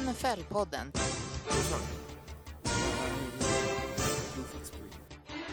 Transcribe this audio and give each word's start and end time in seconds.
NFL-podden. 0.00 0.92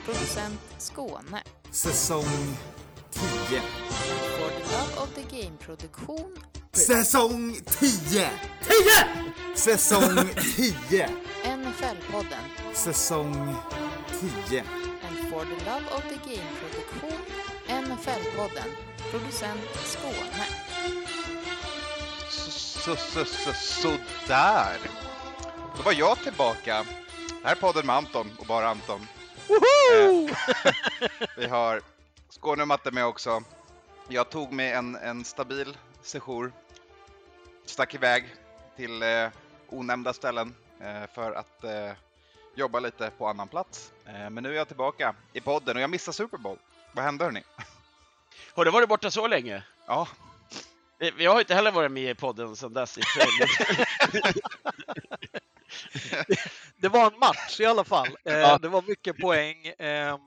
Producent 0.05 0.59
Skåne. 0.77 1.43
Säsong 1.71 2.25
10. 3.11 3.61
For 4.37 4.49
the 4.49 4.63
Love 4.71 5.01
of 5.03 5.09
the 5.15 5.37
Game-produktion. 5.37 6.31
Säsong 6.73 7.55
10! 7.65 7.89
10! 8.09 8.29
Säsong 9.55 10.29
10! 10.89 11.09
NFL-podden. 11.43 12.73
Säsong 12.73 13.55
10. 14.47 14.63
And 15.07 15.29
for 15.29 15.45
the 15.45 15.65
Love 15.65 15.85
of 15.91 16.03
the 16.03 16.29
Game-produktion. 16.29 17.19
NFL-podden. 17.67 18.69
Producent 19.11 19.61
Skåne. 19.85 20.66
Så, 22.87 22.95
så, 22.95 23.25
så, 23.25 23.53
sådär. 23.53 24.77
Då 25.77 25.83
var 25.83 25.91
jag 25.91 26.17
tillbaka. 26.17 26.85
Det 27.41 27.47
här 27.47 27.51
är 27.51 27.59
podden 27.59 27.85
med 27.85 27.95
Anton 27.95 28.31
och 28.39 28.45
bara 28.45 28.69
Anton. 28.69 29.07
Eh, 29.49 30.35
vi 31.37 31.47
har 31.47 31.81
Skåne 32.29 32.61
och 32.61 32.67
Matte 32.67 32.91
med 32.91 33.05
också. 33.05 33.43
Jag 34.07 34.29
tog 34.29 34.51
mig 34.51 34.71
en, 34.71 34.95
en 34.95 35.25
stabil 35.25 35.77
sejour. 36.01 36.51
Stack 37.65 37.93
iväg 37.93 38.35
till 38.75 39.03
eh, 39.03 39.27
onämnda 39.69 40.13
ställen 40.13 40.55
eh, 40.81 41.09
för 41.13 41.31
att 41.31 41.63
eh, 41.63 41.91
jobba 42.55 42.79
lite 42.79 43.11
på 43.17 43.27
annan 43.27 43.47
plats. 43.47 43.91
Eh, 44.05 44.29
men 44.29 44.43
nu 44.43 44.49
är 44.49 44.57
jag 44.57 44.67
tillbaka 44.67 45.15
i 45.33 45.41
podden 45.41 45.75
och 45.75 45.81
jag 45.81 45.89
missade 45.89 46.15
Super 46.15 46.37
Bowl. 46.37 46.57
Vad 46.91 47.05
hände 47.05 47.23
hörni? 47.23 47.43
Har 48.53 48.65
du 48.65 48.71
varit 48.71 48.89
borta 48.89 49.11
så 49.11 49.27
länge? 49.27 49.63
Ja, 49.87 50.07
Jag 51.17 51.33
har 51.33 51.39
inte 51.39 51.55
heller 51.55 51.71
varit 51.71 51.91
med 51.91 52.11
i 52.11 52.15
podden 52.15 52.55
sedan 52.55 52.73
dess. 52.73 52.97
i 52.97 53.01
det 56.77 56.87
var 56.87 57.11
en 57.11 57.19
match 57.19 57.59
i 57.59 57.65
alla 57.65 57.83
fall. 57.83 58.07
Eh, 58.25 58.37
Ja. 58.37 58.57
Det 58.57 58.67
var 58.67 58.81
mycket 58.87 59.17
poäng. 59.17 59.65
Eh, 59.67 60.17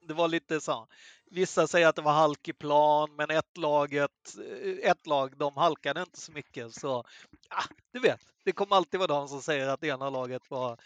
Det 0.00 0.14
var 0.14 0.28
lite 0.28 0.60
så. 0.60 0.86
Vissa 1.30 1.66
säger 1.66 1.86
att 1.88 1.96
det 1.96 2.02
var 2.02 2.12
halkig 2.12 2.58
plan, 2.58 3.16
men 3.16 3.30
ett, 3.30 3.56
laget, 3.56 4.10
eh, 4.52 4.90
ett 4.90 5.06
lag 5.06 5.36
de 5.36 5.56
halkade 5.56 6.00
inte 6.00 6.20
så 6.20 6.32
mycket. 6.32 6.74
Så 6.74 7.04
ah, 7.48 7.64
du 7.92 7.98
vet, 8.00 8.20
det 8.44 8.52
kommer 8.52 8.76
alltid 8.76 9.00
vara 9.00 9.06
de 9.06 9.28
som 9.28 9.42
säger 9.42 9.68
att 9.68 9.80
det 9.80 9.86
ena 9.88 10.10
laget 10.10 10.50
var... 10.50 10.78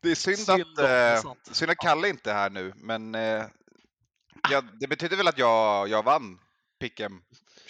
Det 0.00 0.10
är 0.10 0.14
synd, 0.14 0.38
Synd 0.38 0.78
att, 0.80 1.24
eh, 1.24 1.32
synd 1.52 1.70
att 1.70 1.76
Kalle 1.76 2.08
inte 2.08 2.30
är 2.30 2.34
här 2.34 2.50
nu, 2.50 2.72
men 2.76 3.14
eh, 3.14 3.44
ja, 4.50 4.62
det 4.80 4.86
betyder 4.86 5.16
väl 5.16 5.28
att 5.28 5.38
jag, 5.38 5.88
jag 5.88 6.02
vann 6.02 6.38
Pick'em 6.80 7.20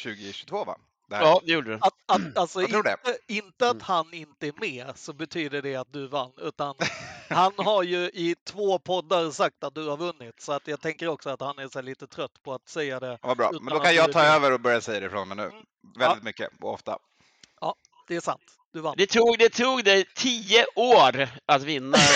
2022 0.03 0.65
va? 0.65 0.77
Det 1.09 1.17
här. 1.17 1.23
Ja, 1.23 1.41
det 1.45 1.53
gjorde 1.53 1.71
du. 1.71 1.75
Att, 1.75 1.95
att, 2.07 2.39
alltså 2.39 2.61
Jag 2.61 2.71
tror 2.71 2.83
det. 2.83 2.97
inte, 3.07 3.19
inte 3.27 3.71
att 3.71 3.83
han 3.83 4.15
inte 4.15 4.47
är 4.47 4.53
med 4.61 4.93
så 4.95 5.13
betyder 5.13 5.63
det 5.63 5.77
att 5.77 5.93
du 5.93 6.07
vann, 6.07 6.33
utan 6.37 6.75
han 7.29 7.53
har 7.57 7.83
ju 7.83 7.99
i 7.99 8.35
två 8.47 8.79
poddar 8.79 9.31
sagt 9.31 9.65
att 9.65 9.75
du 9.75 9.89
har 9.89 9.97
vunnit. 9.97 10.41
Så 10.43 10.53
att 10.53 10.69
jag 10.69 10.81
tänker 10.81 11.09
också 11.09 11.31
att 11.31 11.41
han 11.41 11.59
är 11.59 11.69
så 11.69 11.81
lite 11.81 12.07
trött 12.07 12.43
på 12.43 12.55
att 12.55 12.69
säga 12.69 13.01
det. 13.01 13.19
Ja, 13.23 13.35
bra, 13.35 13.51
utan 13.51 13.65
men 13.65 13.75
då 13.75 13.81
kan 13.81 13.95
jag 13.95 14.13
ta 14.13 14.23
över 14.23 14.53
och 14.53 14.61
börja 14.61 14.81
säga 14.81 15.01
det 15.01 15.11
från 15.11 15.29
mig 15.29 15.37
nu. 15.37 15.51
Väldigt 15.99 16.25
mycket 16.25 16.51
och 16.61 16.73
ofta. 16.73 16.99
Det 18.09 18.17
är 18.17 18.21
sant, 18.21 18.43
du 18.73 18.81
vann. 18.81 18.95
Det 18.97 19.07
tog, 19.07 19.39
det 19.39 19.49
tog 19.49 19.85
dig 19.85 20.05
tio 20.17 20.67
år 20.77 21.29
att 21.47 21.63
vinna. 21.63 21.99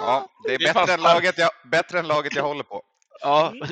Ja, 0.00 0.28
det 0.44 0.54
är 0.54 0.58
bättre 0.74 0.92
än, 0.94 1.00
laget 1.02 1.38
jag, 1.38 1.50
bättre 1.64 1.98
än 1.98 2.06
laget 2.06 2.34
jag 2.34 2.42
håller 2.42 2.62
på. 2.62 2.82
Ja, 3.20 3.48
Mm. 3.54 3.68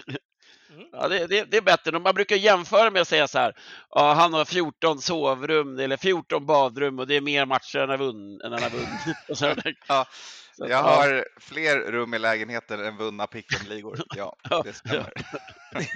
Ja 0.92 1.08
det, 1.08 1.26
det, 1.26 1.44
det 1.44 1.56
är 1.56 1.60
bättre. 1.60 1.98
Man 1.98 2.14
brukar 2.14 2.36
jämföra 2.36 2.90
med 2.90 3.02
att 3.02 3.08
säga 3.08 3.28
så 3.28 3.38
här. 3.38 3.54
Ja, 3.90 4.12
han 4.12 4.32
har 4.34 4.44
14 4.44 5.00
sovrum 5.00 5.78
eller 5.78 5.96
14 5.96 6.46
badrum 6.46 6.98
och 6.98 7.06
det 7.06 7.16
är 7.16 7.20
mer 7.20 7.46
matcher 7.46 7.78
än 7.78 7.90
han 7.90 8.00
har 8.62 8.70
vunnit. 8.70 9.76
Ja, 9.88 10.06
Jag 10.56 10.70
ja. 10.70 10.76
har 10.82 11.24
fler 11.40 11.76
rum 11.78 12.14
i 12.14 12.18
lägenheten 12.18 12.84
än 12.84 12.96
vunna 12.96 13.27
Pick'em-ligor. 13.27 14.00
Ja, 14.16 14.36
det 14.64 14.72
stämmer. 14.72 15.12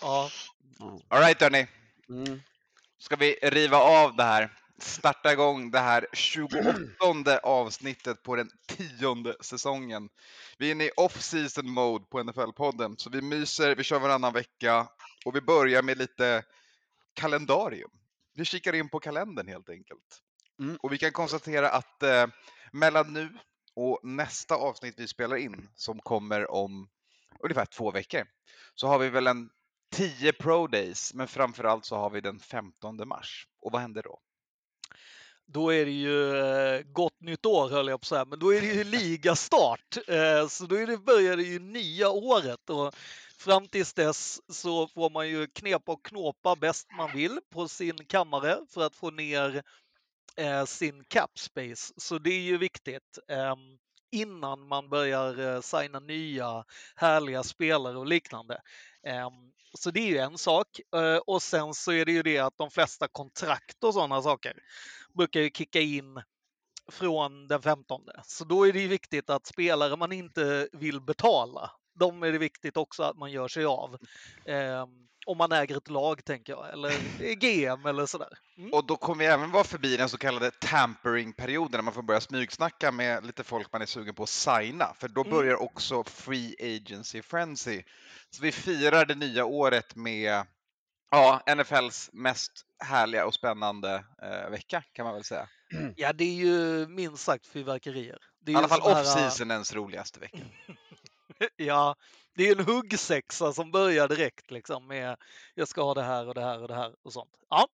Ja, 0.00 0.30
All 1.08 1.20
right, 1.20 1.40
hörni. 1.42 1.66
Mm. 2.08 2.42
ska 2.98 3.16
vi 3.16 3.32
riva 3.42 3.76
av 3.76 4.16
det 4.16 4.22
här. 4.22 4.50
Starta 4.82 5.32
igång 5.32 5.70
det 5.70 5.78
här 5.78 6.06
28 6.12 7.38
avsnittet 7.42 8.22
på 8.22 8.36
den 8.36 8.50
tionde 8.66 9.36
säsongen. 9.40 10.08
Vi 10.58 10.68
är 10.68 10.72
inne 10.72 10.84
i 10.84 10.90
off-season 10.96 11.70
mode 11.70 12.04
på 12.04 12.22
NFL-podden, 12.22 12.94
så 12.98 13.10
vi 13.10 13.22
myser, 13.22 13.76
vi 13.76 13.82
kör 13.82 13.98
varannan 13.98 14.32
vecka 14.32 14.88
och 15.24 15.36
vi 15.36 15.40
börjar 15.40 15.82
med 15.82 15.98
lite 15.98 16.44
kalendarium. 17.14 17.90
Vi 18.34 18.44
kikar 18.44 18.72
in 18.72 18.88
på 18.88 19.00
kalendern 19.00 19.48
helt 19.48 19.68
enkelt. 19.68 20.22
Mm. 20.60 20.76
Och 20.76 20.92
vi 20.92 20.98
kan 20.98 21.12
konstatera 21.12 21.70
att 21.70 22.02
eh, 22.02 22.26
mellan 22.72 23.12
nu 23.12 23.38
och 23.74 24.00
nästa 24.02 24.54
avsnitt 24.54 24.94
vi 24.96 25.08
spelar 25.08 25.36
in, 25.36 25.68
som 25.74 25.98
kommer 25.98 26.50
om 26.50 26.88
ungefär 27.40 27.66
två 27.66 27.90
veckor, 27.90 28.26
så 28.74 28.86
har 28.86 28.98
vi 28.98 29.08
väl 29.08 29.26
en 29.26 29.50
10 29.92 30.32
Pro 30.32 30.66
Days, 30.66 31.14
men 31.14 31.28
framförallt 31.28 31.84
så 31.84 31.96
har 31.96 32.10
vi 32.10 32.20
den 32.20 32.38
15 32.38 33.08
mars. 33.08 33.46
Och 33.60 33.72
vad 33.72 33.80
händer 33.80 34.02
då? 34.02 34.20
Då 35.46 35.72
är 35.72 35.84
det 35.84 35.90
ju 35.90 36.36
eh, 36.36 36.82
gott 36.82 37.20
nytt 37.20 37.46
år 37.46 37.68
höll 37.68 37.88
jag 37.88 38.00
på 38.00 38.04
att 38.04 38.08
säga, 38.08 38.24
men 38.24 38.38
då 38.38 38.54
är 38.54 38.60
det 38.60 38.66
ju 38.66 38.84
ligastart. 38.84 39.96
Eh, 40.08 40.48
så 40.48 40.66
då 40.66 40.76
är 40.76 40.86
det, 40.86 40.98
börjar 40.98 41.36
det 41.36 41.42
ju 41.42 41.58
nya 41.58 42.10
året 42.10 42.70
och 42.70 42.94
fram 43.38 43.68
tills 43.68 43.94
dess 43.94 44.40
så 44.48 44.88
får 44.88 45.10
man 45.10 45.28
ju 45.28 45.46
knepa 45.46 45.92
och 45.92 46.04
knåpa 46.04 46.56
bäst 46.56 46.88
man 46.96 47.12
vill 47.12 47.38
på 47.50 47.68
sin 47.68 48.04
kammare 48.04 48.58
för 48.70 48.86
att 48.86 48.96
få 48.96 49.10
ner 49.10 49.62
eh, 50.36 50.64
sin 50.64 51.04
cap 51.08 51.38
space. 51.38 51.92
Så 51.96 52.18
det 52.18 52.30
är 52.30 52.40
ju 52.40 52.58
viktigt 52.58 53.18
ehm, 53.28 53.58
innan 54.12 54.68
man 54.68 54.88
börjar 54.88 55.60
signa 55.60 56.00
nya 56.00 56.64
härliga 56.96 57.42
spelare 57.42 57.98
och 57.98 58.06
liknande. 58.06 58.60
Ehm, 59.06 59.32
så 59.78 59.90
det 59.90 60.00
är 60.00 60.08
ju 60.08 60.18
en 60.18 60.38
sak. 60.38 60.68
Och 61.26 61.42
sen 61.42 61.74
så 61.74 61.92
är 61.92 62.04
det 62.04 62.12
ju 62.12 62.22
det 62.22 62.38
att 62.38 62.58
de 62.58 62.70
flesta 62.70 63.08
kontrakt 63.08 63.84
och 63.84 63.94
sådana 63.94 64.22
saker 64.22 64.54
brukar 65.14 65.40
ju 65.40 65.50
kicka 65.50 65.80
in 65.80 66.22
från 66.92 67.46
den 67.48 67.62
15. 67.62 68.00
Så 68.24 68.44
då 68.44 68.68
är 68.68 68.72
det 68.72 68.80
ju 68.80 68.88
viktigt 68.88 69.30
att 69.30 69.46
spelare 69.46 69.96
man 69.96 70.12
inte 70.12 70.68
vill 70.72 71.00
betala, 71.00 71.70
de 71.98 72.22
är 72.22 72.32
det 72.32 72.38
viktigt 72.38 72.76
också 72.76 73.02
att 73.02 73.16
man 73.16 73.32
gör 73.32 73.48
sig 73.48 73.64
av. 73.64 73.96
Eh, 74.44 74.86
om 75.26 75.38
man 75.38 75.52
äger 75.52 75.76
ett 75.76 75.90
lag, 75.90 76.24
tänker 76.24 76.52
jag, 76.52 76.72
eller 76.72 76.90
GM 77.34 77.86
eller 77.86 78.06
sådär. 78.06 78.28
Mm. 78.58 78.72
Och 78.72 78.86
då 78.86 78.96
kommer 78.96 79.24
vi 79.24 79.30
även 79.30 79.50
vara 79.50 79.64
förbi 79.64 79.96
den 79.96 80.08
så 80.08 80.18
kallade 80.18 80.50
tampering-perioden, 80.50 81.78
när 81.78 81.82
man 81.82 81.94
får 81.94 82.02
börja 82.02 82.20
smygsnacka 82.20 82.92
med 82.92 83.26
lite 83.26 83.44
folk 83.44 83.72
man 83.72 83.82
är 83.82 83.86
sugen 83.86 84.14
på 84.14 84.22
att 84.22 84.28
signa, 84.28 84.94
för 84.98 85.08
då 85.08 85.20
Mm. 85.20 85.30
börjar 85.30 85.62
också 85.62 86.04
Free 86.04 86.56
Agency 86.60 87.22
Frenzy. 87.22 87.82
Så 88.30 88.42
vi 88.42 88.52
firar 88.52 89.04
det 89.04 89.14
nya 89.14 89.44
året 89.44 89.94
med 89.96 90.46
ja, 91.12 91.54
NFLs 91.54 92.10
mest 92.12 92.52
härliga 92.84 93.26
och 93.26 93.34
spännande 93.34 94.04
eh, 94.22 94.50
vecka, 94.50 94.82
kan 94.92 95.04
man 95.04 95.14
väl 95.14 95.24
säga. 95.24 95.48
Ja, 95.96 96.12
det 96.12 96.24
är 96.24 96.34
ju 96.34 96.86
minst 96.88 97.24
sagt 97.24 97.46
fyrverkerier. 97.46 98.18
Det 98.40 98.52
är 98.52 98.54
I 98.54 98.56
alla 98.56 98.68
fall 98.68 98.82
sån 98.82 98.92
här, 98.92 99.02
off-seasonens 99.02 99.74
roligaste 99.74 100.20
vecka. 100.20 100.38
Ja, 101.56 101.96
det 102.36 102.48
är 102.48 102.58
en 102.58 102.64
huggsexa 102.64 103.52
som 103.52 103.70
börjar 103.70 104.08
direkt 104.08 104.50
liksom 104.50 104.86
med 104.86 105.16
jag 105.54 105.68
ska 105.68 105.82
ha 105.82 105.94
det 105.94 106.02
här 106.02 106.28
och 106.28 106.34
det 106.34 106.40
här 106.40 106.62
och 106.62 106.68
det 106.68 106.74
här 106.74 106.92
och 107.02 107.12
sånt. 107.12 107.30
Ja, 107.50 107.66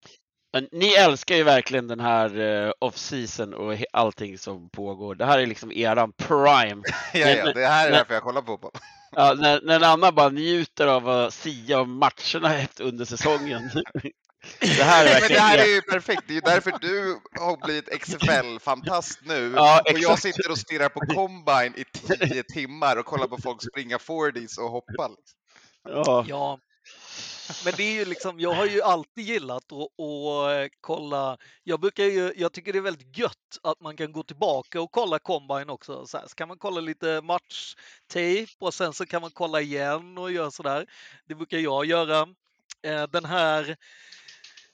Men 0.53 0.69
ni 0.71 0.93
älskar 0.93 1.35
ju 1.35 1.43
verkligen 1.43 1.87
den 1.87 1.99
här 1.99 2.39
uh, 2.39 2.71
off-season 2.79 3.53
och 3.53 3.83
allting 3.93 4.37
som 4.37 4.69
pågår. 4.69 5.15
Det 5.15 5.25
här 5.25 5.39
är 5.39 5.45
liksom 5.45 5.71
eran 5.71 6.11
prime. 6.11 6.83
ja, 7.13 7.29
ja, 7.29 7.53
det 7.53 7.67
här 7.67 7.87
är 7.87 7.91
därför 7.91 8.13
jag 8.13 8.23
kollar 8.23 8.41
på 8.41 8.47
fotboll. 8.47 8.71
Ja, 9.11 9.33
när, 9.33 9.61
när 9.61 9.75
en 9.75 9.83
annan 9.83 10.15
bara 10.15 10.29
njuter 10.29 10.87
av 10.87 11.09
att 11.09 11.33
sia 11.33 11.79
om 11.79 11.97
matcherna 11.97 12.57
efter- 12.57 12.83
under 12.87 13.05
säsongen. 13.05 13.69
Det 14.59 14.83
här 14.83 15.05
är 15.05 15.19
Men 15.19 15.29
det 15.29 15.39
här 15.39 15.57
är 15.57 15.75
ju 15.75 15.81
perfekt, 15.81 16.23
det 16.27 16.33
är 16.33 16.35
ju 16.35 16.41
därför 16.41 16.73
du 16.81 17.19
har 17.39 17.65
blivit 17.65 18.01
XFL-fantast 18.01 19.19
nu. 19.23 19.53
Ja, 19.55 19.81
och 19.93 19.99
jag 19.99 20.19
sitter 20.19 20.51
och 20.51 20.57
stirrar 20.57 20.89
på 20.89 20.99
Combine 20.99 21.73
i 21.75 21.83
tio 21.83 22.43
timmar 22.43 22.95
och 22.97 23.05
kollar 23.05 23.27
på 23.27 23.37
folk 23.37 23.61
springa 23.63 23.97
40s 23.97 24.59
och 24.59 24.69
hoppa. 24.69 25.07
liksom. 25.07 25.37
Ja. 25.83 26.25
ja. 26.27 26.59
Men 27.65 27.73
det 27.77 27.83
är 27.83 27.93
ju 27.93 28.05
liksom, 28.05 28.39
jag 28.39 28.53
har 28.53 28.65
ju 28.65 28.81
alltid 28.81 29.25
gillat 29.25 29.71
att, 29.71 29.99
att 29.99 30.63
eh, 30.63 30.77
kolla. 30.81 31.37
Jag 31.63 31.79
brukar 31.79 32.03
ju, 32.03 32.33
jag 32.35 32.53
tycker 32.53 32.73
det 32.73 32.79
är 32.79 32.83
väldigt 32.83 33.17
gött 33.17 33.59
att 33.63 33.79
man 33.79 33.97
kan 33.97 34.11
gå 34.11 34.23
tillbaka 34.23 34.81
och 34.81 34.91
kolla 34.91 35.19
combine 35.19 35.69
också. 35.69 36.07
Så, 36.07 36.17
här, 36.17 36.27
så 36.27 36.35
kan 36.35 36.47
man 36.47 36.57
kolla 36.57 36.81
lite 36.81 37.21
matchtape 37.21 38.47
och 38.59 38.73
sen 38.73 38.93
så 38.93 39.05
kan 39.05 39.21
man 39.21 39.31
kolla 39.31 39.61
igen 39.61 40.17
och 40.17 40.31
göra 40.31 40.51
sådär. 40.51 40.85
Det 41.25 41.35
brukar 41.35 41.57
jag 41.57 41.85
göra. 41.85 42.27
Eh, 42.81 43.03
Den 43.03 43.25
här 43.25 43.77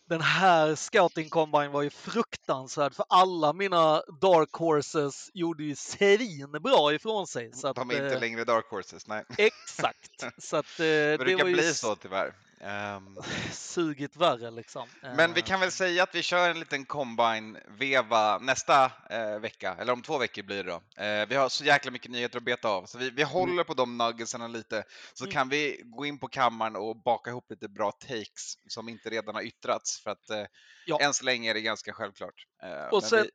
den 0.07 0.21
här 0.21 0.75
scouting 0.75 1.29
combine 1.29 1.71
var 1.71 1.81
ju 1.81 1.89
fruktansvärd 1.89 2.93
för 2.93 3.05
alla 3.09 3.53
mina 3.53 4.01
dark 4.21 4.53
horses 4.53 5.29
gjorde 5.33 5.63
ju 5.63 5.75
svinbra 5.75 6.93
ifrån 6.93 7.27
sig. 7.27 7.53
Så 7.53 7.67
att, 7.67 7.75
De 7.75 7.89
är 7.91 7.95
inte 7.95 8.15
eh, 8.15 8.19
längre 8.19 8.43
dark 8.43 8.65
horses, 8.69 9.07
nej. 9.07 9.23
Exakt. 9.37 10.25
Så 10.37 10.57
att, 10.57 10.65
Det 10.77 11.11
det 11.11 11.17
brukar 11.17 11.45
ju 11.47 11.53
bli 11.53 11.73
så 11.73 11.95
tyvärr. 11.95 12.33
Ehm, 12.61 13.17
sugit 13.51 14.15
värre 14.15 14.51
liksom. 14.51 14.87
Men 15.01 15.33
vi 15.33 15.39
Eh, 15.39 15.45
kan 15.45 15.59
väl 15.59 15.71
säga 15.71 16.03
att 16.03 16.15
vi 16.15 16.21
kör 16.21 16.49
en 16.49 16.59
liten 16.59 16.85
combine-veva 16.85 18.37
nästa 18.39 18.91
eh, 19.09 19.39
vecka, 19.39 19.75
eller 19.79 19.93
om 19.93 20.01
två 20.01 20.17
veckor 20.17 20.43
blir 20.43 20.63
det 20.63 20.71
då. 20.71 21.03
Eh, 21.03 21.27
vi 21.27 21.35
har 21.35 21.49
så 21.49 21.63
jäkla 21.63 21.91
mycket 21.91 22.11
nyheter 22.11 22.37
att 22.37 22.43
beta 22.43 22.69
av, 22.69 22.85
så 22.85 22.97
vi, 22.97 23.09
vi 23.09 23.23
håller 23.23 23.63
på 23.63 23.73
de 23.73 23.97
nuggetsen 23.97 24.51
lite, 24.51 24.83
så 25.13 25.23
Mm. 25.23 25.31
kan 25.33 25.49
vi 25.49 25.81
gå 25.83 26.05
in 26.05 26.19
på 26.19 26.27
kammaren 26.27 26.75
och 26.75 27.01
baka 27.03 27.29
ihop 27.29 27.45
lite 27.49 27.69
bra 27.69 27.91
takes 27.91 28.53
som 28.67 28.89
inte 28.89 29.09
redan 29.09 29.35
har 29.35 29.41
yttrats, 29.41 29.99
för 30.03 30.11
att 30.11 30.29
eh, 30.29 30.45
Ja. 30.85 30.99
än 31.01 31.13
så 31.13 31.25
länge 31.25 31.49
är 31.49 31.53
det 31.53 31.61
ganska 31.61 31.93
självklart. 31.93 32.45
Eh, 32.63 32.87
Och 32.93 33.03
sen- 33.03 33.23
vi. 33.23 33.29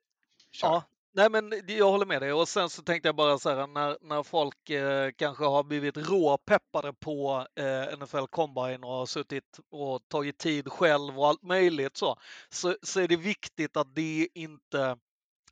Ja, 0.62 0.82
nej 1.12 1.31
men 1.31 1.53
jag 1.67 1.91
håller 1.91 2.07
med 2.07 2.23
dig. 2.23 2.33
Och 2.33 2.49
sen 2.49 2.71
så 2.71 2.83
tänkte 2.83 3.09
jag 3.09 3.17
bara 3.17 3.39
så 3.39 3.51
här 3.51 3.67
när, 3.67 3.97
när 4.01 4.23
folk 4.23 4.71
eh, 4.71 5.11
kanske 5.17 5.45
har 5.45 5.62
blivit 5.62 5.97
råpeppade 5.97 6.93
på 6.93 7.47
eh, 7.57 7.99
NFL 7.99 8.27
Combine 8.31 8.85
och 8.85 8.93
har 8.93 9.07
suttit 9.07 9.61
och 9.71 10.09
tagit 10.09 10.39
tid 10.39 10.73
själv 10.73 11.19
och 11.19 11.29
allt 11.29 11.43
möjligt 11.43 11.97
så, 11.97 12.17
så, 12.49 12.77
så 12.83 13.01
är 13.01 13.09
det 13.09 13.17
viktigt 13.17 13.77
att 13.77 13.95
det 13.95 14.29
inte 14.35 14.97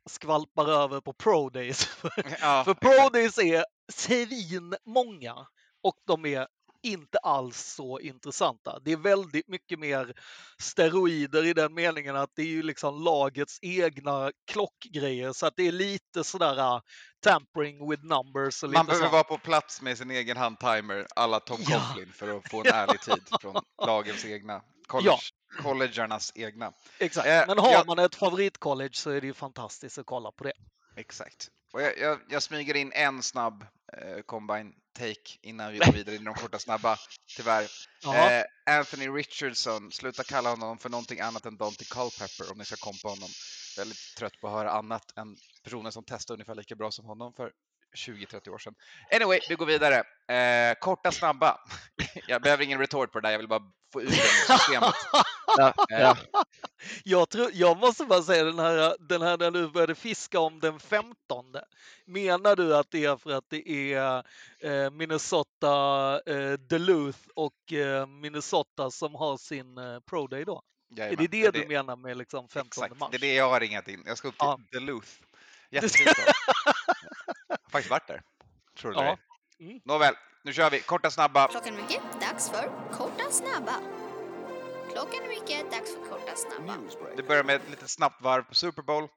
skvalpar 0.05 0.69
över 0.83 1.01
på 1.01 1.13
Pro 1.13 1.49
Days. 1.49 1.87
Ja, 2.41 2.63
För 2.65 2.73
Pro 2.73 3.09
Days 3.09 3.37
är 3.37 3.65
svin 3.91 4.75
många 4.85 5.47
och 5.83 5.95
de 6.07 6.25
är 6.25 6.47
inte 6.83 7.17
alls 7.17 7.57
så 7.75 7.99
intressanta. 7.99 8.79
Det 8.79 8.91
är 8.91 8.97
väldigt 8.97 9.47
mycket 9.47 9.79
mer 9.79 10.13
steroider 10.61 11.45
i 11.45 11.53
den 11.53 11.73
meningen 11.73 12.15
att 12.15 12.29
det 12.35 12.41
är 12.41 12.45
ju 12.47 12.63
liksom 12.63 13.03
lagets 13.03 13.59
egna 13.61 14.31
klockgrejer 14.51 15.33
så 15.33 15.45
att 15.45 15.53
det 15.55 15.67
är 15.67 15.71
lite 15.71 16.23
sådär 16.23 16.59
uh, 16.75 16.81
tampering 17.23 17.89
with 17.89 18.03
numbers 18.03 18.63
Man 18.63 18.71
behöver 18.71 18.93
sånt. 18.95 19.11
vara 19.11 19.23
på 19.23 19.37
plats 19.37 19.81
med 19.81 19.97
sin 19.97 20.11
egen 20.11 20.37
handtimer, 20.37 21.07
alla 21.15 21.39
Tom 21.39 21.57
Ja. 21.61 21.79
Coughlin, 21.79 22.13
för 22.13 22.37
att 22.37 22.49
få 22.51 22.59
en 22.59 22.65
ärlig 22.73 23.01
tid 23.01 23.23
från 23.41 23.55
lagens 23.85 24.25
egna, 24.25 24.61
college, 24.87 25.17
collegernas 25.61 26.31
egna. 26.35 26.71
Exakt. 26.99 27.27
Eh, 27.27 27.43
Men 27.47 27.57
har 27.59 27.71
jag- 27.71 27.87
man 27.87 27.99
ett 27.99 28.15
favoritcollege 28.15 28.95
så 28.95 29.09
är 29.09 29.21
det 29.21 29.27
ju 29.27 29.33
fantastiskt 29.33 29.97
att 29.97 30.05
kolla 30.05 30.31
på 30.31 30.43
det. 30.43 30.53
Exakt. 30.95 31.47
Och 31.73 31.81
jag, 31.81 31.97
jag, 31.97 32.19
jag 32.29 32.43
smyger 32.43 32.75
in 32.75 32.91
en 32.91 33.23
snabb 33.23 33.65
eh, 33.93 34.21
combine 34.21 34.73
take 34.93 35.37
innan 35.41 35.71
vi 35.71 35.77
går 35.85 35.93
vidare 35.93 36.15
in 36.15 36.21
i 36.21 36.25
de 36.25 36.33
korta 36.33 36.59
snabba, 36.59 36.97
tyvärr. 37.37 37.63
Eh, 38.05 38.77
Anthony 38.77 39.07
Richardson, 39.07 39.91
sluta 39.91 40.23
kalla 40.23 40.49
honom 40.49 40.77
för 40.77 40.89
någonting 40.89 41.19
annat 41.19 41.45
än 41.45 41.57
Dante 41.57 41.85
Culpepper 41.85 42.51
om 42.51 42.57
ni 42.57 42.65
ska 42.65 42.75
kompa 42.75 43.07
honom. 43.07 43.29
Väldigt 43.77 44.15
trött 44.17 44.41
på 44.41 44.47
att 44.47 44.53
höra 44.53 44.71
annat 44.71 45.17
än 45.17 45.35
personer 45.63 45.91
som 45.91 46.03
testar 46.07 46.33
ungefär 46.33 46.55
lika 46.55 46.75
bra 46.75 46.91
som 46.91 47.05
honom 47.05 47.33
för 47.33 47.51
20-30 47.97 48.49
år 48.49 48.57
sedan. 48.57 48.75
Anyway, 49.15 49.39
vi 49.49 49.55
går 49.55 49.65
vidare. 49.65 50.03
Eh, 50.35 50.75
korta 50.79 51.11
snabba. 51.11 51.59
jag 52.27 52.41
behöver 52.41 52.63
ingen 52.63 52.79
retort 52.79 53.11
på 53.11 53.19
det 53.19 53.27
där, 53.27 53.31
jag 53.31 53.39
vill 53.39 53.47
bara 53.47 53.71
få 53.93 54.01
ut 54.01 54.09
det 54.09 54.15
ur 54.15 54.57
systemet. 54.57 54.95
Ja, 55.57 55.73
ja. 55.89 56.17
Jag, 57.03 57.29
tror, 57.29 57.49
jag 57.53 57.77
måste 57.77 58.05
bara 58.05 58.21
säga 58.21 58.43
den 58.43 58.59
här, 58.59 58.95
den 58.99 59.21
här 59.21 59.37
när 59.37 59.51
du 59.51 59.67
började 59.69 59.95
fiska 59.95 60.39
om 60.39 60.59
den 60.59 60.79
15. 60.79 61.15
Menar 62.05 62.55
du 62.55 62.75
att 62.75 62.91
det 62.91 63.05
är 63.05 63.17
för 63.17 63.31
att 63.31 63.45
det 63.49 63.93
är 63.93 64.23
eh, 64.59 64.89
Minnesota, 64.91 66.21
eh, 66.25 66.51
Duluth 66.53 67.19
och 67.35 67.73
eh, 67.73 68.05
Minnesota 68.07 68.91
som 68.91 69.15
har 69.15 69.37
sin 69.37 69.77
eh, 69.77 69.99
Pro 69.99 70.27
Day 70.27 70.45
då? 70.45 70.61
Är 70.95 70.99
jajamän. 70.99 71.27
det 71.31 71.51
det 71.51 71.51
du 71.61 71.67
menar 71.67 71.95
med 71.95 72.17
liksom 72.17 72.47
15 72.49 72.67
Exakt, 72.67 72.99
mars? 72.99 73.09
det 73.11 73.17
är 73.17 73.19
det 73.19 73.33
jag 73.33 73.49
har 73.49 73.59
ringat 73.59 73.87
in. 73.87 74.03
Jag 74.05 74.17
ska 74.17 74.27
upp 74.27 74.37
till 74.37 74.45
Ja. 74.47 74.59
Duluth. 74.71 75.07
Jättefint. 75.69 76.07
Jag 76.17 76.25
har 77.63 77.69
faktiskt 77.71 77.89
varit 77.91 78.07
där. 78.07 78.21
Tror 78.79 78.91
du 78.91 78.97
Ja. 78.99 79.17
det? 79.59 79.63
Mm. 79.65 79.79
Nåväl, 79.85 80.13
nu 80.43 80.53
kör 80.53 80.69
vi. 80.69 80.79
Korta 80.79 81.11
snabba. 81.11 81.47
Klockan 81.47 81.73
är 81.73 81.81
mycket, 81.81 82.01
dags 82.21 82.49
för 82.49 82.71
korta 82.91 83.31
snabba. 83.31 83.75
Klockan 84.91 85.23
är 85.23 85.27
mycket, 85.27 85.71
dags 85.71 85.93
för 85.93 86.09
korta 86.09 86.35
snabba. 86.35 86.75
Det 87.15 87.23
börjar 87.23 87.43
med 87.43 87.55
ett 87.55 87.69
litet 87.69 87.89
snabbt 87.89 88.21
varv 88.21 88.43
på 88.43 88.55
Super 88.55 88.81
Bowl. 88.81 89.07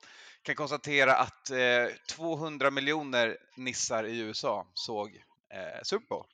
Kan 0.43 0.55
konstatera 0.55 1.15
att 1.15 1.51
eh, 1.51 1.57
200 2.09 2.71
miljoner 2.71 3.37
nissar 3.57 4.05
i 4.05 4.19
USA 4.19 4.67
såg 4.75 5.09
eh, 5.55 5.83
Super 5.83 6.07
Bowl. 6.09 6.25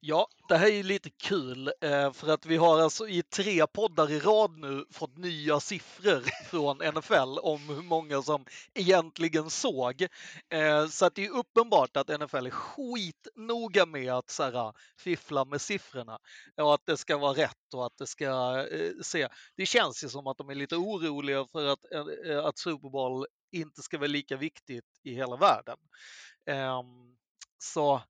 Ja, 0.00 0.28
det 0.48 0.56
här 0.56 0.66
är 0.66 0.72
ju 0.72 0.82
lite 0.82 1.10
kul 1.10 1.72
eh, 1.80 2.12
för 2.12 2.28
att 2.32 2.46
vi 2.46 2.56
har 2.56 2.80
alltså 2.80 3.08
i 3.08 3.22
tre 3.22 3.66
poddar 3.66 4.10
i 4.10 4.20
rad 4.20 4.58
nu 4.58 4.84
fått 4.90 5.16
nya 5.16 5.60
siffror 5.60 6.20
från 6.50 6.76
NFL 6.76 7.38
om 7.42 7.68
hur 7.68 7.82
många 7.82 8.22
som 8.22 8.44
egentligen 8.74 9.50
såg. 9.50 10.02
Eh, 10.48 10.86
så 10.86 11.06
att 11.06 11.14
det 11.14 11.26
är 11.26 11.30
uppenbart 11.30 11.96
att 11.96 12.20
NFL 12.20 12.46
är 12.46 12.50
skitnoga 12.50 13.86
med 13.86 14.12
att 14.12 14.30
så 14.30 14.42
här, 14.42 14.72
fiffla 14.98 15.44
med 15.44 15.60
siffrorna 15.60 16.18
och 16.56 16.74
att 16.74 16.86
det 16.86 16.96
ska 16.96 17.18
vara 17.18 17.32
rätt 17.32 17.74
och 17.74 17.86
att 17.86 17.96
det 17.98 18.06
ska 18.06 18.58
eh, 18.70 18.92
se. 19.02 19.28
Det 19.56 19.66
känns 19.66 20.04
ju 20.04 20.08
som 20.08 20.26
att 20.26 20.38
de 20.38 20.50
är 20.50 20.54
lite 20.54 20.76
oroliga 20.76 21.46
för 21.52 21.66
att, 21.66 21.84
att 22.44 22.58
Super 22.58 22.90
Bowl 22.90 23.26
inte 23.52 23.82
ska 23.82 23.98
vara 23.98 24.08
lika 24.08 24.36
viktigt 24.36 24.84
i 25.02 25.14
hela 25.14 25.36
världen. 25.36 25.76
Ehm, 26.46 27.16
så 27.58 28.02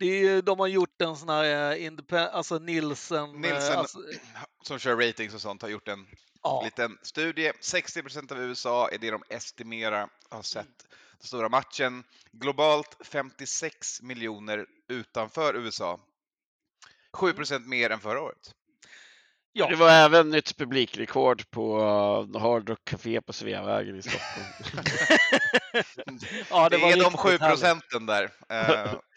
det 0.00 0.26
är, 0.28 0.42
de 0.42 0.58
har 0.58 0.66
gjort 0.66 1.00
en 1.02 1.16
sån 1.16 1.28
här 1.28 1.72
eh, 1.72 1.84
independent, 1.84 2.32
alltså 2.32 2.58
Nielsen. 2.58 3.24
eh, 3.44 3.50
Nielsen- 3.50 3.76
Alltså, 3.76 3.98
Som 4.62 4.78
kör 4.78 4.96
ratings 5.06 5.34
och 5.34 5.40
sånt 5.40 5.62
har 5.62 5.68
gjort 5.68 5.88
en 5.88 6.06
ja, 6.42 6.62
liten 6.64 6.98
studie. 7.02 7.50
60% 7.62 8.32
av 8.32 8.38
USA 8.42 8.88
är 8.88 8.98
det 8.98 9.10
de 9.10 9.22
estimerar 9.30 10.08
har 10.30 10.42
sett 10.42 10.66
den 11.18 11.26
stora 11.26 11.48
matchen. 11.48 12.04
Globalt 12.32 12.96
56 13.04 14.02
miljoner 14.02 14.66
utanför 14.88 15.56
USA. 15.56 16.00
7% 17.12 17.66
mer 17.66 17.90
än 17.90 18.00
förra 18.00 18.20
året. 18.20 18.54
ja. 19.52 19.66
Det 19.68 19.76
var 19.76 19.90
även 19.90 20.30
nytt 20.30 20.56
publikrekord 20.56 21.50
på 21.50 21.80
Hard 22.40 22.68
Rock 22.68 22.84
Café 22.84 23.20
på 23.20 23.32
Sveavägen 23.32 23.96
i 23.96 24.02
Stockholm. 24.02 24.46
ja, 26.50 26.68
Det, 26.68 26.78
var 26.78 26.88
är 26.88 26.96
de 26.96 27.02
riktigt 27.02 27.20
7 27.20 27.28
härligt. 27.28 27.40
procenten 27.40 28.06
där, 28.06 28.30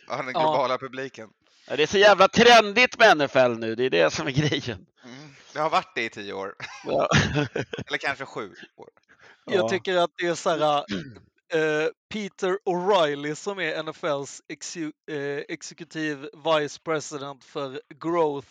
av 0.07 0.17
den 0.25 0.33
Ja. 0.33 0.39
globala 0.39 0.77
publiken. 0.77 1.29
Ja, 1.67 1.75
Det 1.75 1.83
är 1.83 1.87
så 1.87 1.97
jävla 1.97 2.27
trendigt 2.27 2.99
med 2.99 3.17
NFL 3.17 3.59
nu, 3.59 3.75
det 3.75 3.83
är 3.85 3.89
det 3.89 4.11
som 4.13 4.27
är 4.27 4.31
grejen. 4.31 4.85
Mm. 5.05 5.35
Det 5.53 5.59
har 5.59 5.69
varit 5.69 5.91
det 5.95 6.03
i 6.03 6.09
tio 6.09 6.33
år, 6.33 6.55
Ja. 6.85 7.07
eller 7.87 7.97
kanske 7.97 8.25
sju 8.25 8.53
år. 8.75 8.89
Jag 9.45 9.55
Ja. 9.65 9.69
tycker 9.69 9.97
att 9.97 10.11
det 10.17 10.27
är 10.27 10.35
så 10.35 10.49
här, 10.49 10.77
eh, 11.53 11.89
Peter 12.13 12.57
O'Reilly 12.65 13.35
som 13.35 13.59
är 13.59 13.83
NFLs 13.83 14.41
exu- 14.53 14.91
eh, 15.11 15.43
executive 15.49 16.29
vice 16.45 16.79
president 16.85 17.43
för 17.43 17.81
growth 18.01 18.47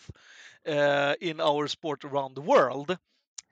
eh, 0.67 1.13
in 1.19 1.41
our 1.41 1.67
sport 1.67 2.03
around 2.05 2.35
the 2.35 2.41
world. 2.41 2.97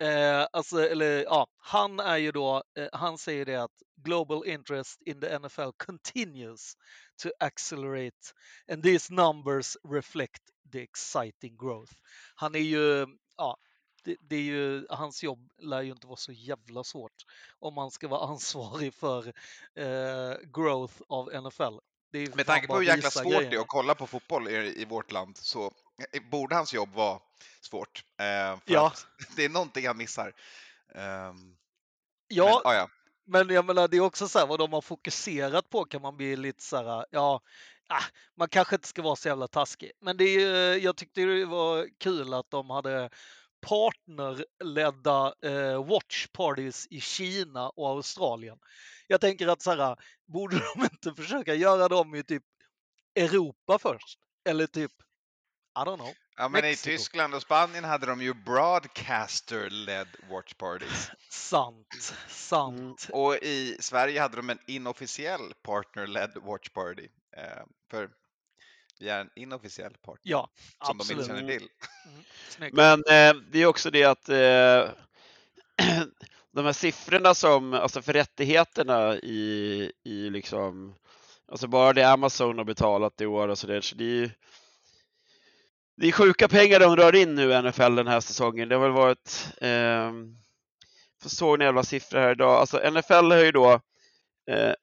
Eh, 0.01 0.47
alltså, 0.51 0.89
eller, 0.89 1.23
ja, 1.23 1.47
han 1.57 1.99
är 1.99 2.17
ju 2.17 2.31
då, 2.31 2.63
eh, 2.77 2.87
han 2.91 3.17
säger 3.17 3.45
det 3.45 3.55
att 3.55 3.71
global 3.95 4.47
interest 4.47 5.01
in 5.01 5.21
the 5.21 5.39
NFL 5.39 5.71
continues 5.77 6.73
to 7.23 7.29
accelerate 7.39 8.33
and 8.71 8.83
these 8.83 9.13
numbers 9.13 9.77
reflect 9.89 10.41
the 10.71 10.81
exciting 10.81 11.57
growth. 11.57 11.93
Han 12.35 12.55
är 12.55 12.59
ju, 12.59 13.07
ja, 13.37 13.57
det, 14.03 14.15
det 14.19 14.35
är 14.35 14.41
ju, 14.41 14.85
hans 14.89 15.23
jobb 15.23 15.51
lär 15.57 15.81
ju 15.81 15.91
inte 15.91 16.07
vara 16.07 16.17
så 16.17 16.31
jävla 16.31 16.83
svårt 16.83 17.25
om 17.59 17.73
man 17.73 17.91
ska 17.91 18.07
vara 18.07 18.27
ansvarig 18.31 18.93
för 18.93 19.27
eh, 19.75 20.37
growth 20.53 21.01
av 21.07 21.43
NFL. 21.43 21.77
Med 22.35 22.45
tanke 22.45 22.67
på 22.67 22.75
hur 22.75 22.83
jäkla 22.83 23.09
svårt 23.09 23.49
det 23.49 23.55
är 23.55 23.59
att 23.59 23.67
kolla 23.67 23.95
på 23.95 24.07
fotboll 24.07 24.47
i, 24.47 24.81
i 24.81 24.85
vårt 24.85 25.11
land 25.11 25.37
så 25.37 25.71
borde 26.31 26.55
hans 26.55 26.73
jobb 26.73 26.93
vara 26.93 27.19
svårt. 27.61 28.03
Eh, 28.19 28.59
Ja. 28.65 28.93
det 29.35 29.45
är 29.45 29.49
någonting 29.49 29.87
han 29.87 29.97
missar. 29.97 30.33
Ehm, 30.95 31.57
Ja, 32.27 32.45
men, 32.45 32.71
ah, 32.71 32.75
ja. 32.75 32.89
Men 33.25 33.49
jag 33.49 33.65
menar, 33.65 33.87
det 33.87 33.97
är 33.97 34.01
också 34.01 34.27
så 34.27 34.39
här 34.39 34.47
vad 34.47 34.59
de 34.59 34.73
har 34.73 34.81
fokuserat 34.81 35.69
på 35.69 35.85
kan 35.85 36.01
man 36.01 36.17
bli 36.17 36.35
lite 36.35 36.63
så 36.63 36.77
här, 36.77 37.05
ja, 37.09 37.41
ah, 37.89 38.03
man 38.37 38.49
kanske 38.49 38.75
inte 38.75 38.87
ska 38.87 39.01
vara 39.01 39.15
så 39.15 39.27
jävla 39.27 39.47
taskig. 39.47 39.91
Men 40.01 40.17
det 40.17 40.23
är, 40.23 40.75
jag 40.77 40.97
tyckte 40.97 41.21
det 41.21 41.45
var 41.45 41.87
kul 41.99 42.33
att 42.33 42.49
de 42.49 42.69
hade 42.69 43.09
partnerledda 43.61 45.33
eh, 45.41 45.85
watch 45.85 46.27
parties 46.27 46.87
i 46.89 47.01
Kina 47.01 47.69
och 47.69 47.87
Australien. 47.87 48.57
Jag 49.07 49.21
tänker 49.21 49.47
att 49.47 49.61
så 49.61 49.71
här, 49.71 49.95
borde 50.25 50.59
de 50.59 50.83
inte 50.91 51.21
försöka 51.21 51.53
göra 51.53 51.87
dem 51.87 52.15
i 52.15 52.23
typ 52.23 52.43
Europa 53.15 53.79
först? 53.79 54.19
Eller 54.49 54.67
typ, 54.67 54.91
I 55.75 55.83
don't 55.85 55.97
know. 55.97 56.13
ja, 56.37 56.49
men 56.49 56.65
i 56.65 56.67
Mexiko. 56.67 56.97
Tyskland 56.97 57.33
och 57.35 57.41
Spanien 57.41 57.83
hade 57.83 58.05
de 58.05 58.21
ju 58.21 58.33
broadcaster-led 58.33 60.07
watch 60.29 60.53
parties. 60.53 61.11
Sant, 61.29 62.13
sant. 62.29 63.07
Och 63.13 63.35
i 63.35 63.77
Sverige 63.79 64.21
hade 64.21 64.35
de 64.35 64.49
en 64.49 64.59
inofficiell 64.67 65.53
partner-led 65.63 66.31
watch 66.35 66.69
party. 66.69 67.07
Eh, 67.37 67.63
för 67.91 68.09
vi 68.99 69.09
är 69.09 69.21
en 69.21 69.29
inofficiell 69.35 69.93
partner 69.93 70.31
Ja, 70.31 70.49
som 70.85 70.97
de 70.97 71.01
absolut. 71.01 71.21
inte 71.21 71.35
känner 71.35 71.51
till. 71.57 71.67
Mm. 72.59 72.71
Men 72.73 72.99
eh, 72.99 73.41
det 73.51 73.59
är 73.61 73.65
också 73.65 73.91
det 73.91 74.03
att 74.03 74.29
eh, 74.29 74.35
de 76.53 76.65
här 76.65 76.73
siffrorna 76.73 77.33
som, 77.33 77.73
alltså 77.73 78.01
för 78.01 78.13
rättigheterna 78.13 79.15
i, 79.15 79.91
i 80.03 80.29
liksom, 80.29 80.95
alltså 81.51 81.67
bara 81.67 81.93
det 81.93 82.03
Amazon 82.03 82.57
har 82.57 82.65
betalat 82.65 83.21
i 83.21 83.25
år 83.25 83.47
och 83.47 83.57
så 83.57 83.67
där, 83.67 83.81
så 83.81 83.95
det 83.95 84.03
är 84.03 84.15
ju 84.15 84.29
det 86.01 86.07
är 86.07 86.11
sjuka 86.11 86.47
pengar 86.47 86.79
de 86.79 86.95
rör 86.95 87.15
in 87.15 87.35
nu 87.35 87.51
i 87.51 87.61
NFL 87.61 87.95
den 87.95 88.07
här 88.07 88.19
säsongen. 88.19 88.69
Det 88.69 88.75
har 88.75 88.81
väl 88.81 88.91
varit, 88.91 89.47
eh, 89.61 90.11
jag 91.23 91.31
såg 91.31 91.55
en 91.55 91.65
jävla 91.65 91.83
siffra 91.83 92.21
här 92.21 92.31
idag, 92.31 92.51
alltså 92.51 92.91
NFL 92.91 93.31
har 93.31 93.43
ju 93.43 93.51
då 93.51 93.71
eh, 94.51 94.73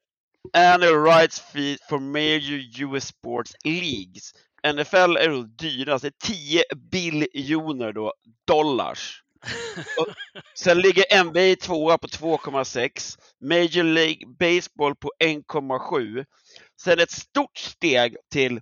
annual 0.52 1.04
rights 1.04 1.40
fee 1.40 1.78
for 1.88 1.98
major 1.98 2.94
US 2.94 3.06
sports 3.06 3.52
leagues. 3.64 4.32
NFL 4.74 5.16
är 5.16 5.28
då 5.28 5.42
dyrast, 5.42 6.02
det 6.02 6.08
är 6.08 6.26
10 6.26 6.62
biljoner 6.90 7.92
då, 7.92 8.14
dollars. 8.46 9.22
Och 9.98 10.06
sen 10.54 10.80
ligger 10.80 11.24
NBA 11.24 11.56
tvåa 11.66 11.98
på 11.98 12.06
2,6, 12.06 13.18
Major 13.40 13.82
League 13.82 14.26
Baseball 14.26 14.94
på 14.94 15.10
1,7. 15.24 16.24
Sen 16.80 17.00
ett 17.00 17.10
stort 17.10 17.58
steg 17.58 18.16
till 18.32 18.60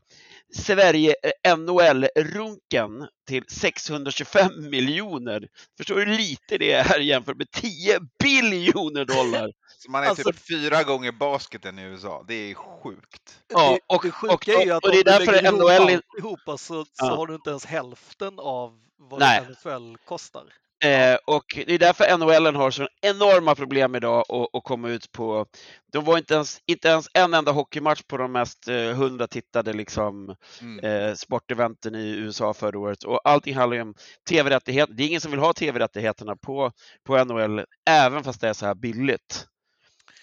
Sverige 0.56 1.14
eh, 1.44 1.56
NHL-runken 1.56 3.06
till 3.28 3.44
625 3.48 4.70
miljoner. 4.70 5.48
Förstår 5.76 5.94
du 5.94 6.00
hur 6.04 6.16
lite 6.18 6.58
det 6.58 6.72
är 6.72 6.98
jämfört 6.98 7.36
med 7.36 7.50
10 7.50 8.00
biljoner 8.22 9.04
dollar? 9.04 9.52
Så 9.78 9.90
man 9.90 10.02
är 10.04 10.06
Alltså- 10.08 10.32
typ 10.32 10.46
fyra 10.48 10.82
gånger 10.82 11.12
basketen 11.12 11.78
i 11.78 11.82
USA. 11.82 12.24
Det 12.28 12.34
är 12.34 12.54
sjukt. 12.54 13.38
Ja, 13.48 13.78
och- 13.86 14.02
det 14.04 14.10
sjuka 14.10 14.34
och- 14.34 14.48
är 14.48 14.64
ju 14.64 14.70
att 14.72 14.84
och 14.84 14.90
det 14.90 14.96
är 14.96 14.98
om 14.98 15.02
du 15.04 15.24
därför 15.24 15.32
lägger 15.32 15.48
ihop 15.48 15.60
NHL 15.60 15.70
är- 15.88 15.94
alltihopa 16.14 16.58
så, 16.58 16.84
så 16.84 16.90
Ja. 16.96 17.16
har 17.16 17.26
du 17.26 17.34
inte 17.34 17.50
ens 17.50 17.64
hälften 17.66 18.34
av 18.38 18.78
vad 18.98 19.20
Nej. 19.20 19.40
NFL 19.50 19.96
kostar. 20.04 20.44
Eh, 20.84 21.16
och 21.26 21.44
det 21.66 21.74
är 21.74 21.78
därför 21.78 22.18
NHL 22.18 22.56
har 22.56 22.70
så 22.70 22.88
enorma 23.02 23.54
problem 23.54 23.94
idag 23.94 24.24
att, 24.52 24.64
komma 24.64 24.88
ut 24.88 25.12
på. 25.12 25.46
De 25.92 26.04
var 26.04 26.18
inte 26.18 26.34
ens, 26.34 26.60
inte 26.66 26.88
ens 26.88 27.06
en 27.14 27.34
enda 27.34 27.52
hockeymatch 27.52 28.02
på 28.02 28.16
de 28.16 28.32
mest 28.32 28.68
eh, 28.68 28.90
100 28.90 29.26
tittade 29.26 29.72
liksom, 29.72 30.36
Mm. 30.60 30.84
eh, 30.84 31.14
sporteventen 31.14 31.94
i 31.94 32.08
USA 32.08 32.54
förra 32.54 32.78
året. 32.78 33.04
Och 33.04 33.20
allting 33.24 33.54
handlar 33.54 33.76
ju 33.76 33.82
om 33.82 33.94
tv-rättigheter. 34.28 34.94
Det 34.94 35.02
är 35.02 35.08
ingen 35.08 35.20
som 35.20 35.30
vill 35.30 35.40
ha 35.40 35.52
tv-rättigheterna 35.52 36.36
på, 36.36 36.72
på 37.04 37.24
NHL, 37.24 37.64
även 37.90 38.24
fast 38.24 38.40
det 38.40 38.48
är 38.48 38.52
så 38.52 38.66
här 38.66 38.74
billigt. 38.74 39.46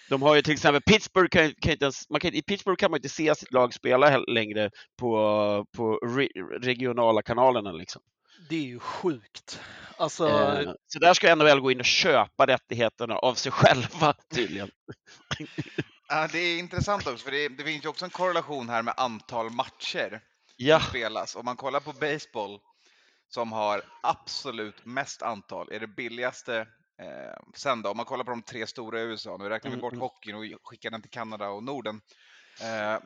De 0.08 0.22
har 0.22 0.34
ju 0.36 0.42
till 0.42 0.52
exempel 0.52 0.82
Pittsburgh, 0.82 1.28
kan, 1.28 1.52
kan 1.60 1.72
inte 1.72 1.84
ens, 1.84 2.10
man 2.10 2.20
kan, 2.20 2.34
i 2.34 2.42
Pittsburgh 2.42 2.76
kan 2.76 2.90
man 2.90 2.98
inte 2.98 3.08
se 3.08 3.34
sitt 3.34 3.52
lag 3.52 3.74
spela 3.74 4.18
längre 4.18 4.70
på, 4.98 5.66
på 5.76 5.96
re, 5.96 6.28
regionala 6.60 7.22
kanalerna. 7.22 7.72
Liksom. 7.72 8.02
Det 8.48 8.56
är 8.56 8.60
ju 8.60 8.78
sjukt. 8.78 9.60
Alltså, 9.96 10.28
Eh, 10.28 10.72
så 10.86 10.98
där 10.98 11.14
ska 11.14 11.34
NHL 11.34 11.60
gå 11.60 11.70
in 11.70 11.80
och 11.80 11.84
köpa 11.84 12.46
rättigheterna 12.46 13.16
av 13.16 13.34
sig 13.34 13.52
själva 13.52 14.14
tydligen. 14.34 14.70
Ja, 16.08 16.28
det 16.32 16.38
är 16.38 16.58
intressant 16.58 17.06
också, 17.06 17.24
för 17.24 17.30
det, 17.30 17.48
det 17.48 17.64
finns 17.64 17.84
ju 17.84 17.88
också 17.88 18.04
en 18.04 18.10
korrelation 18.10 18.68
här 18.68 18.82
med 18.82 18.94
antal 18.96 19.50
matcher 19.50 20.20
Ja, 20.56 20.80
som 20.80 20.88
spelas. 20.88 21.36
Om 21.36 21.44
man 21.44 21.56
kollar 21.56 21.80
på 21.80 21.92
baseball, 21.92 22.58
som 23.28 23.52
har 23.52 23.82
absolut 24.02 24.84
mest 24.84 25.22
antal, 25.22 25.68
är 25.72 25.80
det 25.80 25.86
billigaste 25.86 26.58
eh, 27.02 27.42
sen 27.54 27.82
då, 27.82 27.90
om 27.90 27.96
man 27.96 28.06
kollar 28.06 28.24
på 28.24 28.30
de 28.30 28.42
tre 28.42 28.66
stora 28.66 29.00
i 29.00 29.02
USA, 29.02 29.36
nu 29.36 29.48
räknar 29.48 29.70
vi 29.70 29.74
Mm, 29.74 29.80
bort 29.80 29.92
mm. 29.92 30.00
hockeyn 30.00 30.34
och 30.34 30.44
skickar 30.68 30.90
den 30.90 31.02
till 31.02 31.10
Kanada 31.10 31.48
och 31.48 31.62
Norden, 31.62 32.00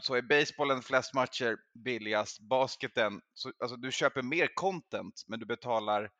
så 0.01 0.15
är 0.15 0.23
basebollen 0.23 0.83
flest 0.83 1.15
matcher 1.15 1.57
billigast, 1.85 2.41
basketen, 2.41 3.21
så, 3.35 3.53
alltså 3.59 3.77
du 3.77 3.93
köper 3.93 4.23
mer 4.23 4.49
content 4.55 5.25
men 5.27 5.41
du 5.41 5.47
betalar 5.47 6.11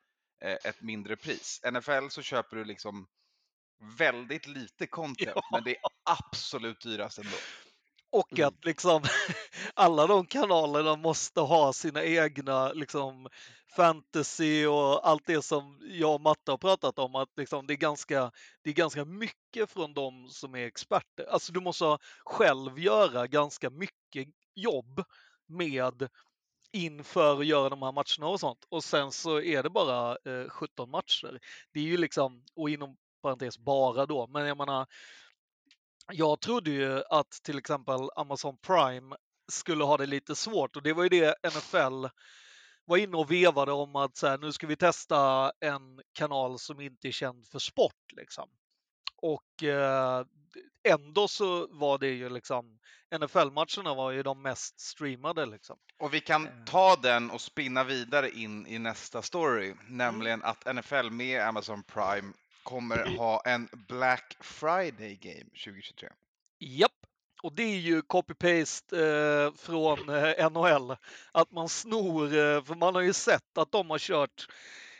eh, 0.43 0.57
ett 0.63 0.81
mindre 0.81 1.15
pris. 1.15 1.61
NFL 1.71 2.07
så 2.09 2.21
köper 2.21 2.55
du 2.57 2.65
liksom 2.65 3.07
väldigt 3.97 4.47
lite 4.47 4.87
content, 4.87 5.31
Ja. 5.35 5.41
men 5.51 5.63
det 5.63 5.71
är 5.71 5.81
absolut 6.03 6.81
dyrast 6.81 7.17
ändå. 7.17 7.37
Och 8.11 8.33
Mm. 8.33 8.47
att 8.47 8.65
liksom 8.65 9.01
alla 9.73 10.07
de 10.07 10.25
kanalerna 10.25 10.95
måste 10.95 11.41
ha 11.41 11.73
sina 11.73 12.03
egna 12.03 12.73
liksom 12.73 13.27
fantasy 13.75 14.65
och 14.65 15.07
allt 15.07 15.25
det 15.25 15.41
som 15.41 15.79
jag 15.81 16.13
och 16.15 16.21
Matte 16.21 16.51
har 16.51 16.57
pratat 16.57 16.99
om. 16.99 17.15
Att 17.15 17.29
liksom 17.37 17.67
det, 17.67 17.73
är 17.73 17.77
ganska, 17.77 18.31
det 18.63 18.69
är 18.69 18.73
ganska 18.73 19.05
mycket 19.05 19.69
från 19.69 19.93
de 19.93 20.29
som 20.29 20.55
är 20.55 20.65
experter. 20.65 21.25
Alltså 21.29 21.53
du 21.53 21.59
måste 21.59 21.97
själv 22.25 22.79
göra 22.79 23.27
ganska 23.27 23.69
mycket 23.69 24.27
jobb 24.55 25.03
med 25.47 26.09
inför 26.71 27.39
att 27.39 27.45
göra 27.45 27.69
de 27.69 27.81
här 27.81 27.91
matcherna 27.91 28.33
och 28.33 28.39
sånt. 28.39 28.65
Och 28.69 28.83
sen 28.83 29.11
så 29.11 29.41
är 29.41 29.63
det 29.63 29.69
bara 29.69 30.11
eh, 30.11 30.49
17 30.49 30.89
matcher. 30.89 31.39
Det 31.73 31.79
är 31.79 31.83
ju 31.83 31.97
liksom, 31.97 32.43
och 32.55 32.69
inom 32.69 32.97
parentes 33.21 33.57
bara 33.59 34.05
då, 34.05 34.27
men 34.27 34.47
jag 34.47 34.57
menar, 34.57 34.87
jag 36.11 36.41
trodde 36.41 36.71
ju 36.71 37.03
att 37.09 37.31
till 37.43 37.57
exempel 37.57 37.99
Amazon 38.15 38.57
Prime 38.57 39.15
skulle 39.51 39.83
ha 39.83 39.97
det 39.97 40.05
lite 40.05 40.35
svårt 40.35 40.75
och 40.75 40.83
det 40.83 40.93
var 40.93 41.03
ju 41.03 41.09
det 41.09 41.35
NFL 41.43 42.05
var 42.85 42.97
inne 42.97 43.17
och 43.17 43.31
vevade 43.31 43.71
om 43.71 43.95
att 43.95 44.17
så 44.17 44.27
här, 44.27 44.37
nu 44.37 44.51
ska 44.51 44.67
vi 44.67 44.75
testa 44.75 45.51
en 45.59 46.01
kanal 46.13 46.59
som 46.59 46.79
inte 46.79 47.07
är 47.07 47.11
känd 47.11 47.47
för 47.47 47.59
sport. 47.59 48.11
Liksom. 48.17 48.49
Och 49.21 49.63
eh, 49.63 50.25
ändå 50.83 51.27
så 51.27 51.67
var 51.71 51.97
det 51.97 52.07
ju 52.07 52.29
liksom 52.29 52.79
NFL-matcherna 53.19 53.95
var 53.95 54.11
ju 54.11 54.23
de 54.23 54.41
mest 54.41 54.79
streamade. 54.79 55.45
Liksom. 55.45 55.77
Och 55.99 56.13
vi 56.13 56.21
kan 56.21 56.47
Eh. 56.47 56.63
ta 56.65 56.95
den 56.95 57.31
och 57.31 57.41
spinna 57.41 57.83
vidare 57.83 58.29
in 58.29 58.67
i 58.67 58.79
nästa 58.79 59.21
story, 59.21 59.73
nämligen 59.87 60.43
att 60.43 60.75
NFL 60.75 61.09
med 61.11 61.41
Amazon 61.41 61.83
Prime 61.83 62.33
kommer 62.69 63.17
ha 63.17 63.41
en 63.45 63.69
Black 63.87 64.37
Friday 64.39 65.15
Game 65.15 65.49
2023. 65.65 66.09
Japp, 66.59 66.91
och 67.43 67.55
det 67.55 67.63
är 67.63 67.79
ju 67.79 68.01
copy-paste 68.01 69.45
eh, 69.45 69.53
från 69.57 70.09
eh, 70.09 70.51
NHL. 70.51 70.95
Att 71.31 71.51
man 71.51 71.69
snor, 71.69 72.25
eh, 72.25 72.63
för 72.63 72.75
man 72.75 72.95
har 72.95 73.01
ju 73.01 73.13
sett 73.13 73.57
att 73.57 73.71
de 73.71 73.89
har 73.89 73.99
kört 73.99 74.47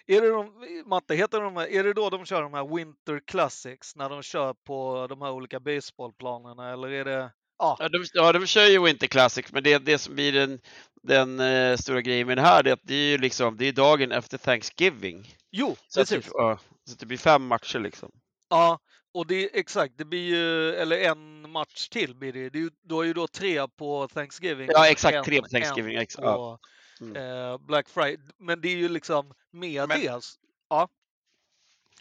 är 0.07 0.21
det 0.21 0.29
de, 0.29 0.83
Matte, 0.85 1.15
heter 1.15 1.41
de 1.41 1.55
här, 1.55 1.67
är 1.67 1.83
det 1.83 1.93
då 1.93 2.09
de 2.09 2.25
kör 2.25 2.41
de 2.41 2.53
här 2.53 2.75
Winter 2.75 3.21
Classics 3.27 3.95
när 3.95 4.09
de 4.09 4.23
kör 4.23 4.53
på 4.53 5.07
de 5.09 5.21
här 5.21 5.31
olika 5.31 5.59
baseballplanerna 5.59 6.73
eller 6.73 6.89
är 6.91 7.05
det? 7.05 7.31
Ja, 7.59 7.77
ja, 7.79 7.89
de, 7.89 8.05
ja, 8.13 8.33
de 8.33 8.45
kör 8.45 8.65
ju 8.65 8.83
Winter 8.83 9.07
Classic, 9.07 9.51
men 9.51 9.63
det, 9.63 9.77
det 9.77 9.97
som 9.97 10.15
blir 10.15 10.33
den, 10.33 10.59
den 11.03 11.39
eh, 11.39 11.77
stora 11.77 12.01
grejen 12.01 12.27
med 12.27 12.37
det 12.37 12.41
här 12.41 12.63
det 12.63 12.69
är 12.69 12.73
att 12.73 12.79
det 12.83 12.93
är 12.93 13.09
ju 13.09 13.17
liksom, 13.17 13.57
det 13.57 13.65
är 13.65 13.73
dagen 13.73 14.11
efter 14.11 14.37
Thanksgiving. 14.37 15.35
Jo, 15.51 15.75
Så, 15.87 16.01
att, 16.01 16.09
precis. 16.09 16.25
det- 16.25 16.31
ja, 16.37 16.59
så 16.85 16.95
det 16.95 17.05
blir 17.05 17.17
fem 17.17 17.47
matcher 17.47 17.79
liksom. 17.79 18.11
Ja, 18.49 18.79
och 19.13 19.27
det 19.27 19.59
exakt, 19.59 19.97
det 19.97 20.05
blir 20.05 20.19
ju, 20.35 20.73
eller 20.75 20.97
en 20.97 21.51
match 21.51 21.87
till 21.89 22.15
blir 22.15 22.33
det. 22.33 22.49
det 22.49 22.57
är 22.59 22.61
ju, 22.61 22.69
du 22.81 22.95
har 22.95 23.03
ju 23.03 23.13
då 23.13 23.27
tre 23.27 23.67
på 23.67 24.07
Thanksgiving. 24.07 24.69
Ja, 24.71 24.87
exakt, 24.89 25.15
en- 25.15 25.23
tre 25.23 25.41
på 25.41 25.47
Thanksgiving. 25.47 25.95
en 25.95 26.01
Ex, 26.01 26.15
ja. 26.17 26.35
på 26.35 26.59
Mm. 27.05 27.15
eh, 27.15 27.57
Black 27.57 27.89
Friday. 27.89 28.19
Men 28.37 28.61
det 28.61 28.67
är 28.69 28.75
ju 28.75 28.89
liksom 28.89 29.33
med 29.51 29.87
Men- 29.87 30.01
det. 30.01 30.21
Ja. 30.69 30.89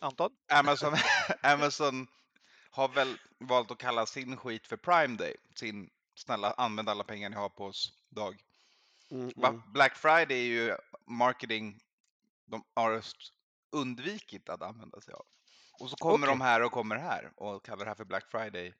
Anton? 0.01 0.31
Amazon, 0.53 0.93
Amazon 1.43 2.07
har 2.71 2.89
väl 2.89 3.19
valt 3.39 3.71
att 3.71 3.79
kalla 3.79 4.07
sin 4.07 4.37
skit 4.37 4.67
för 4.67 4.77
Prime 4.77 5.17
Day, 5.17 5.37
sin 5.55 5.91
snälla 6.15 6.53
använd 6.53 6.89
alla 6.89 7.05
pengar 7.05 7.29
ni 7.31 7.37
har 7.37 7.49
på 7.49 7.65
oss 7.65 7.93
dag. 8.11 8.37
Mm, 9.11 9.31
mm. 9.37 9.63
Black 9.73 9.97
Friday 9.97 10.39
är 10.39 10.45
ju 10.45 10.77
marketing 11.07 11.81
de 12.47 12.65
har 12.75 12.93
just 12.93 13.17
undvikit 13.73 14.49
att 14.49 14.63
använda 14.63 15.01
sig 15.01 15.15
av. 15.15 15.27
Och 15.81 15.91
så 15.91 15.97
kommer 15.97 16.27
Okej. 16.27 16.39
de 16.39 16.41
här 16.41 16.63
och 16.63 16.73
kommer 16.73 16.97
här 16.97 17.33
och 17.37 17.65
kallar 17.65 17.85
det 17.85 17.91
här 17.91 17.95
för 17.95 18.05
Black 18.05 18.31
Friday. 18.31 18.75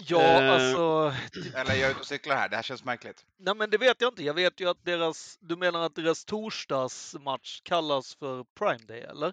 Ja, 0.00 0.20
Eh, 0.22 0.52
alltså. 0.52 1.14
Eller 1.54 1.74
jag 1.74 1.86
är 1.86 1.90
ute 1.90 2.00
och 2.00 2.06
cyklar 2.06 2.36
här, 2.36 2.48
det 2.48 2.56
här 2.56 2.62
känns 2.62 2.84
märkligt. 2.84 3.26
Nej, 3.36 3.54
men 3.54 3.70
det 3.70 3.78
vet 3.78 4.00
jag 4.00 4.12
inte. 4.12 4.22
Jag 4.24 4.34
vet 4.34 4.60
ju 4.60 4.68
att 4.68 4.84
deras, 4.84 5.38
du 5.40 5.56
menar 5.56 5.80
att 5.80 5.94
deras 5.94 6.24
torsdagsmatch 6.24 7.60
kallas 7.62 8.14
för 8.14 8.44
Prime 8.44 8.84
Day, 8.86 9.00
eller? 9.00 9.32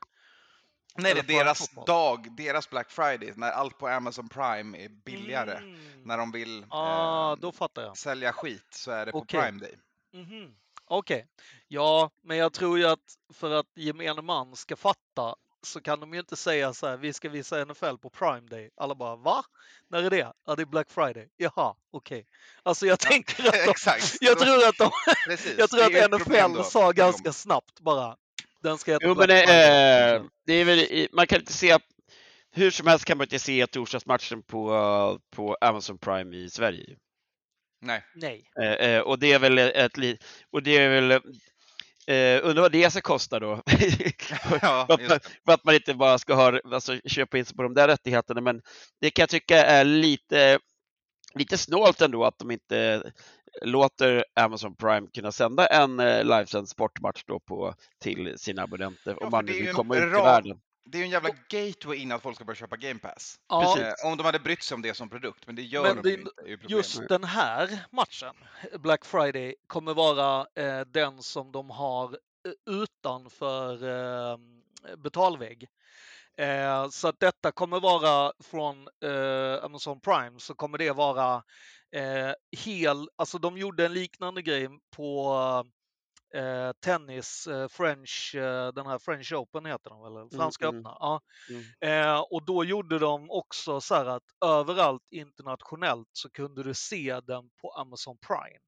Nej, 0.97 1.03
det 1.03 1.09
Eller 1.11 1.21
är 1.21 1.25
Prime 1.27 1.43
deras 1.43 1.59
Football. 1.59 1.85
dag, 1.85 2.35
deras 2.37 2.69
Black 2.69 2.91
Friday, 2.91 3.33
när 3.35 3.51
allt 3.51 3.77
på 3.77 3.87
Amazon 3.87 4.29
Prime 4.29 4.77
är 4.85 4.89
billigare. 4.89 5.57
Mm. 5.57 6.03
När 6.03 6.17
de 6.17 6.31
vill 6.31 6.65
Ah, 6.69 7.37
eh, 7.77 7.93
sälja 7.93 8.33
skit 8.33 8.67
så 8.73 8.91
är 8.91 9.05
det 9.05 9.11
på 9.11 9.17
Okej. 9.17 9.41
Prime 9.41 9.59
Day. 9.59 9.77
Mhm. 10.13 10.55
Okej. 10.87 11.25
Ja, 11.67 12.09
men 12.23 12.37
jag 12.37 12.53
tror 12.53 12.77
ju 12.79 12.85
att 12.85 12.99
för 13.33 13.51
att 13.51 13.65
gemene 13.75 14.21
man 14.21 14.55
ska 14.55 14.75
fatta 14.75 15.35
så 15.63 15.81
kan 15.81 15.99
de 15.99 16.13
ju 16.13 16.19
inte 16.19 16.35
säga 16.35 16.73
så 16.73 16.87
här, 16.87 16.97
vi 16.97 17.13
ska 17.13 17.29
visa 17.29 17.65
NFL 17.65 17.95
på 18.01 18.09
Prime 18.09 18.47
Day. 18.49 18.69
Alla 18.77 18.95
bara, 18.95 19.15
va? 19.15 19.43
När 19.89 20.03
är 20.03 20.09
det? 20.09 20.33
Ja, 20.45 20.55
det 20.55 20.61
är 20.61 20.65
Black 20.65 20.89
Friday. 20.91 21.27
Jaha, 21.37 21.75
okej. 21.91 22.25
Alltså 22.63 22.85
jag 22.85 22.99
tänker 22.99 23.47
att 23.47 23.53
de, 23.65 23.71
Exakt. 23.71 24.17
jag 24.21 24.39
tror 24.39 24.67
att, 24.67 24.77
de, 24.77 24.91
Precis. 25.27 25.55
jag 25.57 25.69
tror 25.69 25.83
att 25.83 26.11
NFL 26.11 26.63
sa 26.63 26.91
ganska 26.91 27.33
snabbt 27.33 27.79
bara, 27.79 28.15
den 28.63 28.77
ska 28.77 28.91
heta 28.91 29.05
Jo, 29.07 29.15
Black 29.15 29.27
men 29.27 29.37
det, 29.37 29.45
Friday. 29.45 30.15
eh, 30.15 30.23
det 30.45 30.53
är 30.53 30.65
väl, 30.65 31.07
man 31.13 31.27
kan 31.27 31.39
inte 31.39 31.53
se, 31.53 31.77
hur 32.51 32.71
som 32.71 32.87
helst 32.87 33.05
kan 33.05 33.17
man 33.17 33.25
inte 33.25 33.39
se 33.39 33.67
torsdagsmatchen 33.67 34.43
på, 34.43 34.73
eh, 34.75 35.35
på 35.35 35.57
Amazon 35.61 35.97
Prime 35.97 36.37
i 36.37 36.49
Sverige. 36.49 36.95
Nej. 37.81 38.03
Nej. 38.15 38.43
Eh, 38.61 38.71
eh, 38.89 39.01
och 39.01 39.19
det 39.19 39.31
är 39.33 39.39
väl 39.39 39.57
ett 39.57 39.97
li- 39.97 40.17
och 40.51 40.63
det 40.63 40.77
är 40.77 40.89
väl, 40.89 41.11
eh, 42.07 42.39
undrar 42.49 42.61
vad 42.61 42.71
det 42.71 42.91
ska 42.91 43.01
kosta 43.01 43.39
då? 43.39 43.61
Ja, 44.61 44.87
för, 44.87 44.93
att, 44.93 45.09
man- 45.09 45.19
för 45.45 45.53
att 45.53 45.63
man 45.63 45.75
inte 45.75 45.93
bara 45.93 46.17
ska 46.17 46.33
ha, 46.33 46.59
alltså, 46.73 46.99
köpa 47.05 47.37
in 47.37 47.45
sig 47.45 47.55
på 47.55 47.63
de 47.63 47.73
där 47.73 47.87
rättigheterna, 47.87 48.41
men 48.41 48.61
det 49.01 49.09
kan 49.11 49.23
jag 49.23 49.29
tycka 49.29 49.65
är 49.65 49.83
lite, 49.85 50.59
lite 51.33 51.57
snålt 51.57 52.01
ändå 52.01 52.25
att 52.25 52.39
de 52.39 52.51
inte 52.51 53.11
låter 53.61 54.25
Amazon 54.33 54.75
Prime 54.75 55.07
kunna 55.13 55.31
sända 55.31 55.67
en 55.67 55.99
eh, 55.99 56.23
livesänd 56.23 56.69
sportmatch 56.69 57.23
då 57.25 57.39
på, 57.39 57.73
till 58.01 58.33
sina 58.37 58.63
abonnenter 58.63 59.17
Ja, 59.19 59.25
om 59.25 59.31
man 59.31 59.45
vill 59.45 59.73
komma 59.73 59.95
ut 59.95 60.01
i 60.03 60.07
världen. 60.23 60.59
Det 60.85 60.97
är 60.97 60.99
ju 60.99 61.05
en 61.05 61.11
jävla 61.11 61.29
gateway 61.49 61.97
in 61.97 62.11
att 62.11 62.21
folk 62.21 62.35
ska 62.35 62.45
börja 62.45 62.55
köpa 62.55 62.77
Game 62.77 62.99
Pass. 62.99 63.39
Ja, 63.49 63.79
Eh, 63.79 63.93
om 64.11 64.17
de 64.17 64.23
hade 64.25 64.39
brytt 64.39 64.63
sig 64.63 64.75
om 64.75 64.81
det 64.81 64.93
som 64.93 65.09
produkt, 65.09 65.47
men 65.47 65.55
det 65.55 65.61
gör 65.61 65.83
Men 65.83 65.95
de 65.95 66.01
det 66.01 66.13
inte. 66.13 66.65
just 66.67 67.07
den 67.09 67.23
här 67.23 67.85
matchen, 67.91 68.35
Black 68.79 69.05
Friday, 69.05 69.55
kommer 69.67 69.93
vara 69.93 70.47
eh, 70.55 70.81
den 70.81 71.23
som 71.23 71.51
de 71.51 71.69
har 71.69 72.17
eh, 72.47 72.73
utanför 72.73 73.73
eh, 74.33 74.37
betalvägg. 74.97 75.67
Eh, 76.37 76.89
så 76.89 77.07
att 77.07 77.19
detta 77.19 77.51
kommer 77.51 77.79
vara 77.79 78.33
från 78.39 78.87
eh, 79.03 79.63
Amazon 79.65 79.99
Prime 79.99 80.39
så 80.39 80.55
kommer 80.55 80.77
det 80.77 80.91
vara 80.91 81.43
eh, 81.91 82.31
hel, 82.65 83.09
alltså 83.15 83.37
de 83.37 83.57
gjorde 83.57 83.85
en 83.85 83.93
liknande 83.93 84.41
grej 84.41 84.69
på 84.95 85.37
eh, 86.35 86.71
tennis, 86.71 87.47
eh, 87.47 87.67
French, 87.67 88.35
eh, 88.35 88.71
den 88.73 88.87
här 88.87 88.99
French 88.99 89.33
Open 89.33 89.65
heter 89.65 89.89
den 89.89 90.13
väl, 90.13 90.29
Franska 90.29 90.67
mm. 90.67 90.79
öppna. 90.79 90.97
Ja. 90.99 91.21
Mm. 91.49 91.63
Eh, 91.81 92.19
och 92.19 92.45
då 92.45 92.63
gjorde 92.63 92.99
de 92.99 93.31
också 93.31 93.81
så 93.81 93.95
här 93.95 94.05
att 94.05 94.23
överallt 94.45 95.03
internationellt 95.11 96.09
så 96.11 96.29
kunde 96.29 96.63
du 96.63 96.73
se 96.73 97.19
den 97.19 97.49
på 97.61 97.71
Amazon 97.71 98.17
Prime. 98.27 98.59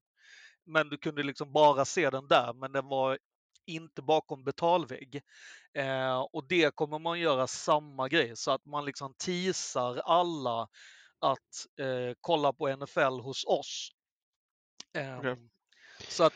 Men 0.66 0.88
du 0.88 0.98
kunde 0.98 1.22
liksom 1.22 1.52
bara 1.52 1.84
se 1.84 2.10
den 2.10 2.28
där, 2.28 2.52
men 2.52 2.72
den 2.72 2.88
var 2.88 3.18
inte 3.66 4.02
bakom 4.02 4.44
betalvägg. 4.44 5.22
Eh, 5.74 6.20
och 6.20 6.48
det 6.48 6.74
kommer 6.74 6.98
man 6.98 7.20
göra 7.20 7.46
samma 7.46 8.08
grej 8.08 8.36
så 8.36 8.50
att 8.50 8.64
man 8.64 8.84
liksom 8.84 9.14
teasar 9.14 9.96
alla 9.98 10.68
att 11.18 11.80
eh, 11.80 12.14
kolla 12.20 12.52
på 12.52 12.76
NFL 12.76 13.20
hos 13.20 13.44
oss. 13.44 13.90
Eh, 14.94 15.18
Okej. 15.18 15.36
Så 16.08 16.24
att, 16.24 16.34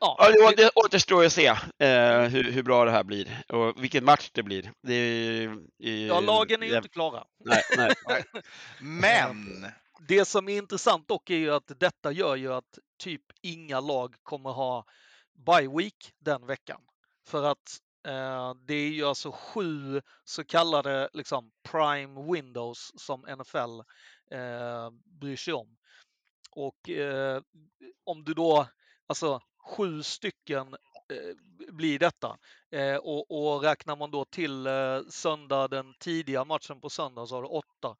ja. 0.00 0.16
Ja, 0.38 0.52
det, 0.56 0.70
återstår 0.74 1.24
att 1.24 1.32
se 1.32 1.46
eh, 1.46 2.20
hur, 2.22 2.50
hur 2.52 2.62
bra 2.62 2.84
det 2.84 2.90
här 2.90 3.04
blir 3.04 3.42
och 3.48 3.82
vilken 3.84 4.04
match 4.04 4.30
det 4.32 4.42
blir. 4.42 4.72
Det 4.82 4.94
är, 4.94 5.42
ju- 5.78 6.06
ja, 6.06 6.20
lagen 6.20 6.62
är 6.62 6.66
ju 6.66 6.72
det- 6.72 6.76
inte 6.76 6.88
klara. 6.88 7.24
Nej, 7.44 7.62
nej. 8.08 8.24
Men! 8.80 9.66
Det 10.08 10.24
som 10.24 10.48
är 10.48 10.56
intressant 10.58 11.08
dock 11.08 11.30
är 11.30 11.34
ju 11.36 11.54
att 11.54 11.72
detta 11.80 12.12
gör 12.12 12.36
ju 12.36 12.52
att 12.52 12.78
typ 12.98 13.22
inga 13.42 13.80
lag 13.80 14.14
kommer 14.22 14.50
ha 14.50 14.84
bye 15.46 15.68
week 15.76 16.12
den 16.18 16.46
veckan. 16.46 16.80
För 17.28 17.44
att 17.44 17.78
eh, 18.06 18.54
det 18.66 18.74
är 18.74 18.88
ju 18.90 19.04
alltså 19.04 19.32
sju 19.32 20.02
så 20.24 20.44
kallade 20.44 21.08
liksom 21.12 21.50
prime 21.70 22.32
windows 22.32 22.92
som 22.96 23.20
NFL 23.20 23.80
eh, 24.36 24.90
bryr 25.20 25.36
sig 25.36 25.54
om. 25.54 25.76
Och 26.50 26.90
eh, 26.90 27.42
om 28.04 28.24
du 28.24 28.34
då, 28.34 28.66
alltså 29.06 29.40
sju 29.62 30.02
stycken 30.02 30.66
eh, 31.08 31.72
blir 31.72 31.98
detta. 31.98 32.38
Eh, 32.70 32.96
och, 32.96 33.30
och 33.54 33.62
räknar 33.62 33.96
man 33.96 34.10
då 34.10 34.24
till 34.24 34.66
eh, 34.66 35.00
söndag, 35.08 35.68
den 35.68 35.94
tidiga 35.98 36.44
matchen 36.44 36.80
på 36.80 36.90
söndag 36.90 37.26
så 37.26 37.34
har 37.34 37.42
du 37.42 37.48
åtta. 37.48 37.96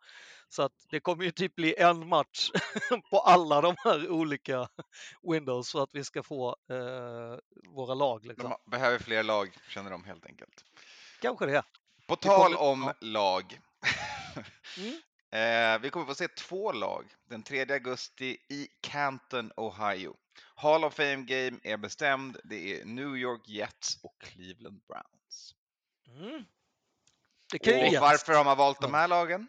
Så 0.48 0.62
att 0.62 0.72
det 0.90 1.00
kommer 1.00 1.24
ju 1.24 1.30
typ 1.30 1.54
bli 1.54 1.74
en 1.78 2.08
match 2.08 2.50
på 3.10 3.18
alla 3.20 3.60
de 3.60 3.74
här 3.84 4.08
olika 4.10 4.68
Windows 5.22 5.72
för 5.72 5.82
att 5.82 5.94
vi 5.94 6.04
ska 6.04 6.22
få 6.22 6.56
våra 7.68 7.94
lag. 7.94 8.24
Liksom. 8.26 8.50
De 8.50 8.70
behöver 8.70 8.98
fler 8.98 9.22
lag, 9.22 9.56
känner 9.68 9.90
de 9.90 10.04
helt 10.04 10.26
enkelt. 10.26 10.64
Kanske 11.20 11.46
det. 11.46 11.62
På 12.06 12.16
tal 12.16 12.54
kommer- 12.54 12.60
om 12.70 12.92
lag. 13.00 13.60
Mm. 14.78 15.00
Eh, 15.30 15.78
vi 15.80 15.90
kommer 15.90 16.06
få 16.06 16.14
se 16.14 16.28
två 16.28 16.72
lag 16.72 17.06
den 17.28 17.42
3 17.42 17.72
augusti 17.72 18.36
i 18.48 18.68
Canton, 18.80 19.52
Ohio. 19.56 20.16
Hall 20.54 20.84
of 20.84 20.94
Fame 20.94 21.22
Game 21.22 21.58
är 21.62 21.76
bestämd. 21.76 22.36
Det 22.44 22.80
är 22.80 22.84
New 22.84 23.16
York 23.16 23.48
Jets 23.48 23.98
och 24.02 24.14
Cleveland 24.20 24.80
Browns. 24.88 25.54
Mm. 26.06 26.44
Och 27.52 28.00
varför 28.00 28.32
har 28.32 28.44
man 28.44 28.56
valt 28.56 28.80
de 28.80 28.94
här 28.94 29.08
lagen? 29.08 29.48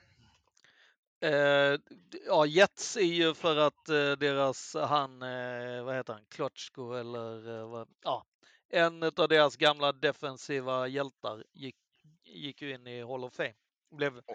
Eh, 1.23 1.79
ja, 2.25 2.45
Jets 2.45 2.97
är 2.97 3.01
ju 3.01 3.33
för 3.33 3.57
att 3.57 3.89
eh, 3.89 4.11
deras, 4.11 4.75
han, 4.75 5.21
eh, 5.21 5.83
vad 5.83 5.95
heter 5.95 6.13
han, 6.13 6.25
Klotchko 6.29 6.93
eller 6.93 7.59
eh, 7.59 7.69
vad, 7.69 7.89
ja, 8.03 8.25
en 8.69 9.03
av 9.03 9.27
deras 9.29 9.55
gamla 9.55 9.91
defensiva 9.91 10.87
hjältar 10.87 11.43
gick, 11.53 11.75
gick 12.23 12.61
ju 12.61 12.73
in 12.73 12.87
i 12.87 13.01
Hall 13.01 13.23
of 13.23 13.33
Fame. 13.33 13.53
Blev, 13.91 14.17
Och 14.17 14.25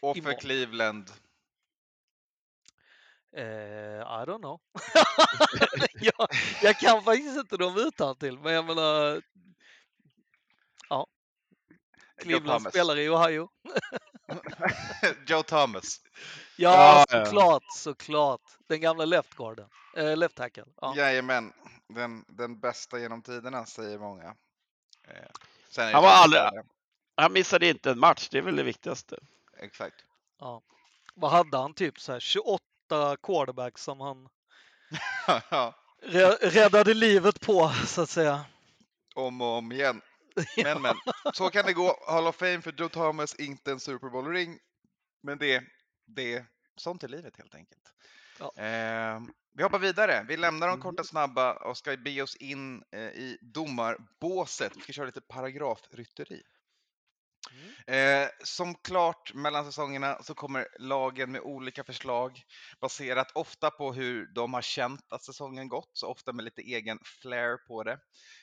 för 0.00 0.18
Imorgon. 0.18 0.40
Cleveland. 0.40 1.10
eh, 3.36 3.42
I 4.00 4.24
don't 4.26 4.38
know. 4.38 4.60
jag, 5.94 6.28
jag 6.62 6.78
kan 6.78 7.02
faktiskt 7.02 7.36
inte 7.38 7.56
dem 7.56 7.74
till 8.14 8.38
men 8.38 8.52
jag 8.52 8.64
menar, 8.64 9.22
ja, 10.88 11.06
Joe 11.68 12.22
Cleveland 12.22 12.68
spelar 12.68 12.98
i 12.98 13.08
Ohio. 13.08 13.48
Joe 15.26 15.42
Thomas. 15.42 16.00
Ja, 16.56 17.04
såklart, 17.10 17.62
såklart. 17.76 18.40
Den 18.68 18.80
gamla 18.80 19.04
left 19.04 19.34
guarden, 19.34 19.68
eh, 19.96 20.16
left 20.16 20.34
tackle. 20.36 20.64
Ja. 20.80 20.94
Jajamän. 20.96 21.52
Den, 21.88 22.24
den 22.28 22.60
bästa 22.60 22.98
genom 22.98 23.22
tiderna, 23.22 23.66
säger 23.66 23.98
många. 23.98 24.34
Eh, 25.08 25.92
Han 25.92 26.02
var 26.02 26.10
aldrig- 26.10 26.42
Han 27.16 27.32
missade 27.32 27.68
inte 27.68 27.90
en 27.90 27.98
match, 27.98 28.28
det 28.30 28.38
är 28.38 28.42
väl 28.42 28.56
det 28.56 28.62
viktigaste. 28.62 29.18
Exakt. 29.60 29.96
Ja. 30.38 30.62
Vad 31.14 31.30
hade 31.30 31.56
han? 31.56 31.74
Typ 31.74 32.00
så 32.00 32.12
här 32.12 32.20
28 32.20 32.60
quarterbacks 33.22 33.82
som 33.82 34.00
han 34.00 34.28
räddade 36.40 36.94
livet 36.94 37.40
på, 37.40 37.72
så 37.86 38.02
att 38.02 38.10
säga. 38.10 38.44
om 39.14 39.40
och 39.40 39.48
om 39.58 39.72
igen. 39.72 40.00
Men, 40.64 40.82
men, 40.82 40.94
så 41.34 41.50
kan 41.50 41.66
det 41.66 41.72
gå. 41.72 42.04
Hall 42.06 42.26
of 42.26 42.36
Fame 42.36 42.60
för 42.62 42.72
Joe 42.72 42.88
Thomas, 42.88 43.34
inte 43.34 43.72
en 43.72 43.80
Super 43.80 44.08
Bowl-ring. 44.10 44.58
Men 45.22 45.38
det, 45.38 45.62
det, 46.06 46.44
sånt 46.76 47.04
är 47.04 47.08
livet 47.08 47.36
helt 47.36 47.54
enkelt. 47.54 47.92
Ja. 48.38 48.52
Eh, 48.64 49.20
vi 49.52 49.62
hoppar 49.62 49.78
vidare. 49.78 50.24
Vi 50.28 50.36
lämnar 50.36 50.66
de 50.66 50.72
Mm. 50.72 50.82
korta 50.82 51.04
snabba 51.04 51.52
och 51.52 51.76
ska 51.76 51.96
be 51.96 52.22
oss 52.22 52.36
in 52.36 52.84
eh, 52.92 53.00
i 53.00 53.38
domarbåset. 53.40 54.76
Vi 54.76 54.80
ska 54.80 54.92
köra 54.92 55.06
lite 55.06 55.20
paragrafrytteri. 55.20 56.42
Mm. 57.86 58.22
Eh, 58.22 58.28
som 58.44 58.74
klart 58.74 59.34
mellan 59.34 59.64
säsongerna 59.64 60.22
så 60.22 60.34
kommer 60.34 60.68
lagen 60.78 61.32
med 61.32 61.40
olika 61.40 61.84
förslag 61.84 62.42
baserat 62.80 63.32
ofta 63.34 63.70
på 63.70 63.92
hur 63.92 64.26
de 64.26 64.54
har 64.54 64.62
känt 64.62 65.12
att 65.12 65.24
säsongen 65.24 65.68
gått, 65.68 65.90
så 65.92 66.06
ofta 66.06 66.32
med 66.32 66.44
lite 66.44 66.62
egen 66.62 66.98
flair 67.22 67.56
på 67.56 67.82
det. 67.82 67.98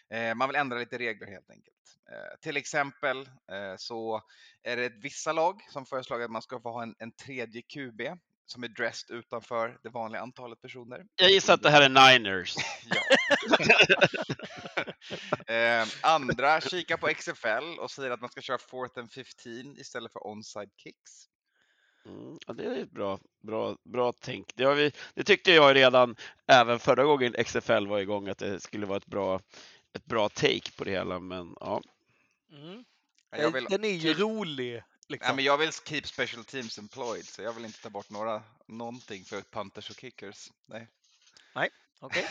Eh, 0.09 0.35
man 0.35 0.49
vill 0.49 0.55
ändra 0.55 0.77
lite 0.77 0.97
regler 0.97 1.27
helt 1.27 1.49
enkelt. 1.49 1.75
Eh, 2.11 2.39
till 2.41 2.57
exempel 2.57 3.17
eh, 3.51 3.75
så 3.77 4.21
är 4.63 4.77
det 4.77 4.89
vissa 4.89 5.31
lag 5.31 5.61
som 5.69 5.85
föreslagit 5.85 6.25
att 6.25 6.31
man 6.31 6.41
ska 6.41 6.59
få 6.59 6.71
ha 6.71 6.83
en, 6.83 6.95
en 6.99 7.11
tredje 7.11 7.61
QB 7.61 8.01
som 8.51 8.63
är 8.63 8.67
dressed 8.67 9.17
utanför 9.17 9.79
det 9.83 9.89
vanliga 9.89 10.21
antalet 10.21 10.61
personer. 10.61 11.05
Jag 11.15 11.31
gissar 11.31 11.53
att 11.53 11.63
det 11.63 11.69
här 11.69 11.81
är 11.81 12.19
Niners. 12.19 12.55
Eh, 15.47 15.87
andra 16.01 16.61
kikar 16.61 16.97
på 16.97 17.07
XFL 17.07 17.79
och 17.79 17.91
säger 17.91 18.11
att 18.11 18.21
man 18.21 18.29
ska 18.29 18.41
köra 18.41 18.57
fourth 18.57 18.99
and 18.99 19.11
15 19.11 19.77
istället 19.77 20.11
för 20.13 20.19
onside 20.19 20.69
kicks. 20.77 21.11
Mm, 22.05 22.37
ja, 22.47 22.53
det 22.53 22.63
är 22.65 22.83
ett 22.83 22.91
bra, 22.91 23.19
bra, 23.43 23.77
bra 23.83 24.13
tänk. 24.21 24.55
Det, 24.55 24.63
har 24.63 24.75
vi, 24.75 24.91
det 25.13 25.23
tyckte 25.23 25.51
jag 25.51 25.75
redan 25.75 26.15
även 26.47 26.79
förra 26.79 27.03
gången 27.03 27.33
XFL 27.43 27.87
var 27.87 27.99
igång 27.99 28.27
att 28.27 28.37
det 28.37 28.59
skulle 28.59 28.85
vara 28.85 28.97
ett 28.97 29.05
bra, 29.05 29.39
ett 29.93 30.05
bra 30.05 30.29
take 30.29 30.71
på 30.77 30.83
det 30.83 30.91
hela. 30.91 31.19
Men 31.19 31.55
ja, 31.59 31.81
Mm. 32.51 32.83
Jag 33.29 33.51
vill, 33.51 33.65
Den 33.65 33.83
är 33.83 33.93
ju 33.93 34.13
rolig. 34.13 34.83
Nej, 35.11 35.17
Liksom. 35.19 35.35
men 35.35 35.45
jag 35.45 35.57
vill 35.57 35.71
keep 35.73 36.01
special 36.05 36.43
teams 36.45 36.77
employed, 36.77 37.25
så 37.27 37.41
jag 37.41 37.53
vill 37.53 37.65
inte 37.65 37.81
ta 37.81 37.89
bort 37.89 38.09
några, 38.09 38.43
någonting 38.67 39.25
för 39.25 39.41
punters 39.41 39.89
och 39.89 39.95
kickers. 39.99 40.49
Nej. 40.65 40.87
Okej. 41.99 42.27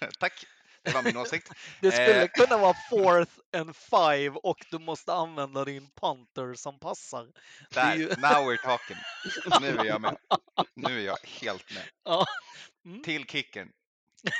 Tack, 0.18 0.46
det 0.82 0.92
var 0.94 1.02
min 1.02 1.16
åsikt. 1.16 1.52
Det 1.80 1.90
skulle 1.92 2.22
Eh. 2.22 2.28
kunna 2.28 2.58
vara 2.58 2.74
fourth 2.90 3.32
and 3.52 3.76
five 3.76 4.30
och 4.42 4.64
du 4.70 4.78
måste 4.78 5.12
använda 5.12 5.64
din 5.64 5.90
punter 5.90 6.54
som 6.54 6.78
passar. 6.78 7.28
Där, 7.70 7.94
ju- 7.96 8.06
now 8.18 8.50
we're 8.50 8.62
talking. 8.62 8.96
Nu 9.60 9.78
är 9.78 9.84
jag 9.84 10.00
med. 10.00 10.16
Nu 10.74 11.00
är 11.00 11.04
jag 11.06 11.18
helt 11.24 11.74
med. 11.74 11.82
Ja, 12.04 12.26
Till 13.04 13.24
kickern. 13.26 13.72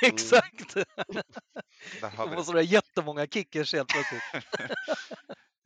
exakt. 0.01 0.73
Där 2.01 2.09
har 2.09 2.25
vi 2.25 2.31
det. 2.31 2.35
måste 2.37 2.51
ha 2.53 2.61
jättemånga 2.61 3.27
kickers 3.27 3.73
helt 3.73 3.89
plötsligt. 3.89 4.23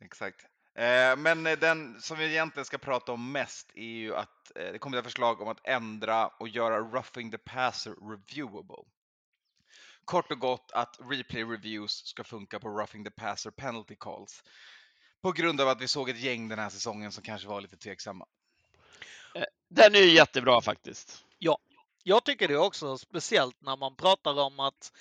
Exakt. 0.04 0.40
Eh, 0.74 1.16
men 1.16 1.46
eh, 1.46 1.58
den 1.58 2.00
som 2.00 2.18
vi 2.18 2.24
egentligen 2.24 2.64
ska 2.64 2.78
prata 2.78 3.12
om 3.12 3.32
mest 3.32 3.70
är 3.74 3.82
ju 3.82 4.16
att 4.16 4.52
eh, 4.56 4.72
det 4.72 4.78
kommer 4.78 4.98
ett 4.98 5.04
förslag 5.04 5.40
om 5.40 5.48
att 5.48 5.66
ändra 5.66 6.26
och 6.26 6.48
göra 6.48 6.78
roughing 6.78 7.30
the 7.30 7.38
passer 7.38 7.90
reviewable. 8.10 8.84
Kort 10.04 10.32
och 10.32 10.38
gott 10.38 10.70
att 10.72 10.98
replay 11.10 11.44
reviews 11.44 12.06
ska 12.06 12.24
funka 12.24 12.60
på 12.60 12.68
roughing 12.68 13.04
the 13.04 13.10
passer 13.10 13.50
penalty 13.50 13.96
calls. 14.00 14.42
På 15.22 15.32
grund 15.32 15.60
av 15.60 15.68
att 15.68 15.80
vi 15.80 15.88
såg 15.88 16.08
ett 16.08 16.20
gäng 16.20 16.48
den 16.48 16.58
här 16.58 16.70
säsongen 16.70 17.12
som 17.12 17.22
kanske 17.22 17.48
var 17.48 17.60
lite 17.60 17.76
tveksamma. 17.76 18.26
den 19.68 19.94
är 19.94 19.98
ju 19.98 20.10
jättebra 20.10 20.60
faktiskt. 20.60 21.24
Jag 22.06 22.24
tycker 22.24 22.48
det 22.48 22.56
också, 22.56 22.98
speciellt 22.98 23.60
när 23.60 23.76
man 23.76 23.96
pratar 23.96 24.40
om 24.40 24.60
att 24.60 24.92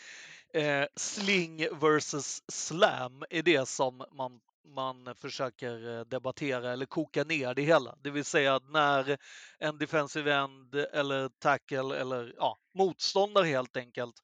eh, 0.54 0.86
sling 0.96 1.68
versus 1.80 2.44
slam 2.48 3.24
är 3.30 3.44
det 3.44 3.70
som 3.70 4.06
man, 4.12 4.40
man 4.66 5.16
försöker 5.16 5.98
eh, 5.98 6.06
debattera 6.06 6.72
eller 6.74 6.86
koka 6.86 7.24
ner 7.24 7.54
det 7.54 7.62
hela. 7.62 7.96
Det 8.04 8.10
vill 8.10 8.26
säga 8.26 8.56
att 8.56 8.70
när 8.70 9.18
en 9.60 9.78
defensive 9.78 10.34
end 10.34 10.76
eller 10.76 11.30
tackle 11.30 11.98
eller 12.00 12.34
ja, 12.38 12.58
motståndare 12.78 13.46
helt 13.46 13.78
enkelt, 13.78 14.16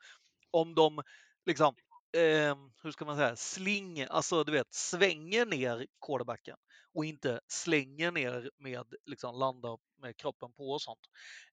om 0.51 0.75
de 0.75 1.01
liksom 1.45 1.75
eh, 2.17 2.55
hur 2.83 2.91
ska 2.91 3.05
man 3.05 3.17
säga, 3.17 3.35
sling, 3.35 4.01
alltså 4.09 4.43
du 4.43 4.51
vet, 4.51 4.73
svänger 4.73 5.45
ner 5.45 5.87
quarterbacken 6.05 6.57
och 6.93 7.05
inte 7.05 7.39
slänger 7.47 8.11
ner 8.11 8.51
med, 8.57 8.85
liksom 9.05 9.35
landar 9.35 9.77
med 10.01 10.17
kroppen 10.17 10.53
på 10.53 10.71
och 10.71 10.81
sånt. 10.81 10.99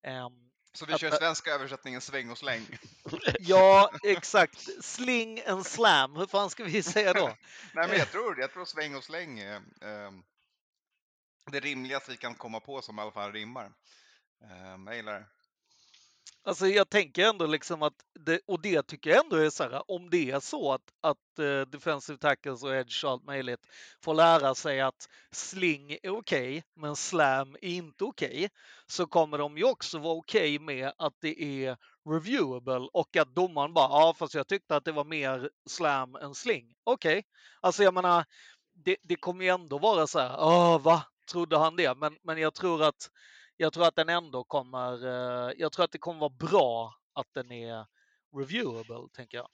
Eh, 0.02 0.28
så 0.76 0.86
vi 0.86 0.98
kör 0.98 1.10
svenska 1.10 1.50
översättningen 1.50 2.00
sväng 2.00 2.30
och 2.30 2.38
släng. 2.38 2.78
ja, 3.38 3.90
exakt. 4.02 4.84
Sling 4.84 5.42
and 5.46 5.66
slam, 5.66 6.16
hur 6.16 6.26
fan 6.26 6.50
ska 6.50 6.64
vi 6.64 6.82
säga 6.82 7.12
då? 7.12 7.26
Nej, 7.72 7.88
men 7.88 7.98
jag 7.98 8.10
tror, 8.10 8.40
jag 8.40 8.52
tror 8.52 8.64
sväng 8.64 8.94
och 8.94 9.04
släng 9.04 9.38
är 9.38 9.56
eh, 9.56 10.12
det 11.50 11.60
rimligaste 11.60 12.10
vi 12.10 12.16
kan 12.16 12.34
komma 12.34 12.60
på 12.60 12.82
som 12.82 12.98
i 12.98 13.02
alla 13.02 13.10
fall 13.10 13.32
rimmar. 13.32 13.72
Eh, 14.42 14.84
jag 14.86 14.96
gillar 14.96 15.12
det. 15.12 15.26
Alltså 16.44 16.66
jag 16.66 16.90
tänker 16.90 17.28
ändå 17.28 17.46
liksom 17.46 17.82
att, 17.82 17.94
det, 18.20 18.40
och 18.46 18.60
det 18.60 18.82
tycker 18.82 19.10
jag 19.10 19.24
ändå 19.24 19.36
är 19.36 19.50
så 19.50 19.62
här, 19.62 19.90
om 19.90 20.10
det 20.10 20.30
är 20.30 20.40
så 20.40 20.72
att, 20.72 20.82
att 21.00 21.38
uh, 21.40 21.60
defensive 21.60 22.18
tackles 22.18 22.62
och 22.62 22.74
edge 22.74 23.04
och 23.04 23.10
allt 23.10 23.24
möjligt 23.24 23.66
får 24.04 24.14
lära 24.14 24.54
sig 24.54 24.80
att 24.80 25.08
sling 25.32 25.92
är 26.02 26.10
okej, 26.10 26.64
men 26.76 26.96
slam 26.96 27.56
är 27.62 27.68
inte 27.68 28.04
okej, 28.04 28.48
så 28.86 29.06
kommer 29.06 29.38
de 29.38 29.58
ju 29.58 29.64
också 29.64 29.98
vara 29.98 30.14
okej 30.14 30.58
med 30.58 30.92
att 30.98 31.14
det 31.20 31.42
är 31.42 31.76
reviewable 32.10 32.88
och 32.92 33.16
att 33.16 33.34
domaren 33.34 33.74
bara, 33.74 33.88
ja 33.88 34.14
fast 34.18 34.34
jag 34.34 34.48
tyckte 34.48 34.76
att 34.76 34.84
det 34.84 34.92
var 34.92 35.04
mer 35.04 35.50
slam 35.68 36.14
än 36.14 36.34
sling. 36.34 36.74
Okej, 36.84 37.24
alltså 37.60 37.82
jag 37.82 37.94
menar, 37.94 38.24
det, 38.84 38.96
det 39.02 39.16
kommer 39.16 39.44
ju 39.44 39.50
ändå 39.50 39.78
vara 39.78 40.06
så 40.06 40.18
här, 40.18 40.36
åh 40.38 40.82
va, 40.82 41.02
trodde 41.30 41.58
han 41.58 41.76
det? 41.76 41.94
Men, 41.98 42.16
men 42.22 42.38
jag 42.38 42.54
tror 42.54 42.82
att 42.82 43.10
jag 43.56 43.72
tror 43.72 43.86
att 43.86 43.96
den 43.96 44.08
ändå 44.08 44.44
kommer, 44.44 45.06
eh, 45.06 45.52
jag 45.58 45.72
tror 45.72 45.84
att 45.84 45.92
det 45.92 45.98
kommer 45.98 46.20
vara 46.20 46.30
bra 46.30 46.94
att 47.12 47.34
den 47.34 47.52
är 47.52 47.86
reviewable, 48.36 49.08
tänker 49.12 49.38
jag. 49.38 49.48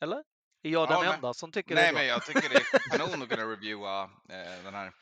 Eller? 0.00 0.24
Är 0.62 0.70
jag 0.70 0.90
Ja, 0.90 1.02
den 1.02 1.14
enda 1.14 1.34
som 1.34 1.52
tycker 1.52 1.74
det 1.74 1.80
Nej, 1.80 1.88
är 1.88 1.92
bra? 1.92 2.00
men 2.00 2.08
jag 2.08 2.26
tycker 2.26 2.48
det 2.48 2.56
är 2.56 2.98
kanon 2.98 3.22
att 3.22 3.28
kunna 3.28 3.52
reviewa 3.52 4.02
eh, 4.28 4.64
den 4.64 4.74
här. 4.74 4.92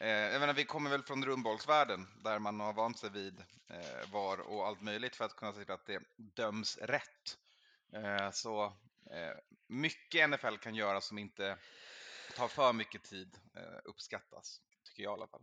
Eh, 0.00 0.08
jag 0.08 0.40
menar, 0.40 0.54
vi 0.54 0.64
kommer 0.64 0.90
väl 0.90 1.02
från 1.02 1.24
rundbollsvärlden 1.24 2.06
där 2.24 2.38
man 2.38 2.60
har 2.60 2.72
vant 2.72 2.98
sig 2.98 3.10
vid 3.10 3.38
eh, 3.70 4.12
VAR 4.12 4.40
och 4.40 4.66
allt 4.66 4.80
möjligt 4.80 5.16
för 5.16 5.24
att 5.24 5.36
kunna 5.36 5.52
se 5.52 5.64
till 5.64 5.74
att 5.74 5.86
det 5.86 6.00
döms 6.16 6.78
rätt. 6.78 7.38
Eh, 7.92 8.30
så 8.30 8.64
eh, 9.10 9.36
mycket 9.68 10.30
NFL 10.30 10.56
kan 10.56 10.74
göra 10.74 11.00
som 11.00 11.18
inte 11.18 11.58
tar 12.36 12.48
för 12.48 12.72
mycket 12.72 13.02
tid 13.02 13.36
eh, 13.56 13.78
uppskattas, 13.84 14.60
tycker 14.84 15.02
jag 15.02 15.10
i 15.10 15.14
alla 15.14 15.28
fall. 15.28 15.42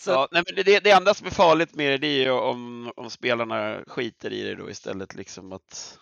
Så, 0.00 0.10
Ja, 0.10 0.28
nej, 0.32 0.42
men 0.46 0.64
det- 0.64 0.80
det, 0.84 0.90
enda 0.90 1.14
som 1.14 1.26
är 1.26 1.30
farligt 1.30 1.74
med 1.74 1.90
det, 1.92 1.98
det 1.98 2.06
är 2.06 2.24
ju 2.24 2.30
om, 2.30 2.92
om 2.96 3.10
spelarna 3.10 3.84
skiter 3.86 4.32
i 4.32 4.42
det 4.42 4.54
då 4.54 4.70
istället. 4.70 5.14
Liksom 5.14 5.52
att, 5.52 5.98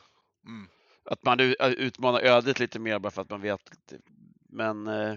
Mm. 0.47 0.69
att 1.05 1.23
man 1.25 1.41
u- 1.41 1.55
utmanar 1.61 2.21
ödet 2.21 2.59
lite 2.59 2.79
mer 2.79 2.99
bara 2.99 3.11
för 3.11 3.23
att 3.23 3.31
man 3.31 3.41
vet. 3.41 3.61
Men 4.49 4.87
eh, 4.87 5.13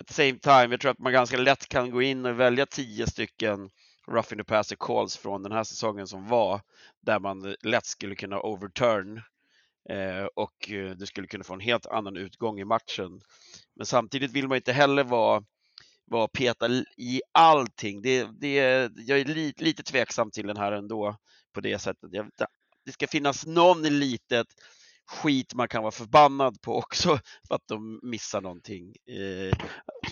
at 0.00 0.06
the 0.06 0.14
same 0.14 0.38
time, 0.38 0.66
jag 0.74 0.80
tror 0.80 0.90
att 0.90 0.98
man 0.98 1.12
ganska 1.12 1.36
lätt 1.36 1.68
kan 1.68 1.90
gå 1.90 2.02
in 2.02 2.26
och 2.26 2.40
välja 2.40 2.66
tio 2.66 3.06
stycken 3.06 3.70
roughing 4.08 4.38
the 4.38 4.44
passer 4.44 4.76
calls 4.80 5.16
från 5.16 5.42
den 5.42 5.52
här 5.52 5.64
säsongen 5.64 6.06
som 6.06 6.28
var, 6.28 6.60
där 7.02 7.18
man 7.18 7.54
lätt 7.62 7.86
skulle 7.86 8.14
kunna 8.14 8.40
overturn 8.40 9.22
eh, 9.90 10.24
och 10.34 10.70
eh, 10.70 10.90
du 10.90 11.06
skulle 11.06 11.26
kunna 11.26 11.44
få 11.44 11.54
en 11.54 11.60
helt 11.60 11.86
annan 11.86 12.16
utgång 12.16 12.60
i 12.60 12.64
matchen. 12.64 13.20
Men 13.76 13.86
samtidigt 13.86 14.32
vill 14.32 14.48
man 14.48 14.56
inte 14.56 14.72
heller 14.72 15.04
vara 15.04 15.42
vara 16.10 16.24
och 16.24 16.32
peta 16.32 16.68
i 16.96 17.22
allting. 17.32 18.02
Det, 18.02 18.28
det, 18.40 18.54
jag 18.96 19.20
är 19.20 19.24
li, 19.24 19.52
lite 19.56 19.82
tveksam 19.82 20.30
till 20.30 20.46
den 20.46 20.56
här 20.56 20.72
ändå 20.72 21.16
på 21.54 21.60
det 21.60 21.78
sättet. 21.78 22.10
Jag, 22.12 22.30
det 22.84 22.92
ska 22.92 23.06
finnas 23.06 23.46
någon 23.46 23.82
litet 23.82 24.46
skit 25.10 25.54
man 25.54 25.68
kan 25.68 25.82
vara 25.82 25.92
förbannad 25.92 26.60
på 26.60 26.76
också 26.76 27.08
för 27.48 27.54
att 27.54 27.68
de 27.68 28.00
missar 28.02 28.40
någonting. 28.40 28.94
Eh, 29.06 29.58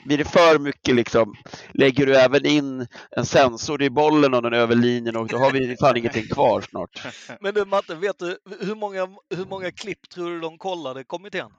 blir 0.05 0.19
det 0.19 0.25
för 0.25 0.59
mycket 0.59 0.95
liksom, 0.95 1.35
lägger 1.75 2.07
du 2.07 2.17
även 2.17 2.47
in 2.47 2.87
en 3.11 3.27
sensor 3.27 3.83
i 3.83 3.91
bollen 3.91 4.35
och 4.35 4.43
den 4.43 4.55
över 4.55 4.75
linjen 4.75 5.17
och 5.17 5.29
då 5.29 5.39
har 5.39 5.53
vi 5.53 5.77
fan 5.77 5.97
ingenting 5.97 6.29
kvar 6.29 6.61
snart. 6.61 7.07
men 7.41 7.55
du 7.55 7.65
Matte, 7.65 7.95
vet 7.95 8.19
du 8.19 8.39
hur 8.61 8.75
många, 8.75 9.09
hur 9.37 9.47
många 9.47 9.71
klipp 9.71 10.09
tror 10.09 10.31
du 10.31 10.41
de 10.41 10.59
kollade, 10.59 11.05
kommittén? 11.05 11.51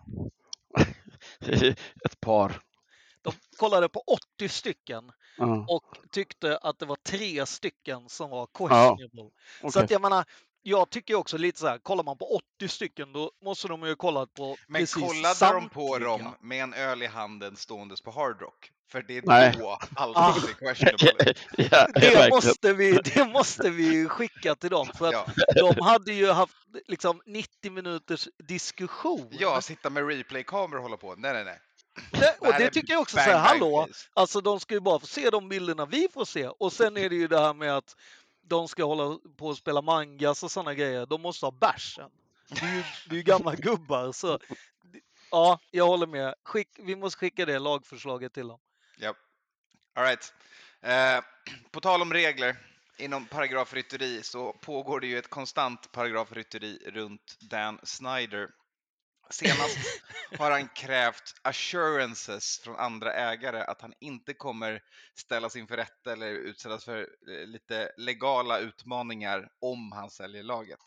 Ett 2.06 2.21
par. 2.21 2.62
De 3.32 3.58
kollade 3.58 3.89
på 3.89 4.04
80 4.38 4.50
stycken 4.50 5.12
Ja, 5.38 5.65
och 5.70 5.84
tyckte 6.12 6.58
att 6.58 6.80
det 6.80 6.86
var 6.86 6.96
tre 6.96 7.46
stycken 7.46 8.10
som 8.10 8.30
var 8.30 8.48
questionable. 8.54 9.30
Så 9.62 9.68
okej. 9.68 9.84
att 9.84 9.92
jag 9.92 10.02
menar, 10.02 10.26
jag 10.62 10.89
tycker 10.89 11.15
också 11.15 11.38
lite 11.38 11.60
så 11.60 11.68
här, 11.68 11.78
kollar 11.78 12.04
man 12.04 12.18
på 12.18 12.36
80 12.58 12.68
stycken 12.68 13.13
då 13.13 13.32
måste 13.46 13.68
de 13.68 13.82
ju 13.84 13.88
ha 13.89 13.96
kollat 13.96 14.34
på 14.34 14.58
Men 14.68 14.82
precis 14.82 14.94
kollade 14.96 15.60
de 15.60 15.70
på 15.70 15.88
samtliga. 15.88 16.10
dem 16.10 16.36
med 16.42 16.63
en 16.63 16.74
öl 16.74 17.04
i 17.04 17.08
handen 17.08 17.56
ståendes 17.56 18.02
på 18.02 18.12
Hard 18.12 18.42
Rock? 18.42 18.72
För 18.92 19.02
det 19.02 19.18
är 19.18 19.22
Nej. 19.26 19.56
då 19.60 19.78
allt 19.96 20.18
Ah. 20.18 20.36
blir 20.39 20.54
questionable. 20.54 21.34
ja, 21.72 21.88
Det 21.94 22.30
måste, 22.30 22.74
vi, 22.74 22.92
det 22.92 23.26
måste 23.26 23.70
vi 23.70 24.08
skicka 24.08 24.56
till 24.56 24.70
dem 24.70 24.88
för 24.98 25.08
att 25.08 25.13
Ja, 25.13 25.74
de 25.74 25.82
hade 25.86 26.13
ju 26.13 26.32
haft 26.32 26.56
liksom 26.88 27.22
90 27.26 27.72
minuters 27.72 28.28
diskussion. 28.48 29.28
ja, 29.32 29.62
sitta 29.62 29.89
med 29.89 30.08
replay-kameror 30.08 30.76
och 30.78 30.84
hålla 30.84 30.98
på. 30.98 31.15
Nej, 31.15 31.34
nej, 31.34 31.46
nej. 31.46 31.60
Det, 32.12 32.38
och 32.40 32.54
det 32.58 32.70
tycker 32.70 32.94
jag 32.94 33.02
också 33.02 33.18
så 33.18 33.22
här, 33.22 33.38
hallå, 33.38 33.88
alltså 34.14 34.42
de 34.42 34.60
ska 34.60 34.74
ju 34.74 34.80
bara 34.80 35.00
få 35.00 35.08
se 35.08 35.30
de 35.30 35.50
bilderna 35.50 35.86
vi 35.86 36.08
får 36.14 36.26
se 36.26 36.48
och 36.48 36.74
sen 36.74 36.98
är 36.98 37.10
det 37.10 37.16
ju 37.16 37.28
det 37.28 37.40
här 37.40 37.54
med 37.54 37.78
att 37.78 37.96
de 38.42 38.68
ska 38.68 38.84
hålla 38.84 39.20
på 39.38 39.48
och 39.48 39.58
spela 39.58 39.82
mangas 39.82 40.44
och 40.44 40.52
sådana 40.52 40.74
grejer. 40.74 41.06
De 41.06 41.22
måste 41.22 41.46
ha 41.46 41.52
bärsen. 41.52 42.10
Det 42.50 42.62
är 42.62 42.76
ju, 42.76 42.84
det 43.10 43.16
är 43.16 43.18
ju 43.18 43.24
gamla 43.24 43.56
gubbar 43.56 44.12
så 44.12 44.40
ja, 45.32 45.60
jag 45.72 45.88
håller 45.88 46.08
med. 46.08 46.36
Skick, 46.44 46.70
vi 46.78 46.96
måste 46.96 47.20
skicka 47.20 47.46
det 47.46 47.60
lagförslaget 47.60 48.34
till 48.34 48.48
dem. 48.48 48.60
Japp. 48.98 49.18
All 49.96 50.04
right. 50.04 50.34
Eh, 50.82 51.24
på 51.72 51.82
tal 51.82 52.02
om 52.02 52.14
regler 52.14 52.56
inom 52.98 53.26
paragrafrytteri 53.26 54.24
så 54.24 54.54
pågår 54.54 55.00
det 55.00 55.08
ju 55.08 55.18
ett 55.18 55.30
konstant 55.30 55.92
paragrafrytteri 55.92 56.80
runt 56.86 57.38
Dan 57.40 57.80
Snyder. 57.84 58.50
Senast 59.30 59.78
har 60.38 60.52
han 60.52 60.68
krävt 60.68 61.36
assurances 61.42 62.60
från 62.60 62.76
andra 62.76 63.13
ägare 63.13 63.62
att 63.62 63.82
han 63.82 63.94
inte 64.00 64.34
kommer 64.34 64.84
ställas 65.15 65.56
inför 65.56 65.78
rätta 65.78 66.13
eller 66.13 66.28
utsättas 66.28 66.86
för 66.86 67.00
eh, 67.02 67.48
lite 67.48 67.92
legala 67.98 68.60
utmaningar 68.60 69.52
om 69.60 69.92
han 69.92 70.10
säljer 70.10 70.44
laget. 70.44 70.80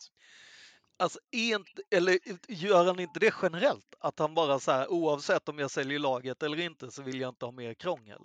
Alltså, 0.97 1.19
inte, 1.31 1.81
eller 1.91 2.19
gör 2.47 2.85
han 2.85 2.99
inte 2.99 3.19
det 3.19 3.33
generellt? 3.41 3.95
Att 3.99 4.19
han 4.19 4.35
bara 4.35 4.59
så 4.59 4.71
här, 4.71 4.91
oavsett 4.91 5.49
om 5.49 5.59
jag 5.59 5.71
säljer 5.71 5.99
laget 5.99 6.43
eller 6.43 6.59
inte 6.59 6.91
så 6.91 7.01
vill 7.01 7.21
jag 7.21 7.29
inte 7.29 7.45
ha 7.45 7.51
mer 7.51 7.73
krångel. 7.73 8.21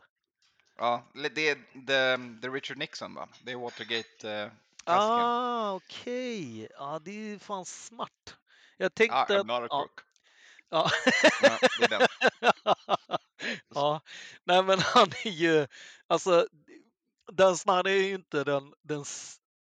Ja, 0.76 1.10
det 1.34 1.48
är 1.48 1.54
the, 1.86 2.40
the 2.42 2.48
Richard 2.48 2.78
Nixon 2.78 3.14
va? 3.14 3.28
Det 3.44 3.52
är 3.52 3.56
Watergate 3.56 4.30
eh, 4.30 4.50
Ah, 4.90 5.72
okej. 5.72 6.68
Ja, 6.70 7.00
det 7.04 7.32
är 7.32 7.38
fan 7.38 7.64
smart. 7.64 8.36
Jag 8.76 8.94
tänkte... 8.94 9.16
Ah, 9.16 9.26
I'm 9.26 9.46
not 9.46 9.62
a 9.62 9.66
ja, 9.70 9.80
crook. 9.80 10.00
Ja. 10.70 10.90
Ja, 11.42 11.58
det 11.78 11.84
är 11.84 11.88
den. 11.98 12.08
ja, 13.74 14.00
nej 14.44 14.62
men 14.62 14.78
han 14.78 15.08
är 15.24 15.30
ju, 15.30 15.66
alltså, 16.06 16.46
Dan 17.32 17.56
Snyder 17.56 17.90
är 17.90 18.02
ju 18.02 18.14
inte 18.14 18.44
den, 18.44 18.72
den 18.82 19.04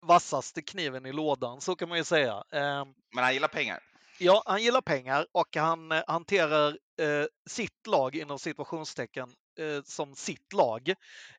vassaste 0.06 0.62
kniven 0.62 1.06
i 1.06 1.12
lådan, 1.12 1.60
så 1.60 1.76
kan 1.76 1.88
man 1.88 1.98
ju 1.98 2.04
säga. 2.04 2.44
Ehm, 2.52 2.88
Men 3.14 3.24
han 3.24 3.34
gillar 3.34 3.48
pengar. 3.48 3.80
Ja, 4.18 4.42
han 4.46 4.62
gillar 4.62 4.80
pengar 4.80 5.26
och 5.32 5.56
han 5.56 5.92
eh, 5.92 6.02
hanterar 6.06 6.78
eh, 7.00 7.26
sitt 7.50 7.86
lag 7.86 8.16
inom 8.16 8.38
situationstecken 8.38 9.28
eh, 9.58 9.82
som 9.84 10.14
sitt 10.14 10.52
lag. 10.52 10.94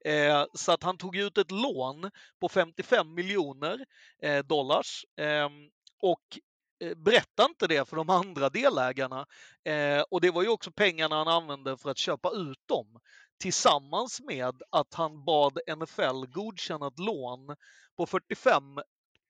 Eh, 0.05 0.45
så 0.53 0.71
att 0.71 0.83
han 0.83 0.97
tog 0.97 1.15
ut 1.15 1.37
ett 1.37 1.51
lån 1.51 2.11
på 2.41 2.49
55 2.49 3.13
miljoner 3.13 3.85
eh, 4.21 4.43
dollars 4.45 5.05
ehm, 5.17 5.69
och 6.01 6.39
Eh, 6.79 6.95
berätta 6.95 7.45
inte 7.45 7.67
det 7.67 7.89
för 7.89 7.95
de 7.95 8.09
andra 8.09 8.49
delägarna. 8.49 9.25
Eh, 9.63 10.01
och 10.11 10.21
det 10.21 10.31
var 10.31 10.43
ju 10.43 10.49
också 10.49 10.71
pengarna 10.71 11.15
han 11.15 11.27
använde 11.27 11.77
för 11.77 11.89
att 11.89 11.97
köpa 11.97 12.31
ut 12.31 12.67
dem 12.67 12.99
tillsammans 13.39 14.21
med 14.21 14.61
att 14.69 14.93
han 14.93 15.25
bad 15.25 15.59
NFL 15.77 16.25
godkänna 16.25 16.87
ett 16.87 16.99
lån 16.99 17.55
på 17.97 18.05
45 18.05 18.77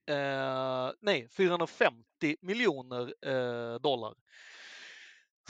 eh, 0.09 0.91
nej, 1.01 1.27
450 1.37 2.03
miljoner 2.41 3.13
eh, 3.25 3.79
dollar. 3.79 4.13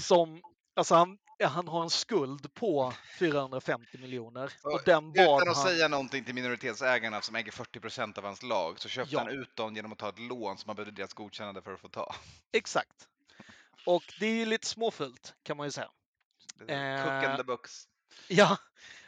Som, 0.01 0.41
alltså 0.75 0.95
han, 0.95 1.17
han 1.45 1.67
har 1.67 1.83
en 1.83 1.89
skuld 1.89 2.53
på 2.53 2.93
450 3.19 3.97
miljoner 3.97 4.53
och 4.63 4.81
den 4.85 5.13
bad 5.13 5.25
Utan 5.25 5.49
att 5.49 5.57
han... 5.57 5.65
säga 5.67 5.87
någonting 5.87 6.23
till 6.23 6.35
minoritetsägarna 6.35 7.21
som 7.21 7.35
äger 7.35 7.51
40% 7.51 8.17
av 8.17 8.23
hans 8.23 8.43
lag 8.43 8.79
så 8.79 8.89
köpte 8.89 9.15
Ja. 9.15 9.19
han 9.19 9.29
ut 9.29 9.55
dem 9.55 9.75
genom 9.75 9.91
att 9.91 9.97
ta 9.97 10.09
ett 10.09 10.19
lån 10.19 10.57
som 10.57 10.69
han 10.69 10.75
behövde 10.75 11.01
deras 11.01 11.13
godkännande 11.13 11.61
för 11.61 11.73
att 11.73 11.79
få 11.79 11.89
ta. 11.89 12.15
Exakt. 12.51 13.07
Och 13.85 14.03
det 14.19 14.25
är 14.25 14.33
ju 14.33 14.45
lite 14.45 14.67
småfult 14.67 15.35
kan 15.43 15.57
man 15.57 15.67
ju 15.67 15.71
säga. 15.71 15.89
Cook 16.59 16.69
Eh, 16.69 17.29
and 17.29 17.37
the 17.37 17.43
books. 17.43 17.83
Ja, 18.27 18.57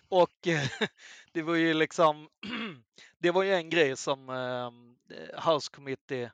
och 0.10 0.48
eh, 0.48 0.68
det 1.32 1.42
var 1.42 1.56
ju 1.56 1.74
liksom, 1.74 2.30
det 3.20 3.32
var 3.32 3.44
ju 3.44 3.54
en 3.54 3.70
grej 3.70 3.98
som 3.98 4.30
eh, 4.30 4.72
House 5.52 5.70
Committee 5.72 6.24
eh, 6.24 6.30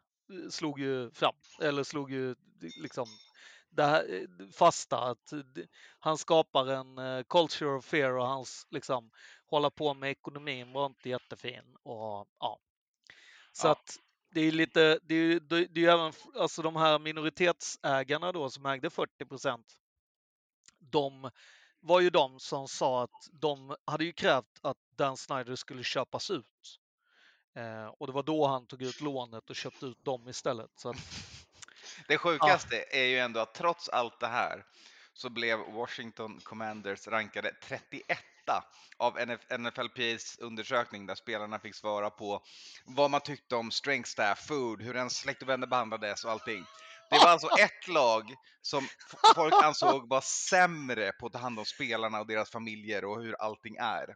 slog 0.49 0.79
ju 0.79 1.11
fram, 1.11 1.35
eller 1.61 1.83
slog 1.83 2.11
ju 2.11 2.35
liksom 2.81 3.07
det 3.75 3.83
här 3.85 4.13
eh, 4.13 4.47
fasta 4.51 4.99
att 4.99 5.33
det- 5.53 5.67
han 5.99 6.17
skapar 6.17 6.67
en 6.67 6.97
eh, 6.97 7.23
culture 7.23 7.69
of 7.75 7.85
fear 7.85 8.11
och 8.11 8.27
hans 8.27 8.67
liksom 8.69 9.11
hålla 9.45 9.69
på 9.69 9.93
med 9.93 10.11
ekonomin 10.11 10.71
var 10.73 10.85
inte 10.85 11.09
jättefin 11.09 11.75
och 11.83 12.27
ja. 12.39 12.59
Så 13.51 13.67
Ja. 13.67 13.71
att 13.71 13.97
det 14.31 14.41
är 14.41 14.51
lite, 14.51 14.99
det 15.03 15.15
är 15.15 15.39
det 15.39 15.55
är 15.57 15.77
ju 15.77 15.87
även 15.89 16.13
alltså 16.35 16.61
de 16.61 16.75
här 16.75 16.99
minoritetsägarna 16.99 18.31
då 18.31 18.49
som 18.49 18.65
ägde 18.65 18.89
40 18.89 19.25
procent. 19.25 19.65
De 20.79 21.31
var 21.79 21.99
ju 21.99 22.09
de 22.09 22.39
som 22.39 22.67
sa 22.67 23.03
att 23.03 23.29
de 23.31 23.75
hade 23.85 24.05
ju 24.05 24.13
krävt 24.13 24.59
att 24.61 24.77
Dan 24.95 25.17
Snyder 25.17 25.55
skulle 25.55 25.83
köpas 25.83 26.31
ut. 26.31 26.79
Eh, 27.55 27.85
och 27.85 28.07
det 28.07 28.13
var 28.13 28.23
då 28.23 28.47
han 28.47 28.65
tog 28.67 28.81
ut 28.81 29.01
lånet 29.01 29.49
och 29.49 29.55
köpte 29.55 29.85
ut 29.85 30.03
dem 30.05 30.27
istället. 30.29 30.71
Så 30.75 30.89
att, 30.89 30.95
Det 32.07 32.17
sjukaste 32.17 32.85
är 32.91 33.05
ju 33.05 33.19
ändå 33.19 33.39
att 33.39 33.53
trots 33.53 33.89
allt 33.89 34.19
det 34.19 34.27
här 34.27 34.65
så 35.13 35.29
blev 35.29 35.59
Washington 35.59 36.39
Commanders 36.43 37.07
rankade 37.07 37.51
31 37.63 38.19
av 38.97 39.19
NF 39.19 39.41
NFLPAs 39.59 40.37
undersökning 40.39 41.05
där 41.05 41.15
spelarna 41.15 41.59
fick 41.59 41.75
svara 41.75 42.09
på 42.09 42.43
vad 42.85 43.11
man 43.11 43.21
tyckte 43.21 43.55
om 43.55 43.71
strength 43.71 44.09
staff, 44.09 44.45
food, 44.47 44.81
hur 44.81 44.95
ens 44.95 45.17
släkt 45.17 45.41
och 45.41 45.49
vänner 45.49 45.67
behandlades 45.67 46.25
och 46.25 46.31
allting. 46.31 46.65
Det 47.09 47.17
var 47.17 47.29
alltså 47.29 47.47
ett 47.59 47.87
lag 47.87 48.33
som 48.61 48.87
folk 49.35 49.53
ansåg 49.63 50.09
var 50.09 50.21
sämre 50.21 51.11
på 51.11 51.25
att 51.25 51.33
ta 51.33 51.39
hand 51.39 51.59
om 51.59 51.65
spelarna 51.65 52.19
och 52.19 52.27
deras 52.27 52.51
familjer 52.51 53.05
och 53.05 53.21
hur 53.21 53.35
allting 53.41 53.75
är. 53.79 54.15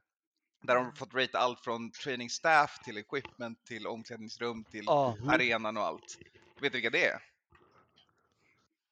Där 0.62 0.76
de 0.76 0.96
fått 0.96 1.14
rate 1.14 1.40
allt 1.40 1.60
från 1.60 1.92
training 1.92 2.30
staff 2.30 2.80
till 2.84 2.98
equipment 2.98 3.66
till 3.66 3.88
omklädningsrum 3.88 4.64
till 4.64 4.84
ja. 4.86 5.18
arenan 5.28 5.78
och 5.78 5.84
allt. 5.84 6.18
Vet 6.62 6.72
du 6.72 6.78
vilka 6.82 6.90
det 6.90 7.06
är? 7.06 7.20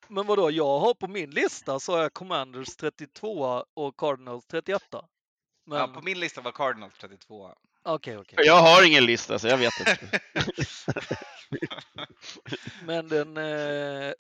Men 0.10 0.28
vadå, 0.28 0.52
jag 0.52 0.80
har 0.80 0.94
på 0.94 1.08
min 1.08 1.30
lista 1.30 1.80
så 1.80 1.92
har 1.92 2.02
jag 2.02 2.14
Commanders 2.14 2.76
32 2.76 3.64
och 3.74 3.98
Cardinals 3.98 4.46
31. 4.46 4.82
Men 5.66 5.80
Ja, 5.80 5.88
på 5.88 6.02
min 6.02 6.20
lista 6.20 6.42
var 6.42 6.52
Cardinals 6.52 6.94
32. 7.02 7.54
okej, 7.84 8.18
okej. 8.18 8.46
Jag 8.46 8.62
har 8.62 8.88
ingen 8.88 9.06
lista 9.06 9.40
så 9.40 9.48
jag 9.48 9.58
vet 9.58 9.80
inte. 9.80 10.20
Men 12.86 13.08
den... 13.08 13.38
Eh, 13.38 14.14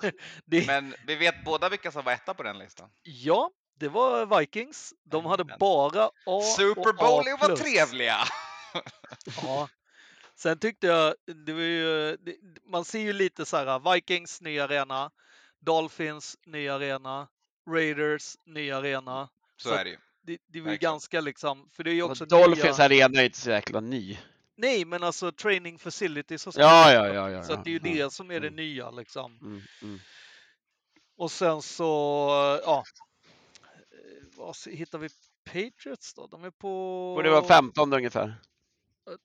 det, 0.44 0.66
Men 0.66 0.94
vi 1.06 1.14
vet 1.14 1.44
båda 1.44 1.68
vilka 1.68 1.92
som 1.92 2.04
var 2.04 2.12
etta 2.12 2.34
på 2.34 2.42
den 2.42 2.58
listan. 2.58 2.90
Ja, 3.02 3.50
det 3.76 3.88
var 3.88 4.40
Vikings. 4.40 4.92
De 5.04 5.26
hade 5.26 5.42
Jajamän. 5.42 5.58
bara 5.58 6.04
A 6.26 6.42
Super 6.56 6.88
och 6.88 6.96
Bowl 6.96 7.24
A+. 7.28 7.36
var 7.40 7.56
trevliga! 7.56 8.16
Ja. 9.42 9.68
Sen 10.38 10.58
tyckte 10.58 10.86
jag, 10.86 11.14
det 11.46 11.52
var 11.52 11.60
ju, 11.60 12.16
det, 12.16 12.36
man 12.64 12.84
ser 12.84 12.98
ju 12.98 13.12
lite 13.12 13.44
så 13.44 13.56
här, 13.56 13.94
Vikings 13.94 14.40
ny 14.40 14.58
arena, 14.58 15.10
Dolphins 15.60 16.36
ny 16.46 16.68
arena, 16.68 17.28
Raiders 17.70 18.36
ny 18.44 18.70
arena. 18.70 19.28
Så 19.56 19.68
Så 19.68 19.74
är 19.74 19.84
det 19.84 19.90
ju. 19.90 19.96
Det, 20.22 20.38
det 20.46 20.60
var 20.60 20.70
ju 20.70 20.76
ganska 20.76 21.20
liksom, 21.20 21.68
för 21.72 21.84
det 21.84 21.90
är 21.90 21.94
ju 21.94 22.02
också 22.02 22.26
Dolphins 22.26 22.78
nya, 22.78 22.84
arena 22.84 23.20
är 23.20 23.24
inte 23.24 23.38
så 23.38 23.50
jäkla 23.50 23.80
ny. 23.80 24.18
Nej, 24.56 24.84
men 24.84 25.02
alltså 25.02 25.32
training 25.32 25.78
facilities 25.78 26.46
och 26.46 26.54
så. 26.54 26.60
Ja, 26.60 26.92
ja, 26.92 27.08
ja. 27.08 27.30
ja 27.30 27.42
Så 27.44 27.52
att 27.52 27.64
det 27.64 27.70
är 27.70 27.72
ju 27.72 27.98
ja. 27.98 28.04
det 28.04 28.12
som 28.12 28.30
är 28.30 28.40
det 28.40 28.46
Mm. 28.48 28.56
nya 28.56 28.90
liksom. 28.90 29.38
Mm, 29.42 29.62
mm. 29.82 30.00
Och 31.16 31.30
sen 31.30 31.62
så, 31.62 31.84
ja. 32.64 32.84
Eh, 33.90 34.26
Vad 34.36 34.56
hittar 34.66 34.98
vi 34.98 35.08
Patriots 35.44 36.14
då? 36.14 36.26
De 36.26 36.44
är 36.44 36.50
på 36.50 37.14
Borde 37.16 37.30
vara 37.30 37.44
15 37.44 37.92
ungefär. 37.92 38.34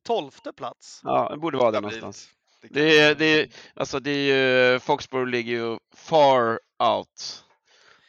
12 0.03 0.31
plats. 0.55 1.01
Ja, 1.03 1.29
det 1.31 1.37
borde 1.37 1.57
vara 1.57 1.71
där 1.71 1.81
någonstans. 1.81 2.29
Det 2.69 2.99
är, 2.99 3.15
det 3.15 3.25
är, 3.25 3.49
alltså 3.75 3.99
det 3.99 4.11
är 4.11 4.73
ju, 4.73 4.79
Foxborough 4.79 5.29
ligger 5.29 5.51
ju 5.53 5.77
far 5.95 6.59
out. 6.83 7.45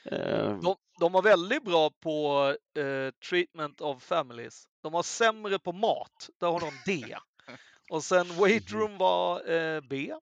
Eh, 0.04 0.58
De, 0.58 0.76
de 1.00 1.12
var 1.12 1.22
väldigt 1.22 1.64
bra 1.64 1.90
på 1.90 2.48
eh, 2.78 3.10
treatment 3.30 3.80
of 3.80 4.02
families. 4.02 4.64
De 4.82 4.92
var 4.92 5.02
sämre 5.02 5.58
på 5.58 5.72
mat. 5.72 6.30
Där 6.40 6.46
har 6.46 6.60
de 6.60 6.72
D. 6.86 7.16
Och 7.90 8.04
sen 8.04 8.26
weight 8.36 8.72
Mhm. 8.72 8.80
room 8.80 8.98
var 8.98 9.50
eh, 9.50 9.80
B. 9.80 10.14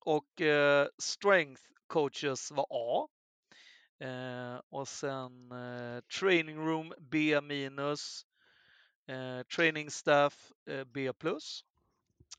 Och 0.00 0.40
eh, 0.40 0.86
strength 0.98 1.62
coaches 1.86 2.50
var 2.50 2.66
A. 2.70 3.08
Eh, 4.04 4.60
och 4.70 4.88
sen 4.88 5.52
eh, 5.52 6.00
training 6.20 6.56
room 6.66 6.94
B 6.98 7.40
minus. 7.40 8.22
Eh, 9.08 9.42
training 9.56 9.90
staff 9.90 10.34
eh, 10.70 10.84
B. 10.84 11.12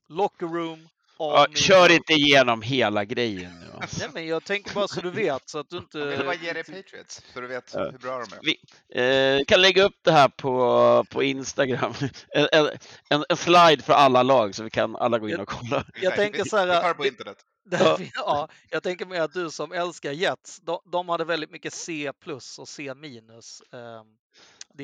Locker 0.08 0.46
room 0.46 0.88
A 1.22 1.46
ja, 1.48 1.54
kör 1.54 1.92
inte 1.92 2.12
igenom 2.12 2.62
hela 2.62 3.04
grejen 3.04 3.60
nu. 3.60 3.66
Alltså. 3.80 3.98
Nej 3.98 4.08
men 4.14 4.26
jag 4.26 4.44
tänker 4.44 4.74
bara 4.74 4.88
så 4.88 5.00
du 5.00 5.10
vet 5.10 5.48
så 5.48 5.58
att 5.58 5.70
du 5.70 5.76
inte... 5.76 5.98
Jag 5.98 6.06
vill 6.06 6.26
bara 6.26 6.34
ge 6.34 6.52
dig 6.52 6.64
Patriots, 6.64 7.22
så 7.34 7.40
du 7.40 7.46
vet 7.46 7.74
Ja. 7.74 7.90
hur 7.90 7.98
bra 7.98 8.24
de 8.24 8.36
är. 8.36 8.40
Vi 8.42 9.38
eh, 9.38 9.44
kan 9.44 9.62
lägga 9.62 9.84
upp 9.84 9.96
det 10.02 10.12
här 10.12 10.28
på, 10.28 11.04
på 11.10 11.22
Instagram. 11.22 11.94
En, 12.34 12.48
en, 13.08 13.24
en, 13.28 13.36
slide 13.36 13.82
för 13.82 13.92
alla 13.92 14.22
lag 14.22 14.54
så 14.54 14.62
vi 14.62 14.70
kan 14.70 14.96
alla 14.96 15.18
gå 15.18 15.28
in 15.28 15.40
och 15.40 15.48
kolla. 15.48 15.84
Jag 16.02 16.14
tänker 16.14 16.44
så 16.44 16.56
här, 16.56 16.66
Vi 16.66 16.72
tar 16.72 16.94
på 16.94 17.06
internet. 17.06 17.36
Därför, 17.64 18.10
ja, 18.14 18.48
jag 18.70 18.82
tänker 18.82 19.06
mig 19.06 19.18
att 19.18 19.32
du 19.32 19.50
som 19.50 19.72
älskar 19.72 20.12
Jets, 20.12 20.60
de, 20.60 20.80
de 20.92 21.08
hade 21.08 21.24
väldigt 21.24 21.50
mycket 21.50 21.72
C 21.72 22.12
plus 22.20 22.58
och 22.58 22.68
C 22.68 22.94
minus. 22.94 23.62
Eh, 23.72 24.02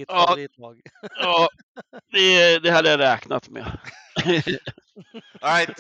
ditt 0.01 0.09
Ja. 0.09 0.27
favoritlag. 0.27 0.81
Ja, 1.17 1.49
det, 2.13 2.59
det 2.59 2.71
hade 2.71 2.91
jag 2.91 3.01
räknat 3.01 3.49
med. 3.49 3.65
All 5.41 5.57
right. 5.57 5.79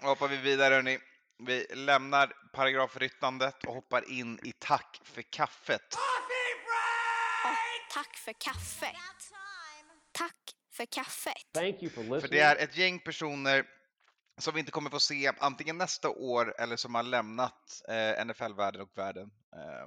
Då 0.00 0.06
hoppar 0.06 0.28
vi 0.28 0.36
vidare 0.36 0.74
hörni. 0.74 0.98
Vi 1.46 1.66
lämnar 1.74 2.32
paragrafryttandet 2.52 3.64
och 3.66 3.74
hoppar 3.74 4.10
in 4.10 4.38
i 4.42 4.52
tack 4.58 5.00
för 5.04 5.22
kaffet. 5.22 5.82
Tack 7.94 8.16
för 8.16 8.32
kaffet. 8.32 8.94
Tack 10.12 10.34
för 10.72 10.86
kaffet. 10.86 11.32
Thank 11.54 11.82
you 11.82 11.90
for 11.92 12.00
listening. 12.02 12.20
För 12.20 12.28
det 12.28 12.40
är 12.40 12.56
ett 12.56 12.76
gäng 12.76 12.98
personer 13.00 13.64
som 14.40 14.54
vi 14.54 14.60
inte 14.60 14.72
kommer 14.72 14.90
få 14.90 15.00
se 15.00 15.32
antingen 15.38 15.78
nästa 15.78 16.08
år 16.08 16.54
eller 16.60 16.76
som 16.76 16.94
har 16.94 17.02
lämnat 17.02 17.82
eh, 17.88 18.24
NFL-världen 18.26 18.80
och 18.82 18.90
världen. 18.98 19.30
Eh, 19.56 19.86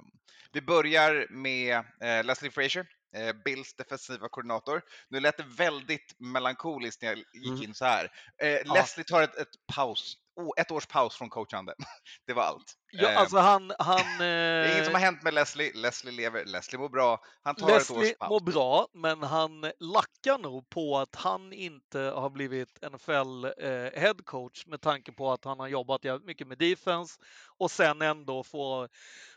vi 0.52 0.60
börjar 0.62 1.26
med 1.30 1.76
eh, 2.00 2.24
Leslie 2.24 2.50
Frazier, 2.50 2.86
eh, 3.16 3.32
Bills 3.44 3.74
defensiva 3.74 4.28
koordinator. 4.28 4.82
Nu 5.08 5.20
lät 5.20 5.36
det 5.36 5.42
väldigt 5.56 6.14
melankoliskt 6.18 7.02
när 7.02 7.08
jag 7.08 7.18
gick 7.18 7.46
Mm. 7.52 7.62
in 7.62 7.74
så 7.74 7.84
här. 7.84 8.08
Eh, 8.42 8.74
Leslie 8.74 9.04
tar 9.04 9.22
ett, 9.22 9.36
ett 9.36 9.48
paus, 9.74 10.16
oh, 10.36 10.50
ett 10.56 10.70
års 10.70 10.86
paus 10.86 11.16
från 11.16 11.30
coachande. 11.30 11.74
det 12.26 12.32
var 12.32 12.42
allt. 12.42 12.74
Ja, 12.92 13.10
Eh, 13.10 13.18
alltså 13.18 13.36
han... 13.38 13.72
han 13.78 14.04
det 14.18 14.24
är 14.24 14.72
inget 14.74 14.84
som 14.84 14.94
har 14.94 15.00
eh, 15.00 15.04
hänt 15.04 15.22
med 15.22 15.34
Leslie. 15.34 15.72
Leslie 15.74 16.12
lever, 16.12 16.44
Leslie 16.44 16.78
mår 16.78 16.88
bra. 16.88 17.20
Han 17.42 17.54
tar 17.54 17.68
ett 17.68 17.90
års 17.90 17.90
Leslie 17.90 18.14
paus. 18.14 18.30
mår 18.30 18.40
bra, 18.40 18.88
men 18.94 19.22
han 19.22 19.60
lackar 19.80 20.38
nog 20.38 20.68
på 20.68 20.98
att 20.98 21.14
han 21.14 21.52
inte 21.52 21.98
har 21.98 22.30
blivit 22.30 22.78
NFL 22.92 23.44
eh, 23.44 24.00
head 24.00 24.14
coach 24.24 24.66
med 24.66 24.80
tanke 24.80 25.12
på 25.12 25.32
att 25.32 25.44
han 25.44 25.60
har 25.60 25.68
jobbat 25.68 26.04
jävligt 26.04 26.26
mycket 26.26 26.46
med 26.46 26.58
defense 26.58 27.20
och 27.58 27.70
sen 27.70 28.02
ändå 28.02 28.42
får 28.44 28.88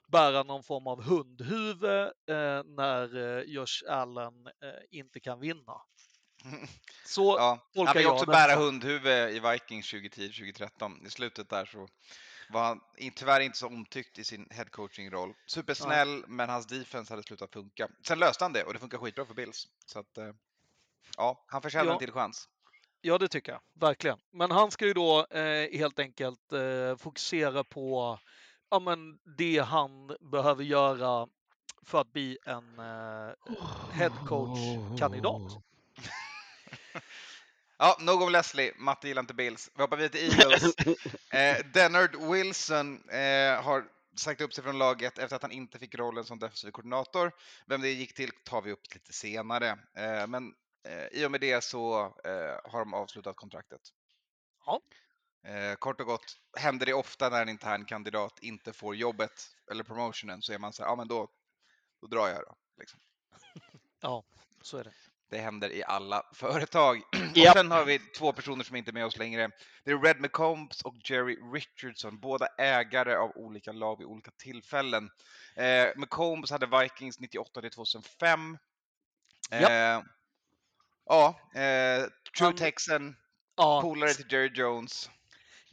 bära 0.08 0.44
någon 0.44 0.64
form 0.64 0.88
av 0.88 1.04
hundhuvud 1.04 1.84
eh, 2.30 2.64
när 2.66 3.38
eh, 3.38 3.44
Josh 3.44 3.84
Allen 3.90 4.48
eh, 4.48 5.00
inte 5.00 5.20
kan 5.20 5.40
vinna. 5.40 5.82
Så 7.06 7.36
Ja, 7.40 7.70
tolkar 7.74 7.94
han 7.94 8.04
jag 8.04 8.14
också 8.14 8.26
den 8.26 8.34
bära 8.34 8.56
hundhuvud 8.56 9.30
i 9.36 9.40
Vikings 9.40 9.94
2010-2013. 9.94 11.08
I 11.08 11.10
slutet 11.10 11.50
där 11.50 11.66
så 11.66 11.88
var 12.50 12.64
han 12.64 12.80
tyvärr 13.16 13.40
inte 13.40 13.58
så 13.58 13.68
omtyckt 13.68 14.20
i 14.20 14.24
sin 14.24 14.48
headcoaching-roll. 14.50 15.34
Supersnäll, 15.48 16.24
men 16.28 16.50
hans 16.50 16.68
defense 16.68 17.14
hade 17.14 17.24
slutat 17.24 17.54
funka. 17.54 17.88
Sen 18.08 18.20
löste 18.20 18.44
han 18.44 18.54
det 18.54 18.64
och 18.64 18.74
det 18.74 18.80
funkar 18.80 18.98
skitbra 18.98 19.26
för 19.26 19.34
Bills. 19.34 19.68
Så 19.86 20.00
att, 20.00 20.18
ja, 21.18 21.46
han 21.48 21.62
förtjänar 21.62 21.86
Ja. 21.86 21.94
en 21.94 22.00
till 22.00 22.12
chans. 22.12 22.50
Ja, 23.02 23.18
det 23.18 23.28
tycker 23.28 23.52
jag 23.52 23.62
verkligen. 23.74 24.18
Men 24.32 24.52
han 24.52 24.72
ska 24.72 24.86
ju 24.86 24.94
då 24.94 25.26
eh, 25.26 25.78
helt 25.78 26.00
enkelt 26.00 26.52
eh, 26.52 26.98
fokusera 26.98 27.64
på 27.64 28.20
ja, 28.70 28.80
men 28.80 29.20
det 29.38 29.60
han 29.60 30.18
behöver 30.32 30.64
göra 30.64 31.28
för 31.86 32.02
att 32.02 32.14
bli 32.14 32.38
en 32.46 32.80
eh, 32.80 33.34
head 33.92 34.14
coach-kandidat. 34.28 35.62
Ja, 37.78 37.98
nog 38.00 38.22
om 38.22 38.32
Leslie. 38.32 38.74
Matte 38.78 39.08
gillar 39.08 39.20
inte 39.20 39.34
Bills. 39.34 39.72
Vi 39.76 39.82
hoppar 39.82 39.98
vidare 39.98 40.12
till 40.12 40.40
Eagles. 40.40 40.76
eh, 41.34 41.66
Dennard 41.74 42.16
Wilson 42.16 43.10
eh, 43.10 43.64
har 43.64 43.86
sagt 44.16 44.42
upp 44.42 44.54
sig 44.54 44.64
från 44.64 44.78
laget 44.78 45.18
efter 45.18 45.36
att 45.36 45.42
han 45.42 45.52
inte 45.52 45.80
fick 45.80 45.96
rollen 45.96 46.26
som 46.26 46.40
defensiv 46.40 46.72
koordinator. 46.72 47.32
Vem 47.66 47.82
det 47.82 47.90
gick 47.90 48.14
till 48.14 48.32
tar 48.44 48.62
vi 48.62 48.72
upp 48.72 48.94
lite 48.94 49.14
senare. 49.14 49.70
Eh, 49.98 50.28
men 50.28 50.54
eh, 50.88 51.22
i 51.22 51.26
och 51.26 51.32
med 51.32 51.42
det 51.42 51.64
så 51.64 52.04
eh, 52.04 52.72
har 52.72 52.80
de 52.80 52.94
avslutat 52.94 53.36
kontraktet. 53.36 53.82
Ja. 54.66 54.82
Eh, 55.46 55.76
kort 55.76 56.00
och 56.02 56.08
gott, 56.08 56.38
händer 56.58 56.86
det 56.86 56.94
ofta 56.94 57.30
när 57.30 57.42
en 57.42 57.50
intern 57.50 57.86
kandidat 57.86 58.40
inte 58.42 58.74
får 58.74 58.96
jobbet 58.96 59.32
eller 59.72 59.84
promotionen 59.84 60.42
så 60.42 60.54
är 60.54 60.58
man 60.60 60.74
så 60.74 60.84
här, 60.84 60.90
ja 60.90 60.96
men 60.96 61.08
då, 61.08 61.28
då 62.02 62.08
drar 62.08 62.28
jag 62.28 62.40
då. 62.42 62.56
Liksom. 62.80 63.00
Ja, 64.02 64.24
så 64.62 64.78
är 64.78 64.84
det. 64.84 64.94
Det 65.30 65.38
händer 65.38 65.70
i 65.72 65.84
alla 65.84 66.24
företag. 66.34 67.02
Japp. 67.36 67.56
Och 67.56 67.60
sen 67.60 67.72
har 67.72 67.86
vi 67.86 68.00
två 68.00 68.34
personer 68.34 68.64
som 68.64 68.76
inte 68.76 68.92
är 68.92 68.94
med 68.94 69.06
oss 69.06 69.18
längre. 69.18 69.50
Det 69.84 69.92
är 69.92 69.98
Red 69.98 70.22
McCombs 70.22 70.82
och 70.82 70.96
Jerry 71.10 71.36
Richardson, 71.54 72.20
båda 72.20 72.48
ägare 72.58 73.16
av 73.16 73.32
olika 73.36 73.72
lag 73.72 73.98
vid 73.98 74.08
olika 74.08 74.32
tillfällen. 74.32 75.10
Eh, 75.56 75.88
McCombs 75.96 76.52
hade 76.52 76.80
Vikings 76.82 77.20
98 77.20 77.62
till 77.62 77.72
2005. 77.72 78.58
Eh, 79.52 80.02
ja, 81.06 81.40
eh, 81.56 82.04
True 82.38 82.48
Han- 82.48 82.56
Texan, 82.56 83.16
Ja, 83.58 83.82
polare 83.82 84.14
till 84.14 84.32
Jerry 84.32 84.52
Jones. 84.54 85.10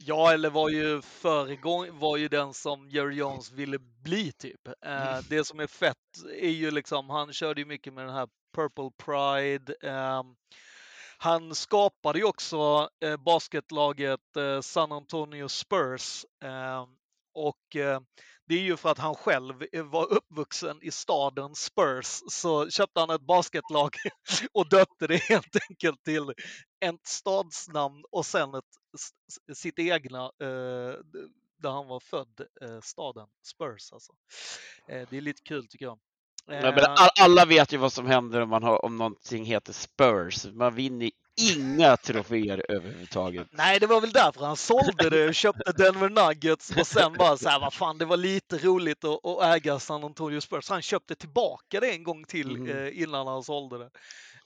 Ja, 0.05 0.33
eller 0.33 0.49
var 0.49 0.69
ju 0.69 1.01
föregång 1.01 1.99
var 1.99 2.17
ju 2.17 2.27
den 2.27 2.53
som 2.53 2.89
Jerry 2.89 3.15
Jones 3.15 3.51
ville 3.51 3.79
bli 4.03 4.31
typ. 4.31 4.67
Eh, 4.85 5.19
det 5.29 5.45
som 5.45 5.59
är 5.59 5.67
fett 5.67 5.97
är 6.39 6.49
ju 6.49 6.71
liksom, 6.71 7.09
han 7.09 7.33
körde 7.33 7.61
ju 7.61 7.65
mycket 7.65 7.93
med 7.93 8.05
den 8.05 8.15
här 8.15 8.27
Purple 8.55 8.91
Pride. 9.05 9.75
ehm, 9.81 10.25
han 11.17 11.55
skapade 11.55 12.19
ju 12.19 12.25
också 12.25 12.89
eh, 13.05 13.17
basketlaget 13.17 14.37
eh, 14.37 14.61
San 14.61 14.91
Antonio 14.91 15.47
Spurs. 15.47 16.25
ehm, 16.45 16.87
och 17.33 17.75
eh, 17.75 17.99
det 18.47 18.55
är 18.55 18.61
ju 18.61 18.77
för 18.77 18.89
att 18.89 18.97
han 18.97 19.15
själv 19.15 19.63
eh, 19.71 19.83
var 19.83 20.13
uppvuxen 20.13 20.79
i 20.81 20.91
staden 20.91 21.55
Spurs 21.55 22.21
så 22.31 22.69
köpte 22.69 22.99
han 22.99 23.09
ett 23.09 23.27
basketlag 23.27 23.89
och 24.53 24.69
döpte 24.69 25.07
det 25.07 25.17
helt 25.17 25.57
enkelt 25.69 26.03
till 26.03 26.29
ett 26.85 27.07
stadsnamn 27.07 28.03
och 28.11 28.25
sen 28.25 28.55
ett, 28.55 28.82
sitt 29.53 29.79
egna 29.79 30.23
eh, 30.23 30.93
där 31.57 31.69
han 31.69 31.87
var 31.87 31.99
född, 31.99 32.41
eh, 32.61 32.79
staden 32.83 33.27
Spurs 33.45 33.93
alltså. 33.93 34.13
Eh, 34.89 35.07
det 35.09 35.17
är 35.17 35.21
lite 35.21 35.41
kul 35.41 35.67
tycker 35.67 35.85
jag. 35.85 35.99
Ja, 36.45 36.61
men 36.61 36.79
all, 36.85 37.09
alla 37.21 37.45
vet 37.45 37.73
ju 37.73 37.77
vad 37.77 37.93
som 37.93 38.05
händer 38.07 38.41
om, 38.41 38.49
man 38.49 38.63
har, 38.63 38.85
om 38.85 38.97
någonting 38.97 39.45
heter 39.45 39.73
Spurs. 39.73 40.45
Man 40.45 40.75
vinner 40.75 41.11
inga 41.55 41.97
troféer 41.97 42.65
överhuvudtaget. 42.71 43.47
Nej, 43.51 43.79
det 43.79 43.87
var 43.87 44.01
väl 44.01 44.11
därför 44.11 44.45
han 44.45 44.57
sålde 44.57 45.09
det 45.09 45.27
och 45.27 45.35
köpte 45.35 45.71
Denver 45.71 46.09
Nuggets 46.09 46.71
och 46.77 46.87
sen 46.87 47.13
bara 47.13 47.37
så 47.37 47.49
här, 47.49 47.59
vad 47.59 47.73
fan, 47.73 47.97
det 47.97 48.05
var 48.05 48.17
lite 48.17 48.57
roligt 48.57 49.03
att, 49.03 49.25
att 49.25 49.55
äga 49.55 49.79
San 49.79 50.03
Antonio 50.03 50.41
Spurs. 50.41 50.69
Han 50.69 50.81
köpte 50.81 51.15
tillbaka 51.15 51.79
det 51.79 51.91
en 51.91 52.03
gång 52.03 52.23
till 52.25 52.57
Mhm. 52.57 52.69
eh, 52.69 53.01
innan 53.01 53.27
han 53.27 53.43
sålde 53.43 53.77
det. 53.77 53.89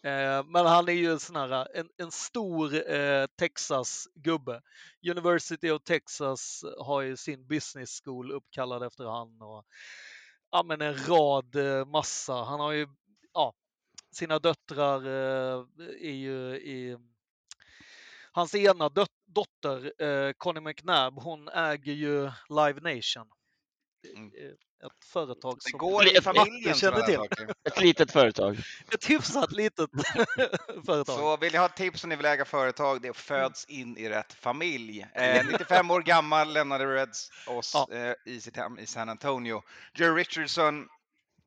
Eh, 0.07 0.43
men 0.43 0.65
han 0.65 0.89
är 0.89 0.93
ju 0.93 1.11
en 1.11 1.19
sån 1.19 1.35
här, 1.35 1.67
en, 1.77 1.89
en 1.97 2.11
stor 2.11 2.91
eh, 2.91 3.25
Texas-gubbe. 3.39 4.61
University 5.09 5.69
of 5.69 5.83
Texas 5.83 6.65
har 6.79 7.01
ju 7.01 7.17
sin 7.17 7.47
business 7.47 8.01
school 8.03 8.31
uppkallad 8.31 8.83
efter 8.83 9.05
han 9.05 9.41
och 9.41 9.65
ja, 10.51 10.63
men 10.63 10.81
en 10.81 11.07
rad 11.07 11.55
eh, 11.55 11.85
massa. 11.85 12.33
Han 12.33 12.59
har 12.59 12.71
ju 12.71 12.87
ja, 13.33 13.53
sina 14.11 14.39
döttrar 14.39 15.05
eh, 15.05 15.65
är 16.01 16.15
ju 16.15 16.55
i 16.55 16.97
Hans 18.31 18.55
ena 18.55 18.89
dot- 18.89 19.23
dotter, 19.25 20.03
eh, 20.03 20.33
Connie 20.37 20.61
McNabb, 20.61 21.13
hon 21.19 21.47
äger 21.47 21.93
ju 21.93 22.31
Live 22.49 22.95
Nation. 22.95 23.29
Mm. 24.15 24.31
Ett 24.85 25.05
företag 25.05 25.55
Det 25.55 25.69
som 25.69 25.77
går 25.79 26.17
i 26.17 26.21
familjen 26.21 26.75
känner 26.75 27.01
sådana 27.01 27.27
till. 27.27 27.47
Ett 27.63 27.81
litet 27.81 28.11
företag. 28.11 28.57
ett 28.93 29.09
hyfsat 29.09 29.51
litet 29.51 29.89
företag. 30.85 31.15
Så 31.15 31.37
vill 31.37 31.51
ni 31.51 31.57
ha 31.57 31.69
tips 31.69 32.03
om 32.03 32.09
ni 32.09 32.15
vill 32.15 32.25
äga 32.25 32.45
företag, 32.45 33.01
det 33.01 33.13
föds 33.17 33.65
in 33.65 33.97
i 33.97 34.09
rätt 34.09 34.33
familj. 34.33 35.07
Eh, 35.13 35.45
95 35.51 35.91
år 35.91 36.01
gammal 36.01 36.53
lämnade 36.53 36.85
Reds 36.85 37.29
oss 37.47 37.71
Ja. 37.73 37.95
eh, 37.95 38.13
i 38.25 38.41
sitt 38.41 38.55
hem 38.55 38.79
i 38.79 38.85
San 38.85 39.09
Antonio. 39.09 39.63
Jerry 39.95 40.21
Richardson 40.21 40.87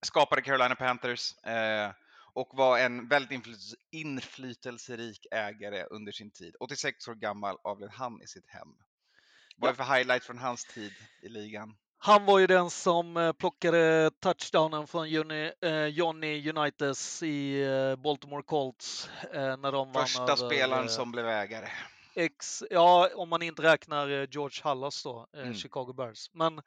skapade 0.03 0.43
Carolina 0.43 0.75
Panthers 0.75 1.37
eh, 1.45 1.91
och 2.33 2.49
var 2.53 2.79
en 2.79 3.09
väldigt 3.09 3.31
inflytelse, 3.31 3.77
inflytelserik 3.91 5.27
ägare 5.31 5.85
under 5.85 6.13
sin 6.13 6.31
tid. 6.31 6.57
86 6.61 7.09
år 7.09 7.15
gammal 7.15 7.57
avled 7.65 7.91
han 7.91 8.23
i 8.23 8.27
sitt 8.27 8.49
hem. 8.49 8.69
Vad 9.57 9.69
är 9.69 9.73
det 9.73 9.85
för 9.85 9.95
highlights 9.97 10.27
från 10.27 10.39
hans 10.39 10.65
tid 10.65 10.93
i 11.23 11.29
ligan? 11.29 11.77
Han 12.03 12.25
var 12.25 12.39
ju 12.39 12.47
den 12.47 12.71
som 12.71 13.17
eh, 13.17 13.33
plockade 13.33 14.11
touchdownen 14.21 14.87
från 14.87 15.11
Johnny, 15.11 15.53
eh, 15.61 15.87
Johnny 15.87 16.51
Unitas 16.51 17.23
i 17.23 17.63
eh, 17.63 17.97
Baltimore 17.97 18.43
Colts 18.43 19.11
eh, 19.33 19.57
när 19.57 19.73
de 19.73 19.93
vann 19.93 20.07
Första 20.07 20.23
över, 20.23 20.37
spelaren 20.37 20.85
eh, 20.85 20.89
som 20.89 21.13
blev 21.13 21.27
ägare. 21.29 21.69
Ex, 22.15 22.65
ja, 22.71 23.09
om 23.15 23.29
man 23.29 23.43
inte 23.43 23.63
räknar 23.63 24.09
eh, 24.11 24.27
George 24.31 24.61
Hallas 24.63 25.03
då, 25.03 25.27
Mm. 25.37 25.55
Chicago 25.55 25.93
Bears. 25.93 26.31
Men 26.33 26.59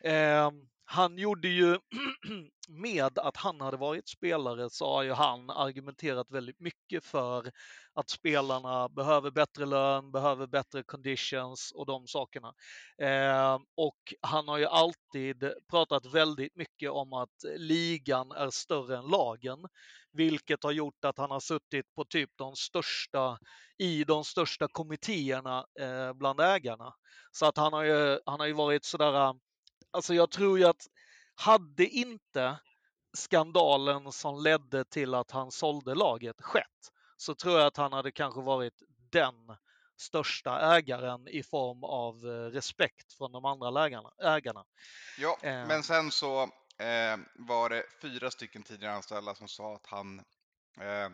eh, 0.00 0.50
han 0.92 1.18
gjorde 1.18 1.48
ju 1.48 1.78
med 2.68 3.18
att 3.18 3.36
han 3.36 3.60
hade 3.60 3.76
varit 3.76 4.08
spelare 4.08 4.70
så 4.70 4.86
har 4.86 5.02
ju 5.02 5.12
han 5.12 5.50
argumenterat 5.50 6.30
väldigt 6.30 6.60
mycket 6.60 7.04
för 7.04 7.52
att 7.94 8.10
spelarna 8.10 8.88
behöver 8.88 9.30
bättre 9.30 9.66
lön, 9.66 10.12
behöver 10.12 10.46
bättre 10.46 10.82
conditions 10.82 11.72
och 11.76 11.86
de 11.86 12.06
sakerna. 12.06 12.54
Eh, 12.98 13.58
och 13.76 14.14
han 14.20 14.48
har 14.48 14.58
ju 14.58 14.66
alltid 14.66 15.52
pratat 15.70 16.06
väldigt 16.06 16.56
mycket 16.56 16.90
om 16.90 17.12
att 17.12 17.44
ligan 17.56 18.32
är 18.32 18.50
större 18.50 18.98
än 18.98 19.06
lagen, 19.06 19.58
vilket 20.12 20.64
har 20.64 20.72
gjort 20.72 21.04
att 21.04 21.18
han 21.18 21.30
har 21.30 21.40
suttit 21.40 21.94
på 21.94 22.04
typ 22.04 22.30
de 22.36 22.56
största 22.56 23.38
i 23.78 24.04
de 24.04 24.24
största 24.24 24.68
kommittéerna 24.72 25.64
eh, 25.80 26.12
bland 26.12 26.40
ägarna. 26.40 26.94
Så 27.30 27.46
att 27.46 27.56
han 27.56 27.72
har 27.72 27.82
ju, 27.82 28.18
han 28.26 28.40
har 28.40 28.46
ju 28.46 28.52
varit 28.52 28.84
sådär, 28.84 29.34
alltså 29.92 30.14
jag 30.14 30.30
tror 30.30 30.58
ju 30.58 30.64
att 30.64 30.86
hade 31.34 31.86
inte 31.86 32.58
skandalen 33.12 34.12
som 34.12 34.42
ledde 34.42 34.84
till 34.84 35.14
att 35.14 35.30
han 35.30 35.50
sålde 35.50 35.94
laget 35.94 36.40
skett, 36.40 36.92
så 37.16 37.34
tror 37.34 37.58
jag 37.58 37.66
att 37.66 37.76
han 37.76 37.92
hade 37.92 38.12
kanske 38.12 38.40
varit 38.40 38.82
den 39.10 39.34
största 39.96 40.76
ägaren 40.76 41.28
i 41.28 41.42
form 41.42 41.84
av 41.84 42.14
eh, 42.14 42.50
respekt 42.50 43.12
från 43.12 43.32
de 43.32 43.44
andra 43.44 43.70
lägarna, 43.70 44.12
ägarna. 44.22 44.64
Ja, 45.18 45.38
Eh. 45.42 45.66
men 45.66 45.82
sen 45.82 46.10
så 46.10 46.42
eh, 46.78 47.16
var 47.34 47.70
det 47.70 47.84
fyra 48.02 48.30
stycken 48.30 48.62
tidigare 48.62 48.94
anställda 48.94 49.34
som 49.34 49.48
sa 49.48 49.74
att 49.74 49.86
han 49.86 50.18
eh, 50.80 51.08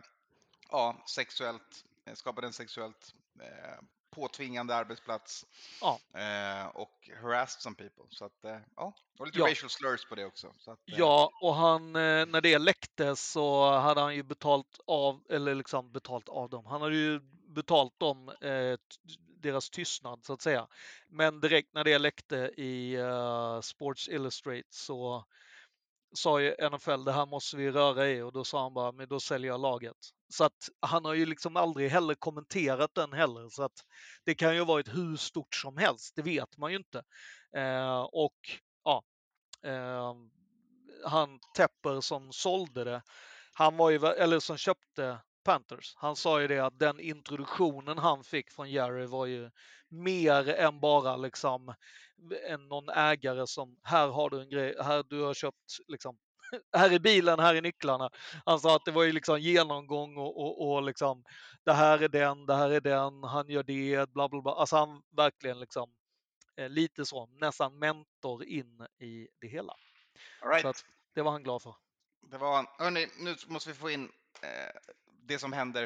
ja, 0.69 1.03
sexuellt, 1.15 1.85
eh, 2.05 2.13
skapade 2.13 2.47
en 2.47 2.53
sexuellt 2.53 3.13
eh, 3.41 3.79
påtvingande 4.19 4.75
arbetsplats 4.75 5.45
Ja. 5.81 5.99
eh, 6.19 6.67
och 6.67 7.09
harassed 7.21 7.61
some 7.61 7.75
people. 7.75 8.03
Så 8.09 8.25
att, 8.25 8.45
eh, 8.45 8.57
ja, 8.75 8.93
och 9.19 9.25
lite 9.25 9.39
Ja. 9.39 9.45
racial 9.51 9.69
slurs 9.69 10.05
på 10.09 10.15
det 10.15 10.25
också. 10.25 10.53
Så 10.57 10.71
att, 10.71 10.79
eh, 10.91 10.97
Ja, 10.97 11.31
och 11.41 11.55
han, 11.55 11.95
eh, 11.95 12.25
när 12.25 12.41
det 12.41 12.57
läckte 12.57 13.15
så 13.15 13.71
hade 13.71 14.01
han 14.01 14.15
ju 14.15 14.23
betalt 14.23 14.79
av, 14.87 15.21
eller 15.29 15.55
liksom 15.55 15.91
betalt 15.91 16.29
av 16.29 16.49
dem. 16.49 16.65
Han 16.65 16.81
hade 16.81 16.95
ju 16.95 17.19
betalt 17.55 17.99
dem 17.99 18.29
eh, 18.29 18.77
deras 19.41 19.69
tystnad 19.69 20.25
så 20.25 20.33
att 20.33 20.41
säga. 20.41 20.67
Men 21.07 21.39
direkt 21.41 21.73
när 21.73 21.83
det 21.83 21.97
läckte 21.99 22.35
i 22.57 22.95
eh, 22.95 23.61
Sports 23.61 24.09
Illustrated 24.09 24.63
så 24.69 25.25
sa 26.13 26.41
ju 26.41 26.55
NFL 26.71 27.03
det 27.05 27.11
här 27.11 27.25
måste 27.25 27.57
vi 27.57 27.71
röra 27.71 28.07
i 28.09 28.21
och 28.21 28.31
då 28.33 28.43
sa 28.43 28.61
han 28.61 28.73
bara, 28.73 28.91
men 28.91 29.07
då 29.09 29.19
säljer 29.19 29.51
jag 29.51 29.61
laget. 29.61 29.95
Så 30.29 30.43
att 30.43 30.69
han 30.79 31.05
har 31.05 31.13
ju 31.13 31.25
liksom 31.25 31.55
aldrig 31.55 31.89
heller 31.89 32.15
kommenterat 32.15 32.95
den 32.95 33.13
heller. 33.13 33.49
Så 33.49 33.63
att 33.63 33.85
det 34.25 34.35
kan 34.35 34.53
ju 34.53 34.59
ha 34.59 34.65
varit 34.65 34.87
hur 34.87 35.15
stort 35.15 35.55
som 35.55 35.77
helst, 35.77 36.15
det 36.15 36.21
vet 36.21 36.57
man 36.57 36.71
ju 36.71 36.77
inte. 36.77 37.03
Eh, 37.55 38.01
och 38.01 38.37
ja, 38.83 39.03
eh, 39.63 40.13
han 41.05 41.39
Tepper 41.57 42.01
som 42.01 42.31
sålde 42.31 42.83
det, 42.83 43.01
han 43.53 43.77
var 43.77 43.89
ju, 43.89 44.05
eller 44.05 44.39
som 44.39 44.57
köpte 44.57 45.17
Panthers, 45.43 45.93
han 45.95 46.15
sa 46.15 46.41
ju 46.41 46.47
det 46.47 46.59
att 46.59 46.79
den 46.79 46.99
introduktionen 46.99 47.97
han 47.97 48.23
fick 48.23 48.51
från 48.51 48.71
Jerry 48.71 49.05
var 49.05 49.25
ju 49.25 49.51
mer 49.89 50.49
än 50.49 50.79
bara 50.79 51.17
liksom 51.17 51.73
en, 52.47 52.67
någon 52.67 52.89
ägare 52.89 53.47
som, 53.47 53.79
här 53.83 54.07
har 54.07 54.29
du 54.29 54.41
en 54.41 54.49
grej, 54.49 54.75
här 54.81 55.03
du 55.09 55.21
har 55.21 55.33
köpt 55.33 55.77
liksom, 55.87 56.17
här 56.77 56.91
är 56.91 56.99
bilen, 56.99 57.39
här 57.39 57.55
är 57.55 57.61
nycklarna. 57.61 58.09
Han 58.45 58.59
sa 58.59 58.75
att 58.75 58.85
det 58.85 58.91
var 58.91 59.03
ju 59.03 59.11
liksom 59.11 59.39
genomgång 59.39 60.17
och, 60.17 60.37
och, 60.41 60.71
och 60.71 60.83
liksom, 60.83 61.23
det 61.63 61.73
här 61.73 62.03
är 62.03 62.07
den, 62.07 62.45
det 62.45 62.55
här 62.55 62.69
är 62.69 62.81
den, 62.81 63.23
han 63.23 63.49
gör 63.49 63.63
det, 63.63 64.09
bla 64.13 64.29
bla 64.29 64.41
bla. 64.41 64.51
Alltså 64.51 64.75
han 64.75 65.01
verkligen 65.17 65.59
liksom, 65.59 65.93
eh, 66.57 66.69
lite 66.69 67.05
så, 67.05 67.25
nästan 67.25 67.79
mentor 67.79 68.43
in 68.43 68.87
i 68.99 69.27
det 69.41 69.47
hela. 69.47 69.73
all 70.41 70.49
right. 70.49 70.61
Så 70.61 70.67
att 70.67 70.85
det 71.15 71.21
var 71.21 71.31
han 71.31 71.43
glad 71.43 71.61
för. 71.61 71.75
Det 72.21 72.37
var, 72.37 72.65
hörni, 72.83 73.07
nu 73.19 73.35
måste 73.47 73.69
vi 73.69 73.75
få 73.75 73.89
in 73.89 74.11
eh, 74.41 74.93
det 75.27 75.39
som 75.39 75.53
händer 75.53 75.83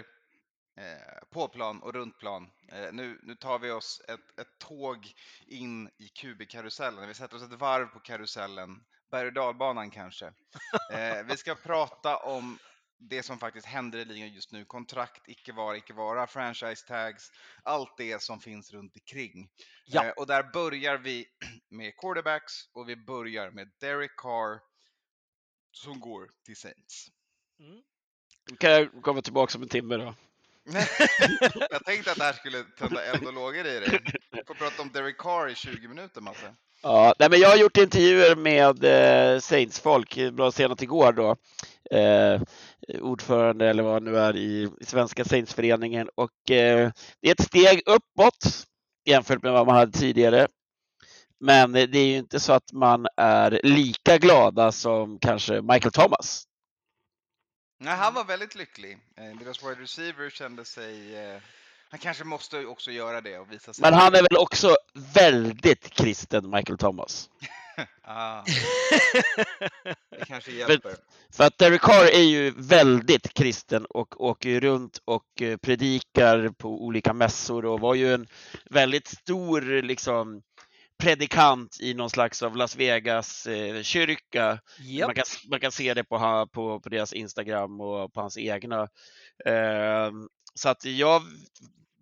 eh, 0.78 1.24
på 1.30 1.48
plan 1.48 1.82
och 1.82 1.94
runt 1.94 2.18
plan. 2.20 2.50
Eh, 2.72 2.94
nu, 2.94 3.20
nu 3.24 3.36
tar 3.36 3.60
vi 3.60 3.72
oss 3.72 4.02
ett, 4.08 4.40
ett 4.40 4.60
tåg 4.60 5.14
in 5.46 5.90
i 5.98 6.08
QB-karusellen. 6.08 7.08
Vi 7.08 7.14
sätter 7.14 7.38
oss 7.38 7.44
ett 7.44 7.60
varv 7.60 7.86
på 7.86 8.00
karusellen, 8.00 8.84
berg 9.14 9.28
och 9.28 9.34
dalbanan 9.34 9.92
kanske. 9.92 10.26
Eh, 10.92 11.24
vi 11.28 11.38
ska 11.38 11.56
prata 11.56 12.18
om 12.18 12.60
det 13.00 13.24
som 13.24 13.40
faktiskt 13.40 13.68
händer 13.68 14.00
i 14.00 14.06
ligan 14.06 14.34
just 14.34 14.52
nu. 14.52 14.66
Kontrakt, 14.66 15.30
icke 15.30 15.54
vara, 15.54 15.78
icke 15.78 15.94
vara, 15.94 16.28
franchise 16.28 16.88
tags, 16.88 17.32
allt 17.64 17.98
det 17.98 18.22
som 18.22 18.40
finns 18.40 18.72
runt 18.72 18.96
omkring. 18.96 19.50
Ja. 19.86 20.06
Eh, 20.06 20.12
och 20.12 20.28
där 20.28 20.44
börjar 20.54 20.98
vi 20.98 21.26
med 21.70 21.98
quarterbacks 21.98 22.54
och 22.74 22.90
vi 22.90 22.96
börjar 22.96 23.52
med 23.52 23.72
Derek 23.80 24.16
Carr 24.18 24.60
som 25.72 26.00
går 26.00 26.30
till 26.46 26.56
Saints. 26.56 27.08
Mm. 27.60 27.82
Kan 28.60 28.72
jag 28.72 29.02
komma 29.02 29.22
tillbaka 29.22 29.58
om 29.58 29.64
en 29.64 29.70
timme 29.70 29.98
då? 29.98 30.16
jag 31.70 31.86
tänkte 31.86 32.12
att 32.12 32.18
det 32.18 32.24
här 32.24 32.34
skulle 32.34 32.64
tända 32.64 33.04
eld 33.04 33.28
och 33.28 33.34
lågor 33.34 33.66
i 33.66 33.80
dig. 33.80 34.00
Du 34.32 34.44
får 34.48 34.54
prata 34.54 34.82
om 34.82 34.92
Derek 34.92 35.18
Carr 35.18 35.50
i 35.50 35.56
20 35.56 35.88
minuter, 35.88 36.22
Matte. 36.22 36.56
Ja, 36.86 37.14
nej, 37.20 37.30
men 37.30 37.40
jag 37.40 37.50
har 37.50 37.58
gjort 37.58 37.78
intervjuer 37.78 38.36
med 38.36 38.84
eh, 38.84 39.40
Saints-folk, 39.40 40.32
bra 40.34 40.52
senast 40.52 40.82
igår 40.82 41.14
då. 41.14 41.36
Eh, 41.98 42.42
ordförande 43.02 43.70
eller 43.70 43.84
vad 43.84 43.94
han 43.94 44.04
nu 44.04 44.18
är 44.18 44.36
i, 44.36 44.70
i 44.82 44.86
Svenska 44.86 45.26
Saints-föreningen 45.26 46.10
och 46.16 46.52
eh, 46.52 46.92
det 47.22 47.28
är 47.28 47.32
ett 47.32 47.44
steg 47.44 47.82
uppåt 47.86 48.68
jämfört 49.06 49.44
med 49.44 49.52
vad 49.52 49.68
man 49.68 49.76
hade 49.76 50.00
tidigare. 50.00 50.48
Men 51.40 51.72
det 51.72 51.98
är 51.98 52.08
ju 52.08 52.18
inte 52.18 52.40
så 52.40 52.54
att 52.54 52.74
man 52.74 53.08
är 53.18 53.60
lika 53.64 54.18
glada 54.18 54.72
som 54.72 55.20
kanske 55.20 55.62
Michael 55.62 55.92
Thomas. 55.92 56.44
Nej, 57.80 57.96
han 57.96 58.14
var 58.14 58.24
väldigt 58.24 58.56
lycklig. 58.56 58.98
Eh, 59.18 59.40
deras 59.40 59.64
wide 59.64 59.82
receiver 59.82 60.30
kände 60.30 60.66
sig... 60.66 61.16
Eh, 61.16 61.42
han 61.94 62.00
kanske 62.00 62.24
måste 62.24 62.66
också 62.66 62.92
göra 62.92 63.22
det 63.22 63.38
och 63.38 63.52
visa 63.52 63.74
sig. 63.74 63.82
Men 63.82 63.94
han 63.94 64.16
är 64.16 64.22
väl 64.22 64.38
också 64.38 64.76
väldigt 65.14 65.90
kristen, 65.90 66.50
Michael 66.50 66.78
Thomas. 66.78 67.30
Ah, 68.02 68.44
det 70.10 70.26
kanske 70.28 70.52
hjälper. 70.52 70.96
För 71.34 71.44
att 71.44 71.58
Derek 71.58 71.82
Carr 71.82 72.06
är 72.06 72.24
ju 72.24 72.54
väldigt 72.58 73.34
kristen 73.34 73.86
och 73.86 74.22
åker 74.22 74.60
runt 74.60 75.02
och 75.06 75.42
eh, 75.42 75.58
predikar 75.58 76.50
på 76.50 76.86
olika 76.86 77.14
mässor 77.14 77.66
och 77.66 77.80
var 77.80 77.96
ju 77.96 78.14
en 78.14 78.28
väldigt 78.70 79.08
stor 79.08 79.82
liksom 79.82 80.42
predikant 80.98 81.78
i 81.82 81.94
någon 81.94 82.10
slags 82.10 82.44
av 82.44 82.56
Las 82.56 82.76
Vegas 82.76 83.48
eh, 83.48 83.82
kyrka. 83.82 84.60
Japp. 84.80 85.08
Man, 85.08 85.16
kan, 85.16 85.26
man 85.50 85.60
kan 85.60 85.72
se 85.72 85.94
det 85.94 86.04
på, 86.04 86.48
på, 86.54 86.80
på 86.80 86.90
deras 86.90 87.14
Instagram 87.14 87.82
och 87.82 88.14
på 88.14 88.22
hans 88.22 88.38
egna. 88.38 88.82
Eh, 89.46 90.12
så 90.56 90.70
att 90.70 90.86
jag 90.86 91.22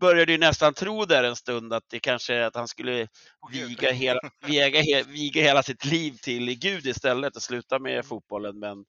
började 0.02 0.32
ju 0.32 0.38
nästan 0.38 0.74
tro 0.74 1.06
där 1.06 1.24
en 1.24 1.36
stund 1.36 1.74
att 1.74 1.84
det 1.90 2.00
kanske 2.00 2.46
att 2.46 2.56
han 2.56 2.68
skulle 2.68 3.08
viga 3.52 3.92
hela, 3.92 4.20
viga, 4.46 4.70
he- 4.82 5.08
viga 5.08 5.42
hela 5.44 5.64
sitt 5.64 5.86
liv 5.86 6.18
till 6.22 6.60
Gud 6.60 6.86
istället 6.88 7.36
och 7.36 7.42
sluta 7.44 7.76
Mm. 7.76 7.94
med 7.94 8.06
fotbollen. 8.06 8.60
Men 8.60 8.86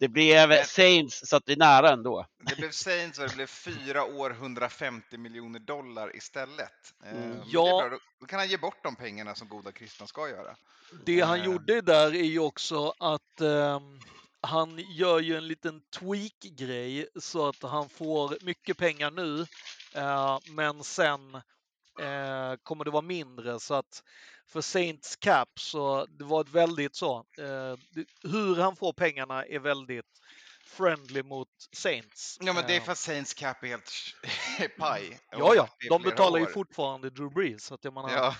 det 0.00 0.08
blev 0.08 0.48
Men- 0.48 0.64
Saints 0.64 1.20
så 1.28 1.36
att 1.36 1.46
det 1.46 1.52
är 1.52 1.56
nära 1.56 1.90
ändå. 1.90 2.26
Det 2.48 2.56
blev 2.56 2.70
Saints 2.70 3.18
och 3.18 3.28
det 3.28 3.34
blev 3.34 3.46
fyra 3.46 4.04
år 4.04 4.30
150 4.30 5.18
miljoner 5.18 5.60
dollar 5.60 6.16
istället. 6.16 6.72
Eh, 7.04 7.10
Mm. 7.10 7.30
är 7.32 7.42
Ja. 7.46 7.90
då- 8.20 8.26
kan 8.26 8.38
han 8.38 8.48
ge 8.48 8.56
bort 8.56 8.82
de 8.84 8.96
pengarna 8.96 9.34
som 9.34 9.48
goda 9.48 9.72
kristna 9.72 10.06
ska 10.06 10.28
göra. 10.28 10.56
Det 11.04 11.20
han 11.20 11.38
Eh. 11.40 11.44
gjorde 11.46 11.80
där 11.80 12.14
är 12.14 12.22
ju 12.24 12.38
också 12.38 12.94
att 12.98 13.40
ehm, 13.40 14.00
han 14.42 14.78
gör 14.78 15.20
ju 15.20 15.36
en 15.36 15.46
liten 15.48 15.80
tweak-grej 15.98 17.08
så 17.20 17.48
att 17.48 17.62
han 17.62 17.88
får 17.88 18.36
mycket 18.44 18.76
pengar 18.76 19.10
nu, 19.10 19.40
eh, 19.40 19.46
Eh, 19.94 20.38
men 20.46 20.84
sen 20.84 21.34
eh, 22.00 22.54
kommer 22.62 22.84
det 22.84 22.90
vara 22.90 23.02
mindre. 23.02 23.60
Så 23.60 23.74
att 23.74 24.02
för 24.46 24.60
Saints 24.60 25.16
Cap 25.16 25.48
så 25.58 26.06
det 26.06 26.24
var 26.24 26.40
ett 26.40 26.50
väldigt 26.50 26.96
så, 26.96 27.16
eh, 27.38 27.76
hur 28.22 28.56
han 28.56 28.76
får 28.76 28.92
pengarna 28.92 29.44
är 29.44 29.58
väldigt 29.58 30.20
friendly 30.70 31.22
mot 31.22 31.48
Saints. 31.72 32.38
Ja, 32.40 32.52
men 32.52 32.64
det 32.66 32.76
är 32.76 32.80
för 32.80 32.92
att 32.92 32.98
Saints 32.98 33.34
cap 33.34 33.64
är 33.64 33.68
helt 33.68 34.76
paj. 34.78 35.18
Ja, 35.30 35.54
ja, 35.54 35.68
de 35.88 36.02
betalar 36.02 36.38
ju 36.38 36.46
fortfarande 36.46 37.10
Drew 37.10 37.30
Brees. 37.32 37.64
Så 37.64 37.74
att 37.74 37.84
jag 37.84 37.94
menar, 37.94 38.10
Ja, 38.10 38.34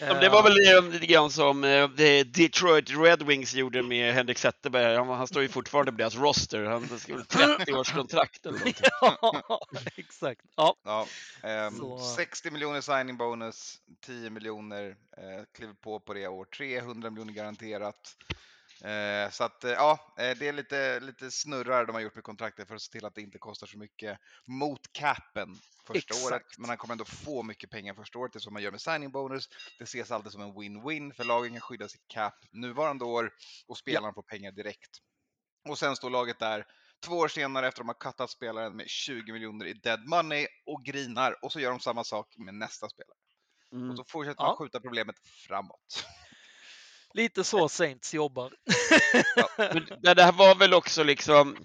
men 0.00 0.20
det 0.20 0.28
var 0.28 0.42
väl 0.42 0.76
eh, 0.76 0.90
lite 0.92 1.06
grann 1.06 1.30
som 1.30 1.64
eh, 1.64 1.88
det 1.88 2.24
Detroit 2.24 2.90
Red 2.90 3.22
Wings 3.22 3.54
gjorde 3.54 3.82
med 3.82 4.14
Henrik 4.14 4.38
Zetterberg. 4.38 4.96
Han, 4.96 5.08
han 5.08 5.26
står 5.26 5.42
ju 5.42 5.48
fortfarande 5.48 5.92
på 5.92 5.98
deras 5.98 6.14
roster. 6.16 6.64
Han 6.64 6.98
skrev 6.98 7.24
30 7.58 7.72
års 7.72 7.92
kontrakt 7.92 8.46
eller 8.46 8.58
någonting. 8.58 8.84
ja, 9.48 9.60
exakt. 9.96 10.40
Ja, 10.56 10.76
ja. 10.84 11.06
ehm, 11.42 11.76
Så- 11.78 11.98
60 12.16 12.50
miljoner 12.50 12.80
signing 12.80 13.16
bonus, 13.16 13.80
10 14.06 14.30
miljoner 14.30 14.88
eh, 15.16 15.44
kliver 15.56 15.74
på 15.74 16.00
på 16.00 16.14
det 16.14 16.28
år, 16.28 16.44
300 16.44 17.10
miljoner 17.10 17.32
garanterat. 17.32 18.16
Eh, 18.84 19.30
så 19.30 19.44
att 19.44 19.64
eh, 19.64 19.70
ja, 19.70 20.14
eh, 20.18 20.38
det 20.38 20.48
är 20.48 20.52
lite, 20.52 21.00
lite 21.00 21.30
snurrar 21.30 21.86
de 21.86 21.92
har 21.92 22.00
gjort 22.00 22.14
med 22.14 22.24
kontraktet 22.24 22.68
för 22.68 22.74
att 22.74 22.82
se 22.82 22.92
till 22.92 23.04
att 23.04 23.14
det 23.14 23.20
inte 23.22 23.38
kostar 23.38 23.66
så 23.66 23.78
mycket 23.78 24.18
mot 24.46 24.92
capen 24.92 25.48
första 25.86 26.14
året. 26.14 26.40
Exakt. 26.40 26.58
Men 26.58 26.68
han 26.68 26.78
kommer 26.78 26.94
ändå 26.94 27.04
få 27.04 27.42
mycket 27.42 27.70
pengar 27.70 27.94
första 27.94 28.18
året, 28.18 28.32
det 28.32 28.36
är 28.36 28.40
som 28.40 28.52
man 28.52 28.62
gör 28.62 28.70
med 28.70 28.80
signing 28.80 29.10
bonus. 29.12 29.48
Det 29.78 29.84
ses 29.84 30.10
alltid 30.10 30.32
som 30.32 30.42
en 30.42 30.52
win-win 30.52 31.12
för 31.12 31.24
lagen 31.24 31.52
kan 31.52 31.60
skydda 31.60 31.88
sitt 31.88 32.08
cap 32.08 32.34
nuvarande 32.52 33.04
år 33.04 33.32
och 33.66 33.78
spelarna 33.78 34.14
får 34.14 34.22
pengar 34.22 34.52
direkt. 34.52 34.90
Och 35.68 35.78
sen 35.78 35.96
står 35.96 36.10
laget 36.10 36.38
där 36.38 36.66
två 37.06 37.14
år 37.14 37.28
senare 37.28 37.68
efter 37.68 37.80
att 37.82 37.86
de 37.86 37.88
har 37.88 38.12
cuttat 38.12 38.30
spelaren 38.30 38.76
med 38.76 38.88
20 38.88 39.32
miljoner 39.32 39.66
i 39.66 39.72
dead 39.72 40.08
money 40.08 40.46
och 40.66 40.84
grinar 40.84 41.44
och 41.44 41.52
så 41.52 41.60
gör 41.60 41.70
de 41.70 41.80
samma 41.80 42.04
sak 42.04 42.34
med 42.36 42.54
nästa 42.54 42.88
spelare. 42.88 43.16
Mm. 43.72 43.90
Och 43.90 43.96
så 43.96 44.04
fortsätter 44.08 44.42
Ja. 44.42 44.46
man 44.48 44.56
skjuta 44.56 44.80
problemet 44.80 45.16
framåt. 45.48 46.04
lite 47.14 47.44
så 47.44 47.68
Saints 47.68 48.14
jobbar. 48.14 48.52
Men 50.00 50.14
det 50.16 50.22
här 50.22 50.32
var 50.32 50.54
väl 50.54 50.74
också 50.74 51.02
liksom 51.02 51.56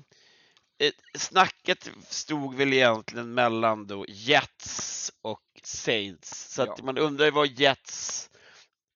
Snacket 1.18 1.90
stod 2.10 2.56
väl 2.56 2.74
egentligen 2.74 3.34
mellan 3.34 3.88
då 3.88 4.06
Jets 4.08 5.12
och 5.22 5.42
Saints. 5.64 6.54
Så 6.54 6.62
att 6.62 6.68
Ja. 6.78 6.84
man 6.86 6.98
undrar 6.98 7.26
ju 7.26 7.32
vad 7.32 7.48
Jets 7.48 8.30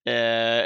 eh, 0.06 0.14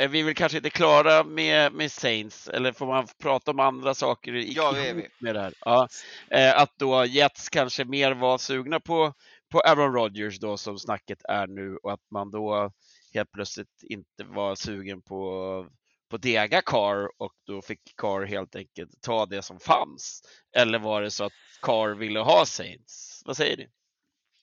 är 0.03 0.07
vi 0.07 0.21
väl 0.21 0.35
kanske 0.35 0.57
inte 0.57 0.69
klara 0.69 1.23
med, 1.23 1.73
med 1.73 1.91
Saints 1.91 2.47
eller 2.47 2.71
får 2.71 2.85
man 2.85 3.07
prata 3.21 3.51
om 3.51 3.59
andra 3.59 3.93
saker 3.93 4.35
i, 4.35 4.53
Ja, 4.53 4.71
det 4.71 4.89
är 4.89 4.93
vi. 4.93 5.07
med 5.19 5.35
det 5.35 5.41
här? 5.41 5.53
Ja. 5.59 5.87
Eh, 6.31 6.57
att 6.61 6.73
då 6.79 7.05
Jets 7.05 7.49
kanske 7.49 7.85
mer 7.85 8.11
var 8.11 8.37
sugna 8.37 8.79
på, 8.79 9.13
på 9.51 9.59
Aaron 9.59 9.93
Rodgers 9.93 10.39
då 10.39 10.57
som 10.57 10.79
snacket 10.79 11.19
är 11.29 11.47
nu 11.47 11.77
och 11.83 11.93
att 11.93 12.11
man 12.11 12.31
då 12.31 12.71
helt 13.13 13.31
plötsligt 13.31 13.83
inte 13.83 14.23
var 14.23 14.55
sugen 14.55 15.01
på 15.01 15.69
på 16.09 16.17
Dega 16.17 16.61
Carr 16.61 17.11
och 17.21 17.33
då 17.47 17.61
fick 17.61 17.95
Carr 17.97 18.25
helt 18.25 18.55
enkelt 18.55 19.01
ta 19.01 19.25
det 19.25 19.41
som 19.41 19.59
fanns? 19.59 20.21
Eller 20.55 20.79
var 20.79 21.01
det 21.01 21.11
så 21.11 21.23
att 21.23 21.33
Carr 21.61 21.95
ville 21.95 22.19
ha 22.19 22.45
Saints? 22.45 23.21
Vad 23.25 23.37
säger 23.37 23.57
ni? 23.57 23.69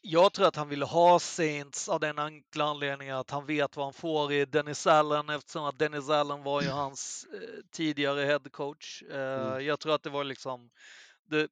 Jag 0.02 0.32
tror 0.32 0.46
att 0.46 0.56
han 0.56 0.68
ville 0.68 0.84
ha 0.84 1.18
Saints 1.18 1.88
av 1.88 2.00
den 2.00 2.18
enkla 2.18 2.64
anledningen 2.64 3.16
att 3.16 3.30
han 3.30 3.46
vet 3.46 3.76
vad 3.76 3.86
han 3.86 3.92
får 3.92 4.32
i 4.32 4.44
Dennis 4.44 4.86
Allen 4.86 5.28
eftersom 5.28 5.64
att 5.64 5.78
Dennis 5.78 6.10
Allen 6.10 6.42
var 6.42 6.62
ju 6.62 6.68
hans 6.68 7.26
eh, 7.34 7.64
tidigare 7.72 8.24
head 8.24 8.50
coach. 8.50 9.02
Eh, 9.02 9.46
Mm. 9.46 9.66
Jag 9.66 9.80
tror 9.80 9.94
att 9.94 10.02
det 10.02 10.10
var 10.10 10.24
liksom 10.24 10.70
det, 11.24 11.48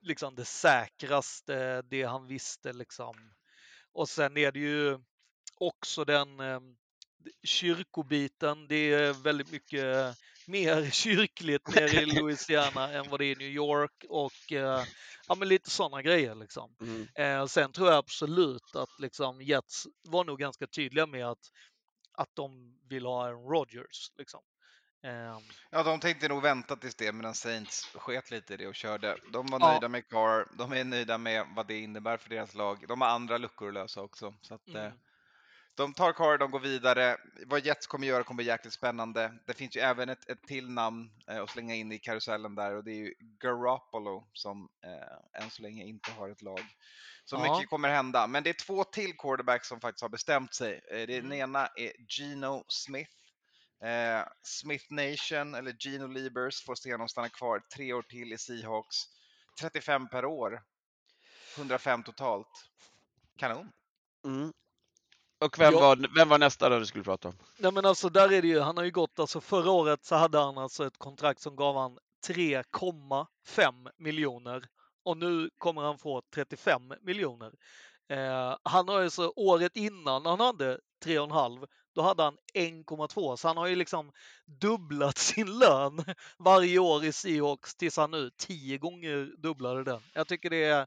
liksom 0.00 0.34
det 0.34 0.44
säkraste, 0.44 1.82
det 1.82 2.02
han 2.02 2.26
visste 2.26 2.72
liksom. 2.72 3.14
Och 3.92 4.08
sen 4.08 4.36
är 4.36 4.52
det 4.52 4.58
ju 4.58 4.98
också 5.60 6.04
den 6.04 6.40
eh, 6.40 6.60
kyrkobiten. 7.44 8.66
Det 8.68 8.92
är 8.94 9.12
väldigt 9.12 9.50
mycket 9.50 10.16
mer 10.46 10.90
kyrkligt 10.90 11.74
nere 11.74 12.02
i 12.02 12.06
Louisiana 12.06 12.92
än 12.92 13.10
vad 13.10 13.20
det 13.20 13.24
är 13.26 13.32
i 13.32 13.36
New 13.36 13.48
York 13.48 14.04
och 14.08 14.52
eh, 14.52 14.84
ja, 15.28 15.34
men 15.34 15.48
lite 15.48 15.70
sådana 15.70 16.02
grejer 16.02 16.34
liksom. 16.34 16.76
Mm. 16.80 17.08
Eh, 17.14 17.46
sen 17.46 17.72
tror 17.72 17.88
jag 17.88 17.96
absolut 17.98 18.76
att 18.76 19.00
liksom 19.00 19.42
Jets 19.42 19.86
var 20.02 20.24
nog 20.24 20.38
ganska 20.38 20.66
tydliga 20.66 21.06
med 21.06 21.26
att, 21.26 21.50
att 22.12 22.30
de 22.34 22.78
vill 22.88 23.06
ha 23.06 23.28
en 23.28 23.34
Rodgers. 23.34 24.10
Liksom. 24.18 24.40
Eh, 25.04 25.38
Ja, 25.70 25.82
de 25.82 26.00
tänkte 26.00 26.28
nog 26.28 26.42
vänta 26.42 26.76
tills 26.76 26.94
det, 26.94 27.12
medan 27.12 27.34
Saints 27.34 27.84
sket 27.94 28.30
lite 28.30 28.54
i 28.54 28.56
det 28.56 28.66
och 28.66 28.74
körde. 28.74 29.16
De 29.32 29.46
var 29.46 29.60
Ja. 29.60 29.70
nöjda 29.70 29.88
med 29.88 30.08
Carr, 30.08 30.48
de 30.58 30.72
är 30.72 30.84
nöjda 30.84 31.18
med 31.18 31.46
vad 31.56 31.66
det 31.66 31.78
innebär 31.78 32.16
för 32.16 32.30
deras 32.30 32.54
lag. 32.54 32.84
De 32.88 33.00
har 33.00 33.08
andra 33.08 33.38
luckor 33.38 33.68
att 33.68 33.74
lösa 33.74 34.02
också. 34.02 34.34
Så 34.42 34.54
att, 34.54 34.68
eh, 34.68 34.74
mm. 34.84 34.98
De 35.76 35.94
tar 35.94 36.12
Carr, 36.12 36.38
de 36.38 36.50
går 36.50 36.60
vidare. 36.60 37.16
Vad 37.46 37.66
Jets 37.66 37.86
kommer 37.86 38.06
göra 38.06 38.24
kommer 38.24 38.36
bli 38.36 38.46
jäkligt 38.46 38.72
spännande. 38.74 39.38
Det 39.46 39.54
finns 39.54 39.76
ju 39.76 39.80
även 39.80 40.08
ett, 40.08 40.28
ett 40.30 40.42
till 40.42 40.70
namn 40.70 41.10
eh, 41.30 41.42
att 41.42 41.50
slänga 41.50 41.74
in 41.74 41.92
i 41.92 41.98
karusellen 41.98 42.54
där 42.54 42.74
och 42.74 42.84
det 42.84 42.90
är 42.90 42.96
ju 42.96 43.14
Garoppolo 43.20 44.30
som 44.32 44.68
eh, 44.84 45.42
än 45.42 45.50
så 45.50 45.62
länge 45.62 45.84
inte 45.84 46.10
har 46.12 46.28
ett 46.28 46.42
lag. 46.42 46.60
Så 47.24 47.36
Ja. 47.36 47.52
mycket 47.56 47.70
kommer 47.70 47.88
hända. 47.88 48.26
Men 48.26 48.42
det 48.42 48.50
är 48.50 48.66
två 48.66 48.84
till 48.84 49.16
quarterbacks 49.18 49.68
som 49.68 49.80
faktiskt 49.80 50.02
har 50.02 50.08
bestämt 50.08 50.54
sig. 50.54 50.80
Eh, 50.90 50.96
det, 50.96 51.06
Den 51.06 51.24
Mm. 51.26 51.38
ena 51.38 51.66
är 51.66 51.92
Gino 52.08 52.64
Smith. 52.68 53.10
Eh, 53.84 54.24
Smith 54.42 54.84
Nation, 54.90 55.54
eller 55.54 55.72
Gino 55.72 56.06
Liebers, 56.06 56.64
får 56.64 56.74
se 56.74 56.92
honom 56.92 57.08
stanna 57.08 57.28
kvar 57.28 57.60
tre 57.76 57.92
år 57.92 58.02
till 58.02 58.32
i 58.32 58.38
Seahawks. 58.38 58.96
35 59.60 60.08
per 60.08 60.24
år. 60.24 60.62
105 61.56 62.02
totalt. 62.02 62.48
Kanon. 63.38 63.72
Mm. 64.24 64.52
Och 65.38 65.58
vem, 65.58 65.74
Ja. 65.74 65.80
var, 65.80 66.14
vem 66.14 66.28
var 66.28 66.38
nästa 66.38 66.68
då 66.68 66.78
du 66.78 66.86
skulle 66.86 67.04
prata 67.04 67.28
om? 67.28 67.34
Nej 67.58 67.72
men 67.72 67.84
alltså 67.86 68.08
där 68.08 68.32
är 68.32 68.42
det 68.42 68.48
ju, 68.48 68.60
han 68.60 68.76
har 68.76 68.84
ju 68.84 68.90
gått, 68.90 69.18
alltså 69.18 69.40
förra 69.40 69.70
året 69.70 70.04
så 70.04 70.14
hade 70.14 70.38
han 70.38 70.58
alltså 70.58 70.86
ett 70.86 70.98
kontrakt 70.98 71.40
som 71.40 71.56
gav 71.56 71.76
han 71.76 71.98
3,5 72.28 73.90
miljoner 73.96 74.64
och 75.04 75.16
nu 75.16 75.50
kommer 75.58 75.82
han 75.82 75.98
få 75.98 76.22
35 76.34 76.92
miljoner. 77.00 77.52
Eh, 78.08 78.56
han 78.62 78.88
har 78.88 79.00
ju 79.00 79.10
så 79.10 79.32
året 79.36 79.76
innan 79.76 80.26
han 80.26 80.40
hade 80.40 80.80
3,5 81.04 81.66
då 81.94 82.02
hade 82.02 82.22
han 82.22 82.36
1,2 82.54 83.36
så 83.36 83.48
han 83.48 83.56
har 83.56 83.66
ju 83.66 83.76
liksom 83.76 84.12
dubblat 84.60 85.18
sin 85.18 85.58
lön 85.58 86.04
varje 86.38 86.78
år 86.78 87.04
i 87.04 87.12
Seahawks 87.12 87.74
tills 87.74 87.96
han 87.96 88.10
nu 88.10 88.30
10 88.36 88.78
gånger 88.78 89.34
dubblade 89.38 89.84
den. 89.84 90.00
Jag 90.14 90.28
tycker 90.28 90.50
det 90.50 90.64
är 90.64 90.86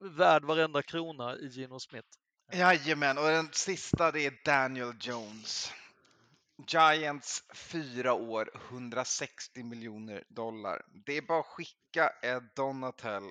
värd 0.00 0.44
varenda 0.44 0.82
krona 0.82 1.36
i 1.36 1.46
Gino 1.48 1.80
Smith. 1.80 2.08
Jajamän, 2.52 3.18
och 3.18 3.24
den 3.24 3.52
sista 3.52 4.12
det 4.12 4.26
är 4.26 4.40
Daniel 4.44 4.92
Jones. 5.00 5.72
Giants 6.68 7.44
fyra 7.54 8.12
år, 8.12 8.50
160 8.68 9.62
miljoner 9.62 10.24
dollar. 10.28 10.82
Det 11.06 11.16
är 11.16 11.22
bara 11.22 11.40
att 11.40 11.46
skicka 11.46 12.12
Ed 12.22 12.48
Donatel 12.56 13.22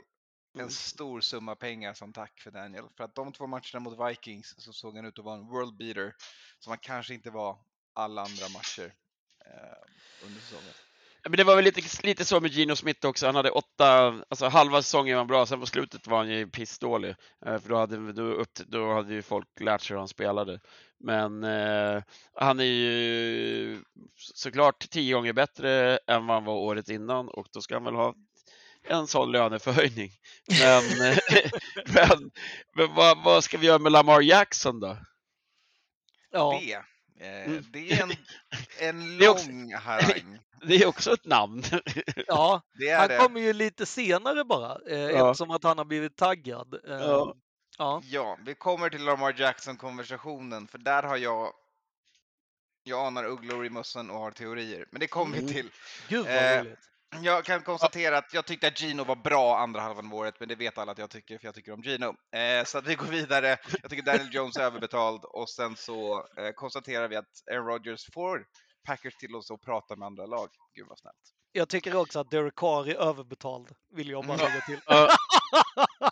en 0.59 0.69
stor 0.69 1.21
summa 1.21 1.55
pengar 1.55 1.93
som 1.93 2.13
tack 2.13 2.39
för 2.39 2.51
Daniel. 2.51 2.85
För 2.97 3.03
att 3.03 3.15
de 3.15 3.33
två 3.33 3.47
matcherna 3.47 3.79
mot 3.79 4.09
Vikings 4.09 4.55
så 4.57 4.73
såg 4.73 4.95
han 4.95 5.05
ut 5.05 5.19
att 5.19 5.25
vara 5.25 5.35
en 5.35 5.47
world 5.47 5.77
beater 5.77 6.15
som 6.59 6.71
han 6.71 6.79
kanske 6.79 7.13
inte 7.13 7.29
var 7.29 7.57
alla 7.93 8.21
andra 8.21 8.49
matcher 8.49 8.93
eh, 9.45 10.25
under 10.25 10.41
säsongen. 10.41 10.73
Men 11.29 11.37
det 11.37 11.43
var 11.43 11.55
väl 11.55 11.65
lite, 11.65 11.81
lite 12.07 12.25
så 12.25 12.39
med 12.39 12.51
Gino 12.51 12.75
Smith 12.75 13.07
också. 13.07 13.25
Han 13.25 13.35
hade 13.35 13.51
åtta, 13.51 14.21
alltså 14.29 14.47
halva 14.47 14.81
säsongen 14.81 15.17
var 15.17 15.25
bra, 15.25 15.45
sen 15.45 15.59
på 15.59 15.65
slutet 15.65 16.07
var 16.07 16.17
han 16.17 16.29
ju 16.29 16.47
pissdålig. 16.49 17.15
Eh, 17.45 17.59
För 17.59 17.69
då 17.69 17.75
hade, 17.75 18.13
då, 18.13 18.23
upp, 18.23 18.49
då 18.67 18.93
hade 18.93 19.13
ju 19.13 19.21
folk 19.21 19.47
lärt 19.59 19.81
sig 19.81 19.93
hur 19.93 19.99
han 19.99 20.07
spelade. 20.07 20.59
Men 20.99 21.43
eh, 21.43 22.03
han 22.35 22.59
är 22.59 22.63
ju 22.63 23.79
såklart 24.17 24.89
tio 24.89 25.13
gånger 25.13 25.33
bättre 25.33 25.97
än 26.07 26.27
vad 26.27 26.37
han 26.37 26.45
var 26.45 26.53
året 26.53 26.89
innan 26.89 27.29
och 27.29 27.47
då 27.51 27.61
ska 27.61 27.75
han 27.75 27.83
väl 27.83 27.95
ha 27.95 28.15
en 28.87 29.07
sån 29.07 29.31
löneförhöjning. 29.31 30.11
Men, 30.59 30.83
men, 31.93 32.31
men 32.75 32.95
vad, 32.95 33.23
vad 33.23 33.43
ska 33.43 33.57
vi 33.57 33.67
göra 33.67 33.79
med 33.79 33.91
Lamar 33.91 34.21
Jackson 34.21 34.79
då? 34.79 34.97
Ja, 36.31 36.59
Det, 36.61 36.81
Mm. 37.27 37.63
det 37.73 37.91
är 37.91 38.03
en, 38.03 38.11
en 38.79 39.17
Det 39.17 39.25
är 39.25 39.29
också- 39.29 39.47
lång 39.51 39.73
harang. 39.83 40.39
Det 40.67 40.75
är 40.75 40.85
också 40.87 41.13
ett 41.13 41.25
namn. 41.25 41.63
ja. 42.27 42.61
Det 42.79 42.89
är 42.89 42.99
Han 42.99 43.07
det. 43.07 43.17
kommer 43.17 43.41
ju 43.41 43.53
lite 43.53 43.85
senare 43.85 44.43
bara 44.43 44.77
eh, 44.89 44.97
Ja. 44.99 45.29
eftersom 45.31 45.51
att 45.51 45.63
han 45.63 45.77
har 45.77 45.85
blivit 45.85 46.15
taggad. 46.17 46.73
Eh, 46.73 46.79
Ja. 46.99 47.35
ja. 47.77 48.01
Ja, 48.05 48.37
vi 48.45 48.55
kommer 48.55 48.89
till 48.89 49.03
Lamar 49.03 49.33
Jackson-konversationen, 49.37 50.67
för 50.67 50.77
där 50.77 51.03
har 51.03 51.17
jag 51.17 51.53
jag 52.83 53.05
anar 53.07 53.25
ugglor 53.25 53.65
i 53.65 53.69
mössan 53.69 54.09
och 54.09 54.19
har 54.19 54.31
teorier, 54.31 54.85
men 54.91 54.99
det 54.99 55.07
kommer 55.07 55.33
vi 55.37 55.41
Mm. 55.41 55.53
till. 55.53 55.69
Gud 56.07 56.25
vad 56.25 56.35
Eh, 56.35 56.59
roligt. 56.61 56.79
Jag 57.21 57.45
kan 57.45 57.61
konstatera 57.61 58.17
att 58.17 58.33
jag 58.33 58.45
tyckte 58.45 58.67
att 58.67 58.81
Gino 58.81 59.03
var 59.03 59.15
bra 59.15 59.57
andra 59.59 59.81
halvan 59.81 60.05
av 60.05 60.13
året, 60.13 60.35
men 60.39 60.49
det 60.49 60.55
vet 60.55 60.77
alla 60.77 60.91
att 60.91 60.97
jag 60.97 61.09
tycker, 61.09 61.37
för 61.37 61.45
jag 61.47 61.55
tycker 61.55 61.71
om 61.71 61.81
Gino. 61.81 62.15
Eh, 62.35 62.63
så 62.65 62.77
att 62.77 62.87
vi 62.87 62.95
går 62.95 63.05
vidare. 63.05 63.57
Jag 63.81 63.89
tycker 63.89 64.03
Daniel 64.03 64.35
Jones 64.35 64.57
är 64.57 64.63
överbetald 64.63 65.25
och 65.25 65.49
sen 65.49 65.75
så 65.75 66.27
eh, 66.37 66.49
konstaterar 66.55 67.07
vi 67.07 67.15
att 67.15 67.29
Aaron 67.51 67.65
Rodgers 67.67 68.13
får 68.13 68.45
Packers 68.87 69.15
till 69.15 69.35
oss 69.35 69.51
att 69.51 69.61
prata 69.61 69.95
med 69.95 70.05
andra 70.05 70.25
lag. 70.25 70.49
Gud 70.75 70.85
vad 70.89 70.99
snällt. 70.99 71.15
Jag 71.51 71.69
tycker 71.69 71.95
också 71.95 72.19
att 72.19 72.31
Derek 72.31 72.55
Carr 72.55 72.89
är 72.89 72.95
överbetald, 72.95 73.69
vill 73.95 74.09
jag 74.09 74.25
bara 74.25 74.37
Mm. 74.37 74.47
lägga 74.51 74.61
till. 74.61 74.79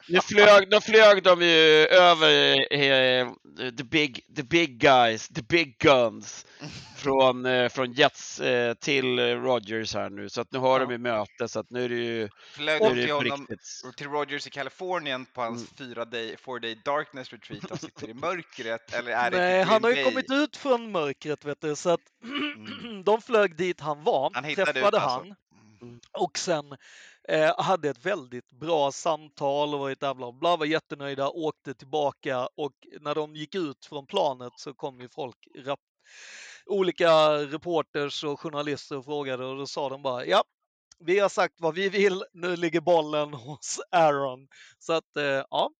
Nu 0.07 0.19
flög, 0.21 0.69
då 0.69 0.81
flög 0.81 1.23
de 1.23 1.41
ju 1.41 1.87
över 1.87 2.55
eh, 2.73 3.31
the, 3.77 3.83
big, 3.83 4.25
the 4.35 4.43
big 4.43 4.77
guys, 4.79 5.27
the 5.27 5.41
big 5.41 5.77
guns 5.79 6.45
från, 6.97 7.45
eh, 7.45 7.69
från 7.69 7.91
Jets 7.93 8.39
eh, 8.39 8.73
till 8.73 9.19
Rogers 9.19 9.93
här 9.93 10.09
nu. 10.09 10.29
Så 10.29 10.41
att 10.41 10.51
nu 10.51 10.59
har 10.59 10.79
Ja. 10.79 10.85
de 10.85 10.91
ju 10.91 10.97
möte 10.97 11.47
så 11.47 11.59
att 11.59 11.69
nu 11.69 11.85
är 11.85 11.89
det 11.89 11.95
ju, 11.95 12.29
Flög 12.53 12.81
nu 12.81 12.87
är 12.87 12.89
de 12.89 12.95
det 12.95 13.01
till 13.01 13.01
ju 13.01 13.07
på 13.07 13.13
honom 13.13 13.47
riktigt. 13.49 13.95
till 13.97 14.07
Rogers 14.07 14.47
i 14.47 14.49
Kalifornien 14.49 15.25
på 15.25 15.41
hans 15.41 15.61
Mm. 15.61 15.89
fyra 15.93 16.05
day, 16.05 16.35
four 16.37 16.59
day 16.59 16.75
darkness 16.85 17.31
retreat. 17.33 17.63
Han 17.69 17.77
sitter 17.79 18.09
i 18.09 18.13
mörkret, 18.13 18.93
eller 18.93 19.11
är 19.11 19.31
det 19.31 19.37
Nej, 19.37 19.63
till 19.63 19.71
han 19.73 19.83
har 19.83 19.91
ju 19.91 20.03
kommit 20.03 20.31
ut 20.31 20.57
från 20.57 20.91
mörkret 20.91 21.45
vet 21.45 21.61
du, 21.61 21.75
så 21.75 21.89
att 21.89 22.01
Mm. 22.23 23.03
de 23.03 23.21
flög 23.21 23.55
dit 23.57 23.81
han 23.81 24.03
var, 24.03 24.31
Han 24.33 24.55
träffade 24.55 24.79
ut, 24.79 24.85
alltså. 24.85 25.09
han 25.09 25.35
och 26.11 26.37
sen 26.37 26.65
eh, 27.29 27.53
hade 27.57 27.89
ett 27.89 28.05
väldigt 28.05 28.51
bra 28.51 28.91
samtal 28.91 29.73
och 29.73 29.79
var 29.79 29.89
ett 29.91 29.99
bla 29.99 30.31
bla, 30.31 30.55
var 30.55 30.65
jättenöjda, 30.65 31.29
åkte 31.29 31.73
tillbaka 31.73 32.47
och 32.55 32.73
när 33.01 33.15
de 33.15 33.35
gick 33.35 33.55
ut 33.55 33.85
från 33.85 34.05
planet 34.07 34.53
så 34.55 34.73
kom 34.73 34.99
ju 35.01 35.09
folk 35.09 35.37
rap- 35.57 35.79
olika 36.65 37.33
reporters 37.33 38.23
och 38.23 38.39
journalister 38.39 38.97
och 38.97 39.05
frågade 39.05 39.45
och 39.45 39.57
då 39.57 39.67
sa 39.67 39.89
de 39.89 40.01
bara 40.01 40.25
ja, 40.25 40.43
vi 40.99 41.19
har 41.19 41.29
sagt 41.29 41.55
vad 41.57 41.75
vi 41.75 41.89
vill, 41.89 42.23
nu 42.33 42.55
ligger 42.55 42.81
bollen 42.81 43.33
hos 43.33 43.79
Aaron. 43.91 44.47
Så 44.79 44.93
att 44.93 45.17
eh, 45.17 45.23
ja, 45.49 45.71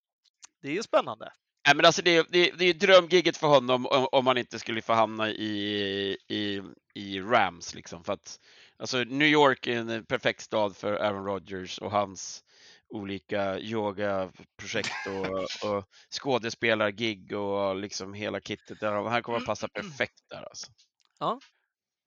det 0.61 0.67
är 0.67 0.71
ju 0.73 0.83
spännande. 0.83 1.31
Nej, 1.67 1.75
men 1.75 1.85
alltså 1.85 2.01
det, 2.01 2.17
är- 2.17 2.25
det, 2.29 2.49
är- 2.49 2.55
det 2.57 2.63
är 2.63 2.67
ju 2.67 2.73
drömgigget 2.73 3.37
för 3.37 3.47
honom 3.47 3.85
om, 3.85 4.07
om 4.11 4.27
han 4.27 4.37
inte 4.37 4.59
skulle 4.59 4.81
få 4.81 4.93
hamna 4.93 5.29
i, 5.29 6.17
i, 6.27 6.61
i 6.93 7.19
Rams. 7.19 7.75
Liksom, 7.75 8.03
för 8.03 8.13
att, 8.13 8.39
alltså 8.81 8.97
New 8.97 9.27
York 9.27 9.67
är 9.67 9.77
en 9.77 10.05
perfekt 10.05 10.41
stad 10.41 10.77
för 10.77 10.93
Aaron 10.93 11.25
Rodgers 11.25 11.79
och 11.79 11.91
hans 11.91 12.43
olika 12.89 13.59
yogaprojekt 13.59 15.07
och, 15.07 15.69
och 15.71 15.85
skådespelargig 16.09 17.33
och 17.33 17.75
liksom 17.75 18.13
hela 18.13 18.39
kittet. 18.39 18.79
Där. 18.79 18.91
Han 18.91 19.23
kommer 19.23 19.37
att 19.37 19.45
passa 19.45 19.67
perfekt 19.67 20.23
där. 20.29 20.43
Alltså. 20.43 20.71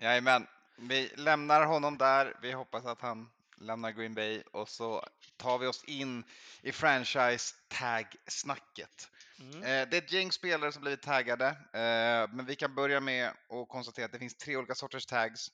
Jajamän, 0.01 0.47
vi 0.77 1.11
lämnar 1.17 1.67
honom 1.67 1.99
där. 1.99 2.37
Vi 2.43 2.53
hoppas 2.53 2.87
att 2.87 3.01
han 3.01 3.31
lämnar 3.57 3.91
Green 3.91 4.15
Bay 4.15 4.43
och 4.53 4.69
så 4.69 5.05
tar 5.37 5.59
vi 5.59 5.67
oss 5.67 5.85
in 5.85 6.25
i 6.63 6.73
franchise 6.73 7.55
tag-snacket. 7.69 9.11
Mm. 9.41 9.63
Eh, 9.63 9.89
det 9.89 9.97
är 9.97 10.03
ett 10.03 10.13
gäng 10.13 10.33
spelare 10.33 10.73
som 10.73 10.83
blivit 10.83 11.03
taggade, 11.03 11.47
eh, 11.49 12.31
men 12.33 12.45
vi 12.47 12.57
kan 12.57 12.75
börja 12.75 13.01
med 13.01 13.29
att 13.29 13.69
konstatera 13.69 14.05
att 14.05 14.13
det 14.13 14.19
finns 14.19 14.37
tre 14.37 14.57
olika 14.57 14.75
sorters 14.75 15.07
tags. 15.07 15.51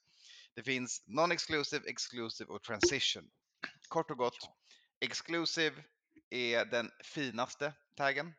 Det 0.54 0.62
finns 0.62 1.02
non-exclusive, 1.06 1.86
exclusive 1.86 2.50
och 2.52 2.62
transition. 2.62 3.30
Kort 3.88 4.10
och 4.10 4.16
gott, 4.18 4.50
exclusive 5.00 5.84
är 6.30 6.64
den 6.64 6.90
finaste 7.04 7.72
taggen. 7.96 8.34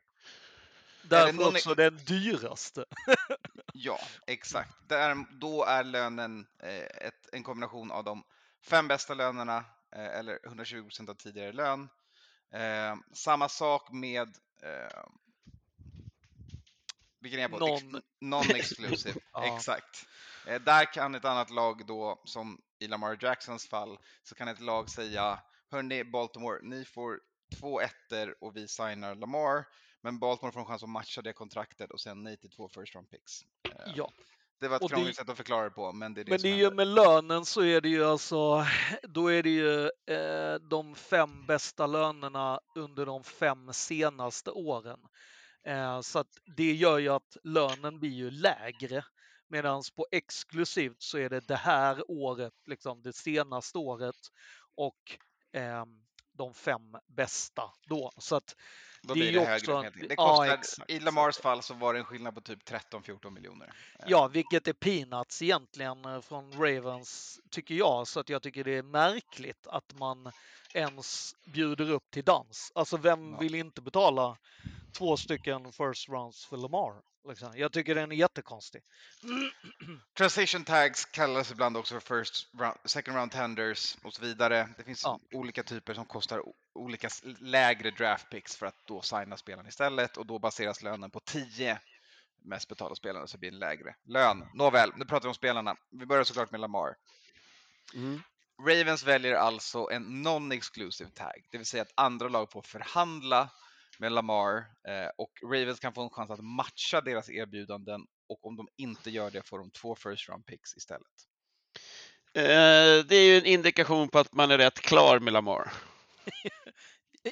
Därför 1.04 1.48
också 1.48 1.76
den 1.76 1.98
dyraste. 1.98 2.86
Ja, 3.74 4.00
exakt. 4.28 4.90
Där, 4.90 5.26
då 5.40 5.64
är 5.66 5.84
lönen 5.84 6.48
eh, 6.60 6.86
ett, 7.08 7.30
en 7.32 7.44
kombination 7.44 7.92
av 7.92 8.04
de 8.04 8.24
fem 8.62 8.88
bästa 8.88 9.14
lönerna 9.14 9.58
eh, 9.96 10.06
eller 10.06 10.40
120 10.46 10.90
av 11.08 11.14
tidigare 11.14 11.52
lön. 11.54 11.90
Eh, 12.54 12.96
samma 13.14 13.50
sak 13.50 13.92
med 13.92 14.28
eh, 14.64 15.04
vilken 17.20 17.40
är 17.40 17.44
jag 17.44 17.52
på? 17.52 17.66
Ex- 17.68 17.84
Non- 17.84 18.02
Non-exclusive, 18.20 19.18
Ja. 19.34 19.56
exakt. 19.58 20.06
Eh, 20.48 20.62
där 20.62 20.94
kan 20.94 21.16
ett 21.16 21.26
annat 21.26 21.50
lag 21.50 21.86
då, 21.86 22.22
som 22.26 22.62
i 22.80 22.88
Lamar 22.88 23.18
Jacksons 23.22 23.68
fall, 23.68 23.98
så 24.24 24.36
kan 24.36 24.48
ett 24.48 24.60
lag 24.60 24.90
säga 24.90 25.40
Hörni 25.72 26.04
Baltimore, 26.04 26.60
ni 26.62 26.86
får 26.86 27.20
två 27.60 27.82
ettor 27.82 28.36
och 28.42 28.56
vi 28.58 28.68
signar 28.68 29.16
Lamar. 29.16 29.66
Men 30.02 30.20
Baltimore 30.20 30.52
får 30.52 30.60
en 30.60 30.66
chans 30.66 30.84
att 30.84 30.90
matcha 30.90 31.22
det 31.22 31.34
kontraktet 31.34 31.92
och 31.92 32.02
sen 32.02 32.24
nej 32.24 32.38
till 32.38 32.50
två 32.50 32.70
first 32.70 32.96
round 32.96 33.10
picks. 33.10 33.42
Eh, 33.70 33.94
Ja, 33.96 34.12
Det 34.60 34.68
var 34.68 34.76
ett 34.76 34.92
krångligt 34.92 35.16
sätt 35.16 35.30
att 35.30 35.38
förklara 35.38 35.64
det 35.64 35.70
på, 35.70 35.92
men 35.92 36.14
det 36.14 36.22
är 36.22 36.26
det 36.26 36.32
men 36.32 36.40
som 36.40 36.50
det 36.50 36.56
är 36.56 36.58
ju 36.58 36.72
med 36.72 36.88
lönen 36.88 37.46
så 37.46 37.62
är 37.64 37.82
det 37.82 37.90
ju 37.90 38.06
alltså, 38.06 38.66
då 39.04 39.32
är 39.32 39.44
det 39.44 39.50
ju 39.50 39.86
eh, 40.16 40.56
de 40.70 40.96
fem 40.96 41.46
bästa 41.46 41.88
lönerna 41.88 42.60
under 42.76 43.06
de 43.06 43.24
fem 43.24 43.74
senaste 43.74 44.52
åren. 44.52 45.00
Eh, 45.64 46.02
så 46.02 46.20
att 46.20 46.38
det 46.58 46.74
gör 46.74 46.98
ju 46.98 47.10
att 47.10 47.38
lönen 47.44 48.00
blir 48.00 48.10
ju 48.10 48.32
lägre. 48.32 49.04
Medan 49.52 49.84
på 49.96 50.08
exklusivt 50.12 51.02
så 51.02 51.18
är 51.18 51.30
det 51.30 51.48
det 51.48 51.56
här 51.56 52.04
året, 52.12 52.54
liksom 52.66 53.02
det 53.02 53.14
senaste 53.14 53.78
året 53.78 54.16
och 54.76 55.18
ehm, 55.54 55.90
de 56.34 56.54
fem 56.54 56.82
bästa 57.08 57.64
då. 57.88 58.12
Så 58.18 58.36
att 58.36 58.56
Då 59.02 59.14
det 59.14 59.20
blir 59.20 59.32
det 59.32 59.40
högre. 59.40 59.54
också 59.56 59.72
ja, 60.10 60.16
kostar, 60.16 60.54
exakt. 60.54 60.90
I 60.90 61.00
Lamars 61.00 61.38
fall 61.38 61.62
så 61.64 61.74
var 61.74 61.94
det 61.94 62.00
en 62.00 62.06
skillnad 62.06 62.36
på 62.36 62.42
typ 62.42 62.64
13-14 62.70 63.30
miljoner. 63.30 63.68
Eh, 64.00 64.06
Ja, 64.08 64.28
vilket 64.28 64.68
är 64.68 64.74
peanuts 64.74 65.42
egentligen 65.42 66.06
eh, 66.06 66.22
från 66.22 66.52
Ravens, 66.52 67.40
tycker 67.50 67.76
jag. 67.76 68.08
Så 68.08 68.20
att 68.20 68.30
jag 68.30 68.42
tycker 68.44 68.64
det 68.64 68.78
är 68.78 68.84
märkligt 68.84 69.68
att 69.68 69.94
man 70.00 70.32
ens 70.74 71.36
bjuder 71.46 71.92
upp 71.92 72.12
till 72.12 72.24
dans. 72.24 72.72
Alltså 72.76 72.98
vem 72.98 73.32
Ja. 73.32 73.38
vill 73.40 73.56
inte 73.56 73.82
betala 73.82 74.38
två 74.94 75.18
stycken 75.18 75.72
first 75.72 76.10
rounds 76.10 76.46
för 76.46 76.58
Lamar. 76.58 77.02
Liksom. 77.30 77.54
Jag 77.56 77.72
tycker 77.72 77.96
den 77.96 78.12
är 78.12 78.16
jättekonstig. 78.16 78.82
Transition 80.18 80.64
tags 80.64 81.06
kallas 81.06 81.52
ibland 81.52 81.78
också 81.78 82.00
för 82.00 82.18
first 82.20 82.50
round, 82.60 82.78
second 82.86 83.18
round 83.18 83.32
tenders 83.32 83.96
och 84.04 84.14
så 84.14 84.22
vidare. 84.22 84.70
Det 84.78 84.84
finns 84.84 85.04
Ja. 85.04 85.20
olika 85.34 85.64
typer 85.64 85.94
som 85.94 86.06
kostar 86.06 86.42
olika 86.74 87.10
lägre 87.40 87.92
draft 87.92 88.30
picks 88.30 88.56
för 88.56 88.66
att 88.66 88.88
då 88.88 89.02
signa 89.02 89.38
spelaren 89.38 89.68
istället 89.68 90.18
och 90.18 90.26
då 90.26 90.40
baseras 90.40 90.82
lönen 90.84 91.12
på 91.12 91.20
10 91.20 91.80
mest 92.46 92.70
betalda 92.70 92.96
spelarna 92.96 93.28
så 93.28 93.38
blir 93.38 93.52
det 93.52 93.56
en 93.56 93.60
lägre 93.60 93.96
lön. 94.06 94.44
Nåväl, 94.54 94.92
nu 94.96 95.06
pratar 95.06 95.24
vi 95.24 95.28
om 95.28 95.34
spelarna. 95.34 95.76
Vi 95.92 96.06
börjar 96.06 96.24
såklart 96.24 96.52
med 96.52 96.60
Lamar. 96.60 96.96
Mm. 97.96 98.22
Ravens 98.68 99.04
väljer 99.04 99.34
alltså 99.36 99.90
en 99.92 100.28
non-exclusive 100.28 101.12
tag, 101.14 101.48
det 101.52 101.58
vill 101.58 101.68
säga 101.68 101.82
att 101.84 101.94
andra 101.96 102.30
lag 102.30 102.52
får 102.52 102.62
förhandla 102.62 103.50
med 104.02 104.12
Lamar 104.12 104.58
eh, 104.88 105.10
och 105.18 105.32
Ravens 105.44 105.80
kan 105.80 105.94
få 105.94 106.04
en 106.04 106.10
chans 106.10 106.32
att 106.32 106.44
matcha 106.44 107.02
deras 107.02 107.30
erbjudanden 107.30 108.02
och 108.30 108.46
om 108.46 108.56
de 108.56 108.68
inte 108.78 109.10
gör 109.10 109.32
det 109.32 109.48
får 109.48 109.60
de 109.60 109.72
två 109.72 109.96
first 109.96 110.30
round 110.30 110.46
picks 110.46 110.78
istället. 110.78 111.08
Eh, 112.34 113.06
det 113.06 113.16
är 113.16 113.26
ju 113.26 113.38
en 113.38 113.46
indikation 113.46 114.10
på 114.10 114.20
att 114.20 114.34
man 114.34 114.52
är 114.52 114.58
rätt 114.58 114.80
klar 114.80 115.20
med 115.20 115.34
Lamar. 115.34 115.74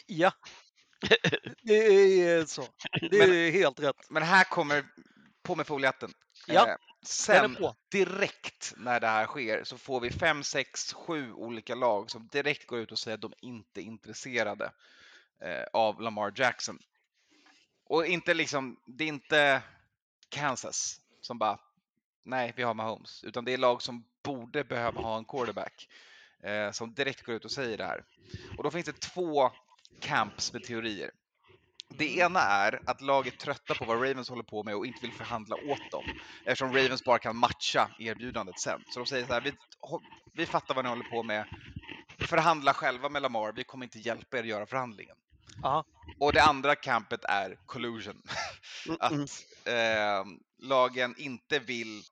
Ja, 0.05 0.32
det 1.61 1.74
är 2.22 2.45
så. 2.45 2.63
Det 3.11 3.17
är 3.17 3.51
helt 3.51 3.80
rätt. 3.80 4.09
Men 4.09 4.24
här 4.24 4.43
kommer, 4.43 4.86
på 5.43 5.55
med 5.55 5.67
foliehatten. 5.67 6.13
Ja, 6.47 6.67
Eh, 6.67 6.76
sen 7.05 7.57
direkt 7.91 8.74
när 8.78 8.99
det 8.99 9.07
här 9.07 9.26
sker 9.26 9.63
så 9.63 9.78
får 9.78 9.99
vi 9.99 10.11
fem, 10.11 10.43
sex, 10.43 10.93
sju 10.93 11.34
olika 11.34 11.76
lag 11.76 12.11
som 12.11 12.28
direkt 12.28 12.67
går 12.67 12.80
ut 12.80 12.91
och 12.91 12.99
säger 12.99 13.15
att 13.15 13.22
de 13.22 13.34
inte 13.41 13.82
är 13.82 13.84
intresserade 13.84 14.72
eh, 15.42 15.64
av 15.74 16.02
Lamar 16.02 16.34
Jackson. 16.36 16.80
Och 17.86 18.06
inte 18.06 18.34
liksom, 18.34 18.80
det 18.86 19.04
är 19.04 19.08
inte 19.08 19.62
Kansas 20.30 21.02
som 21.22 21.38
bara, 21.38 21.60
nej, 22.24 22.54
vi 22.56 22.64
har 22.64 22.74
Mahomes, 22.74 23.24
utan 23.24 23.46
det 23.46 23.54
är 23.54 23.58
lag 23.58 23.82
som 23.82 24.06
borde 24.24 24.64
behöva 24.64 25.02
ha 25.02 25.18
en 25.18 25.26
quarterback 25.26 25.88
eh, 26.44 26.72
som 26.72 26.94
direkt 26.94 27.22
går 27.22 27.36
ut 27.36 27.46
och 27.46 27.52
säger 27.52 27.78
det 27.78 27.86
här. 27.86 28.04
Och 28.58 28.64
då 28.64 28.72
finns 28.72 28.86
det 28.86 29.00
två 29.00 29.52
camps 30.02 30.54
med 30.54 30.64
teorier. 30.64 31.12
Det 31.98 32.18
ena 32.18 32.40
är 32.40 32.82
att 32.86 33.02
lag 33.02 33.28
är 33.28 33.32
trötta 33.32 33.76
på 33.76 33.86
vad 33.86 33.98
Ravens 33.98 34.30
håller 34.30 34.44
på 34.44 34.64
med 34.64 34.76
och 34.76 34.86
inte 34.86 35.02
vill 35.02 35.12
förhandla 35.12 35.56
åt 35.56 35.92
dem 35.92 36.04
eftersom 36.46 36.74
Ravens 36.74 37.04
bara 37.04 37.20
kan 37.20 37.36
matcha 37.36 37.90
erbjudandet 38.00 38.60
sen. 38.60 38.84
Så 38.88 39.00
de 39.00 39.06
säger 39.06 39.26
så 39.26 39.34
här, 39.34 39.42
vi, 39.42 39.54
vi 40.34 40.46
fattar 40.46 40.76
vad 40.76 40.86
ni 40.86 40.90
håller 40.90 41.10
på 41.10 41.24
med, 41.24 41.46
förhandla 42.20 42.74
själva 42.74 43.10
med 43.10 43.22
Lamar, 43.22 43.52
vi 43.52 43.64
kommer 43.64 43.86
inte 43.86 44.00
hjälpa 44.00 44.38
er 44.38 44.42
att 44.42 44.48
göra 44.48 44.66
förhandlingen. 44.66 45.18
Ja. 45.62 45.86
Och 46.20 46.34
det 46.34 46.43
andra 46.43 46.76
campet 46.76 47.24
är 47.24 47.55
collusion. 47.66 48.22
Att 48.99 49.12
Mm. 49.12 49.26
eh, 49.66 50.26
lagen 50.57 51.16
inte 51.18 51.60
vill 51.60 52.03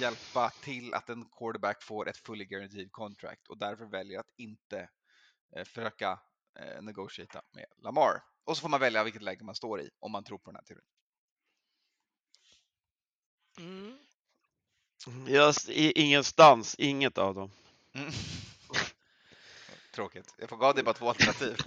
hjälpa 0.00 0.50
till 0.50 0.94
att 0.94 1.08
en 1.08 1.24
quarterback 1.38 1.82
får 1.82 2.08
ett 2.08 2.16
fully 2.16 2.44
guaranteed 2.44 2.92
contract 2.92 3.48
och 3.48 3.58
därför 3.58 3.84
väljer 3.86 4.20
att 4.20 4.32
inte 4.36 4.88
eh, 5.56 5.64
försöka 5.64 6.20
eh, 6.60 6.82
negotiata 6.82 7.42
med 7.52 7.66
Lamar. 7.82 8.22
Och 8.44 8.56
så 8.56 8.60
får 8.60 8.68
man 8.68 8.80
välja 8.80 9.04
vilket 9.04 9.22
läge 9.22 9.44
man 9.44 9.54
står 9.54 9.80
i 9.80 9.90
om 10.00 10.12
man 10.12 10.24
tror 10.24 10.38
på 10.38 10.50
den 10.50 10.56
här 10.56 10.62
teorin. 10.64 10.84
Mm. 13.58 13.98
Jag, 15.26 15.48
s- 15.50 15.68
i- 15.68 16.00
ingenstans, 16.02 16.74
inget 16.78 17.18
av 17.18 17.34
dem. 17.34 17.50
Mm. 17.94 18.10
Tråkigt. 19.94 20.34
Jag 20.38 20.48
får 20.48 20.56
gav 20.56 20.74
dig 20.74 20.84
bara 20.84 20.92
två 20.94 21.08
alternativ. 21.08 21.56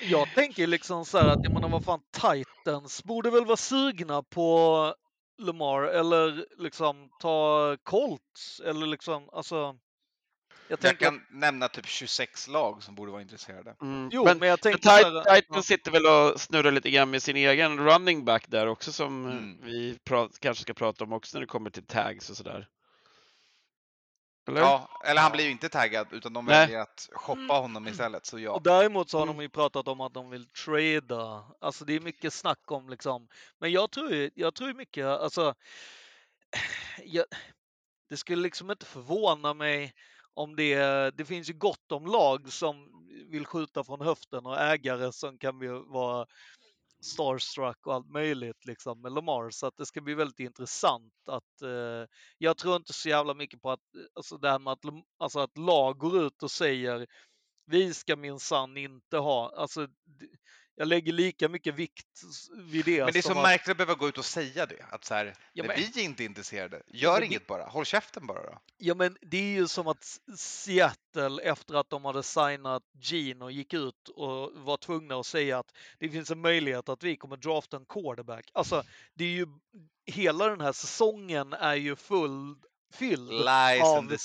Jag 0.00 0.34
tänker 0.34 0.66
liksom 0.66 1.04
så 1.04 1.18
här 1.18 1.28
att 1.28 1.38
jag 1.42 1.52
menar 1.54 1.68
vad 1.68 1.84
fan 1.84 2.00
Titans 2.12 3.04
borde 3.04 3.30
väl 3.30 3.44
vara 3.44 3.56
sugna 3.56 4.22
på 4.22 4.94
Lamar 5.38 5.82
eller 5.82 6.46
liksom 6.58 7.08
ta 7.20 7.76
Colts 7.82 8.60
eller 8.64 8.86
liksom 8.86 9.28
alltså. 9.32 9.54
Jag 9.56 9.76
Jag 10.68 10.80
tänker, 10.80 11.04
kan 11.04 11.26
nämna 11.30 11.68
typ 11.68 11.86
26 11.86 12.48
lag 12.48 12.82
som 12.82 12.94
borde 12.94 13.12
vara 13.12 13.22
intresserade. 13.22 13.76
Mm. 13.82 14.08
jo 14.12 14.24
men, 14.24 14.38
men 14.38 14.48
jag 14.48 14.60
tänker 14.60 14.88
men 14.88 14.98
så 14.98 15.04
Tit- 15.20 15.28
här, 15.30 15.40
Titans 15.40 15.66
sitter 15.66 15.90
väl 15.90 16.06
och 16.06 16.40
snurrar 16.40 16.70
lite 16.70 16.90
grann 16.90 17.10
med 17.10 17.22
sin 17.22 17.36
egen 17.36 17.78
running 17.78 18.24
back 18.24 18.44
där 18.48 18.66
också 18.66 18.92
som 18.92 19.26
Mm. 19.26 19.58
vi 19.62 19.98
pra- 20.08 20.36
kanske 20.40 20.62
ska 20.62 20.74
prata 20.74 21.04
om 21.04 21.12
också 21.12 21.36
när 21.36 21.40
det 21.40 21.46
kommer 21.46 21.70
till 21.70 21.86
tags 21.86 22.30
och 22.30 22.36
sådär. 22.36 22.68
Eller? 24.48 24.60
Ja, 24.60 24.88
eller 25.04 25.20
han 25.20 25.32
blir 25.32 25.44
ju 25.44 25.50
inte 25.50 25.68
taggad 25.68 26.06
utan 26.10 26.32
de 26.32 26.44
Nej. 26.44 26.60
väljer 26.60 26.78
att 26.80 27.08
shoppa 27.12 27.54
honom 27.54 27.88
istället. 27.88 28.26
Så 28.26 28.38
ja. 28.38 28.52
Och 28.52 28.62
däremot 28.62 29.10
så 29.10 29.18
har 29.18 29.24
Mm. 29.24 29.36
de 29.36 29.42
ju 29.42 29.48
pratat 29.48 29.88
om 29.88 30.00
att 30.00 30.14
de 30.14 30.30
vill 30.30 30.46
trada. 30.46 31.44
Alltså 31.60 31.84
det 31.84 31.92
är 31.96 32.00
mycket 32.00 32.32
snack 32.32 32.70
om 32.72 32.88
liksom. 32.88 33.28
Men 33.58 33.72
jag 33.72 33.90
tror 33.90 34.12
ju, 34.12 34.30
jag 34.34 34.54
tror 34.54 34.68
ju 34.68 34.74
mycket, 34.74 35.06
alltså. 35.06 35.54
Jag, 37.04 37.24
det 38.10 38.16
skulle 38.16 38.42
liksom 38.42 38.70
inte 38.70 38.86
förvåna 38.86 39.54
mig 39.54 39.92
om 40.34 40.56
det, 40.56 40.76
det 41.16 41.24
finns 41.24 41.48
ju 41.48 41.52
gott 41.52 41.92
om 41.92 42.06
lag 42.06 42.52
som 42.52 42.88
vill 43.30 43.46
skjuta 43.46 43.84
från 43.84 44.00
höften 44.00 44.46
och 44.46 44.60
ägare 44.60 45.12
som 45.12 45.38
kan 45.38 45.60
ju 45.60 45.72
vara 45.72 46.26
starstruck 47.00 47.86
och 47.86 47.94
allt 47.94 48.10
möjligt 48.10 48.66
liksom 48.66 49.00
med 49.00 49.12
Lamar. 49.12 49.50
Så 49.50 49.66
att 49.66 49.76
det 49.76 49.86
ska 49.86 50.00
bli 50.00 50.14
väldigt 50.14 50.40
intressant 50.40 51.12
att 51.26 51.62
eh, 51.62 52.08
jag 52.38 52.56
tror 52.56 52.76
inte 52.76 52.92
så 52.92 53.08
jävla 53.08 53.34
mycket 53.34 53.62
på 53.62 53.70
att 53.70 53.94
eh, 53.94 54.02
alltså 54.14 54.38
det 54.38 54.50
här 54.50 54.58
med 54.58 54.72
att, 54.72 54.84
alltså 55.18 55.40
att 55.40 55.58
lag 55.58 55.98
går 55.98 56.22
ut 56.22 56.42
och 56.42 56.50
säger 56.50 57.06
vi 57.66 57.94
ska 57.94 58.16
minsann 58.16 58.76
inte 58.76 59.18
ha, 59.18 59.52
alltså 59.56 59.88
jag 60.78 60.88
lägger 60.88 61.12
lika 61.12 61.48
mycket 61.48 61.74
vikt 61.74 62.22
vid 62.56 62.84
det. 62.84 63.04
Men 63.04 63.12
det 63.12 63.18
är 63.18 63.22
så 63.22 63.30
att, 63.32 63.36
märkligt 63.36 63.68
att 63.70 63.76
behöva 63.76 63.94
gå 63.94 64.08
ut 64.08 64.18
och 64.18 64.24
säga 64.24 64.66
det. 64.66 64.84
Att 64.90 65.04
så 65.04 65.14
här, 65.14 65.34
Ja, 65.52 65.64
men- 65.64 65.76
vi 65.76 66.00
är 66.00 66.04
inte 66.04 66.24
intresserade. 66.24 66.82
Gör 66.86 67.12
men 67.12 67.20
det- 67.20 67.26
inget 67.26 67.46
bara. 67.46 67.64
Håll 67.66 67.84
käften 67.84 68.26
bara 68.26 68.42
då. 68.42 68.58
Ja 68.78 68.94
men 68.94 69.16
det 69.20 69.36
är 69.36 69.42
ju 69.60 69.68
som 69.68 69.86
att 69.88 70.18
Seattle 70.36 71.42
efter 71.42 71.74
att 71.74 71.90
de 71.90 72.04
hade 72.04 72.22
signat 72.22 72.82
Gene 73.00 73.52
gick 73.52 73.74
ut 73.74 74.08
och 74.08 74.52
var 74.54 74.76
tvungna 74.76 75.16
att 75.20 75.26
säga 75.26 75.58
att 75.58 75.72
det 75.98 76.08
finns 76.08 76.30
en 76.30 76.40
möjlighet 76.40 76.88
att 76.88 77.02
vi 77.02 77.16
kommer 77.16 77.36
drafta 77.36 77.76
en 77.76 77.84
quarterback. 77.84 78.50
Alltså 78.52 78.82
det 79.14 79.24
är 79.24 79.28
ju 79.28 79.46
hela 80.06 80.48
den 80.48 80.60
här 80.60 80.72
säsongen 80.72 81.52
är 81.52 81.74
ju 81.74 81.96
full 81.96 82.54
fylld 82.92 83.30
Lies 83.30 83.82
av- 83.84 84.18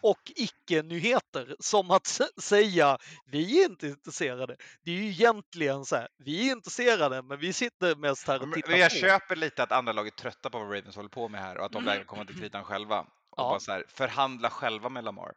och 0.00 0.32
icke-nyheter. 0.36 1.56
Som 1.58 1.90
att 1.90 2.20
säga 2.42 2.98
vi 3.26 3.60
är 3.62 3.64
inte 3.70 3.86
intresserade. 3.86 4.56
Det 4.84 4.90
är 4.90 4.94
ju 4.94 5.08
egentligen 5.10 5.84
så 5.84 5.96
här, 5.96 6.08
vi 6.18 6.48
är 6.48 6.52
intresserade 6.52 7.22
men 7.22 7.38
vi 7.38 7.52
sitter 7.52 7.96
mest 7.96 8.26
här 8.28 8.42
och 8.42 8.54
tittar 8.54 8.70
men 8.70 8.80
jag 8.80 8.90
på. 8.90 8.96
köper 8.96 9.36
lite 9.36 9.62
att 9.62 9.72
andra 9.72 9.92
lag 9.92 10.06
är 10.06 10.10
trötta 10.10 10.50
på 10.50 10.58
vad 10.58 10.66
Ravens 10.76 10.96
håller 10.96 11.08
på 11.08 11.28
med 11.28 11.40
här 11.40 11.58
och 11.58 11.64
att 11.64 11.72
de 11.72 11.78
Mm. 11.78 11.86
vägrar 11.92 12.04
komma 12.04 12.24
till 12.24 12.38
kritan 12.38 12.64
själva. 12.64 13.00
Och 13.00 13.06
Ja. 13.36 13.48
bara 13.50 13.60
så 13.60 13.72
här, 13.72 13.84
förhandla 13.88 14.50
själva 14.50 14.88
med 14.88 15.04
Lamar. 15.04 15.32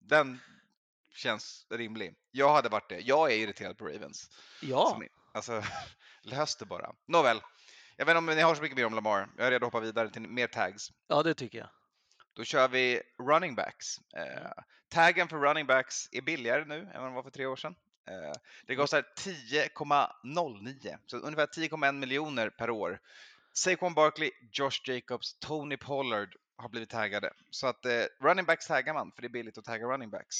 Den 0.00 0.40
känns 1.14 1.66
rimlig. 1.70 2.14
Jag 2.30 2.52
hade 2.52 2.68
varit 2.68 2.88
det. 2.88 3.00
Jag 3.00 3.32
är 3.32 3.36
irriterad 3.36 3.78
på 3.78 3.84
Ravens. 3.86 4.30
Ja, 4.62 4.88
Som, 4.90 5.06
alltså, 5.34 5.62
lös 6.22 6.56
det 6.56 6.64
bara. 6.66 6.92
Nåväl. 7.08 7.40
Jag 7.96 8.06
vet 8.06 8.12
inte 8.16 8.18
om 8.18 8.26
ni 8.36 8.42
har 8.42 8.54
så 8.54 8.62
mycket 8.62 8.76
mer 8.76 8.86
om 8.86 8.94
Lamar. 8.94 9.28
Jag 9.36 9.46
är 9.46 9.50
redo 9.50 9.66
att 9.66 9.72
hoppa 9.72 9.84
vidare 9.84 10.10
till 10.10 10.22
mer 10.22 10.46
tags. 10.46 10.88
ja 11.08 11.22
det 11.22 11.34
tycker 11.34 11.58
jag. 11.58 11.68
Då 12.36 12.44
kör 12.44 12.68
vi 12.68 13.02
running 13.18 13.54
backs. 13.54 13.98
Eh, 14.16 14.50
taggen 14.88 15.28
för 15.28 15.36
running 15.36 15.66
backs 15.66 16.08
är 16.12 16.20
billigare 16.22 16.64
nu 16.64 16.78
än 16.78 17.00
vad 17.00 17.04
den 17.04 17.14
var 17.14 17.22
för 17.22 17.30
tre 17.30 17.46
år 17.46 17.56
sedan. 17.56 17.74
Eh, 18.08 18.32
det 18.66 18.76
kostar 18.76 19.04
10,09, 19.18 20.98
så 21.06 21.16
ungefär 21.16 21.46
10,1 21.46 21.92
miljoner 21.92 22.50
per 22.50 22.70
år. 22.70 23.00
Saquon 23.52 23.94
Barkley, 23.94 24.30
Josh 24.52 24.80
Jacobs, 24.84 25.38
Tony 25.38 25.76
Pollard 25.76 26.36
har 26.56 26.68
blivit 26.68 26.90
taggade. 26.90 27.32
Så 27.50 27.66
att 27.66 27.84
eh, 27.84 28.02
running 28.20 28.44
backs 28.44 28.66
taggar 28.66 28.94
man, 28.94 29.12
för 29.12 29.22
det 29.22 29.26
är 29.26 29.30
billigt 29.30 29.58
att 29.58 29.64
tagga 29.64 29.86
running 29.86 30.10
backs. 30.10 30.36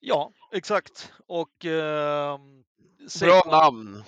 Ja, 0.00 0.32
exakt. 0.52 1.12
Och 1.26 1.64
ehm, 1.64 2.64
Bra 3.20 3.42
namn. 3.46 4.04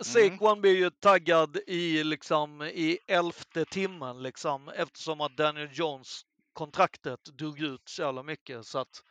Saquon 0.00 0.60
blir 0.60 0.76
ju 0.76 0.90
taggad 0.90 1.56
i, 1.66 2.04
liksom, 2.04 2.62
i 2.62 2.98
elfte 3.06 3.64
timmen 3.64 4.22
liksom, 4.22 4.68
eftersom 4.68 5.20
att 5.20 5.36
Daniel 5.36 5.68
Jones 5.72 6.22
kontraktet 6.52 7.24
drog 7.24 7.60
ut 7.60 7.82
så 7.84 8.02
jävla 8.02 8.22
mycket. 8.22 8.66
Så 8.66 8.78
att, 8.78 9.02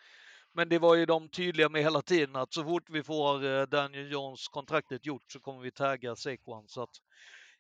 men 0.54 0.70
det 0.70 0.80
var 0.80 0.96
ju 0.96 1.06
de 1.06 1.30
tydliga 1.30 1.70
med 1.70 1.82
hela 1.82 2.02
tiden 2.02 2.36
att 2.36 2.54
så 2.54 2.64
fort 2.64 2.90
vi 2.90 3.04
får 3.04 3.46
eh, 3.46 3.64
Daniel 3.64 4.12
Jones 4.12 4.48
kontraktet 4.48 5.06
gjort 5.06 5.32
så 5.32 5.40
kommer 5.40 5.62
vi 5.62 5.72
tagga 5.72 6.16
Saquon. 6.16 6.68
Så 6.68 6.84
att 6.84 6.96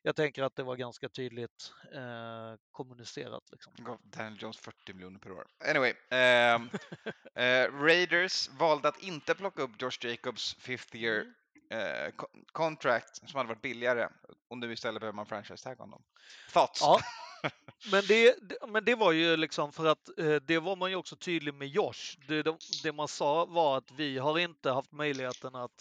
jag 0.03 0.15
tänker 0.15 0.43
att 0.43 0.55
det 0.55 0.63
var 0.63 0.75
ganska 0.75 1.09
tydligt 1.09 1.73
eh, 1.93 2.59
kommunicerat. 2.71 3.43
Liksom. 3.51 3.73
Gav 3.77 3.99
Daniel 4.03 4.37
Jones 4.41 4.57
40 4.57 4.93
miljoner 4.93 5.19
per 5.19 5.31
år. 5.31 5.45
Anyway, 5.69 5.93
ehm, 6.09 6.69
eh, 7.35 7.83
Raiders 7.83 8.49
valde 8.49 8.87
att 8.87 9.03
inte 9.03 9.35
plocka 9.35 9.61
upp 9.61 9.81
Josh 9.81 10.05
Jacobs 10.05 10.55
fifth 10.59 10.95
year 10.95 11.33
eh, 11.71 12.11
co- 12.15 12.27
contract 12.51 13.29
som 13.29 13.37
hade 13.37 13.47
varit 13.47 13.61
billigare 13.61 14.07
och 14.49 14.57
nu 14.57 14.73
istället 14.73 14.99
behöver 14.99 15.15
man 15.15 15.25
franchise 15.25 15.63
tag 15.63 15.75
honom. 15.75 16.03
Thoughts? 16.53 16.81
Ja. 16.81 16.99
Men 17.91 18.03
det, 18.07 18.35
men 18.67 18.85
det 18.85 18.95
var 18.95 19.11
ju 19.11 19.37
liksom 19.37 19.71
för 19.71 19.85
att 19.85 20.19
eh, 20.19 20.35
det 20.35 20.59
var 20.59 20.75
man 20.75 20.89
ju 20.89 20.95
också 20.95 21.15
tydlig 21.15 21.53
med 21.53 21.67
Josh. 21.67 22.17
Det, 22.27 22.45
det 22.83 22.91
man 22.91 23.07
sa 23.07 23.45
var 23.45 23.77
att 23.77 23.91
vi 23.91 24.17
har 24.17 24.39
inte 24.39 24.71
haft 24.71 24.91
möjligheten 24.91 25.55
att 25.55 25.71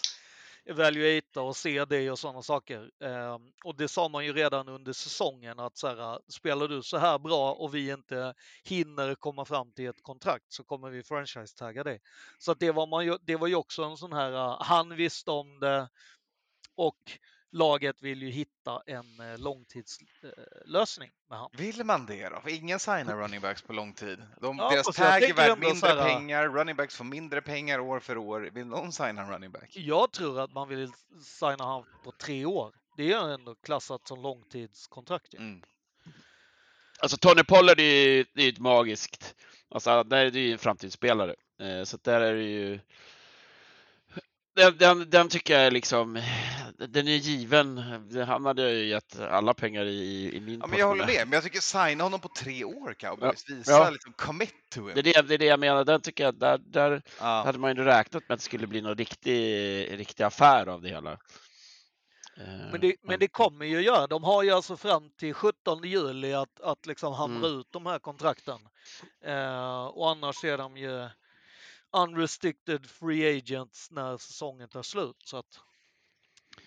evaluata 0.71 1.43
och 1.43 1.57
se 1.57 1.85
det 1.85 2.11
och 2.11 2.19
sådana 2.19 2.43
saker. 2.43 2.91
Eh, 3.01 3.39
och 3.65 3.77
det 3.77 3.89
sa 3.89 4.09
man 4.09 4.25
ju 4.25 4.33
redan 4.33 4.69
under 4.69 4.93
säsongen 4.93 5.59
att 5.59 5.77
så 5.77 5.89
här, 5.89 6.19
spelar 6.29 6.69
du 6.69 6.83
så 6.83 6.99
här 6.99 7.19
bra 7.19 7.53
och 7.53 7.75
vi 7.75 7.91
inte 7.91 8.35
hinner 8.65 9.15
komma 9.15 9.45
fram 9.45 9.73
till 9.73 9.89
ett 9.89 10.03
kontrakt 10.03 10.53
så 10.53 10.65
kommer 10.65 10.91
vi 10.91 11.03
franchise-tagga 11.03 11.85
dig. 11.85 12.01
Så 12.39 12.53
att 12.53 12.61
det, 12.61 12.71
var 12.71 12.87
man 12.87 13.05
ju, 13.05 13.19
det 13.23 13.37
var 13.37 13.47
ju 13.47 13.55
också 13.55 13.83
en 13.83 13.97
sån 13.97 14.13
här, 14.13 14.57
han 14.61 14.97
visste 14.97 15.31
om 15.31 15.61
det 15.61 15.89
och 16.75 17.19
laget 17.53 18.03
vill 18.03 18.23
ju 18.23 18.31
hitta 18.31 18.83
en 18.87 19.21
uh, 19.21 19.39
långtidslösning 19.39 21.11
med 21.31 21.39
han. 21.39 21.51
Vill 21.53 21.85
man 21.85 22.07
det 22.07 22.29
då? 22.29 22.41
För 22.41 22.51
ingen 22.51 22.79
signar 22.81 23.17
running 23.17 23.41
backs 23.41 23.63
på 23.63 23.73
lång 23.73 23.93
tid. 23.93 24.23
De, 24.41 24.59
Ja, 24.59 24.71
deras 24.71 24.87
tag 24.97 25.23
är 25.23 25.49
så 25.49 25.57
mindre 25.57 25.89
här- 25.89 26.09
pengar, 26.15 26.49
running 26.49 26.77
backs 26.77 26.97
får 26.97 27.05
mindre 27.05 27.41
pengar 27.43 27.79
år 27.79 28.01
för 28.01 28.19
år. 28.19 28.51
Vill 28.53 28.67
någon 28.67 28.93
signa 28.93 29.23
en 29.23 29.31
running 29.33 29.51
back? 29.51 29.77
Jag 29.77 30.13
tror 30.13 30.41
att 30.41 30.53
man 30.53 30.69
vill 30.69 30.93
signa 31.23 31.65
han 31.65 31.85
på 32.05 32.13
tre 32.13 32.45
år. 32.45 32.75
Det 32.97 33.13
är 33.13 33.29
ändå 33.35 33.55
klassat 33.55 34.09
som 34.09 34.23
långtidskontrakt. 34.23 35.35
Mm. 35.35 35.63
Alltså 37.03 37.17
Tony 37.17 37.45
Pollard 37.45 37.81
är 37.81 37.85
ju 38.09 38.25
det 38.35 38.41
är 38.41 38.45
ju 38.45 38.53
ett 38.53 38.59
magiskt, 38.59 39.35
alltså 39.71 40.03
där 40.05 40.27
är 40.27 40.31
det 40.31 40.41
ju 40.41 40.53
en 40.53 40.59
framtidsspelare. 40.59 41.35
Eh, 41.61 41.85
Så 41.85 41.99
där 42.03 42.21
är 42.21 42.35
det 42.35 42.43
ju, 42.43 42.81
den, 44.61 44.77
den, 44.79 45.11
den 45.11 45.29
tycker 45.29 45.55
jag 45.55 45.67
är 45.67 45.71
liksom, 45.71 46.23
den 46.89 47.09
är 47.09 47.17
given. 47.17 47.79
Han 48.27 48.45
hade 48.45 48.71
ju 48.71 48.85
gett 48.89 49.21
alla 49.21 49.55
pengar 49.55 49.85
i, 49.85 50.31
i 50.37 50.41
min 50.41 50.61
Ja, 50.61 50.67
men 50.67 50.79
jag 50.79 50.87
håller 50.87 51.07
med, 51.07 51.21
men 51.29 51.33
jag 51.33 51.43
tycker 51.43 51.61
signa 51.61 52.05
honom 52.05 52.21
på 52.21 52.29
tre 52.39 52.65
år 52.65 52.95
Cowboys. 52.95 53.45
Visa 53.51 53.73
Ja. 53.73 53.91
liksom 53.91 54.13
commit 54.13 54.55
to 54.71 54.81
him. 54.81 54.91
Det 54.95 55.01
är 55.01 55.23
det, 55.23 55.29
det 55.29 55.35
är 55.35 55.39
det 55.39 55.45
jag 55.45 55.61
menar, 55.61 55.85
den 55.85 56.01
tycker 56.01 56.25
jag, 56.25 56.35
där, 56.35 56.59
där 56.59 57.03
Ja. 57.21 57.43
hade 57.47 57.59
man 57.59 57.77
ju 57.77 57.85
räknat 57.85 58.23
med 58.29 58.35
att 58.35 58.41
det 58.41 58.45
skulle 58.45 58.67
bli 58.67 58.81
någon 58.81 58.97
riktig, 58.97 59.99
riktig 59.99 60.25
affär 60.25 60.67
av 60.67 60.83
det 60.83 60.89
hela. 60.89 61.13
Eh, 62.37 62.71
Men 62.73 62.81
det, 62.81 62.97
men 63.03 63.19
det 63.19 63.29
kommer 63.29 63.65
ju 63.67 63.81
göra. 63.81 64.07
De 64.07 64.25
har 64.25 64.43
ju 64.43 64.51
alltså 64.51 64.77
fram 64.77 65.11
till 65.19 65.35
17 65.35 65.83
juli 65.85 66.35
att, 66.35 66.61
att 66.61 66.87
liksom 66.87 67.13
hamra 67.13 67.49
Mm. 67.49 67.61
ut 67.61 67.67
de 67.71 67.87
här 67.87 67.99
kontrakten. 67.99 68.59
Eh, 69.25 69.85
och 69.85 70.11
annars 70.11 70.45
är 70.45 70.59
de 70.59 70.77
ju 70.77 71.09
unrestricted 71.93 72.87
free 72.91 73.39
agents 73.39 73.91
när 73.91 74.17
säsongen 74.17 74.69
tar 74.69 74.83
slut. 74.83 75.17
Så 75.25 75.37
att, 75.37 75.61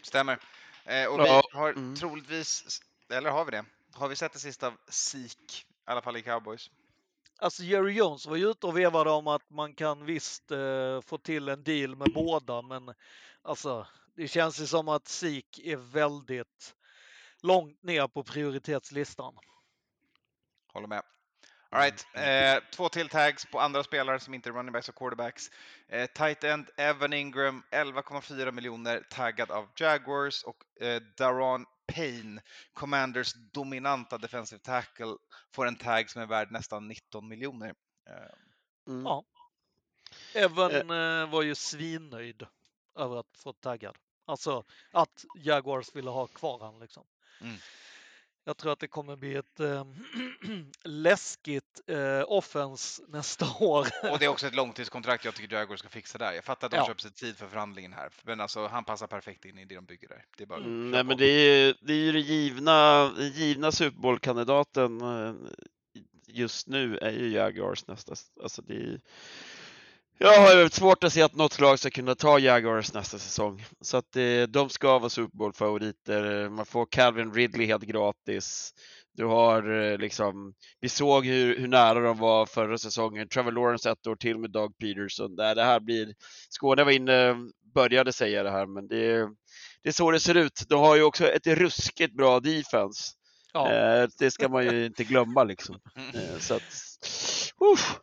Stämmer. 0.01 0.39
Eh, 0.85 1.05
och 1.05 1.19
Ja, 1.19 1.43
vi 1.51 1.57
har 1.57 1.69
mm. 1.69 1.95
troligtvis, 1.95 2.81
eller 3.09 3.29
har 3.29 3.45
vi 3.45 3.51
det? 3.51 3.65
Har 3.93 4.07
vi 4.07 4.15
sett 4.15 4.33
det 4.33 4.39
sista 4.39 4.67
av 4.67 4.77
Sik, 4.87 5.65
i 5.87 5.91
alla 5.91 6.01
fall 6.01 6.17
i 6.17 6.21
Cowboys? 6.21 6.69
alltså 7.43 7.63
Jerry 7.63 7.93
Jones 7.93 8.25
var 8.25 8.35
ju 8.35 8.51
ute 8.51 8.67
och 8.67 8.77
vevade 8.77 9.09
om 9.09 9.27
att 9.27 9.49
man 9.49 9.73
kan 9.73 10.05
visst 10.05 10.51
eh, 10.51 11.01
få 11.01 11.17
till 11.17 11.49
en 11.49 11.63
deal 11.63 11.95
med 11.95 12.13
båda, 12.13 12.61
men 12.61 12.93
alltså 13.41 13.87
det 14.15 14.27
känns 14.27 14.61
ju 14.61 14.67
som 14.67 14.87
att 14.87 15.07
Sik 15.07 15.59
är 15.59 15.77
väldigt 15.77 16.75
långt 17.41 17.83
ner 17.83 18.07
på 18.07 18.23
prioritetslistan. 18.23 19.37
Håller 20.73 20.87
med. 20.87 21.03
All 21.73 21.81
right. 21.81 22.07
eh, 22.13 22.63
två 22.71 22.89
till 22.89 23.09
tags 23.09 23.45
på 23.45 23.59
andra 23.59 23.83
spelare 23.83 24.19
som 24.19 24.33
inte 24.33 24.49
är 24.49 24.53
running 24.53 24.71
backs 24.73 24.89
och 24.89 24.95
quarterbacks. 24.95 25.51
Eh, 25.87 26.05
tight 26.05 26.43
end 26.43 26.69
Evan 26.77 27.13
Ingram, 27.13 27.63
11,4 27.71 28.51
miljoner, 28.51 29.03
taggad 29.09 29.51
av 29.51 29.69
Jaguars 29.75 30.43
och 30.43 30.83
eh, 30.83 31.01
Daron 31.17 31.65
Payne, 31.87 32.41
Commanders 32.73 33.33
dominanta 33.33 34.17
defensive 34.17 34.59
tackle, 34.59 35.15
får 35.51 35.67
en 35.67 35.75
tag 35.75 36.09
som 36.09 36.21
är 36.21 36.25
värd 36.25 36.51
nästan 36.51 36.87
19 36.87 37.27
miljoner. 37.27 37.73
Eh, 38.09 38.35
Mm. 38.87 39.05
Ja. 39.05 39.23
Evan 40.33 40.71
eh, 40.71 41.29
var 41.29 41.41
ju 41.41 41.55
svinnöjd 41.55 42.47
över 42.95 43.17
att 43.17 43.37
få 43.37 43.53
taggad. 43.53 43.97
Alltså 44.25 44.63
att 44.91 45.25
Jaguars 45.35 45.95
ville 45.95 46.09
ha 46.09 46.27
kvar 46.27 46.59
han 46.59 46.79
liksom. 46.79 47.03
Mm. 47.41 47.57
Jag 48.45 48.57
tror 48.57 48.71
att 48.73 48.79
det 48.79 48.87
kommer 48.87 49.15
bli 49.15 49.35
ett 49.35 49.59
eh, 49.59 49.85
läskigt 50.83 51.81
eh, 51.87 52.23
offens 52.27 53.01
nästa 53.07 53.45
år. 53.59 53.87
och 54.11 54.19
det 54.19 54.25
är 54.25 54.29
också 54.29 54.47
ett 54.47 54.55
långtidskontrakt 54.55 55.25
jag 55.25 55.35
tycker 55.35 55.55
Jaguars 55.55 55.79
ska 55.79 55.89
fixa 55.89 56.17
där. 56.17 56.33
Jag 56.33 56.43
fattar 56.43 56.67
att 56.67 56.71
de 56.71 56.77
Ja. 56.77 56.87
köper 56.87 57.01
sig 57.01 57.11
tid 57.11 57.37
för 57.37 57.47
förhandlingen 57.47 57.93
här, 57.93 58.09
men 58.23 58.39
alltså 58.41 58.67
han 58.67 58.83
passar 58.83 59.07
perfekt 59.07 59.45
in 59.45 59.57
i 59.57 59.65
det 59.65 59.75
de 59.75 59.85
bygger 59.85 60.07
där. 60.07 60.25
Det 60.37 60.43
är 60.43 60.47
bara 60.47 60.59
Mm, 60.59 60.91
nej, 60.91 61.03
men 61.03 61.17
det 61.17 61.25
är 61.25 61.65
ju 61.67 61.73
det, 61.81 61.93
är 61.93 61.97
ju 61.97 62.11
det 62.11 62.19
givna, 62.19 63.03
den 63.09 63.29
givna 63.31 63.71
Super 63.71 63.99
Bowl-kandidaten 63.99 65.01
eh, 65.01 65.33
just 66.27 66.67
nu 66.67 66.97
är 66.97 67.11
ju 67.11 67.27
Jaguars 67.29 67.87
nästa. 67.87 68.15
Alltså 68.43 68.61
det 68.61 68.73
är, 68.75 68.99
jag 70.23 70.41
har 70.41 70.69
svårt 70.69 71.03
att 71.03 71.13
se 71.13 71.21
att 71.21 71.35
något 71.35 71.59
lag 71.59 71.79
ska 71.79 71.89
kunna 71.89 72.15
ta 72.15 72.39
Jaguars 72.39 72.93
nästa 72.93 73.19
säsong. 73.19 73.65
Så 73.81 73.97
att 73.97 74.11
det, 74.11 74.45
de 74.45 74.69
ska 74.69 74.99
vara 74.99 75.09
Super 75.09 75.37
Bowl-favoriter. 75.37 76.49
Man 76.49 76.65
får 76.65 76.87
Calvin 76.91 77.33
Ridley 77.33 77.67
helt 77.67 77.83
gratis. 77.83 78.73
Du 79.15 79.25
har 79.25 79.91
eh, 79.91 79.97
liksom, 79.97 80.53
vi 80.81 80.89
såg 80.89 81.25
hur, 81.25 81.57
hur 81.59 81.67
nära 81.67 81.99
de 81.99 82.17
var 82.17 82.45
förra 82.45 82.77
säsongen. 82.77 83.27
Trevor 83.29 83.51
Lawrence 83.51 83.91
ett 83.91 84.07
år 84.07 84.15
till 84.15 84.37
med 84.37 84.51
Doug 84.51 84.77
Peterson. 84.77 85.35
Det, 85.35 85.53
det 85.53 85.63
här 85.63 85.79
blir, 85.79 86.13
Skåne 86.49 86.83
var 86.83 86.91
inne, 86.91 87.35
började 87.73 88.13
säga 88.13 88.43
det 88.43 88.51
här, 88.51 88.65
men 88.65 88.87
det, 88.87 89.17
det 89.83 89.89
är 89.89 89.91
så 89.91 90.11
det 90.11 90.19
ser 90.19 90.35
ut. 90.37 90.63
De 90.69 90.79
har 90.79 90.95
ju 90.95 91.03
också 91.03 91.27
ett 91.27 91.47
ruskigt 91.47 92.17
bra 92.17 92.39
defense. 92.39 93.11
Ja, 93.53 93.71
Eh, 93.71 94.07
det 94.19 94.31
ska 94.31 94.49
man 94.49 94.65
ju 94.65 94.85
inte 94.85 95.03
glömma 95.03 95.43
liksom. 95.43 95.79
Eh, 96.13 96.39
så 96.39 96.53
att, 96.53 96.61
uff. 97.73 97.99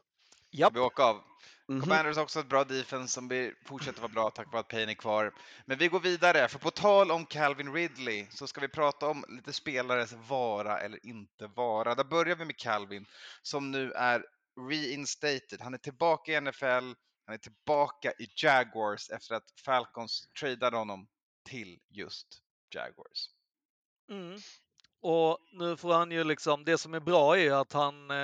japp. 0.52 0.76
Vi 0.76 0.80
åker 0.80 1.02
av. 1.02 1.29
Mhm. 1.70 1.80
Commanders 1.80 2.16
har 2.16 2.22
också 2.22 2.40
ett 2.40 2.48
bra 2.48 2.64
defense 2.64 3.14
som 3.14 3.28
blir, 3.28 3.54
fortsätter 3.64 4.00
vara 4.00 4.12
bra 4.12 4.30
tack 4.30 4.52
vare 4.52 4.60
att 4.60 4.68
Payne 4.68 4.92
är 4.92 4.94
kvar. 4.94 5.34
Men 5.66 5.78
vi 5.78 5.88
går 5.88 6.00
vidare, 6.00 6.48
för 6.48 6.58
på 6.58 6.70
tal 6.70 7.10
om 7.10 7.26
Calvin 7.26 7.72
Ridley 7.72 8.26
så 8.30 8.46
ska 8.46 8.60
vi 8.60 8.68
prata 8.68 9.08
om 9.08 9.24
lite 9.28 9.52
spelares 9.52 10.12
vara 10.12 10.80
eller 10.80 11.06
inte 11.06 11.46
vara. 11.46 11.94
Där 11.94 12.04
börjar 12.04 12.36
vi 12.36 12.44
med 12.44 12.56
Calvin 12.56 13.06
som 13.42 13.70
nu 13.70 13.92
är 13.92 14.24
reinstated. 14.70 15.60
Han 15.60 15.74
är 15.74 15.78
tillbaka 15.78 16.32
i 16.32 16.40
NFL, 16.40 16.66
han 17.26 17.34
är 17.34 17.38
tillbaka 17.38 18.12
i 18.12 18.28
Jaguars 18.36 19.10
efter 19.10 19.34
att 19.34 19.50
Falcons 19.64 20.28
tradade 20.40 20.76
honom 20.76 21.08
till 21.48 21.78
just 21.88 22.26
Jaguars. 22.74 23.30
Mm. 24.10 24.38
Och 25.02 25.38
nu 25.52 25.76
får 25.76 25.94
han 25.94 26.10
ju 26.10 26.24
liksom, 26.24 26.64
det 26.64 26.78
som 26.78 26.94
är 26.94 27.00
bra 27.00 27.38
är 27.38 27.52
att 27.52 27.72
han 27.72 28.10
eh, 28.10 28.16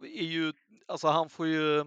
är 0.00 0.24
ju, 0.24 0.52
alltså 0.86 1.08
han 1.08 1.30
får 1.30 1.46
ju 1.46 1.84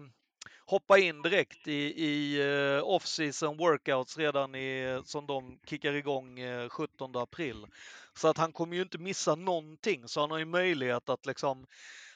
hoppa 0.68 0.98
in 0.98 1.22
direkt 1.22 1.68
i, 1.68 2.04
i 2.04 2.40
eh, 2.40 2.82
off-season 2.82 3.56
workouts 3.56 4.18
redan 4.18 4.54
i, 4.54 5.00
som 5.04 5.26
de 5.26 5.58
kickar 5.66 5.92
igång 5.92 6.38
eh, 6.40 6.68
17 6.68 7.16
april. 7.16 7.66
Så 8.14 8.28
att 8.28 8.38
han 8.38 8.52
kommer 8.52 8.76
ju 8.76 8.82
inte 8.82 8.98
missa 8.98 9.34
någonting, 9.34 10.08
så 10.08 10.20
han 10.20 10.30
har 10.30 10.38
ju 10.38 10.44
möjlighet 10.44 11.08
att 11.08 11.26
liksom, 11.26 11.66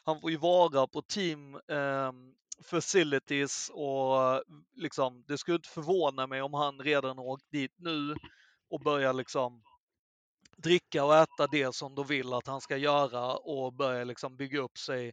han 0.04 0.20
får 0.20 0.30
ju 0.30 0.36
vara 0.36 0.86
på 0.86 1.02
team 1.02 1.54
eh, 1.54 2.12
facilities 2.64 3.70
och 3.74 4.42
liksom, 4.76 5.24
det 5.28 5.38
skulle 5.38 5.54
inte 5.56 5.68
förvåna 5.68 6.26
mig 6.26 6.42
om 6.42 6.54
han 6.54 6.78
redan 6.78 7.18
har 7.18 7.24
åkt 7.24 7.50
dit 7.50 7.74
nu 7.78 8.14
och 8.70 8.80
börjar 8.80 9.12
liksom 9.12 9.62
dricka 10.56 11.04
och 11.04 11.16
äta 11.16 11.46
det 11.46 11.74
som 11.74 11.94
de 11.94 12.06
vill 12.06 12.32
att 12.32 12.46
han 12.46 12.60
ska 12.60 12.76
göra 12.76 13.36
och 13.36 13.72
börja 13.72 14.04
liksom 14.04 14.36
bygga 14.36 14.60
upp 14.60 14.78
sig 14.78 15.12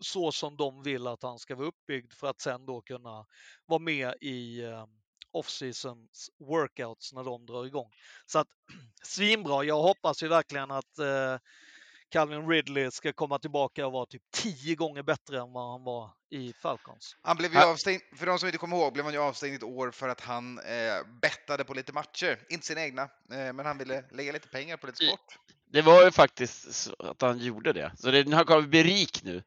så 0.00 0.32
som 0.32 0.56
de 0.56 0.82
vill 0.82 1.06
att 1.06 1.22
han 1.22 1.38
ska 1.38 1.56
vara 1.56 1.68
uppbyggd 1.68 2.12
för 2.12 2.26
att 2.26 2.40
sen 2.40 2.66
då 2.66 2.80
kunna 2.80 3.26
vara 3.66 3.78
med 3.78 4.14
i 4.20 4.62
eh, 4.62 4.86
off-seasons 5.32 6.30
workouts 6.38 7.12
när 7.12 7.24
de 7.24 7.46
drar 7.46 7.66
igång. 7.66 7.90
Så 8.26 8.38
att 8.38 8.48
svinbra. 9.02 9.64
Jag 9.64 9.82
hoppas 9.82 10.22
ju 10.22 10.28
verkligen 10.28 10.70
att 10.70 10.98
eh, 10.98 11.38
Calvin 12.12 12.48
Ridley 12.48 12.90
ska 12.90 13.12
komma 13.12 13.38
tillbaka 13.38 13.86
och 13.86 13.92
vara 13.92 14.06
typ 14.06 14.22
tio 14.30 14.74
gånger 14.74 15.02
bättre 15.02 15.40
än 15.40 15.52
vad 15.52 15.70
han 15.70 15.84
var 15.84 16.10
i 16.30 16.52
Falcons. 16.52 17.16
Han 17.22 17.36
blev 17.36 17.52
ju 17.52 17.58
avstängd, 17.58 18.00
för 18.16 18.26
de 18.26 18.38
som 18.38 18.46
inte 18.46 18.58
kommer 18.58 18.76
ihåg, 18.76 18.92
blev 18.92 19.04
han 19.04 19.14
ju 19.14 19.20
avstängd 19.20 19.56
ett 19.56 19.62
år 19.62 19.90
för 19.90 20.08
att 20.08 20.20
han 20.20 20.58
eh, 20.58 21.06
bettade 21.22 21.64
på 21.64 21.74
lite 21.74 21.92
matcher. 21.92 22.38
Inte 22.48 22.66
sina 22.66 22.84
egna, 22.84 23.02
eh, 23.02 23.08
men 23.52 23.66
han 23.66 23.78
ville 23.78 24.04
lägga 24.10 24.32
lite 24.32 24.48
pengar 24.48 24.76
på 24.76 24.86
lite 24.86 25.06
sport. 25.06 25.38
Det 25.70 25.82
var 25.82 26.04
ju 26.04 26.10
faktiskt 26.10 26.74
så 26.74 26.94
att 26.98 27.22
han 27.22 27.38
gjorde 27.38 27.72
det. 27.72 27.92
Så 27.96 28.10
det, 28.10 28.32
han 28.34 28.44
kommer 28.44 28.62
bli 28.62 28.82
rik 28.82 29.22
nu. 29.24 29.42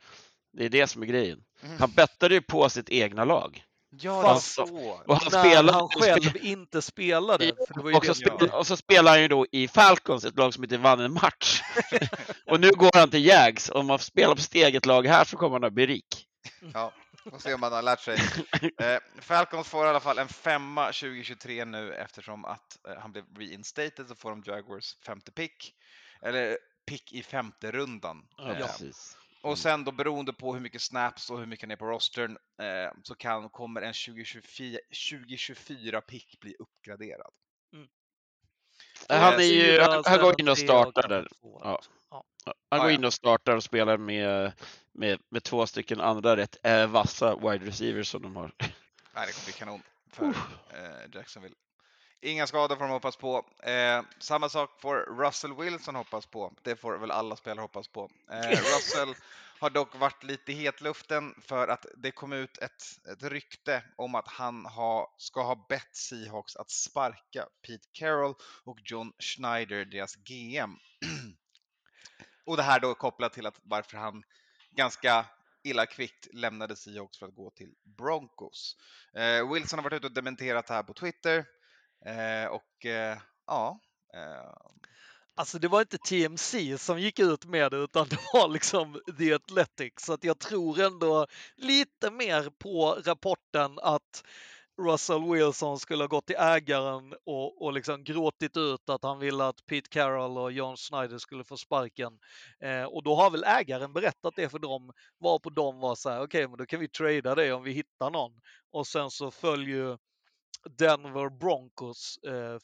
Det 0.53 0.65
är 0.65 0.69
det 0.69 0.87
som 0.87 1.01
är 1.01 1.05
grejen. 1.05 1.43
Mm. 1.63 1.77
Han 1.79 1.91
bettade 1.91 2.35
ju 2.35 2.41
på 2.41 2.69
sitt 2.69 2.89
egna 2.89 3.25
lag. 3.25 3.63
Ja, 3.99 4.17
det 4.17 4.23
var 4.23 4.39
så. 4.39 4.63
Och 5.07 5.15
han 5.15 5.31
När 5.31 5.43
spelade, 5.43 5.77
han 5.77 5.89
själv 5.89 6.37
inte 6.45 6.81
spelade. 6.81 7.45
För 7.67 7.73
det 7.73 7.81
var 7.83 7.89
ju 7.89 7.97
och, 7.97 8.05
så 8.05 8.13
spel, 8.13 8.49
och 8.49 8.67
så 8.67 8.77
spelar 8.77 9.11
han 9.11 9.21
ju 9.21 9.27
då 9.27 9.45
i 9.51 9.67
Falcons, 9.67 10.25
ett 10.25 10.37
lag 10.37 10.53
som 10.53 10.63
inte 10.63 10.77
vann 10.77 10.99
en 10.99 11.13
match. 11.13 11.61
och 12.45 12.59
nu 12.59 12.71
går 12.71 12.99
han 12.99 13.09
till 13.09 13.25
Jags. 13.25 13.69
Om 13.69 13.87
man 13.87 13.99
spelar 13.99 14.35
på 14.35 14.41
sitt 14.41 14.55
eget 14.55 14.85
lag 14.85 15.07
här 15.07 15.25
så 15.25 15.37
kommer 15.37 15.55
han 15.55 15.63
att 15.63 15.73
bli 15.73 15.87
rik. 15.87 16.27
Ja, 16.73 16.91
får 17.31 17.39
se 17.39 17.53
om 17.53 17.63
han 17.63 17.73
har 17.73 17.81
lärt 17.81 17.99
sig. 18.01 18.19
Eh, 18.79 18.99
Falcons 19.21 19.67
får 19.67 19.85
i 19.85 19.89
alla 19.89 19.99
fall 19.99 20.17
en 20.17 20.27
femma 20.27 20.85
2023 20.85 21.65
nu 21.65 21.93
eftersom 21.93 22.45
att 22.45 22.87
eh, 22.87 23.01
han 23.01 23.11
blev 23.11 23.25
reinstated 23.37 24.07
så 24.07 24.15
får 24.15 24.29
de 24.29 24.43
Jaguars 24.45 24.97
femte 25.05 25.31
pick. 25.31 25.73
Eller 26.21 26.57
pick 26.87 27.13
i 27.13 27.23
femte 27.23 27.71
rundan. 27.71 28.25
Ja, 28.37 28.51
Eh, 28.51 28.57
precis. 28.57 29.17
Och 29.45 29.57
sen 29.57 29.83
då 29.83 29.91
beroende 29.91 30.33
på 30.33 30.53
hur 30.53 30.61
mycket 30.61 30.81
snaps 30.81 31.29
och 31.29 31.39
hur 31.39 31.45
mycket 31.45 31.63
han 31.63 31.71
är 31.71 31.75
på 31.75 31.85
rostern 31.85 32.37
eh, 32.61 32.93
så 33.03 33.15
kan, 33.15 33.49
kommer 33.49 33.81
en 33.81 33.93
2024, 33.93 34.79
2024 35.11 36.01
pick 36.01 36.39
bli 36.39 36.55
uppgraderad. 36.59 37.31
Mm. 37.73 37.87
Han 39.09 39.33
är 39.33 39.43
ju, 39.43 39.79
han, 39.81 40.03
han 40.05 40.19
går 40.19 40.41
in 40.41 40.49
och 40.49 40.57
startar. 40.57 41.27
Ja. 41.41 41.81
Han 42.69 42.79
går 42.79 42.91
in 42.91 43.05
och 43.05 43.13
startar 43.13 43.55
och 43.55 43.63
spelar 43.63 43.97
med, 43.97 44.53
med, 44.91 45.19
med 45.29 45.43
två 45.43 45.67
stycken 45.67 46.01
andra 46.01 46.37
rätt 46.37 46.57
äh, 46.63 46.87
vassa 46.87 47.35
wide 47.35 47.65
receivers 47.65 48.07
som 48.07 48.21
de 48.21 48.35
har. 48.35 48.51
Nej, 48.59 49.27
det 49.27 49.33
kommer 49.33 49.45
bli 49.45 49.53
kanon 49.53 49.81
för 50.11 50.25
eh, 50.25 51.09
Jacksonville. 51.13 51.55
Inga 52.25 52.47
skador 52.47 52.75
får 52.75 52.83
de 52.83 52.91
hoppas 52.91 53.15
på. 53.15 53.45
Eh, 53.63 54.01
samma 54.19 54.49
sak 54.49 54.81
får 54.81 54.95
Russell 54.95 55.53
Wilson 55.53 55.95
hoppas 55.95 56.25
på. 56.25 56.53
Det 56.63 56.75
får 56.75 56.97
väl 56.97 57.11
alla 57.11 57.35
spelare 57.35 57.61
hoppas 57.61 57.87
på. 57.87 58.09
Eh, 58.31 58.49
Russell 58.49 59.15
har 59.59 59.69
dock 59.69 59.95
varit 59.95 60.23
lite 60.23 60.51
i 60.51 60.55
hetluften 60.55 61.35
för 61.41 61.67
att 61.67 61.85
det 61.97 62.11
kom 62.11 62.33
ut 62.33 62.57
ett, 62.57 62.83
ett 63.11 63.23
rykte 63.23 63.83
om 63.95 64.15
att 64.15 64.27
han 64.27 64.65
ha, 64.65 65.15
ska 65.17 65.43
ha 65.43 65.65
bett 65.69 65.95
Seahawks 65.95 66.55
att 66.55 66.71
sparka 66.71 67.47
Pete 67.67 67.87
Carroll 67.91 68.35
och 68.63 68.77
John 68.83 69.13
Schneider, 69.19 69.85
deras 69.85 70.15
GM. 70.15 70.75
och 72.45 72.57
det 72.57 72.63
här 72.63 72.79
då 72.79 72.93
kopplat 72.93 73.33
till 73.33 73.45
att 73.45 73.59
varför 73.63 73.97
han 73.97 74.23
ganska 74.71 75.25
illa 75.63 75.85
kvickt 75.85 76.27
lämnade 76.33 76.75
Seahawks 76.75 77.19
för 77.19 77.27
att 77.27 77.35
gå 77.35 77.49
till 77.49 77.73
Broncos. 77.97 78.75
Eh, 79.15 79.53
Wilson 79.53 79.79
har 79.79 79.83
varit 79.83 79.97
ute 79.97 80.07
och 80.07 80.13
dementerat 80.13 80.67
det 80.67 80.73
här 80.73 80.83
på 80.83 80.93
Twitter. 80.93 81.45
Eh, 82.05 82.45
och 82.45 82.85
eh, 82.85 83.17
ja, 83.47 83.79
eh, 84.13 84.75
Alltså 85.37 85.59
det 85.59 85.67
var 85.67 85.81
inte 85.81 85.97
TMC 85.97 86.77
som 86.77 86.99
gick 86.99 87.19
ut 87.19 87.45
med 87.45 87.71
det 87.71 87.77
utan 87.77 88.07
det 88.09 88.19
var 88.33 88.47
liksom 88.47 89.01
The 89.17 89.33
Athletic. 89.33 89.93
Så 89.97 90.13
att 90.13 90.23
jag 90.23 90.39
tror 90.39 90.81
ändå 90.81 91.27
lite 91.55 92.11
mer 92.11 92.49
på 92.49 93.01
rapporten 93.05 93.79
att 93.81 94.23
Russell 94.81 95.31
Wilson 95.31 95.79
skulle 95.79 96.03
ha 96.03 96.07
gått 96.07 96.25
till 96.25 96.35
ägaren 96.35 97.13
och, 97.25 97.61
och 97.61 97.73
liksom 97.73 98.03
gråtit 98.03 98.57
ut 98.57 98.89
att 98.89 99.03
han 99.03 99.19
ville 99.19 99.45
att 99.45 99.65
Pete 99.65 99.89
Carroll 99.89 100.37
och 100.37 100.51
John 100.51 100.77
Schneider 100.77 101.17
skulle 101.17 101.43
få 101.43 101.57
sparken. 101.57 102.19
Eh, 102.59 102.83
och 102.83 103.03
då 103.03 103.15
har 103.15 103.31
väl 103.31 103.43
ägaren 103.43 103.93
berättat 103.93 104.33
det 104.35 104.49
för 104.49 104.59
dem, 104.59 104.91
varpå 105.19 105.49
de 105.49 105.79
var 105.79 105.95
så 105.95 106.09
här, 106.09 106.23
okej, 106.23 106.47
men 106.47 106.57
då 106.57 106.65
kan 106.65 106.79
vi 106.79 106.87
trada 106.87 107.35
det 107.35 107.53
om 107.53 107.63
vi 107.63 107.71
hittar 107.71 108.09
någon. 108.09 108.31
Och 108.71 108.87
sen 108.87 109.11
så 109.11 109.31
följer 109.31 109.97
Denver 110.77 111.29
Broncos 111.29 112.17
eh, 112.17 112.57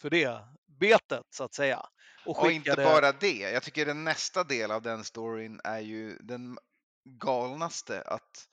för 0.00 0.10
det 0.10 0.44
betet 0.66 1.26
så 1.30 1.44
att 1.44 1.54
säga. 1.54 1.86
Och, 2.26 2.38
och 2.42 2.50
inte 2.50 2.70
skickade- 2.70 2.84
bara 2.88 3.12
det. 3.12 3.38
Jag 3.38 3.62
tycker 3.62 3.86
den 3.86 4.04
nästa 4.04 4.44
del 4.44 4.70
av 4.70 4.82
den 4.82 5.04
storyn 5.04 5.60
är 5.64 5.80
ju 5.80 6.18
den 6.18 6.58
galnaste 7.04 8.02
att 8.02 8.48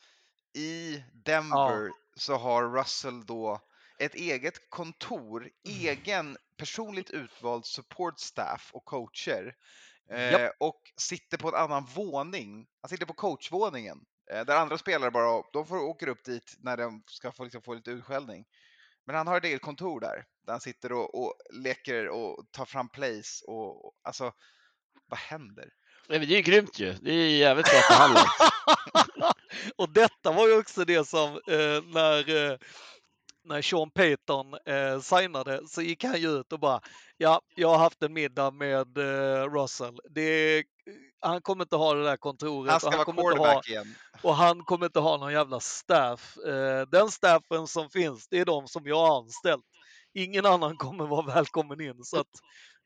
i 0.55 1.03
Denver 1.14 1.89
så 2.16 2.36
har 2.36 2.70
Russell 2.80 3.26
då 3.26 3.59
ett 3.99 4.16
eget 4.16 4.70
kontor, 4.70 5.41
Mm. 5.41 5.51
egen 5.88 6.38
personligt 6.57 7.09
utvald 7.09 7.66
support 7.66 8.20
staff 8.20 8.70
och 8.74 8.86
coacher 8.86 9.55
eh, 10.09 10.49
och 10.59 10.82
sitter 10.97 11.38
på 11.38 11.47
en 11.47 11.55
annan 11.55 11.86
våning. 11.86 12.68
Han 12.82 12.89
sitter 12.89 13.05
på 13.05 13.14
coachvåningen 13.14 14.05
eh, 14.34 14.45
där 14.45 14.55
andra 14.55 14.77
spelare 14.77 15.11
bara 15.11 15.43
de 15.53 15.67
får 15.67 15.77
åker 15.77 16.07
upp 16.07 16.23
dit 16.23 16.55
när 16.59 16.77
de 16.77 17.03
ska 17.07 17.31
få, 17.31 17.43
liksom, 17.43 17.61
få 17.61 17.73
lite 17.73 17.91
utskällning. 17.91 18.45
Men 19.05 19.15
han 19.15 19.27
har 19.27 19.38
ett 19.38 19.43
eget 19.45 19.61
kontor 19.61 19.99
där, 19.99 20.25
där 20.45 20.53
han 20.53 20.61
sitter 20.61 20.91
och, 20.91 21.23
och 21.23 21.34
leker 21.53 22.07
och 22.07 22.45
tar 22.51 22.65
fram 22.65 22.89
plays 22.89 23.43
och, 23.47 23.86
och 23.86 23.93
alltså, 24.03 24.31
vad 25.07 25.19
händer? 25.19 25.69
Nej, 26.09 26.19
men 26.19 26.27
det 26.27 26.34
är 26.34 26.38
ju 26.38 26.43
grymt 26.43 26.79
ju. 26.79 26.93
Det 26.93 27.11
är 27.11 27.38
jävligt 27.38 27.65
bra 27.65 27.79
förhandlat. 27.79 28.25
och 29.75 29.93
detta 29.93 30.31
var 30.31 30.47
ju 30.47 30.57
också 30.57 30.86
det 30.86 31.07
som 31.07 31.29
eh, 31.29 31.84
när, 31.93 32.51
eh, 32.51 32.57
när 33.43 33.61
Sean 33.61 33.91
Payton 33.91 34.53
eh, 34.65 34.99
signade 34.99 35.67
så 35.67 35.81
gick 35.81 36.03
han 36.03 36.21
ju 36.21 36.39
ut 36.39 36.53
och 36.53 36.59
bara 36.59 36.81
ja, 37.17 37.41
jag 37.55 37.69
har 37.69 37.77
haft 37.77 38.03
en 38.03 38.13
middag 38.13 38.51
med 38.51 38.97
eh, 38.97 39.49
Russell. 39.49 39.99
Det, 40.09 40.63
han 41.24 41.41
kommer 41.41 41.63
inte 41.63 41.76
ha 41.76 41.93
det 41.93 42.03
där 42.03 42.17
kontoret 42.17 42.71
Han 42.71 42.76
och 42.76 42.82
ska 42.82 42.89
han 42.89 42.97
vara 42.97 43.05
kommer 43.05 43.32
inte 43.32 43.43
ha, 43.43 43.61
igen. 43.67 43.95
och 44.21 44.36
han 44.36 44.63
kommer 44.63 44.86
inte 44.86 44.99
ha 44.99 45.17
någon 45.17 45.34
jävla 45.34 45.59
staff. 45.59 46.38
Eh, 46.38 46.88
den 46.88 47.11
staffen 47.11 47.67
som 47.67 47.89
finns, 47.89 48.28
det 48.28 48.39
är 48.39 48.45
de 48.45 48.67
som 48.67 48.88
jag 48.88 48.95
har 48.95 49.17
anställt. 49.17 49.65
Ingen 50.13 50.45
annan 50.45 50.78
kommer 50.78 51.07
vara 51.07 51.26
välkommen 51.26 51.82
in. 51.82 52.03
Så 52.03 52.19
att, 52.19 52.28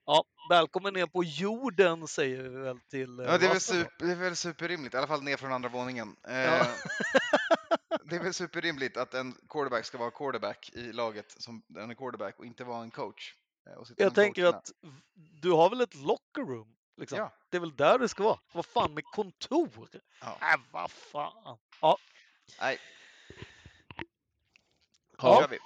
ja, 0.05 0.23
välkommen 0.49 0.93
ner 0.93 1.05
på 1.05 1.23
jorden 1.23 2.07
säger 2.07 2.43
vi 2.43 2.49
väl 2.49 2.79
till 2.79 3.19
eh, 3.19 3.25
Ja, 3.25 3.37
det, 3.37 3.45
är 3.45 3.49
väl 3.49 3.61
super, 3.61 4.05
det 4.05 4.11
är 4.11 4.15
väl 4.15 4.35
superrimligt, 4.35 4.93
i 4.93 4.97
alla 4.97 5.07
fall 5.07 5.23
ner 5.23 5.37
från 5.37 5.53
andra 5.53 5.69
våningen. 5.69 6.15
Ja. 6.23 6.29
Eh, 6.31 6.67
det 8.09 8.15
är 8.15 8.23
väl 8.23 8.33
superrimligt 8.33 8.97
att 8.97 9.13
en 9.13 9.33
quarterback 9.49 9.85
ska 9.85 9.97
vara 9.97 10.11
quarterback 10.11 10.69
i 10.73 10.91
laget 10.93 11.35
som 11.41 11.63
en 11.77 11.95
quarterback 11.95 12.39
och 12.39 12.45
inte 12.45 12.63
vara 12.63 12.83
en 12.83 12.91
coach. 12.91 13.33
och 13.77 13.87
Jag 13.97 14.15
tänker 14.15 14.41
coacherna. 14.41 14.57
att 14.57 14.71
du 15.41 15.51
har 15.51 15.69
väl 15.69 15.81
ett 15.81 15.95
locker 15.95 16.41
room? 16.41 16.76
Liksom. 16.97 17.17
Ja. 17.17 17.33
Det 17.49 17.57
är 17.57 17.61
väl 17.61 17.75
där 17.75 17.99
det 17.99 18.09
ska 18.09 18.23
vara. 18.23 18.39
Vad 18.53 18.65
fan 18.65 18.93
med 18.93 19.03
kontor? 19.05 19.89
Ja. 20.21 20.37
Äh, 20.41 20.59
vad 20.71 20.91
fan. 20.91 21.57
Ja, 21.81 21.97
Nej, 22.59 22.79
Ja. 25.17 25.35
då 25.35 25.41
kör 25.41 25.47
vi. 25.47 25.57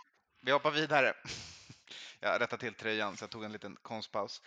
Vi 0.41 0.51
hoppar 0.51 0.71
vidare. 0.71 1.13
Jag 2.19 2.41
rättade 2.41 2.59
till 2.59 2.73
tröjan 2.73 3.17
så 3.17 3.23
jag 3.23 3.29
tog 3.29 3.43
en 3.43 3.51
liten 3.51 3.75
konstpaus. 3.81 4.41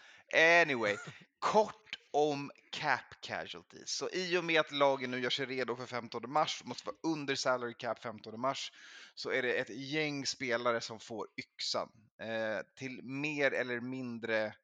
Anyway, 0.63 0.97
kort 1.39 1.99
om 2.11 2.51
cap 2.71 3.21
casualties. 3.21 3.91
Så 3.91 4.11
i 4.11 4.37
och 4.39 4.45
med 4.45 4.61
att 4.61 4.73
lagen 4.73 5.11
nu 5.11 5.21
gör 5.21 5.31
sig 5.31 5.47
redo 5.47 5.77
för 5.77 5.87
15 5.87 6.31
mars, 6.33 6.63
måste 6.65 6.87
vara 6.87 6.97
under 7.03 7.35
salary 7.35 7.75
cap 7.75 8.03
15 8.03 8.41
mars, 8.41 8.73
så 9.15 9.31
är 9.31 9.43
det 9.43 9.53
ett 9.53 9.69
gäng 9.71 10.27
spelare 10.27 10.81
som 10.81 11.01
får 11.01 11.29
yxan 11.37 11.89
eh, 12.21 12.59
till 12.79 13.03
mer 13.03 13.51
eller 13.51 13.81
mindre 13.81 14.55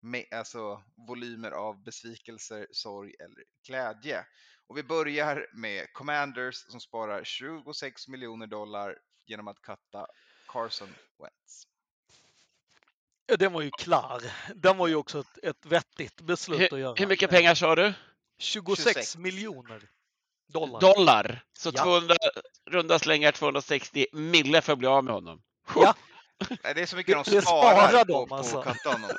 med, 0.00 0.24
alltså, 0.30 0.82
volymer 1.08 1.50
av 1.50 1.84
besvikelser, 1.84 2.66
sorg 2.70 3.14
eller 3.20 3.44
glädje. 3.66 4.26
Och 4.66 4.76
vi 4.78 4.82
börjar 4.82 5.46
med 5.52 5.92
Commanders 5.92 6.56
som 6.56 6.80
sparar 6.80 7.24
26 7.24 8.08
miljoner 8.08 8.46
dollar 8.46 8.98
genom 9.26 9.48
att 9.48 9.62
katta 9.62 10.06
Carson 10.48 10.88
Wentz. 11.18 11.64
Ja, 13.26 13.36
den 13.36 13.52
var 13.52 13.62
ju 13.62 13.70
klar. 13.70 14.22
Den 14.54 14.76
var 14.76 14.88
ju 14.88 14.94
också 14.94 15.20
ett, 15.20 15.38
ett 15.44 15.66
vettigt 15.66 16.20
beslut 16.20 16.60
att 16.62 16.72
Hur, 16.72 16.78
göra. 16.78 16.94
hur 16.96 17.06
mycket 17.06 17.30
pengar 17.30 17.54
sa 17.54 17.74
du? 17.74 17.94
26, 18.38 18.82
26. 18.94 19.16
miljoner 19.16 19.88
dollar. 20.48 20.80
Dollar. 20.80 21.44
Så 21.52 21.70
Ja. 21.74 21.82
200, 21.84 22.16
runda 22.70 22.98
slängar 22.98 23.32
260 23.32 24.06
mille 24.12 24.60
för 24.60 24.72
att 24.72 24.78
bli 24.78 24.88
av 24.88 25.04
med 25.04 25.14
honom. 25.14 25.42
Ja, 25.74 25.94
Nej, 26.64 26.74
det 26.74 26.82
är 26.82 26.86
så 26.86 26.96
mycket 26.96 27.24
de 27.24 27.24
sparar 27.24 27.88
sparar 27.88 28.04
på, 28.04 28.12
de, 28.12 28.28
på 28.28 28.34
alltså. 28.34 28.56
honom. 28.84 29.10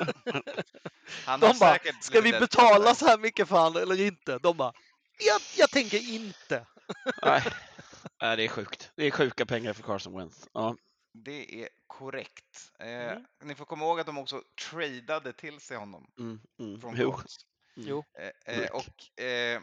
Han 1.25 1.41
har 1.41 1.53
de 1.53 1.59
bara, 1.59 1.73
säkert 1.73 2.03
ska 2.03 2.21
vi 2.21 2.31
betala 2.31 2.95
så 2.95 3.05
här 3.05 3.17
mycket 3.17 3.47
för 3.47 3.57
han 3.57 3.75
eller 3.75 4.01
inte? 4.01 4.37
De 4.37 4.57
bara, 4.57 4.73
jag, 5.19 5.41
jag 5.57 5.69
tänker 5.69 6.13
inte. 6.13 6.65
Nej. 7.23 7.43
Nej, 8.21 8.37
det 8.37 8.43
är 8.43 8.47
sjukt. 8.47 8.91
Det 8.95 9.05
är 9.05 9.11
sjuka 9.11 9.45
pengar 9.45 9.73
för 9.73 9.83
Carson 9.83 10.17
Wentz. 10.17 10.47
Ja. 10.53 10.75
Det 11.13 11.63
är 11.63 11.69
korrekt. 11.87 12.71
Eh, 12.79 12.87
Mm. 12.89 13.23
Ni 13.43 13.55
får 13.55 13.65
komma 13.65 13.85
ihåg 13.85 13.99
att 13.99 14.05
de 14.05 14.17
också 14.17 14.43
tradade 14.69 15.33
till 15.33 15.59
sig 15.59 15.77
honom 15.77 16.11
Mm, 16.19 16.39
mm. 16.59 16.81
från 16.81 16.95
Jo. 16.97 17.19
Jo. 17.75 18.03
Eh, 18.45 18.59
eh, 18.59 18.69
och 18.69 19.21
eh, 19.23 19.61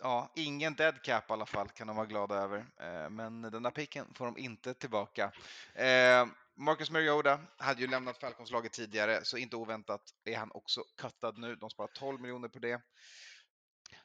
ja, 0.00 0.32
ingen 0.34 0.74
dead 0.74 1.02
cap 1.02 1.30
i 1.30 1.32
alla 1.32 1.46
fall 1.46 1.68
kan 1.68 1.86
de 1.86 1.96
vara 1.96 2.06
glada 2.06 2.34
över. 2.34 2.58
Eh, 2.80 3.10
men 3.10 3.42
den 3.42 3.62
där 3.62 3.70
picken 3.70 4.14
får 4.14 4.24
de 4.24 4.38
inte 4.38 4.74
tillbaka. 4.74 5.32
Eh, 5.74 6.26
Marcus 6.54 6.90
Mariota 6.90 7.38
hade 7.56 7.80
ju 7.80 7.86
lämnat 7.86 8.18
Falcons-laget 8.20 8.72
tidigare, 8.72 9.24
så 9.24 9.36
inte 9.36 9.56
oväntat 9.56 10.02
är 10.24 10.36
han 10.36 10.50
också 10.54 10.84
kattad 11.00 11.38
nu. 11.38 11.56
De 11.56 11.70
sparar 11.70 11.88
12 11.88 12.20
miljoner 12.20 12.48
på 12.48 12.58
det. 12.58 12.80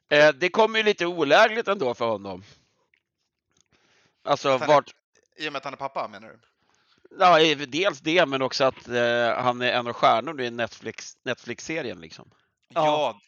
Eh, 0.09 0.33
det 0.35 0.49
kommer 0.49 0.77
ju 0.79 0.83
lite 0.83 1.05
olägligt 1.05 1.67
ändå 1.67 1.93
för 1.93 2.05
honom. 2.05 2.43
Alltså 4.23 4.49
är- 4.49 4.67
vart, 4.67 4.95
I 5.37 5.47
och 5.47 5.53
med 5.53 5.57
att 5.57 5.63
han 5.63 5.73
är 5.73 5.77
pappa 5.77 6.07
menar 6.07 6.27
du? 6.29 6.39
ja, 7.19 7.55
dels 7.67 7.99
det 7.99 8.25
men 8.25 8.41
också 8.41 8.63
att 8.63 8.87
han 9.43 9.61
är 9.61 9.73
en 9.73 9.87
av 9.87 9.93
stjärnorna 9.93 10.43
i 10.43 10.51
Netflix, 10.51 11.17
Netflix-serien 11.23 12.01
liksom. 12.01 12.31
Ja. 12.67 13.19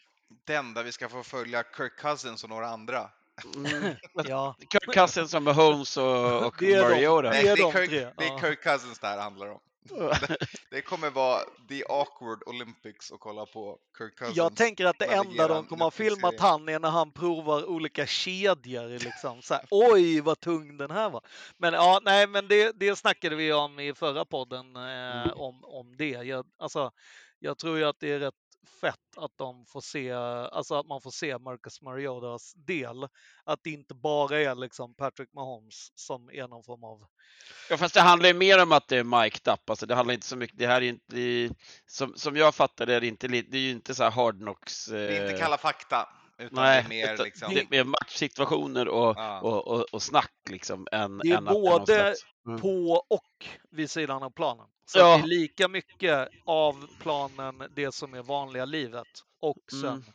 Den 0.46 0.74
där 0.74 0.84
vi 0.84 0.92
ska 0.92 1.10
få 1.10 1.24
följa 1.24 1.64
Kirk 1.78 2.00
Cousins 2.00 2.44
och 2.44 2.50
några 2.50 2.68
andra. 2.68 3.10
Mm. 3.56 3.96
Ja, 4.14 4.56
Kirk 4.72 4.94
Cousins 4.94 5.34
och 5.34 5.44
Mahomes 5.44 5.98
och, 5.98 6.44
och 6.46 6.56
Det 6.60 6.74
är 6.74 6.82
de. 6.82 6.90
Mariota. 6.90 7.30
Det 7.30 7.38
är 7.38 7.56
det, 7.56 7.62
är 7.62 7.72
Kirk, 7.72 7.90
det 8.18 8.26
är. 8.26 8.40
Kirk 8.40 8.64
Cousins 8.64 9.00
det 9.00 9.08
här 9.08 9.18
handlar 9.18 9.48
om. 9.48 9.60
Det 10.72 10.82
kommer 10.82 11.10
vara 11.10 11.40
the 11.70 11.84
awkward 11.90 12.44
Olympics 12.46 13.12
att 13.12 13.20
kolla 13.20 13.46
på 13.46 13.78
Kirk 13.98 14.16
Cousins. 14.18 14.38
jag 14.38 14.56
tänker 14.56 14.86
att 14.86 15.00
det 15.00 15.06
enda 15.06 15.48
de 15.48 15.66
kommer 15.66 15.84
ha 15.84 15.92
filmat 15.92 16.40
han 16.40 16.70
är 16.70 16.80
när 16.80 16.90
han 16.90 17.12
provar 17.12 17.66
olika 17.70 18.06
kedjor. 18.06 19.00
Liksom. 19.00 19.42
Så 19.42 19.54
här, 19.54 19.64
Oj, 19.72 20.22
vad 20.22 20.40
tung 20.40 20.78
den 20.78 20.92
här 20.92 21.10
var. 21.10 21.22
Men 21.58 21.74
ja, 21.74 22.00
nej, 22.04 22.28
men 22.28 22.48
det, 22.48 22.72
det 22.80 22.96
snackade 22.96 23.36
vi 23.36 23.54
om 23.54 23.80
i 23.80 23.94
förra 23.94 24.26
podden 24.26 24.76
eh, 24.76 25.32
om, 25.32 25.64
om 25.64 25.98
det. 25.98 26.10
Jag, 26.10 26.46
alltså, 26.60 26.92
jag 27.40 27.58
tror 27.58 27.78
ju 27.78 27.86
att 27.86 28.00
det 28.00 28.12
är 28.12 28.20
rätt 28.20 28.34
fett 28.66 29.18
att 29.18 29.32
de 29.38 29.66
får 29.66 29.82
se, 29.82 30.12
alltså 30.12 30.76
att 30.76 30.86
man 30.86 31.02
får 31.02 31.12
se 31.12 31.38
Marcus 31.38 31.82
Mariotas 31.82 32.54
del. 32.54 33.08
Att 33.44 33.60
det 33.64 33.70
inte 33.70 33.94
bara 33.94 34.42
är 34.42 34.56
liksom 34.56 34.96
Patrick 34.96 35.34
Mahomes 35.34 35.92
som 35.96 36.30
är 36.30 36.48
någon 36.48 36.64
form 36.64 36.84
av... 36.84 37.06
Ja, 37.70 37.78
fast 37.78 37.94
det 37.94 38.02
handlar 38.02 38.28
ju 38.28 38.34
mer 38.34 38.62
om 38.64 38.72
att 38.72 38.88
det 38.88 38.98
är 38.98 39.04
mic'd 39.04 39.54
up. 39.54 39.70
Alltså, 39.70 39.86
det 39.86 39.96
handlar 39.96 40.14
inte 40.14 40.28
så 40.28 40.36
mycket. 40.36 40.58
Det 40.58 40.68
här 40.68 40.82
är 40.82 40.90
inte, 40.90 41.16
det 41.16 41.22
är, 41.22 41.52
som, 41.86 42.14
som 42.16 42.36
jag 42.36 42.56
fattar 42.56 42.86
det, 42.86 42.96
är 42.96 43.02
det 43.02 43.08
inte, 43.08 43.28
det 43.28 43.58
är 43.58 43.62
ju 43.62 43.72
inte 43.72 43.96
så 43.96 44.04
här 44.04 44.12
hard 44.12 44.40
knocks. 44.40 44.86
Det 44.86 45.18
är 45.18 45.22
inte 45.24 45.36
eh, 45.36 45.40
kalla 45.40 45.58
fakta. 45.58 46.10
Utan 46.38 46.64
Nej, 46.64 46.86
det 46.90 47.02
är 47.02 47.08
mer 47.08 47.24
liksom... 47.24 47.54
det 47.54 47.60
är 47.60 47.68
mer 47.70 47.84
matchsituationer 47.84 48.88
och, 48.88 49.16
Ja. 49.18 49.42
och, 49.42 49.68
och, 49.68 49.86
och 49.92 50.02
snack 50.02 50.34
liksom. 50.50 50.88
Än, 50.92 51.18
Det 51.18 51.32
är 51.32 51.38
än 51.38 51.46
både 51.46 52.16
Mm. 52.46 52.62
på 52.62 53.06
och 53.10 53.46
vid 53.72 53.92
sidan 53.92 54.24
av 54.24 54.30
planen. 54.30 54.68
Så 54.86 55.00
Ja. 55.00 55.18
det 55.18 55.24
är 55.24 55.28
lika 55.28 55.68
mycket 55.68 56.30
av 56.46 56.88
planen 57.00 57.64
det 57.76 57.92
som 57.92 58.14
är 58.14 58.22
vanliga 58.24 58.66
livet 58.66 59.08
och 59.40 59.58
sen 59.82 60.06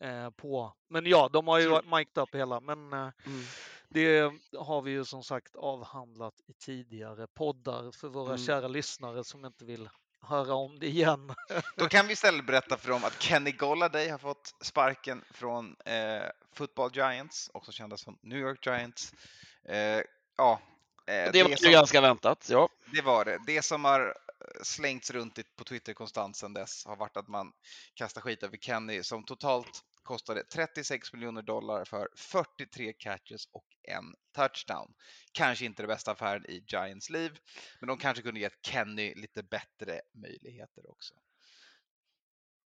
eh, 0.00 0.30
på. 0.30 0.72
Men 0.88 1.06
ja, 1.06 1.28
de 1.32 1.48
har 1.48 1.58
ju 1.58 1.82
mic'd 1.96 2.18
up 2.18 2.34
hela, 2.34 2.60
men 2.60 2.92
eh, 2.92 2.98
Mm. 3.26 3.42
det 3.88 4.32
har 4.58 4.82
vi 4.82 4.90
ju 4.90 5.04
som 5.04 5.22
sagt 5.22 5.56
avhandlat 5.56 6.34
i 6.46 6.52
tidigare 6.52 7.26
poddar 7.26 7.90
för 7.92 8.08
våra 8.08 8.34
Mm. 8.34 8.46
kära 8.46 8.68
lyssnare 8.68 9.24
som 9.24 9.44
inte 9.44 9.64
vill 9.64 9.88
höra 10.20 10.54
om 10.54 10.78
det 10.78 10.86
igen. 10.86 11.34
Då 11.76 11.88
kan 11.88 12.06
vi 12.06 12.12
istället 12.12 12.46
berätta 12.46 12.76
för 12.76 12.88
dem 12.90 13.04
att 13.04 13.22
Kenny 13.22 13.52
Golladay 13.52 14.08
har 14.08 14.18
fått 14.18 14.54
sparken 14.60 15.24
från 15.30 15.76
eh, 15.84 16.22
Football 16.52 16.90
Giants, 16.94 17.50
också 17.54 17.72
kända 17.72 17.96
som 17.96 18.18
New 18.22 18.38
York 18.38 18.66
Giants. 18.66 19.12
Eh, 19.64 20.00
ja, 20.36 20.60
eh, 21.08 21.32
Det 21.32 21.42
var 21.42 21.50
ju 21.50 21.56
som, 21.56 21.72
ganska 21.72 22.00
väntat, 22.00 22.46
ja. 22.50 22.68
det 22.92 23.02
var 23.02 23.24
det. 23.24 23.38
Det 23.46 23.62
som 23.62 23.84
har 23.84 24.06
eh, 24.06 24.62
slängts 24.62 25.10
runt 25.10 25.56
på 25.56 25.64
Twitter 25.64 25.92
konstant 25.92 26.36
sedan 26.36 26.52
dess 26.52 26.84
har 26.86 26.96
varit 26.96 27.16
att 27.16 27.28
man 27.28 27.52
kastar 27.94 28.20
skit 28.20 28.42
över 28.42 28.56
Kenny 28.56 29.02
som 29.02 29.24
totalt 29.24 29.84
kostade 30.08 30.44
36 30.44 31.12
miljoner 31.12 31.42
dollar 31.42 31.84
för 31.84 32.08
43 32.16 32.92
catches 32.92 33.48
och 33.52 33.66
en 33.82 34.14
touchdown. 34.34 34.94
Kanske 35.32 35.64
inte 35.64 35.82
det 35.82 35.86
bästa 35.86 36.12
affären 36.12 36.46
i 36.50 36.64
Giants 36.66 37.10
liv, 37.10 37.38
men 37.80 37.88
de 37.88 37.98
kanske 37.98 38.22
kunde 38.22 38.40
gett 38.40 38.66
Kenny 38.66 39.14
lite 39.14 39.42
bättre 39.42 40.00
möjligheter 40.14 40.90
också. 40.90 41.14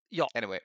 Ja. 0.09 0.29
Anyway. 0.35 0.61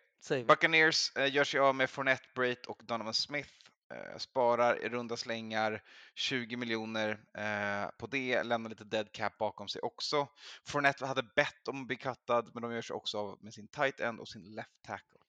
Buccaneers 0.47 1.15
eh, 1.15 1.34
gör 1.34 1.43
sig 1.43 1.59
av 1.59 1.75
med 1.75 1.89
Fournette, 1.89 2.28
Brait 2.36 2.65
och 2.65 2.82
Donovan 2.84 3.13
Smith. 3.13 3.49
Eh, 3.93 4.17
sparar 4.17 4.83
i 4.85 4.89
runda 4.89 5.17
slängar 5.17 5.83
20 6.15 6.57
miljoner 6.57 7.09
eh, 7.38 7.89
på 7.97 8.07
det, 8.07 8.43
lämnar 8.43 8.69
lite 8.69 8.83
dead 8.83 9.11
cap 9.11 9.38
bakom 9.38 9.67
sig 9.67 9.81
också. 9.81 10.27
Fournette 10.67 11.05
hade 11.05 11.23
bett 11.23 11.67
om 11.67 11.81
att 11.81 11.88
bli 11.88 11.95
cuttad, 11.95 12.51
men 12.53 12.63
de 12.63 12.73
gör 12.73 12.81
sig 12.81 12.93
också 12.93 13.17
av 13.17 13.38
med 13.43 13.53
sin 13.53 13.67
tight 13.67 13.99
end 13.99 14.19
och 14.19 14.27
sin 14.27 14.55
left 14.55 14.81
tackle. 14.81 15.19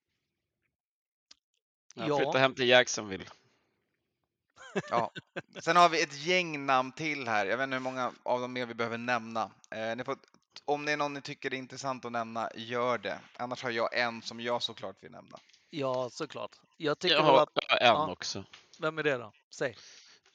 Jag 1.95 2.09
Ja. 2.09 2.17
flyttar 2.17 2.39
hem 2.39 2.55
till 2.55 2.69
Jacksonville. 2.69 3.25
Ja. 4.91 5.13
Sen 5.61 5.77
har 5.77 5.89
vi 5.89 6.03
ett 6.03 6.19
gäng 6.27 6.67
namn 6.67 6.93
till 6.93 7.29
här. 7.29 7.47
Jag 7.47 7.57
vet 7.57 7.65
inte 7.65 7.75
hur 7.77 7.81
många 7.83 8.13
av 8.23 8.41
dem 8.41 8.53
mer 8.53 8.67
vi 8.67 8.75
behöver 8.75 8.99
nämna. 8.99 9.51
Eh, 9.71 9.97
ni 9.97 10.05
får, 10.05 10.17
om 10.65 10.85
det 10.85 10.93
är 10.93 10.97
någon 10.97 11.15
ni 11.15 11.21
tycker 11.23 11.55
är 11.55 11.59
intressant 11.59 12.05
att 12.05 12.13
nämna, 12.13 12.51
gör 12.55 12.99
det. 12.99 13.21
Annars 13.37 13.63
har 13.63 13.71
jag 13.71 13.99
en 13.99 14.23
som 14.23 14.41
jag 14.41 14.63
såklart 14.63 15.05
vill 15.05 15.11
nämna. 15.13 15.39
Ja, 15.71 16.11
såklart. 16.11 16.57
Jag 16.77 16.99
tycker 16.99 17.17
Jag 17.17 17.23
har 17.23 17.43
att, 17.43 17.59
en 17.69 17.87
ja. 17.87 18.11
också. 18.13 18.45
vem 18.79 18.99
är 18.99 19.03
det 19.03 19.17
då? 19.17 19.33
Säg. 19.51 19.77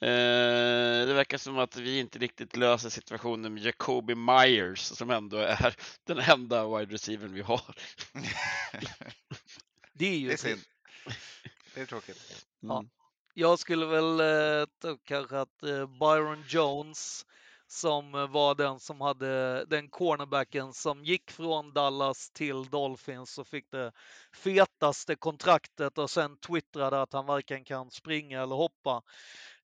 Eh, 0.00 1.06
det 1.06 1.14
verkar 1.14 1.38
som 1.38 1.58
att 1.58 1.76
vi 1.76 1.98
inte 1.98 2.18
riktigt 2.18 2.56
löser 2.56 2.88
situationen 2.88 3.54
med 3.54 3.62
Jacoby 3.62 4.14
Myers 4.14 4.80
som 4.80 5.10
ändå 5.10 5.36
är 5.36 5.76
den 6.04 6.18
enda 6.18 6.78
wide 6.78 6.94
receivern 6.94 7.34
vi 7.34 7.42
har. 7.42 7.62
Det 9.92 10.06
är 10.06 10.18
ju 10.18 10.28
Det 10.28 10.32
är 10.34 10.36
synd. 10.36 10.60
Det 11.74 11.80
är 11.80 11.86
tråkigt. 11.86 12.46
Ja. 12.60 12.78
Mm. 12.78 12.90
Jag 13.34 13.58
skulle 13.58 13.86
väl 13.86 14.20
eh, 14.20 14.96
kanske 15.04 15.40
att 15.40 15.62
eh, 15.62 15.86
Byron 15.86 16.44
Jones 16.48 17.26
som 17.74 18.14
eh, 18.14 18.28
var 18.28 18.54
den 18.54 18.80
som 18.80 19.00
hade 19.00 19.64
den 19.64 19.88
cornerbacken 19.88 20.72
som 20.72 21.04
gick 21.04 21.30
från 21.30 21.72
Dallas 21.72 22.30
till 22.30 22.64
Dolphins 22.64 23.38
och 23.38 23.46
fick 23.46 23.70
det 23.70 23.92
fetaste 24.34 25.16
kontraktet 25.16 25.98
och 25.98 26.10
sen 26.10 26.36
twittrade 26.36 27.02
att 27.02 27.12
han 27.12 27.26
varken 27.26 27.64
kan 27.64 27.90
springa 27.90 28.42
eller 28.42 28.56
hoppa. 28.56 29.02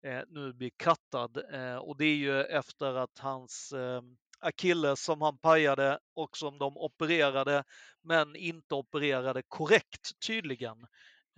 Eh, 0.02 0.20
nu 0.28 0.52
blir 0.52 0.70
kattad 0.76 1.42
eh, 1.52 1.76
och 1.76 1.96
det 1.96 2.04
är 2.04 2.16
ju 2.16 2.40
efter 2.42 2.94
att 2.94 3.18
hans 3.18 3.72
eh, 3.72 4.02
akilles 4.40 5.04
som 5.04 5.22
han 5.22 5.38
pajade 5.38 5.98
och 6.14 6.36
som 6.36 6.58
de 6.58 6.76
opererade 6.76 7.64
men 8.02 8.36
inte 8.36 8.74
opererade 8.74 9.42
korrekt 9.48 10.10
tydligen. 10.26 10.86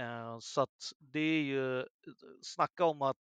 Eh, 0.03 0.39
Så 0.41 0.61
att 0.61 0.93
det 0.99 1.21
är 1.21 1.43
ju, 1.43 1.87
snacka 2.43 2.85
om 2.85 3.03
att 3.03 3.17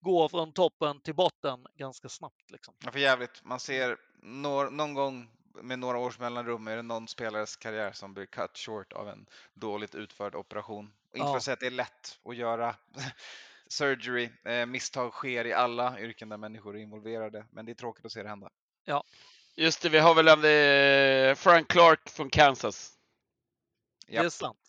gå 0.00 0.28
från 0.28 0.52
toppen 0.52 1.00
till 1.00 1.14
botten 1.14 1.66
ganska 1.74 2.08
snabbt. 2.08 2.50
Liksom. 2.50 2.74
Ja, 2.84 2.90
för 2.92 2.98
jävligt. 2.98 3.44
Man 3.44 3.60
ser 3.60 3.96
någon, 4.22 4.76
någon 4.76 4.94
gång 4.94 5.30
med 5.62 5.78
några 5.78 5.98
års 5.98 6.18
mellanrum 6.18 6.68
är 6.68 6.76
det 6.76 6.82
någon 6.82 7.08
spelares 7.08 7.56
karriär 7.56 7.92
som 7.92 8.14
blir 8.14 8.26
cut 8.26 8.58
short 8.58 8.92
av 8.92 9.08
en 9.08 9.26
dåligt 9.54 9.94
utförd 9.94 10.34
operation. 10.34 10.92
Och 11.10 11.16
inte 11.16 11.26
för 11.26 11.32
Ja. 11.32 11.36
att 11.36 11.42
säga 11.42 11.52
att 11.52 11.60
det 11.60 11.66
är 11.66 11.70
lätt 11.70 12.18
att 12.24 12.36
göra 12.36 12.76
surgery. 13.68 14.30
Eh, 14.44 14.66
misstag 14.66 15.12
sker 15.12 15.44
i 15.46 15.52
alla 15.52 16.00
yrken 16.00 16.28
där 16.28 16.36
människor 16.36 16.76
är 16.76 16.80
involverade, 16.80 17.46
men 17.50 17.66
det 17.66 17.72
är 17.72 17.74
tråkigt 17.74 18.04
att 18.04 18.12
se 18.12 18.22
det 18.22 18.28
hända. 18.28 18.50
Just 19.56 19.82
det, 19.82 19.88
vi 19.88 19.98
har 19.98 20.14
väl 20.14 20.28
en 20.28 20.44
eh, 21.30 21.34
Frank 21.34 21.68
Clark 21.68 22.08
från 22.10 22.30
Kansas. 22.30 22.98
Det 24.06 24.16
är 24.16 24.22
Japp. 24.24 24.32
sant. 24.32 24.67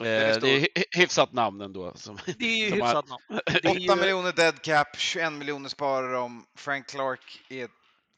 Eh, 0.00 0.06
är 0.06 0.40
det 0.40 0.48
är 0.50 0.60
hy- 0.60 0.84
hyfsat 0.96 1.32
namn 1.32 1.60
ändå. 1.60 1.92
Som, 1.94 2.18
Det 2.38 2.44
är 2.44 2.64
ju 2.64 2.70
De 2.70 2.80
har- 2.80 2.86
hyfsat 2.88 3.08
namn. 3.08 3.40
Det 3.62 3.64
är 3.68 3.70
8 3.70 3.78
ju, 3.78 3.94
miljoner 3.96 4.32
dead 4.32 4.62
cap, 4.62 4.96
21 4.98 5.32
miljoner 5.32 5.68
sparar 5.68 6.12
de. 6.12 6.44
Frank 6.56 6.86
Clark 6.88 7.40
är 7.48 7.68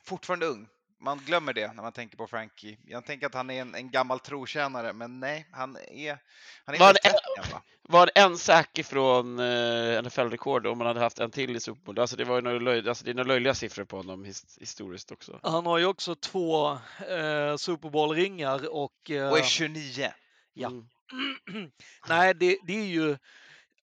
fortfarande 0.04 0.46
ung. 0.46 0.66
Man 1.02 1.18
glömmer 1.18 1.52
det 1.52 1.72
när 1.72 1.82
man 1.82 1.92
tänker 1.92 2.16
på 2.16 2.26
Frankie. 2.26 2.78
Jag 2.86 3.06
tänker 3.06 3.26
att 3.26 3.34
han 3.34 3.50
är 3.50 3.60
en, 3.60 3.74
en 3.74 3.90
gammal 3.90 4.20
trotjänare, 4.20 4.92
men 4.92 5.20
nej, 5.20 5.46
han 5.52 5.76
är, 5.76 6.18
han 6.64 6.74
är 6.74 6.78
Var 6.78 6.88
inte 6.88 7.00
det- 7.02 7.08
ens 7.08 7.22
30 7.42 7.46
än, 7.48 7.52
va? 7.52 7.62
var 7.82 8.10
en 8.14 8.38
sack 8.38 8.78
ifrån 8.78 9.38
eh, 9.38 10.02
NFL-rekord 10.02 10.66
om 10.66 10.78
man 10.78 10.86
hade 10.86 11.00
haft 11.00 11.18
en 11.18 11.30
till 11.30 11.56
i 11.56 11.60
Super 11.60 11.82
Bowl. 11.84 11.98
Alltså 11.98 12.16
det, 12.16 12.24
var 12.24 12.36
ju 12.36 12.42
några 12.42 12.58
löj, 12.58 12.88
alltså 12.88 13.04
det 13.04 13.10
är 13.10 13.14
några 13.14 13.28
löjliga 13.28 13.54
siffror 13.54 13.84
på 13.84 13.96
honom 13.96 14.24
his, 14.24 14.58
historiskt 14.60 15.12
också. 15.12 15.40
han 15.42 15.66
har 15.66 15.78
ju 15.78 15.86
också 15.86 16.14
två 16.14 16.70
eh, 17.08 17.56
Super 17.56 17.90
Bowl-ringar 17.90 18.68
och... 18.74 19.10
Eh, 19.10 19.30
Och 19.30 19.38
är 19.38 19.42
29. 19.42 20.12
Ja. 20.54 20.68
Mm. 20.68 20.84
nej, 22.08 22.34
det, 22.34 22.58
det 22.66 22.72
är 22.72 22.86
ju... 22.86 23.18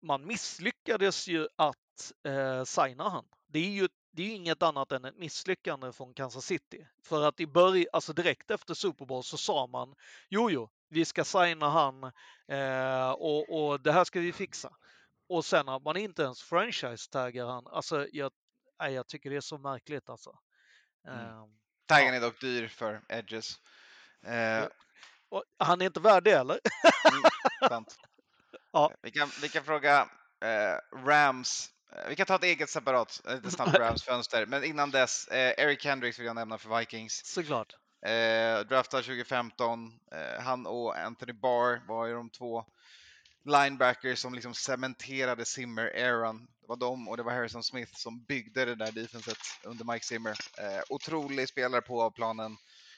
Man 0.02 0.28
misslyckades 0.28 1.28
ju 1.28 1.48
att 1.56 2.12
eh, 2.24 2.64
signa 2.64 3.10
han. 3.10 3.26
Det 3.48 3.60
är 3.60 3.70
ju 3.70 3.88
det 4.18 4.24
är 4.24 4.36
inget 4.36 4.64
annat 4.64 4.92
än 4.92 5.06
ett 5.06 5.18
misslyckande 5.18 5.92
från 5.92 6.14
Kansas 6.14 6.46
City. 6.46 6.88
För 7.04 7.28
att 7.28 7.40
i 7.40 7.48
början, 7.48 7.86
alltså 7.94 8.14
direkt 8.14 8.52
efter 8.52 8.74
Super 8.74 9.06
Bowl 9.06 9.24
så 9.24 9.38
sa 9.38 9.68
man 9.68 9.96
jo, 10.30 10.52
jo, 10.52 10.70
vi 10.90 11.06
ska 11.06 11.24
signa 11.24 11.70
han 11.70 12.04
eh, 12.48 13.10
och, 13.10 13.70
och 13.70 13.82
det 13.82 13.92
här 13.92 14.04
ska 14.04 14.20
vi 14.20 14.34
fixa. 14.34 14.76
Och 15.30 15.46
sen 15.46 15.70
att 15.70 15.84
man 15.84 15.98
inte 15.98 16.22
ens 16.22 16.42
franchise-taggar 16.42 17.46
han. 17.46 17.68
Alltså, 17.68 18.08
jag, 18.12 18.32
nej, 18.80 18.94
jag 18.94 19.08
tycker 19.08 19.30
det 19.30 19.36
är 19.36 19.42
så 19.42 19.58
märkligt 19.58 20.10
alltså. 20.10 20.40
Mm. 21.08 21.20
Eh, 21.20 21.46
Taggen 21.86 22.14
är 22.14 22.22
dock 22.22 22.42
dyr 22.42 22.68
för 22.68 23.02
Edges. 23.10 23.60
Eh, 24.26 24.68
och 25.30 25.44
han 25.60 25.82
är 25.82 25.86
inte 25.86 26.00
värd 26.00 26.24
det 26.24 26.32
eller? 26.32 26.60
sant. 27.70 27.96
Ja. 28.72 28.92
vi, 29.02 29.12
kan, 29.12 29.30
vi 29.42 29.50
kan 29.50 29.64
fråga 29.64 30.10
eh, 30.46 30.98
Rams. 31.06 31.70
Eh, 31.96 32.10
Vi 32.10 32.16
kan 32.16 32.26
ta 32.26 32.36
ett 32.36 32.44
eget 32.44 32.70
separat, 32.70 33.22
eh, 33.28 33.36
lite 33.36 33.52
snabbt 33.52 33.74
Rams-fönster. 33.80 34.46
Men 34.46 34.64
innan 34.64 34.92
dess, 34.92 35.28
eh, 35.28 35.54
Eric 35.58 35.86
Hendricks 35.86 36.20
vill 36.20 36.26
jag 36.26 36.36
nämna 36.36 36.58
för 36.58 36.80
Vikings. 36.80 37.22
Såklart. 37.26 37.74
Eh, 38.06 38.60
draftad 38.60 39.02
2015. 39.02 39.92
Eh, 40.12 40.44
han 40.44 40.66
och 40.66 40.98
Anthony 40.98 41.34
Barr 41.34 41.88
var 41.88 42.06
ju 42.06 42.14
de 42.14 42.30
två 42.30 42.66
linebackers 43.46 44.20
som 44.20 44.34
liksom 44.34 44.54
cementerade 44.54 45.46
Zimmer-eran. 45.46 46.48
Det 46.62 46.68
var 46.68 46.76
de 46.76 47.08
och 47.08 47.18
det 47.18 47.24
var 47.24 47.32
Harrison 47.32 47.64
Smith 47.64 47.92
som 47.96 48.24
byggde 48.24 48.66
det 48.66 48.76
där 48.76 48.92
defenset 48.92 49.38
under 49.64 49.86
Mike 49.94 50.06
Zimmer. 50.06 50.36
Eh, 50.58 50.82
otrolig 50.90 51.50
spelare 51.50 51.82
på 51.82 52.02
av 52.02 52.12
planen. 52.12 52.58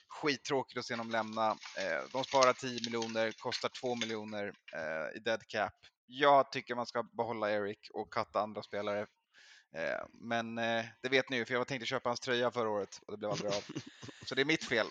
Skittråkigt 0.10 0.78
att 0.78 0.86
se 0.86 0.95
dem 0.95 1.10
lämna. 1.10 1.49
Eh, 1.51 2.10
de 2.12 2.24
sparar 2.24 2.53
10 2.53 2.80
miljoner, 2.86 3.32
kostar 3.32 3.70
2 3.70 3.95
miljoner 3.95 4.53
eh, 4.76 5.18
i 5.18 5.20
dead 5.20 5.47
cap. 5.47 5.74
Jag 6.05 6.51
tycker 6.51 6.76
man 6.76 6.86
ska 6.86 7.03
behålla 7.03 7.51
Eric 7.51 7.89
och 7.93 8.14
katta 8.14 8.41
andra 8.41 8.64
spelare. 8.64 8.99
Eh, 9.76 10.05
men 10.14 10.55
det 11.01 11.10
vet 11.12 11.30
ni 11.30 11.38
ju, 11.38 11.45
för 11.45 11.53
jag 11.53 11.68
tänkte 11.68 11.86
köpa 11.86 12.10
hans 12.10 12.20
tröja 12.20 12.51
förra 12.51 12.70
året 12.70 12.99
och 13.07 13.14
det 13.14 13.18
blev 13.18 13.32
aldrig 13.32 13.51
av. 13.51 13.64
Så 14.26 14.36
det 14.36 14.41
är 14.41 14.45
mitt 14.45 14.64
fel. 14.64 14.88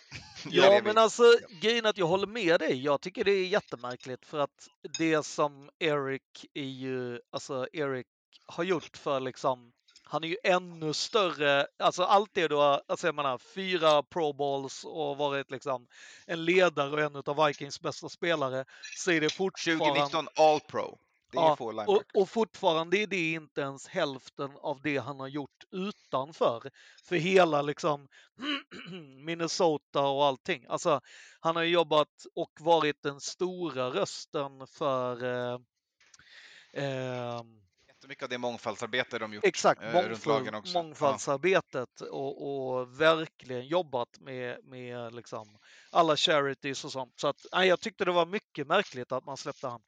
Ja, 0.51 0.81
men 0.85 0.99
alltså 0.99 1.23
grejen 1.61 1.87
att 1.87 1.99
jag 1.99 2.07
håller 2.07 2.27
med 2.27 2.61
dig. 2.61 2.85
Jag 2.85 3.01
tycker 3.01 3.25
det 3.25 3.33
är 3.33 3.47
jättemärkligt 3.47 4.27
för 4.27 4.39
att 4.39 4.69
det 4.99 5.27
som 5.27 5.71
Eric 5.79 6.47
är 6.55 6.63
ju, 6.63 7.21
alltså 7.31 7.69
Eric 7.73 8.07
har 8.47 8.65
gjort 8.65 8.97
för 8.97 9.21
liksom 9.21 9.73
han 10.09 10.25
är 10.25 10.29
ju 10.29 10.37
ännu 10.45 10.93
större, 10.93 11.67
alltså 11.79 12.03
allt 12.03 12.31
det 12.35 12.49
du 12.49 12.55
har, 12.55 12.83
alltså 12.87 13.07
jag 13.07 13.15
menar 13.15 13.39
fyra 13.39 14.03
pro 14.03 14.33
balls 14.33 14.85
och 14.85 15.17
varit 15.17 15.51
liksom 15.51 15.87
en 16.27 16.45
ledare 16.45 16.91
och 16.91 17.01
en 17.01 17.23
av 17.27 17.47
Vikings 17.47 17.81
bästa 17.81 18.09
spelare, 18.09 18.65
så 18.97 19.11
är 19.11 19.21
det 19.21 19.33
fortfarande... 19.33 19.85
2019 19.85 20.29
All 20.37 20.61
Pro. 20.61 20.99
Det 21.33 21.39
är 21.39 21.43
Ja, 21.43 21.57
få 21.57 21.85
Och, 21.87 22.03
och 22.15 22.29
fortfarande 22.29 22.99
är 22.99 23.07
det 23.07 23.33
inte 23.33 23.61
ens 23.61 23.89
hälften 23.89 24.51
av 24.57 24.81
det 24.83 24.99
han 24.99 25.21
har 25.21 25.29
gjort 25.29 25.65
utanför. 25.71 26.71
För 27.05 27.17
hela 27.17 27.63
liksom 27.63 28.09
Minnesota 29.25 30.01
och 30.01 30.25
allting. 30.25 30.67
Alltså, 30.69 31.01
han 31.41 31.57
har 31.57 31.63
jobbat 31.63 32.27
och 32.35 32.53
varit 32.61 33.03
den 33.03 33.21
stora 33.21 33.91
rösten 33.91 34.67
för 34.67 35.25
eh, 35.25 35.59
eh, 36.85 37.43
Jättemycket 38.09 38.23
av 38.23 38.29
det 38.29 38.39
mångfaldsarbete 38.39 39.19
de 39.19 39.33
gjort. 39.33 39.45
exakt 39.45 39.83
eh, 39.83 39.87
runt 39.87 39.95
mångfald, 39.95 40.27
lagen 40.27 40.55
också. 40.55 40.73
Mångfaldsarbetet 40.73 42.01
och, 42.01 42.79
och 42.79 43.01
verkligen 43.01 43.67
jobbat 43.67 44.21
med, 44.21 44.65
med 44.65 45.15
liksom 45.15 45.59
alla 45.91 46.17
charities 46.17 46.85
och 46.85 46.93
sånt. 46.93 47.13
Så 47.17 47.29
att, 47.29 47.47
nej, 47.53 47.69
jag 47.69 47.81
tyckte 47.81 48.05
det 48.05 48.13
var 48.13 48.27
mycket 48.27 48.67
märkligt 48.67 49.13
att 49.13 49.25
man 49.25 49.37
släppte 49.37 49.69
han. 49.69 49.81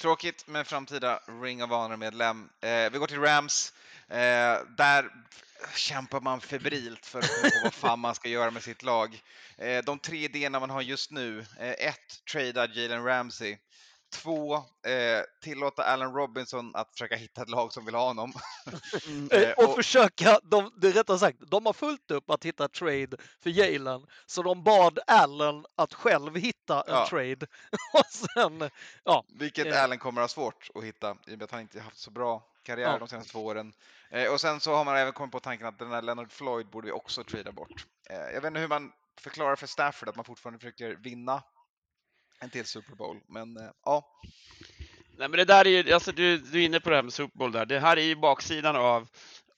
Tråkigt 0.00 0.46
med 0.46 0.66
framtida 0.66 1.20
Ring 1.42 1.62
of 1.62 1.70
Honor-medlem. 1.70 2.48
Eh, 2.60 2.92
vi 2.92 2.98
går 2.98 3.06
till 3.06 3.20
Rams. 3.20 3.72
Eh, 4.08 4.16
där 4.76 5.10
kämpar 5.74 6.20
man 6.20 6.40
febrilt 6.40 7.06
för 7.06 7.18
att 7.18 7.28
komma 7.28 7.50
på 7.50 7.60
vad 7.62 7.74
fan 7.74 7.98
man 7.98 8.14
ska 8.14 8.28
göra 8.28 8.50
med 8.50 8.62
sitt 8.62 8.82
lag. 8.82 9.22
Eh, 9.58 9.84
de 9.84 9.98
tre 9.98 10.24
idéerna 10.24 10.60
man 10.60 10.70
har 10.70 10.82
just 10.82 11.10
nu. 11.10 11.44
Eh, 11.58 11.70
ett, 11.70 12.24
trada 12.32 12.66
Jalen 12.66 13.04
Ramsey. 13.04 13.58
Två, 14.12 14.54
eh, 14.56 15.22
tillåta 15.42 15.84
Allen 15.84 16.12
Robinson 16.14 16.76
att 16.76 16.90
försöka 16.92 17.16
hitta 17.16 17.42
ett 17.42 17.48
lag 17.48 17.72
som 17.72 17.84
vill 17.84 17.94
ha 17.94 18.06
honom. 18.06 18.32
Eh, 19.30 19.40
Eh, 19.42 19.50
och, 19.52 19.64
och- 19.64 19.74
försöka, 19.76 20.40
de, 20.42 20.72
det 20.76 20.90
rättare 20.90 21.18
sagt, 21.18 21.38
de 21.40 21.66
har 21.66 21.72
fullt 21.72 22.10
upp 22.10 22.30
att 22.30 22.44
hitta 22.44 22.68
trade 22.68 23.16
för 23.42 23.50
Jalen, 23.50 24.06
så 24.26 24.42
de 24.42 24.62
bad 24.64 24.98
Allen 25.06 25.64
att 25.76 25.94
själv 25.94 26.36
hitta 26.36 26.80
en 26.82 26.94
Ja. 26.94 27.06
trade. 27.08 27.46
Och 27.92 28.06
sen, 28.06 28.70
ja, 29.04 29.24
Vilket 29.28 29.66
Eh. 29.66 29.82
Allen 29.82 29.98
kommer 29.98 30.20
ha 30.20 30.28
svårt 30.28 30.68
att 30.74 30.84
hitta 30.84 31.10
i 31.26 31.34
och 31.34 31.38
med 31.38 31.42
att 31.42 31.50
han 31.50 31.60
inte 31.60 31.80
haft 31.80 31.98
så 31.98 32.10
bra 32.10 32.42
karriär 32.62 32.92
Ja. 32.92 32.98
de 32.98 33.08
senaste 33.08 33.32
två 33.32 33.44
åren. 33.44 33.72
Eh, 34.10 34.32
och 34.32 34.40
sen 34.40 34.60
så 34.60 34.74
har 34.74 34.84
man 34.84 34.96
även 34.96 35.12
kommit 35.12 35.32
på 35.32 35.40
tanken 35.40 35.66
att 35.66 35.78
den 35.78 35.90
här 35.90 36.02
Leonard 36.02 36.32
Floyd 36.32 36.66
borde 36.66 36.86
vi 36.86 36.92
också 36.92 37.24
trada 37.24 37.52
bort. 37.52 37.86
Eh, 38.10 38.16
jag 38.16 38.40
vet 38.40 38.44
inte 38.44 38.60
hur 38.60 38.68
man 38.68 38.92
förklarar 39.20 39.56
för 39.56 39.66
Stafford 39.66 40.08
att 40.08 40.16
man 40.16 40.24
fortfarande 40.24 40.58
försöker 40.58 40.94
vinna 40.94 41.42
en 42.42 42.50
till 42.50 42.64
Super 42.64 42.94
Bowl, 42.94 43.20
men 43.28 43.56
eh, 43.56 43.70
ja. 43.84 44.20
Nej, 45.18 45.28
men 45.28 45.32
det 45.32 45.44
där 45.44 45.66
är 45.66 45.82
ju, 45.82 45.92
alltså 45.92 46.12
du, 46.12 46.38
du 46.38 46.60
är 46.62 46.64
inne 46.64 46.80
på 46.80 46.90
det 46.90 46.96
här 46.96 47.02
med 47.02 47.12
Super 47.12 47.38
Bowl 47.38 47.52
där. 47.52 47.66
Det 47.66 47.80
här 47.80 47.96
är 47.96 48.02
ju 48.02 48.16
baksidan 48.16 48.76
av, 48.76 49.08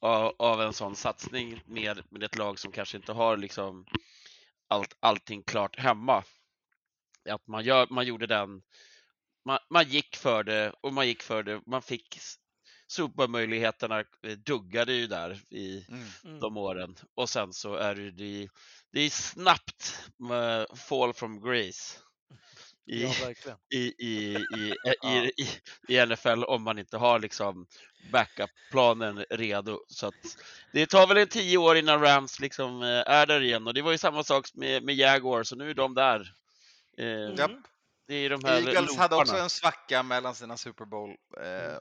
av, 0.00 0.34
av 0.38 0.62
en 0.62 0.72
sån 0.72 0.96
satsning 0.96 1.62
med, 1.66 2.02
med 2.10 2.22
ett 2.22 2.36
lag 2.38 2.58
som 2.58 2.72
kanske 2.72 2.96
inte 2.96 3.12
har 3.12 3.36
liksom 3.36 3.86
allt, 4.68 4.96
allting 5.00 5.42
klart 5.42 5.78
hemma. 5.78 6.24
Att 7.30 7.46
man, 7.46 7.64
gör, 7.64 7.86
man 7.90 8.06
gjorde 8.06 8.26
den, 8.26 8.62
man, 9.44 9.58
man 9.70 9.84
gick 9.88 10.16
för 10.16 10.44
det 10.44 10.72
och 10.80 10.92
man 10.92 11.06
gick 11.06 11.22
för 11.22 11.42
det, 11.42 11.60
man 11.66 11.82
fick 11.82 12.16
s- 12.16 12.36
Super 12.86 13.14
Bowl-möjligheterna 13.16 14.00
eh, 14.00 14.30
duggade 14.38 14.92
ju 14.92 15.06
där 15.06 15.40
i 15.50 15.86
Mm. 15.88 16.04
mm, 16.24 16.40
de 16.40 16.56
åren. 16.56 16.96
Och 17.14 17.28
sen 17.30 17.52
så 17.52 17.74
är 17.74 17.94
det, 17.94 18.10
det, 18.10 18.48
det 18.92 19.00
är 19.00 19.10
snabbt 19.10 20.08
med 20.16 20.66
fall 20.78 21.12
from 21.14 21.40
grace. 21.40 21.98
I, 22.92 23.02
ja 23.02 23.56
i, 23.74 23.78
i, 23.78 24.36
i, 24.56 24.74
i, 25.04 25.30
i, 25.36 25.48
i 25.88 26.06
NFL 26.06 26.44
om 26.44 26.62
man 26.62 26.78
inte 26.78 26.96
har 26.96 27.18
liksom 27.18 27.66
backup-planen 28.12 29.24
redo. 29.30 29.80
Så 29.88 30.06
att 30.06 30.14
det 30.72 30.86
tar 30.86 31.06
väl 31.06 31.16
en 31.16 31.28
tio 31.28 31.58
år 31.58 31.76
innan 31.76 32.00
Rams 32.00 32.40
liksom 32.40 32.82
eh, 32.82 32.88
är 32.88 33.26
där 33.26 33.40
igen 33.40 33.66
och 33.66 33.74
det 33.74 33.82
var 33.82 33.92
ju 33.92 33.98
samma 33.98 34.24
sak 34.24 34.48
med, 34.54 34.82
med 34.82 34.94
Jaguars 34.94 35.48
så 35.48 35.56
nu 35.56 35.70
är 35.70 35.74
de 35.74 35.94
där. 35.94 36.20
Eh, 36.98 37.06
Mm. 37.06 37.34
Japp. 37.36 37.50
Det 38.08 38.14
är 38.14 38.30
de 38.30 38.44
här 38.44 38.68
Eagles 38.68 38.96
hade 38.96 39.16
också 39.16 39.36
en 39.36 39.50
svacka 39.50 40.02
mellan 40.02 40.34
sina 40.34 40.56
Super 40.56 40.84
Bowl. 40.84 41.10
Eh, 41.40 41.76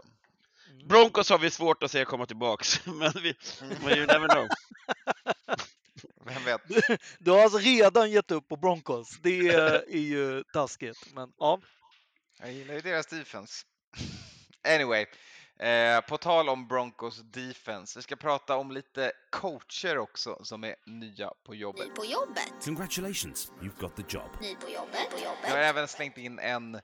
Mm. 0.70 0.88
Broncos 0.88 1.30
har 1.30 1.38
vi 1.39 1.51
svårt 1.51 1.84
att 1.84 1.91
se 1.91 2.06
komma 2.06 2.26
tillbaks, 2.26 2.82
men, 2.86 3.12
vi, 3.24 3.36
men 3.84 3.97
you 3.97 4.06
never 4.06 4.28
know. 4.28 4.47
vem 6.26 6.44
vet? 6.44 6.62
Du 7.20 7.32
har 7.32 7.40
alltså 7.44 7.58
redan 7.58 8.12
gett 8.12 8.32
upp 8.32 8.48
på 8.48 8.56
Broncos. 8.58 9.20
Det 9.22 9.48
är 9.50 9.98
ju 9.98 10.44
taskigt, 10.54 11.14
men 11.14 11.34
ja. 11.38 11.62
Jag 12.40 12.52
gillar 12.52 12.74
ju 12.74 12.82
deras 12.82 13.08
defense. 13.08 13.66
Anyway, 14.68 15.06
eh, 15.60 16.02
på 16.02 16.18
tal 16.18 16.50
om 16.50 16.68
Broncos 16.68 17.20
defense, 17.20 18.00
vi 18.00 18.04
ska 18.04 18.16
prata 18.16 18.56
om 18.56 18.72
lite 18.72 19.12
coacher 19.32 19.98
också 19.98 20.40
som 20.44 20.64
är 20.64 20.76
nya 20.86 21.32
på 21.46 21.56
jobbet. 21.56 21.88
Ny 21.88 21.94
på 21.94 22.06
jobbet. 22.06 22.54
Congratulations, 22.66 23.52
you've 23.62 23.80
got 23.80 23.96
the 23.96 24.04
job. 24.10 24.30
Ny 24.42 24.56
på 24.56 24.70
jobbet. 24.70 25.10
På 25.12 25.18
Jag 25.24 25.30
har 25.30 25.36
jobbet. 25.50 25.56
även 25.56 25.88
slängt 25.88 26.18
in 26.18 26.40
en 26.40 26.80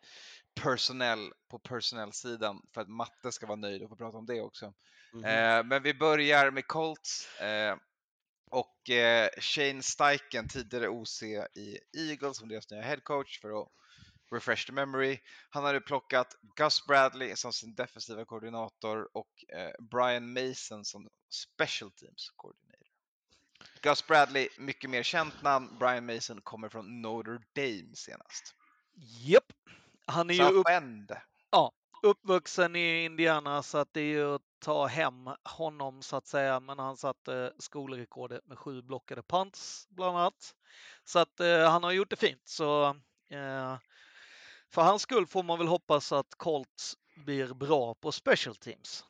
personnel 0.62 1.32
på 1.52 1.60
personnel-sidan 1.60 2.62
för 2.74 2.82
att 2.82 2.90
Matte 2.90 3.32
ska 3.32 3.46
vara 3.46 3.56
nöjd 3.56 3.84
och 3.84 3.90
få 3.90 3.96
prata 3.96 4.18
om 4.18 4.26
det 4.26 4.42
också. 4.42 4.74
Mhm. 5.14 5.26
Eh, 5.26 5.64
men 5.64 5.84
vi 5.84 5.94
börjar 5.94 6.52
med 6.52 6.68
Colts 6.68 7.40
eh, 7.42 7.76
och 8.50 8.90
eh, 8.90 9.30
Shane 9.38 9.84
Steichen, 9.84 10.48
tidigare 10.48 10.90
OC 10.90 11.24
i 11.24 11.80
Eagles 11.98 12.38
som 12.38 12.50
deras 12.50 12.72
nya 12.72 12.82
head 12.82 13.00
coach 13.04 13.42
för 13.42 13.62
att 13.62 13.68
refresh 14.32 14.66
the 14.66 14.72
memory. 14.72 15.20
Han 15.50 15.64
hade 15.64 15.82
plockat 15.82 16.36
Gus 16.56 16.86
Bradley 16.88 17.36
som 17.36 17.54
sin 17.54 17.76
defensiva 17.76 18.26
koordinator 18.26 19.10
och 19.14 19.44
eh, 19.54 19.72
Brian 19.80 20.34
Mason 20.34 20.86
som 20.86 21.08
special 21.30 21.92
teams 21.92 22.30
coordinator. 22.36 22.70
Gus 23.82 24.08
Bradley, 24.08 24.50
mycket 24.58 24.90
mer 24.90 25.04
känt 25.04 25.42
namn. 25.42 25.78
Brian 25.80 26.06
Mason 26.06 26.42
kommer 26.42 26.70
från 26.70 27.02
Notre 27.02 27.40
Dame 27.56 27.96
senast. 27.96 28.56
Japp. 28.96 29.54
Han 30.06 30.30
är 30.30 30.34
ju 30.34 30.44
upp, 30.44 30.66
Bend. 30.66 31.12
uppvuxen 32.04 32.76
i 32.76 33.06
Indiana 33.06 33.64
så 33.64 33.78
att 33.78 33.94
det 33.94 34.02
är 34.02 34.06
ju 34.06 34.36
att 34.36 34.42
ta 34.60 34.88
hem 34.88 35.30
honom 35.44 36.02
så 36.02 36.16
att 36.16 36.28
säga. 36.28 36.60
Men 36.60 36.80
han 36.80 36.98
satte 36.98 37.54
skolrekordet 37.58 38.46
med 38.48 38.60
sju 38.60 38.82
blockade 38.82 39.22
punts 39.24 39.88
bland 39.90 40.18
annat. 40.18 40.56
Så 41.06 41.20
att 41.20 41.40
eh, 41.40 41.70
han 41.70 41.84
har 41.84 41.92
gjort 41.92 42.10
det 42.10 42.16
fint. 42.16 42.42
Så 42.48 42.88
eh, 43.30 43.78
för 44.70 44.82
hans 44.82 45.02
skull 45.02 45.28
får 45.28 45.44
man 45.44 45.58
väl 45.58 45.68
hoppas 45.68 46.12
att 46.12 46.36
Colts 46.38 46.98
blir 47.26 47.54
bra 47.54 47.94
på 47.94 48.12
special 48.12 48.56
teams. 48.56 49.06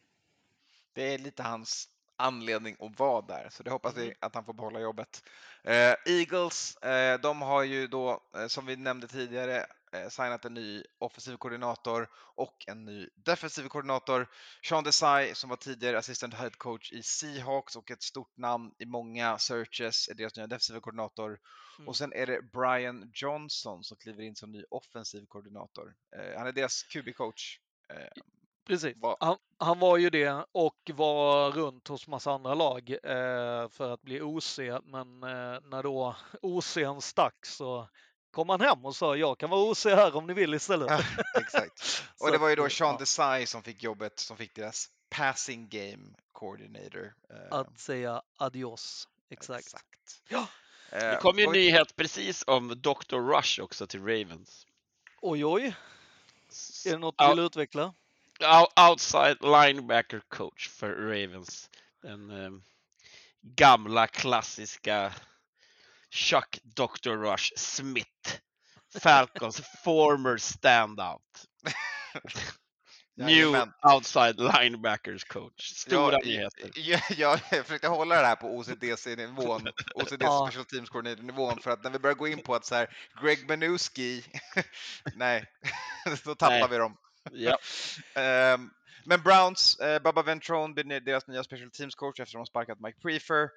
Det 0.93 1.13
är 1.13 1.17
lite 1.17 1.43
hans 1.43 1.89
anledning 2.15 2.75
att 2.79 2.99
vara 2.99 3.21
där, 3.21 3.47
så 3.51 3.63
det 3.63 3.71
hoppas 3.71 3.97
vi 3.97 4.03
Mm. 4.03 4.15
att 4.19 4.35
han 4.35 4.45
får 4.45 4.53
behålla 4.53 4.79
jobbet. 4.79 5.23
Eh, 5.63 5.93
Eagles, 6.05 6.75
eh, 6.77 7.19
de 7.19 7.41
har 7.41 7.63
ju 7.63 7.87
då, 7.87 8.23
eh, 8.35 8.47
som 8.47 8.65
vi 8.65 8.75
nämnde 8.75 9.07
tidigare, 9.07 9.65
signat 10.09 10.45
en 10.45 10.53
ny 10.53 10.83
offensiv 10.99 11.37
koordinator 11.37 12.09
och 12.35 12.55
en 12.67 12.85
ny 12.85 13.09
defensiv 13.15 13.67
koordinator. 13.67 14.27
Sean 14.63 14.83
Desai, 14.83 15.35
som 15.35 15.49
var 15.49 15.57
tidigare 15.57 15.97
assistant 15.97 16.33
head 16.33 16.49
coach 16.57 16.91
i 16.91 17.03
Seahawks 17.03 17.75
och 17.75 17.91
ett 17.91 18.01
stort 18.03 18.37
namn 18.37 18.71
i 18.79 18.85
många 18.85 19.37
searches, 19.37 20.07
är 20.09 20.13
deras 20.13 20.35
nya 20.35 20.47
defensiva 20.47 20.79
koordinator. 20.79 21.39
Mm. 21.77 21.87
Och 21.87 21.95
sen 21.95 22.13
är 22.13 22.25
det 22.27 22.41
Brian 22.41 23.11
Johnson 23.13 23.83
som 23.83 23.97
kliver 23.97 24.23
in 24.23 24.35
som 24.35 24.51
ny 24.51 24.63
offensiv 24.69 25.25
koordinator. 25.27 25.95
Eh, 26.17 26.37
han 26.37 26.47
är 26.47 26.51
deras 26.51 26.83
QB-coach. 26.83 27.59
Eh, 27.89 28.21
Precis. 28.67 28.93
vad- 28.97 29.17
Han, 29.19 29.37
han 29.57 29.79
var 29.79 29.97
ju 29.97 30.09
det 30.09 30.45
och 30.51 30.91
var 30.93 31.51
runt 31.51 31.87
hos 31.87 32.07
massa 32.07 32.31
andra 32.31 32.53
lag 32.53 32.89
eh, 33.03 33.69
för 33.69 33.89
att 33.93 34.01
bli 34.01 34.21
OC. 34.21 34.59
Men 34.83 35.23
eh, 35.23 35.59
när 35.63 35.83
då 35.83 36.15
OCn 36.41 37.01
stack 37.01 37.45
så 37.45 37.89
kom 38.31 38.49
han 38.49 38.61
hem 38.61 38.85
och 38.85 38.95
sa 38.95 39.15
jag 39.15 39.37
kan 39.37 39.49
vara 39.49 39.61
OC 39.71 39.85
här 39.85 40.15
om 40.15 40.27
ni 40.27 40.33
vill 40.33 40.53
istället. 40.53 40.89
Ja, 40.89 41.01
exakt. 41.41 42.03
Och 42.19 42.31
det 42.31 42.37
var 42.37 42.49
ju 42.49 42.55
då 42.55 42.63
eh, 42.63 42.69
Sean. 42.69 42.97
Desai 42.97 43.45
som 43.45 43.63
fick 43.63 43.83
jobbet, 43.83 44.19
som 44.19 44.37
fick 44.37 44.55
deras 44.55 44.89
passing 45.09 45.69
game 45.69 46.09
coordinator. 46.31 47.13
Eh, 47.29 47.57
Att 47.57 47.79
säga 47.79 48.21
adios. 48.37 49.07
Exakt. 49.29 49.59
exakt. 49.65 50.21
Ja. 50.29 50.47
Eh, 50.91 50.99
Det 50.99 51.19
kom 51.21 51.39
ju 51.39 51.45
en 51.45 51.51
nyhet 51.51 51.95
precis 51.95 52.43
om 52.47 52.67
Dr. 52.81 53.15
Rush 53.35 53.61
också 53.61 53.87
till 53.87 53.99
Ravens. 53.99 54.67
Oj 55.21 55.45
oj, 55.45 55.75
är 56.85 56.91
det 56.91 56.97
något 56.97 57.17
du 57.17 57.29
vill 57.29 57.39
utveckla? 57.39 57.93
out- 58.39 58.89
outside 58.91 59.37
linebacker 59.41 60.21
coach 60.27 60.69
för 60.69 60.89
Ravens. 60.95 61.69
Den 62.01 62.29
eh, 62.45 62.51
gamla 63.41 64.07
klassiska 64.07 65.13
Chuck 66.11 66.59
Dr. 66.63 67.09
Rush 67.09 67.51
Smith. 67.57 68.39
Falcons 69.01 69.61
former 69.83 70.37
standout. 70.37 71.21
New 73.17 73.55
outside 73.83 74.39
linebackers 74.39 75.23
coach. 75.23 75.73
Stora 75.73 76.11
Ja, 76.11 76.19
nyheter. 76.25 76.71
Jag, 76.75 77.01
jag 77.17 77.39
försökte 77.65 77.87
hålla 77.87 78.21
det 78.21 78.27
här 78.27 78.35
på 78.35 78.47
OCDC-nivån, 78.47 79.67
OCD 79.95 80.23
Ja. 80.23 80.47
Special 80.47 80.65
Teams 80.65 80.89
Coordinator-nivån, 80.89 81.59
för 81.59 81.71
att 81.71 81.83
när 81.83 81.91
vi 81.91 81.99
börjar 81.99 82.15
gå 82.15 82.27
in 82.27 82.39
på 82.41 82.55
att 82.55 82.65
så 82.65 82.75
här, 82.75 82.97
Greg 83.21 83.47
Benuski, 83.47 84.23
nej, 85.15 85.45
då 86.25 86.35
tappar 86.35 86.59
Nej. 86.59 86.67
vi 86.69 86.77
dem. 86.77 86.97
Ja. 87.31 87.57
Ehm, 88.21 88.69
Men 89.05 89.21
Browns, 89.21 89.79
eh, 89.79 90.01
Bubba 90.01 90.21
Ventrone 90.23 90.73
blir 90.73 90.99
deras 90.99 91.27
nya 91.27 91.43
special 91.43 91.71
teams 91.71 91.95
coach 91.95 92.19
efter 92.19 92.37
att 92.37 92.45
de 92.45 92.49
sparkat 92.49 92.79
Mike 92.79 92.99
Prefer. 93.01 93.49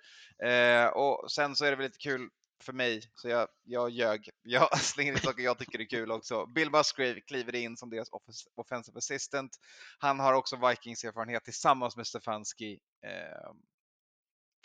Eh, 0.49 0.87
och 0.87 1.33
sen 1.33 1.57
så 1.57 1.65
är 1.65 1.71
det 1.71 1.77
väl 1.77 1.85
lite 1.87 1.99
kul 1.99 2.29
för 2.63 2.73
mig, 2.73 3.03
så 3.15 3.29
jag, 3.29 3.49
jag 3.65 3.91
ljög. 3.91 4.29
Jag 4.43 4.79
slänger 4.81 5.13
in 5.13 5.19
saker 5.19 5.43
jag 5.43 5.59
tycker 5.59 5.79
är 5.81 5.85
kul 5.85 6.11
också. 6.11 6.47
Bill 6.47 6.71
Musgrave 6.71 7.21
kliver 7.21 7.55
in 7.55 7.77
som 7.77 7.91
deras 7.91 8.11
offens- 8.11 8.49
offensive 8.55 8.99
assistant. 8.99 9.51
Han 9.99 10.21
har 10.21 10.33
också 10.33 10.69
Vikings 10.69 11.05
erfarenhet 11.05 11.45
tillsammans 11.45 11.97
med 11.97 12.07
Stefanski 12.07 12.79
eh, 13.07 13.53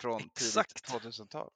från 0.01 0.21
Exakt. 0.21 0.85
tidigt 0.85 1.03
2000-tal. 1.03 1.49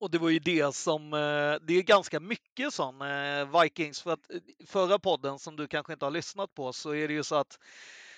Och 0.00 0.10
det 0.10 0.18
var 0.18 0.28
ju 0.28 0.38
det 0.38 0.74
som, 0.74 1.12
eh, 1.12 1.66
det 1.66 1.74
är 1.74 1.82
ganska 1.82 2.20
mycket 2.20 2.74
sån 2.74 3.02
eh, 3.02 3.62
Vikings, 3.62 4.02
för 4.02 4.10
att 4.12 4.30
eh, 4.30 4.40
förra 4.66 4.98
podden 4.98 5.38
som 5.38 5.56
du 5.56 5.68
kanske 5.68 5.92
inte 5.92 6.06
har 6.06 6.10
lyssnat 6.10 6.54
på 6.54 6.72
så 6.72 6.94
är 6.94 7.08
det 7.08 7.14
ju 7.14 7.24
så 7.24 7.34
att 7.34 7.58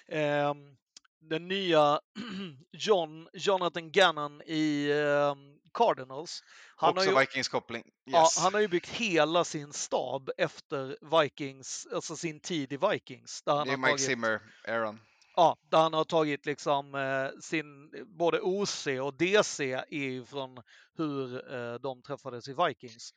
ehm, 0.09 0.77
den 1.21 1.49
nya 1.49 2.01
John, 2.73 3.29
Jonathan 3.33 3.93
Gannon 3.93 4.43
i 4.47 4.93
ehm, 4.93 5.39
Cardinals, 5.75 6.41
han 6.77 6.97
har, 6.97 7.03
också 7.03 7.11
ju, 7.11 7.19
Vikings 7.19 7.49
koppling. 7.49 7.85
ja, 8.05 8.23
Yes. 8.23 8.39
han 8.39 8.55
har 8.55 8.61
ju 8.61 8.69
byggt 8.69 8.89
hela 8.89 9.45
sin 9.45 9.73
stab 9.73 10.31
efter 10.39 10.97
Vikings, 11.21 11.87
alltså 11.95 12.17
sin 12.17 12.41
tid 12.41 12.73
i 12.73 12.77
Vikings. 12.77 13.43
Där 13.43 13.55
han 13.55 13.67
det 13.67 13.73
är 13.73 13.77
har 13.77 13.79
Mike 13.79 13.91
tagit, 13.91 14.01
Zimmer, 14.01 14.41
Aaron. 14.69 15.01
Ja, 15.37 15.57
där 15.63 15.79
han 15.79 15.95
har 15.95 16.05
tagit 16.05 16.47
liksom 16.47 16.95
eh, 16.95 17.41
sin, 17.41 17.91
både 18.07 18.41
OC 18.41 18.87
och 18.87 19.15
DC 19.15 19.73
är 19.73 19.93
ju 19.93 20.25
från 20.25 20.63
hur 20.97 21.55
eh, 21.55 21.75
de 21.75 22.03
träffades 22.03 22.49
i 22.49 22.55
Vikings. 22.67 23.11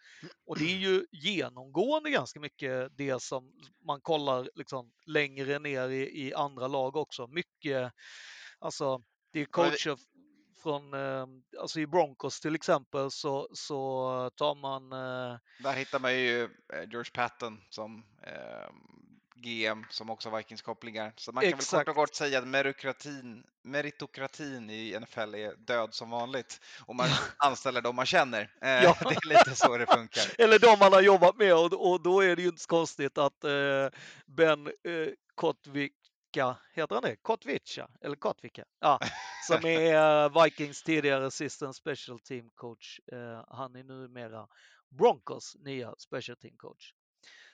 Och 0.45 0.57
det 0.57 0.65
är 0.65 0.77
ju 0.77 1.06
genomgående 1.11 2.10
ganska 2.10 2.40
mycket 2.40 2.98
det 2.98 3.22
som 3.22 3.52
man 3.85 4.02
kollar 4.02 4.49
liksom 4.56 4.91
längre 5.06 5.60
ner 5.60 5.90
i, 5.90 6.27
i 6.27 6.34
andra 6.34 6.68
lag 6.68 6.95
också. 6.95 7.27
Mycket, 7.27 7.91
alltså 8.60 9.02
det 9.34 9.41
är 9.41 9.45
coacher 9.45 9.98
från, 10.64 10.94
eh, 10.94 11.26
alltså 11.60 11.80
i 11.80 11.88
Broncos 11.88 12.40
till 12.40 12.56
exempel 12.56 13.11
så, 13.11 13.49
så 13.53 14.30
tar 14.35 14.56
man 14.56 14.91
eh, 14.91 15.40
Där 15.60 15.73
hittar 15.73 15.99
man 15.99 16.15
ju 16.19 16.44
eh, 16.44 16.90
George 16.91 17.11
Patton 17.14 17.61
som 17.69 18.03
eh, 18.23 18.69
GM 19.44 19.86
som 19.90 20.10
också 20.10 20.30
har 20.30 20.38
Vikings-kopplingar. 20.38 21.14
Så 21.18 21.32
man 21.32 21.41
kan 21.41 21.52
väl 21.52 21.60
Exakt. 21.60 21.86
kort 21.86 21.88
och 21.88 21.95
gott 21.95 22.15
säga 22.15 22.40
att 22.40 22.48
meritokratin, 22.48 23.44
meritokratin 23.64 24.70
i 24.70 24.99
NFL 24.99 25.36
är 25.36 25.56
död 25.56 25.94
som 25.94 26.10
vanligt. 26.10 26.61
Och 26.86 26.95
man 26.95 27.07
anställer 27.38 27.82
de 27.82 27.95
man 27.95 28.06
känner. 28.06 28.41
Eh, 28.61 28.84
Ja. 28.84 28.98
Det 29.10 29.15
är 29.15 29.28
lite 29.28 29.56
så 29.56 29.78
det 29.78 29.86
funkar. 29.86 30.24
eller 30.44 30.60
de 30.60 30.80
man 30.80 30.94
har 30.94 31.02
jobbat 31.02 31.38
med 31.38 31.53
och, 31.56 32.02
då 32.02 32.22
är 32.24 32.36
det 32.36 32.41
ju 32.41 32.48
inte 32.48 32.61
så 32.61 32.68
konstigt 32.68 33.18
att 33.18 33.44
eh, 33.44 33.90
Ben 34.26 34.68
eh, 34.68 35.07
Kotvika, 35.36 36.57
heter 36.74 36.95
han 36.95 37.03
det? 37.03 37.15
Kotvica? 37.15 37.90
Eller 38.02 38.15
Kotvika? 38.15 38.65
Ja, 38.80 38.99
som 39.48 39.56
är 39.65 40.44
Vikings 40.44 40.84
tidigare 40.84 41.26
assistant 41.26 41.76
special 41.76 42.20
team 42.20 42.49
coach. 42.56 42.99
Han 43.48 43.76
är 43.76 43.84
numera 43.84 44.48
Broncos 44.98 45.56
nya 45.60 45.95
special 45.98 46.38
team 46.38 46.57
coach. 46.57 46.94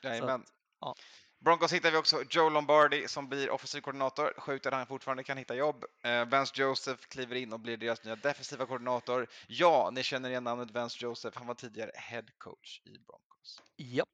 Jajamän. 0.04 0.44
ja. 0.82 0.96
Broncos 1.40 1.74
hittar 1.74 1.92
vi 1.92 1.98
också 1.98 2.24
Joe 2.30 2.50
Lombardi 2.50 3.08
som 3.08 3.30
blir 3.30 3.50
offensiv 3.50 3.82
koordinator. 3.82 4.34
Sjukt 4.38 4.66
att 4.66 4.74
han 4.74 4.86
fortfarande 4.86 5.24
kan 5.24 5.38
hitta 5.38 5.56
jobb. 5.56 5.86
Eh, 6.04 6.26
Vance 6.26 6.62
Joseph 6.62 7.08
kliver 7.08 7.36
in 7.36 7.54
och 7.54 7.60
blir 7.60 7.78
deras 7.78 8.04
nya 8.04 8.16
defensiva 8.16 8.66
koordinator. 8.66 9.28
Ja, 9.48 9.90
ni 9.94 10.04
känner 10.04 10.30
igen 10.30 10.44
namnet 10.44 10.72
Vance 10.72 10.98
Joseph. 11.04 11.38
Han 11.38 11.48
var 11.48 11.56
tidigare 11.56 11.92
head 11.96 12.26
coach 12.38 12.82
i 12.86 12.90
Broncos. 12.90 13.62
Japp. 13.78 14.10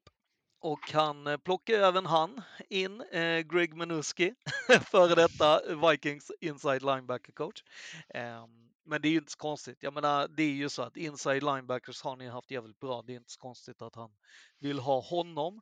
Och 0.60 0.90
han 0.92 1.26
eh, 1.26 1.36
plockar 1.36 1.74
även 1.74 2.06
han 2.06 2.42
in 2.68 3.00
eh, 3.00 3.40
Greg 3.40 3.74
Minuski, 3.74 4.34
före 4.80 5.14
detta 5.14 5.60
Vikings 5.90 6.30
inside 6.40 6.82
linebacker 6.82 7.32
coach. 7.32 7.62
Eh, 8.08 8.46
men 8.84 9.02
det 9.02 9.08
är 9.08 9.10
ju 9.10 9.18
inte 9.18 9.32
så 9.32 9.38
konstigt. 9.38 9.78
Jag 9.80 9.94
menar, 9.94 10.28
det 10.28 10.42
är 10.42 10.50
ju 10.50 10.68
så 10.68 10.82
att 10.82 10.96
inside 10.96 11.42
linebackers 11.42 12.02
har 12.02 12.16
ni 12.16 12.28
haft 12.28 12.50
jävligt 12.50 12.80
bra. 12.80 13.02
Det 13.02 13.12
är 13.12 13.16
inte 13.16 13.32
så 13.32 13.40
konstigt 13.40 13.82
att 13.82 13.94
han 13.94 14.10
vill 14.58 14.78
ha 14.78 15.00
honom. 15.00 15.60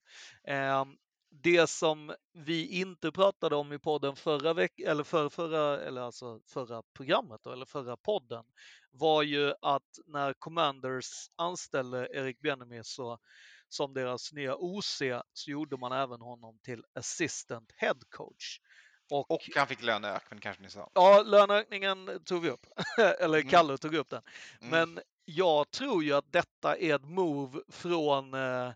Eh, 0.48 0.84
det 1.42 1.66
som 1.70 2.14
vi 2.32 2.66
inte 2.80 3.12
pratade 3.12 3.56
om 3.56 3.72
i 3.72 3.78
podden 3.78 4.16
förra 4.16 4.52
veckan, 4.52 4.86
eller 4.86 5.04
för, 5.04 5.28
förra, 5.28 5.80
eller 5.80 6.00
alltså 6.00 6.40
förra 6.48 6.82
programmet 6.96 7.40
då, 7.44 7.52
eller 7.52 7.66
förra 7.66 7.96
podden, 7.96 8.44
var 8.90 9.22
ju 9.22 9.54
att 9.62 9.98
när 10.06 10.32
Commanders 10.32 11.06
anställde 11.36 12.08
Erik 12.12 12.40
Bieniemy 12.40 12.80
så 12.84 13.18
som 13.68 13.94
deras 13.94 14.32
nya 14.32 14.54
OC 14.56 15.02
så 15.32 15.50
gjorde 15.50 15.76
man 15.76 15.92
även 15.92 16.20
honom 16.20 16.58
till 16.62 16.84
assistant 16.94 17.72
head 17.76 17.98
coach. 18.10 18.58
Och, 19.10 19.30
Och 19.30 19.40
han 19.56 19.66
fick 19.66 19.82
löneökning 19.82 20.40
kanske 20.40 20.62
ni 20.62 20.70
sa. 20.70 20.90
ja, 20.94 21.22
löneökningen 21.22 22.24
tog 22.24 22.42
vi 22.42 22.50
upp, 22.50 22.66
eller 23.20 23.38
Mm. 23.38 23.50
Kalle 23.50 23.78
tog 23.78 23.94
upp 23.94 24.10
den. 24.10 24.22
Mm. 24.60 24.70
Men 24.70 25.02
jag 25.24 25.70
tror 25.70 26.04
ju 26.04 26.12
att 26.12 26.32
detta 26.32 26.76
är 26.76 26.94
ett 26.94 27.04
move 27.04 27.60
från 27.68 28.34
eh, 28.34 28.72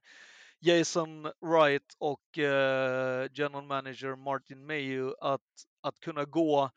Jason 0.60 1.22
Wright 1.40 1.94
och 1.98 2.38
eh, 2.38 3.28
general 3.32 3.64
manager 3.64 4.16
Martin 4.16 4.66
Mayu 4.66 5.14
att, 5.20 5.40
att 5.82 6.00
kunna 6.00 6.24
gå 6.24 6.70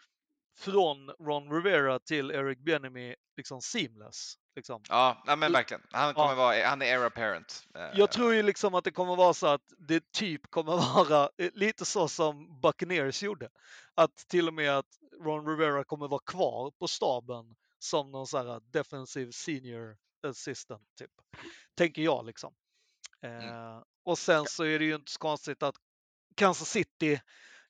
från 0.59 1.09
Ron 1.09 1.51
Rivera 1.53 1.99
till 1.99 2.31
Eric 2.31 2.59
Bieniemy 2.59 3.15
liksom 3.37 3.61
seamless. 3.61 4.35
Liksom. 4.55 4.83
Ja, 4.89 5.23
nej, 5.25 5.37
men 5.37 5.51
verkligen. 5.51 5.81
Han, 5.91 6.13
kommer 6.13 6.29
Ja. 6.29 6.35
vara, 6.35 6.67
han 6.67 6.81
är 6.81 6.85
era 6.85 7.09
parent. 7.09 7.63
Eh, 7.75 7.89
Jag 7.99 8.11
tror 8.11 8.33
ju 8.33 8.43
liksom 8.43 8.75
att 8.75 8.83
det 8.83 8.91
kommer 8.91 9.15
vara 9.15 9.33
så 9.33 9.47
att 9.47 9.73
det 9.77 10.11
typ 10.11 10.41
kommer 10.51 10.71
vara 10.95 11.29
eh, 11.37 11.49
lite 11.53 11.85
så 11.85 12.07
som 12.07 12.59
Buccaneers 12.61 13.23
gjorde. 13.23 13.49
Att 13.95 14.15
till 14.27 14.47
och 14.47 14.53
med 14.53 14.77
att 14.77 14.85
Ron 15.25 15.47
Rivera 15.47 15.83
kommer 15.83 16.07
vara 16.07 16.21
kvar 16.25 16.71
på 16.79 16.87
staben 16.87 17.55
som 17.79 18.11
någon 18.11 18.27
sån 18.27 18.47
här 18.47 18.61
defensive 18.71 19.31
senior 19.31 19.97
assistant 20.27 20.83
typ. 20.99 21.11
Tänker 21.77 22.01
jag 22.01 22.25
liksom. 22.25 22.53
Eh, 23.22 23.81
och 24.03 24.18
sen 24.18 24.45
så 24.45 24.64
är 24.64 24.80
det 24.80 24.85
ju 24.85 24.95
inte 24.95 25.11
så 25.11 25.19
konstigt 25.19 25.64
att 25.64 25.76
Kansas 26.35 26.69
City 26.69 27.22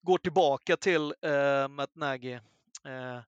går 0.01 0.17
tillbaka 0.17 0.77
till 0.77 1.13
eh, 1.21 1.67
Matt 1.67 1.95
Nagy. 1.95 2.33
Eh, 2.85 3.19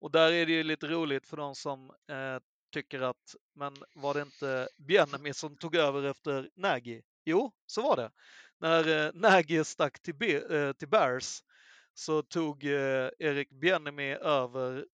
och 0.00 0.10
där 0.10 0.32
är 0.32 0.46
det 0.46 0.52
ju 0.52 0.62
lite 0.62 0.86
roligt 0.86 1.26
för 1.26 1.36
de 1.36 1.54
som 1.54 1.90
eh, 1.90 2.38
tycker 2.72 3.00
att, 3.00 3.34
men 3.54 3.76
var 3.94 4.14
det 4.14 4.20
inte 4.22 4.68
Bieniemy 4.76 5.32
som 5.32 5.56
tog 5.56 5.74
över 5.76 6.02
efter 6.02 6.50
Nagy? 6.54 7.02
Jo, 7.24 7.52
så 7.66 7.82
var 7.82 7.96
det. 7.96 8.10
När 8.58 9.06
eh, 9.06 9.12
Nagy 9.14 9.64
stack 9.64 10.00
till, 10.02 10.14
Be- 10.14 10.56
eh, 10.58 10.72
till 10.72 10.88
Bears 10.88 11.42
så 11.94 12.22
tog 12.22 12.64
eh, 12.64 13.10
Erik 13.18 13.50
Bieniemy 13.50 14.12
över 14.14 14.86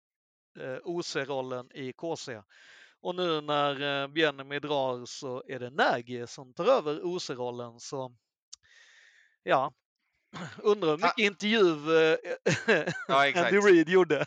eh, 0.58 0.78
OC-rollen 0.82 1.70
i 1.74 1.92
KC. 1.92 2.42
Och 3.06 3.14
nu 3.14 3.40
när 3.40 4.02
eh, 4.02 4.08
Bieniemy 4.08 4.58
drar 4.58 5.06
så 5.06 5.42
är 5.48 5.58
det 5.58 5.70
Nagy 5.70 6.26
som 6.26 6.54
tar 6.54 6.64
över 6.64 7.00
OC-rollen. 7.04 7.80
Så 7.80 8.12
ja, 9.42 9.72
undrar 10.62 10.90
hur 10.90 10.96
mycket 10.96 11.18
intervju 11.18 11.70
eh, 11.98 12.18
Ja. 13.08 13.32
Andy 13.44 13.58
Reid 13.58 13.88
gjorde. 13.88 14.24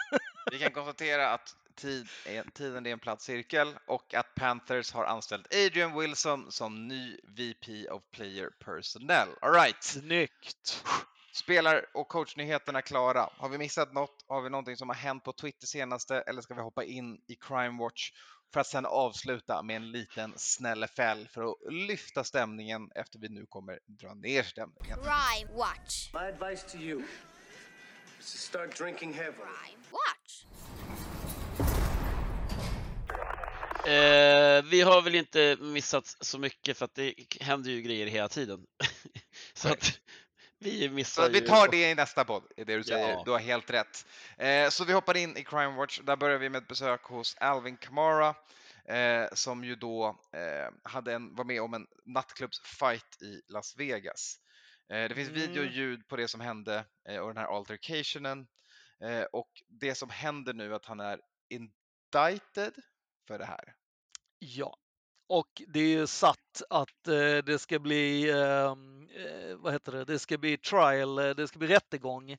Vi 0.52 0.60
kan 0.60 0.72
konstatera 0.72 1.30
att 1.30 1.56
tid 1.76 2.08
är, 2.26 2.44
tiden 2.44 2.86
är 2.86 2.92
en 2.92 3.00
platt 3.00 3.22
cirkel 3.22 3.68
och 3.88 4.14
att 4.14 4.36
Panthers 4.36 4.92
har 4.92 5.06
anställt 5.06 5.56
Adrian 5.56 6.00
Wilson 6.00 6.52
som 6.52 6.88
ny 6.88 7.18
VP 7.24 7.90
of 7.90 8.04
Player 8.12 8.50
Personnel. 8.66 9.28
All 9.42 9.54
right. 9.54 9.84
Snyggt! 9.84 10.84
Spelar 11.34 11.86
och 11.94 12.08
coachnyheterna 12.08 12.82
klara. 12.82 13.30
Har 13.38 13.50
vi 13.50 13.58
missat 13.58 13.94
något? 13.94 14.26
Har 14.28 14.42
vi 14.42 14.50
någonting 14.50 14.78
som 14.78 14.90
har 14.90 14.96
hänt 14.96 15.24
på 15.24 15.34
Twitter 15.34 15.68
senaste? 15.68 16.22
Eller 16.22 16.42
ska 16.42 16.54
vi 16.54 16.62
hoppa 16.62 16.84
in 16.84 17.22
i 17.28 17.36
Crime 17.36 17.84
Watch 17.84 18.12
för 18.54 18.60
att 18.60 18.68
sedan 18.68 18.86
avsluta 18.86 19.64
med 19.64 19.76
en 19.76 19.92
liten 19.92 20.34
snäll 20.36 20.88
FL 20.88 21.28
för 21.32 21.52
att 21.52 21.74
lyfta 21.74 22.24
stämningen 22.24 22.92
efter 22.96 23.20
vi 23.20 23.30
nu 23.30 23.46
kommer 23.46 23.80
dra 23.86 24.14
ner 24.14 24.44
stämningen. 24.44 24.98
Crime 24.98 25.58
Watch. 25.58 26.14
My 26.14 26.20
advice 26.20 26.72
to 26.72 26.78
you 26.78 27.04
is 28.20 28.32
to 28.32 28.38
start 28.38 28.78
drinking 28.78 29.14
heavily. 29.14 29.36
Crime 29.36 29.84
Watch. 29.92 30.46
Eh, 33.86 34.64
vi 34.64 34.82
har 34.82 35.02
väl 35.02 35.16
inte 35.16 35.58
missat 35.60 36.18
så 36.20 36.40
mycket 36.40 36.78
för 36.78 36.86
att 36.86 36.96
det 36.96 37.14
händer 37.42 37.72
ju 37.72 37.82
grejer 37.82 38.08
hela 38.08 38.28
tiden. 38.28 38.60
så 39.54 39.70
att 39.70 40.00
vi 40.60 40.90
missar 40.90 41.24
Så 41.24 41.30
vi 41.30 41.42
tar 41.42 41.68
det 41.68 41.92
i 41.92 41.96
nästa 41.96 42.26
podd, 42.26 42.44
är 42.58 42.66
det 42.66 42.78
du 42.78 42.84
säger. 42.84 43.10
Ja. 43.10 43.22
Du 43.26 43.32
har 43.32 43.40
helt 43.40 43.70
rätt. 43.70 44.06
Eh, 44.38 44.70
så 44.70 44.86
vi 44.86 44.94
hoppar 44.94 45.18
in 45.18 45.38
i 45.38 45.44
Crime 45.44 45.76
Watch. 45.76 46.00
Där 46.00 46.16
börjar 46.16 46.38
vi 46.38 46.50
med 46.50 46.62
ett 46.62 46.68
besök 46.68 47.04
hos 47.04 47.36
Alvin 47.40 47.78
Kamara 47.78 48.36
eh, 48.86 49.28
som 49.34 49.64
ju 49.64 49.76
då 49.76 50.20
eh, 50.34 50.92
hade 50.92 51.14
en, 51.14 51.36
var 51.36 51.44
med 51.44 51.62
om 51.62 51.74
en 51.74 51.88
nattklubbsfight 52.06 53.22
i 53.22 53.42
Las 53.48 53.78
Vegas. 53.78 54.36
Eh, 54.94 55.10
det 55.10 55.16
finns 55.16 55.30
video 55.30 55.60
och 55.62 55.68
Mm. 55.68 55.74
ljud 55.74 56.08
på 56.08 56.16
det 56.16 56.28
som 56.28 56.42
hände 56.42 56.86
eh, 57.10 57.18
och 57.18 57.28
den 57.28 57.38
här 57.38 57.58
altercationen. 57.58 58.48
Eh, 59.04 59.24
och 59.24 59.50
det 59.68 59.96
som 59.96 60.10
händer 60.10 60.54
nu 60.54 60.72
är 60.72 60.76
att 60.76 60.86
han 60.86 61.00
är 61.00 61.20
indicted 61.50 62.74
för 63.28 63.40
det 63.40 63.46
här. 63.46 63.74
Ja, 64.40 64.79
och 65.30 65.62
det 65.68 65.80
är 65.80 65.88
ju 65.88 66.08
satt 66.08 66.62
att 66.70 67.08
eh, 67.08 67.38
det 67.46 67.60
ska 67.60 67.80
bli, 67.80 68.32
ehm, 68.32 69.10
eh, 69.10 69.56
vad 69.56 69.74
heter 69.74 69.92
det, 69.92 70.06
det 70.06 70.20
ska 70.20 70.38
bli 70.38 70.58
trial, 70.58 71.20
eh, 71.20 71.30
det 71.30 71.48
ska 71.48 71.60
bli 71.60 71.68
rättegång 71.68 72.32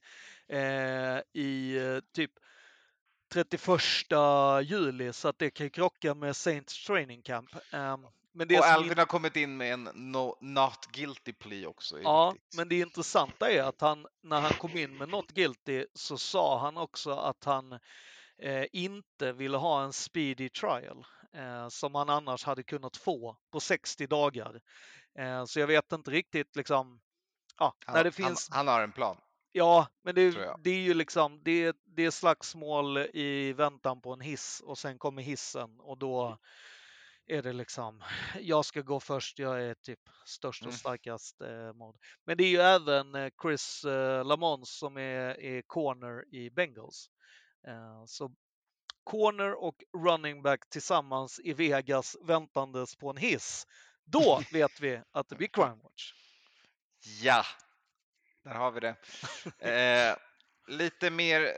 eh, 0.49 1.21
i 1.33 1.77
eh, 1.77 1.99
typ 2.15 2.31
31 3.33 3.81
juli 4.63 5.13
så 5.13 5.29
att 5.29 5.39
det 5.39 5.51
kan 5.51 5.71
krocka 5.71 6.15
med 6.15 6.37
Saints 6.37 6.87
training 6.87 7.23
camp. 7.23 7.51
Ehm, 7.73 8.07
men 8.33 8.49
det 8.49 8.59
och 8.59 8.65
som 8.65 8.75
Alvin 8.75 8.99
har 8.99 9.07
kommit 9.07 9.37
in 9.37 9.57
med 9.57 9.73
en 9.73 9.85
no, 9.85 10.39
not 10.41 10.87
guilty 10.93 11.33
plea 11.33 11.69
också. 11.69 12.01
Ja, 12.03 12.31
viktigt. 12.31 12.57
men 12.57 12.69
det 12.69 12.79
intressanta 12.79 13.51
är 13.51 13.63
att 13.63 13.81
han, 13.81 14.07
när 14.23 14.41
han 14.41 14.53
kom 14.53 14.77
in 14.77 14.97
med 14.97 15.09
not 15.09 15.33
guilty 15.33 15.87
så 15.95 16.19
sa 16.19 16.59
han 16.59 16.77
också 16.77 17.11
att 17.11 17.45
han 17.45 17.73
eh, 18.43 18.65
inte 18.73 19.33
ville 19.33 19.57
ha 19.57 19.85
en 19.85 19.93
speedy 19.93 20.49
trial 20.49 21.05
eh, 21.35 21.69
som 21.69 21.95
han 21.95 22.11
annars 22.11 22.45
hade 22.45 22.63
kunnat 22.63 22.97
få 22.97 23.37
på 23.53 23.61
60 23.61 24.07
dagar. 24.07 24.61
Eh, 25.19 25.45
så 25.45 25.61
jag 25.61 25.67
vet 25.67 25.93
inte 25.93 26.11
riktigt 26.11 26.57
liksom, 26.57 27.01
ja, 27.59 27.77
han, 27.87 27.95
när 27.97 28.05
det 28.05 28.13
finns, 28.13 28.49
han, 28.51 28.67
han 28.67 28.75
har 28.75 28.83
en 28.83 28.93
plan. 28.93 29.17
ja, 29.53 29.87
men 30.05 30.15
det, 30.15 30.55
det 30.65 30.71
är 30.71 30.81
ju 30.81 30.95
liksom, 30.95 31.43
det, 31.45 31.77
det 31.85 32.03
är 32.05 32.11
slagsmål 32.11 32.99
i 32.99 33.53
väntan 33.53 34.01
på 34.01 34.13
en 34.13 34.21
hiss 34.21 34.61
och 34.65 34.79
sen 34.79 34.99
kommer 34.99 35.23
hissen 35.23 35.81
och 35.81 35.99
då 35.99 36.39
är 37.27 37.43
det 37.43 37.53
liksom, 37.53 38.03
jag 38.41 38.65
ska 38.65 38.81
gå 38.81 39.01
först, 39.01 39.39
jag 39.39 39.63
är 39.63 39.75
typ 39.75 40.01
störst 40.27 40.67
och 40.67 40.67
Mm. 40.69 40.79
starkast 40.79 41.41
mod. 41.75 41.97
Men 42.27 42.37
det 42.37 42.45
är 42.45 42.51
ju 42.51 42.59
även 42.61 43.15
eh, 43.15 43.31
Chris 43.43 43.85
eh, 43.85 44.25
Lamont 44.25 44.69
som 44.69 44.97
är, 44.97 45.41
är 45.41 45.63
corner 45.67 46.35
i 46.35 46.51
Bengals. 46.51 47.07
Eh, 47.69 48.05
så 48.07 48.35
corner 49.11 49.65
och 49.65 49.85
running 49.97 50.43
back 50.43 50.71
tillsammans 50.71 51.41
i 51.45 51.53
Vegas 51.53 52.17
väntandes 52.23 52.97
på 52.97 53.11
en 53.11 53.17
hiss. 53.17 53.67
Då 54.05 54.43
vet 54.53 54.81
vi 54.81 55.01
att 55.13 55.29
det 55.29 55.37
blir 55.37 55.49
crime 55.49 55.79
watch. 55.83 56.13
Ja, 57.23 57.45
där 58.45 58.55
har 58.55 58.71
vi 58.71 58.81
det. 58.81 58.97
Eh, 59.59 60.17
lite 60.69 61.11
mer 61.11 61.57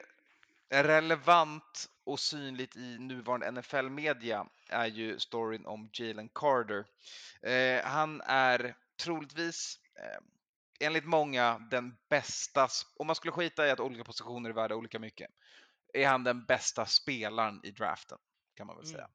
relevant 0.70 1.89
och 2.05 2.20
synligt 2.20 2.77
i 2.77 2.99
nuvarande 2.99 3.51
NFL-media 3.51 4.47
är 4.69 4.87
ju 4.87 5.19
storyn 5.19 5.66
om 5.66 5.91
Jalen 5.93 6.29
Carter. 6.29 6.85
Eh, 7.43 7.85
han 7.85 8.20
är 8.20 8.74
troligtvis, 9.03 9.79
eh, 9.99 10.87
enligt 10.87 11.05
många, 11.05 11.59
den 11.70 11.97
bästa, 12.09 12.69
om 12.97 13.07
man 13.07 13.16
skulle 13.16 13.33
skita 13.33 13.66
i 13.66 13.70
att 13.70 13.81
olika 13.81 14.05
positioner 14.05 14.51
är 14.51 14.55
värda 14.55 14.74
olika 14.74 14.99
mycket, 14.99 15.31
är 15.93 16.06
han 16.09 16.24
den 16.24 16.44
bästa 16.44 16.86
spelaren 16.86 17.60
i 17.64 17.70
draften, 17.70 18.19
kan 18.56 18.66
man 18.66 18.77
väl 18.77 18.86
Mm. 18.86 18.94
säga. 18.97 19.09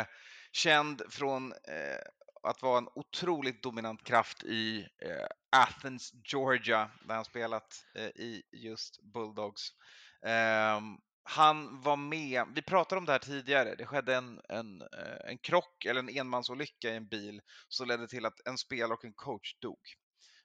Eh, 0.00 0.06
känd 0.52 1.02
från 1.10 1.52
eh, 1.52 1.98
att 2.42 2.62
vara 2.62 2.78
en 2.78 2.88
otroligt 2.94 3.62
dominant 3.62 4.04
kraft 4.04 4.42
i 4.44 4.80
eh, 5.02 5.26
Athens, 5.50 6.12
Georgia, 6.24 6.90
där 7.08 7.14
han 7.14 7.24
spelat 7.24 7.84
eh, 7.94 8.06
i 8.06 8.42
just 8.52 9.02
Bulldogs. 9.02 9.72
Ehm, 10.22 10.98
han 11.22 11.80
var 11.82 11.96
med, 11.96 12.44
vi 12.54 12.62
pratade 12.62 12.98
om 12.98 13.04
det 13.04 13.12
här 13.12 13.18
tidigare, 13.18 13.74
det 13.74 13.86
skedde 13.86 14.14
en, 14.14 14.40
en, 14.48 14.82
eh, 14.82 15.30
en 15.30 15.38
krock 15.38 15.84
eller 15.84 16.00
en 16.00 16.08
enmansolycka 16.08 16.90
i 16.90 16.96
en 16.96 17.08
bil 17.08 17.40
som 17.68 17.88
ledde 17.88 18.08
till 18.08 18.26
att 18.26 18.40
en 18.48 18.58
spelare 18.58 18.92
och 18.92 19.04
en 19.04 19.12
coach 19.14 19.54
dog. 19.58 19.80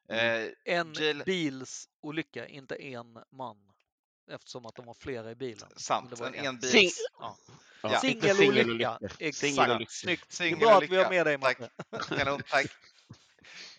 Mm. 0.10 0.44
Eh, 0.44 0.52
En 0.66 0.94
Jalen- 0.94 1.24
bils 1.26 1.90
olycka, 2.02 2.48
inte 2.48 2.76
en 2.76 3.18
man. 3.32 3.73
Eftersom 4.32 4.66
att 4.66 4.76
de 4.76 4.86
var 4.86 4.94
flera 4.94 5.32
i 5.32 5.36
bilen. 5.36 5.70
sant, 5.76 6.10
Det 6.10 6.20
var 6.20 6.28
en 6.28 6.34
en. 6.36 6.46
enbils... 6.46 6.74
Sing- 6.74 6.90
Ja. 7.20 7.38
Ja, 7.82 8.00
Singelolycka. 8.00 9.00
Exakt. 9.20 9.92
Snyggt. 9.92 10.38
Det 10.38 10.50
är 10.52 10.56
bra 10.56 10.78
att 10.78 10.90
vi 10.90 10.98
har 10.98 11.10
med 11.10 11.26
dig 11.26 11.40
Tack. 11.40 11.60
Matte. 11.60 11.72
Kanon, 12.18 12.42
tack. 12.50 12.66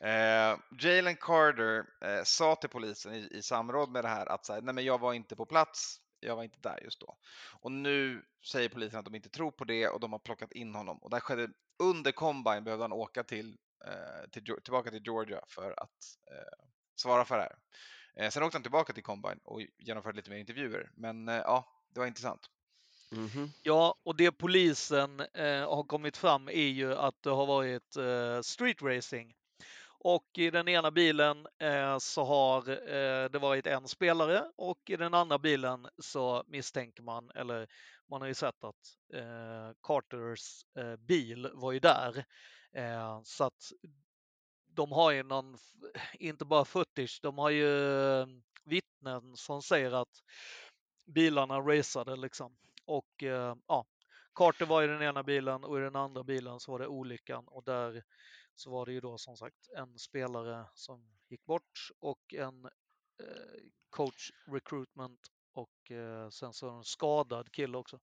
Eh, 0.00 0.58
Jalen 0.80 1.16
Carter 1.16 1.84
eh, 2.00 2.22
sa 2.24 2.56
till 2.56 2.70
polisen 2.70 3.14
i, 3.14 3.28
i 3.30 3.42
samråd 3.42 3.90
med 3.90 4.04
det 4.04 4.08
här 4.08 4.26
att 4.26 4.46
så 4.46 4.52
här, 4.52 4.60
nej 4.62 4.74
men 4.74 4.84
jag 4.84 5.00
var 5.00 5.12
inte 5.12 5.36
på 5.36 5.46
plats, 5.46 6.00
jag 6.20 6.36
var 6.36 6.42
inte 6.42 6.58
där 6.60 6.80
just 6.84 7.00
då. 7.00 7.16
Och 7.60 7.72
nu 7.72 8.22
säger 8.50 8.68
polisen 8.68 8.98
att 8.98 9.04
de 9.04 9.14
inte 9.14 9.28
tror 9.28 9.50
på 9.50 9.64
det 9.64 9.88
och 9.88 10.00
de 10.00 10.12
har 10.12 10.18
plockat 10.18 10.52
in 10.52 10.74
honom. 10.74 10.98
Och 10.98 11.10
det 11.10 11.16
här 11.16 11.20
skedde 11.20 11.48
under 11.78 12.12
combine 12.12 12.64
behövde 12.64 12.84
han 12.84 12.92
åka 12.92 13.24
till, 13.24 13.56
eh, 13.86 14.30
till, 14.30 14.44
tillbaka 14.64 14.90
till 14.90 15.02
Georgia 15.04 15.40
för 15.48 15.70
att 15.82 16.16
eh, 16.30 16.66
svara 16.96 17.24
för 17.24 17.36
det 17.36 17.42
här. 17.42 17.56
Eh, 18.16 18.30
sen 18.30 18.42
åkte 18.42 18.56
han 18.56 18.62
tillbaka 18.62 18.92
till 18.92 19.02
combine 19.02 19.40
och 19.44 19.60
genomförde 19.78 20.16
lite 20.16 20.30
mer 20.30 20.36
intervjuer. 20.36 20.90
Men 20.94 21.28
eh, 21.28 21.34
ja, 21.34 21.68
det 21.94 22.00
var 22.00 22.06
intressant. 22.06 22.50
Mhm. 23.12 23.50
Ja, 23.62 23.94
och 24.02 24.16
det 24.16 24.32
polisen 24.32 25.20
eh, 25.20 25.68
har 25.74 25.82
kommit 25.82 26.16
fram 26.16 26.48
är 26.48 26.68
ju 26.68 26.94
att 26.94 27.22
det 27.22 27.30
har 27.30 27.46
varit 27.46 27.96
eh, 27.96 28.40
street 28.40 28.82
racing. 28.82 29.34
Och 29.98 30.26
i 30.38 30.50
den 30.50 30.68
ena 30.68 30.90
bilen 30.90 31.46
eh, 31.58 31.98
så 31.98 32.24
har 32.24 32.70
eh, 32.70 33.30
det 33.30 33.38
varit 33.38 33.66
en 33.66 33.88
spelare 33.88 34.44
och 34.56 34.78
i 34.90 34.96
den 34.96 35.14
andra 35.14 35.38
bilen 35.38 35.88
så 35.98 36.44
misstänker 36.46 37.02
man, 37.02 37.30
eller 37.34 37.68
man 38.10 38.20
har 38.20 38.28
ju 38.28 38.34
sett 38.34 38.64
att 38.64 39.14
eh, 39.14 39.72
Carters 39.82 40.64
eh, 40.78 40.96
bil 40.96 41.50
var 41.54 41.72
ju 41.72 41.78
där. 41.78 42.24
Eh, 42.76 43.20
så 43.24 43.44
att 43.44 43.72
de 44.74 44.92
har 44.92 45.10
ju 45.10 45.22
någon, 45.22 45.58
inte 46.12 46.44
bara 46.44 46.64
footage, 46.64 47.18
de 47.22 47.38
har 47.38 47.50
ju 47.50 47.92
eh, 48.20 48.26
vittnen 48.64 49.36
som 49.36 49.62
säger 49.62 49.92
att 49.92 50.22
bilarna 51.06 51.58
raceade 51.60 52.16
liksom. 52.16 52.56
Och 52.86 53.22
eh, 53.22 53.56
ja, 53.66 53.86
Carter 54.34 54.66
var 54.66 54.82
i 54.82 54.86
den 54.86 55.02
ena 55.02 55.22
bilen 55.22 55.64
och 55.64 55.78
i 55.78 55.82
den 55.82 55.96
andra 55.96 56.24
bilen 56.24 56.60
så 56.60 56.72
var 56.72 56.78
det 56.78 56.86
olyckan 56.86 57.44
och 57.48 57.64
där 57.64 58.02
så 58.54 58.70
var 58.70 58.86
det 58.86 58.92
ju 58.92 59.00
då 59.00 59.18
som 59.18 59.36
sagt 59.36 59.68
en 59.76 59.98
spelare 59.98 60.66
som 60.74 61.16
gick 61.28 61.44
bort 61.44 61.90
och 62.00 62.34
en 62.34 62.64
eh, 62.64 62.70
coach 63.90 64.30
recruitment 64.46 65.20
och 65.52 65.90
eh, 65.90 66.28
sen 66.28 66.52
så 66.52 66.70
en 66.70 66.84
skadad 66.84 67.52
kille 67.52 67.78
också. 67.78 68.00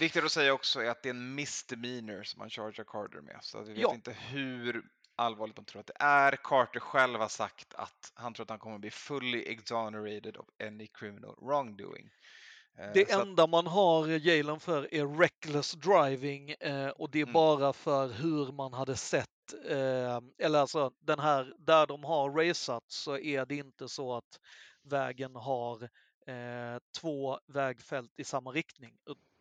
Viktigt 0.00 0.24
att 0.24 0.32
säga 0.32 0.52
också 0.52 0.80
är 0.80 0.90
att 0.90 1.02
det 1.02 1.08
är 1.08 1.14
en 1.14 1.34
misdemeanor 1.34 2.22
som 2.22 2.38
man 2.38 2.50
chargear 2.50 2.84
Carter 2.84 3.20
med. 3.20 3.38
Så 3.42 3.62
vi 3.62 3.72
vet 3.72 3.82
Ja. 3.82 3.94
inte 3.94 4.12
hur 4.12 4.82
allvarligt 5.16 5.56
de 5.56 5.64
tror 5.64 5.80
att 5.80 5.86
det 5.86 5.96
är. 6.04 6.36
Carter 6.44 6.80
själv 6.80 7.20
har 7.20 7.28
sagt 7.28 7.74
att 7.74 8.12
han 8.14 8.34
tror 8.34 8.44
att 8.44 8.50
han 8.50 8.58
kommer 8.58 8.78
bli 8.78 8.90
fully 8.90 9.42
exonerated 9.46 10.36
of 10.36 10.46
any 10.62 10.86
criminal 10.86 11.34
wrongdoing. 11.40 12.10
Eh, 12.78 12.90
Det 12.94 13.10
så 13.10 13.16
att- 13.20 13.26
enda 13.26 13.46
man 13.46 13.66
har 13.66 14.06
Jalen 14.08 14.60
för 14.60 14.94
är 14.94 15.18
reckless 15.18 15.72
driving 15.72 16.50
eh, 16.50 16.88
och 16.88 17.10
det 17.10 17.18
är 17.18 17.22
Mm. 17.22 17.32
bara 17.32 17.72
för 17.72 18.08
hur 18.08 18.52
man 18.52 18.72
hade 18.72 18.96
sett, 18.96 19.28
eh, 19.68 20.20
eller 20.38 20.58
alltså 20.58 20.92
den 21.00 21.18
här, 21.18 21.54
där 21.58 21.86
de 21.86 22.04
har 22.04 22.30
raceat 22.30 22.84
så 22.88 23.18
är 23.18 23.46
det 23.46 23.56
inte 23.56 23.88
så 23.88 24.14
att 24.16 24.40
vägen 24.82 25.36
har 25.36 25.88
två 27.00 27.38
vägfält 27.46 28.12
i 28.16 28.24
samma 28.24 28.50
riktning. 28.50 28.96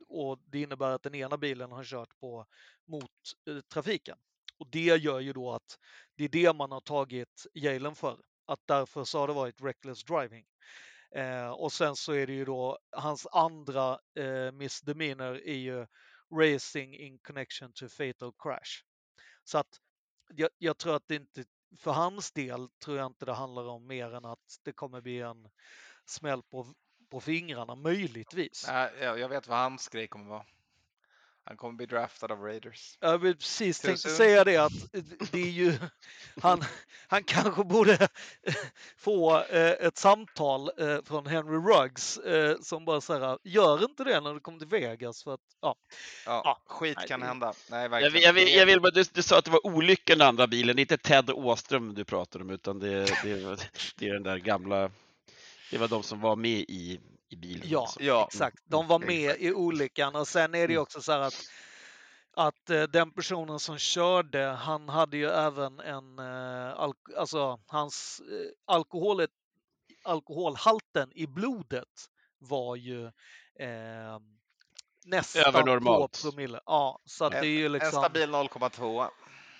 Och- 0.07 0.39
det 0.45 0.61
innebär 0.61 0.89
att 0.91 1.03
den 1.03 1.15
ena 1.15 1.37
bilen 1.37 1.71
har 1.71 1.83
kört 1.83 2.17
på 2.19 2.45
mot 2.87 3.11
trafiken. 3.73 4.17
Och 4.59 4.67
det 4.69 4.97
gör 4.97 5.19
ju 5.19 5.33
då 5.33 5.51
att 5.51 5.79
det 6.17 6.23
är 6.23 6.29
det 6.29 6.53
man 6.53 6.71
har 6.71 6.81
tagit 6.81 7.45
Jalen 7.53 7.95
för. 7.95 8.19
Att 8.47 8.59
därför 8.65 9.03
så 9.03 9.19
har 9.19 9.27
det 9.27 9.33
varit 9.33 9.61
reckless 9.61 10.03
driving. 10.03 10.45
Eh, 11.15 11.49
och 11.49 11.71
sen 11.71 11.95
så 11.95 12.13
är 12.13 12.27
det 12.27 12.33
ju 12.33 12.45
då 12.45 12.79
hans 12.91 13.27
andra 13.31 13.99
eh, 14.19 14.51
misdemeanor 14.51 15.35
är 15.35 15.55
ju 15.55 15.85
racing 16.31 16.95
in 16.95 17.19
connection 17.19 17.73
to 17.73 17.87
fatal 17.87 18.33
crash. 18.39 18.83
Så 19.43 19.57
att 19.57 19.79
jag, 20.33 20.49
jag 20.57 20.77
tror 20.77 20.95
att 20.95 21.07
det 21.07 21.15
inte, 21.15 21.45
för 21.79 21.91
hans 21.91 22.31
del 22.31 22.69
tror 22.69 22.97
jag 22.97 23.05
inte 23.05 23.25
det 23.25 23.33
handlar 23.33 23.67
om 23.67 23.87
mer 23.87 24.13
än 24.13 24.25
att 24.25 24.59
det 24.63 24.73
kommer 24.73 25.01
bli 25.01 25.21
en 25.21 25.49
smäll 26.05 26.43
på, 26.43 26.73
på 27.11 27.21
fingrarna, 27.21 27.75
möjligtvis. 27.75 28.65
Nej, 28.67 28.91
jag, 29.01 29.19
jag 29.19 29.29
vet 29.29 29.47
vad 29.47 29.57
hans 29.57 29.89
grej 29.89 30.07
kommer 30.07 30.29
vara. 30.29 30.45
Han 31.47 31.57
kommer 31.57 31.73
bli 31.73 31.85
draftad 31.85 32.31
av 32.31 32.39
Raiders. 32.41 32.97
Jag 32.99 33.17
vill 33.17 33.35
precis 33.35 33.79
Too 33.81 33.87
tänkte 33.87 34.09
soon? 34.09 34.17
säga 34.17 34.43
det 34.43 34.57
att 34.57 34.73
det 35.31 35.41
är 35.41 35.49
ju, 35.51 35.73
han, 36.41 36.63
han 37.07 37.23
kanske 37.23 37.63
borde 37.63 38.07
få 38.97 39.37
eh, 39.43 39.71
ett 39.71 39.97
samtal 39.97 40.71
eh, 40.77 40.97
från 41.05 41.25
Henry 41.25 41.57
Ruggs 41.57 42.17
eh, 42.17 42.55
som 42.61 42.85
bara 42.85 43.01
säger 43.01 43.37
gör 43.43 43.83
inte 43.83 44.03
det 44.03 44.21
när 44.21 44.33
du 44.33 44.39
kommer 44.39 44.59
till 44.59 44.67
Vegas 44.67 45.23
för 45.23 45.33
att 45.33 45.39
ja, 45.61 45.75
Ja, 46.25 46.41
Ja, 46.45 46.61
skit 46.65 46.97
nej, 46.97 47.07
kan 47.07 47.19
det- 47.19 47.25
hända. 47.25 47.53
Nej, 47.69 47.89
Jag, 47.91 48.09
vill- 48.11 48.23
jag, 48.23 48.33
vill, 48.33 48.53
jag 48.53 48.65
vill 48.65 48.81
bara, 48.81 48.91
du, 48.91 49.03
du 49.13 49.23
sa 49.23 49.37
att 49.39 49.45
det 49.45 49.51
var 49.51 49.65
olyckan 49.67 50.17
den 50.17 50.27
andra 50.27 50.47
bilen, 50.47 50.75
det 50.75 50.79
är 50.79 50.83
inte 50.83 50.97
Ted 50.97 51.29
Åström 51.29 51.93
du 51.93 52.05
pratar 52.05 52.41
om 52.41 52.49
utan 52.49 52.79
det, 52.79 53.05
det, 53.23 53.57
det 53.97 54.07
är 54.09 54.13
den 54.13 54.23
där 54.23 54.37
gamla, 54.37 54.91
det 55.71 55.77
var 55.77 55.87
de 55.87 56.03
som 56.03 56.21
var 56.21 56.35
med 56.35 56.59
i, 56.67 56.99
i 57.29 57.35
bilen. 57.35 57.67
Ja, 57.69 57.81
alltså. 57.81 58.03
Ja, 58.03 58.25
exakt. 58.27 58.57
De 58.65 58.87
var 58.87 58.95
Mm, 58.95 59.07
med 59.07 59.35
i 59.39 59.53
olyckan 59.53 60.15
och 60.15 60.27
sen 60.27 60.55
är 60.55 60.67
det 60.67 60.73
ju 60.73 60.79
också 60.79 61.01
så 61.01 61.11
här 61.11 61.19
att 61.19 61.35
att 62.37 62.69
eh, 62.69 62.83
den 62.83 63.11
personen 63.11 63.59
som 63.59 63.77
körde, 63.77 64.45
han 64.45 64.89
hade 64.89 65.17
ju 65.17 65.25
även 65.29 65.79
en, 65.79 66.19
eh, 66.19 66.89
alltså 67.17 67.59
hans 67.67 68.21
eh, 68.31 68.51
alkoholet, 68.65 69.29
alkoholhalten 70.03 71.11
i 71.15 71.27
blodet 71.27 72.09
var 72.37 72.75
ju 72.75 73.05
eh, 73.59 74.19
nästan 75.05 75.53
två 75.81 76.07
promille. 76.07 76.59
Ja, 76.65 76.99
så 77.05 77.25
att 77.25 77.31
det 77.31 77.47
är 77.47 77.57
ju 77.59 77.65
En 77.65 77.71
liksom... 77.71 77.91
stabil 77.91 78.29
0,2. 78.29 79.07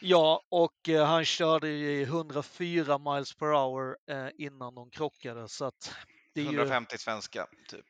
Ja, 0.02 0.42
och 0.50 0.90
eh, 0.90 1.06
han 1.06 1.26
körde 1.26 1.68
i 1.68 2.04
104 2.04 2.98
miles 2.98 3.34
per 3.36 3.48
hour 3.48 3.98
innan 4.38 4.76
de 4.76 4.90
krockade 4.90 5.48
så 5.48 5.66
att 5.66 5.96
det 6.36 6.42
är 6.42 6.52
ju... 6.52 6.58
150 6.58 6.98
svenska, 6.98 7.48
typ. 7.68 7.86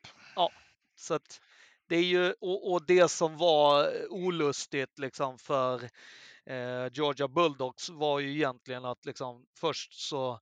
Så 0.96 1.14
att 1.14 1.40
det 1.88 1.96
är 1.96 2.02
ju, 2.02 2.32
och, 2.32 2.72
och 2.72 2.86
det 2.86 3.08
som 3.08 3.36
var 3.36 3.92
olustigt 4.10 4.98
liksom 4.98 5.38
för 5.38 5.82
eh, 6.46 6.92
Georgia 6.92 7.28
Bulldogs 7.28 7.88
var 7.88 8.20
ju 8.20 8.34
egentligen 8.34 8.84
att 8.84 9.06
liksom 9.06 9.46
först 9.58 10.00
så 10.08 10.40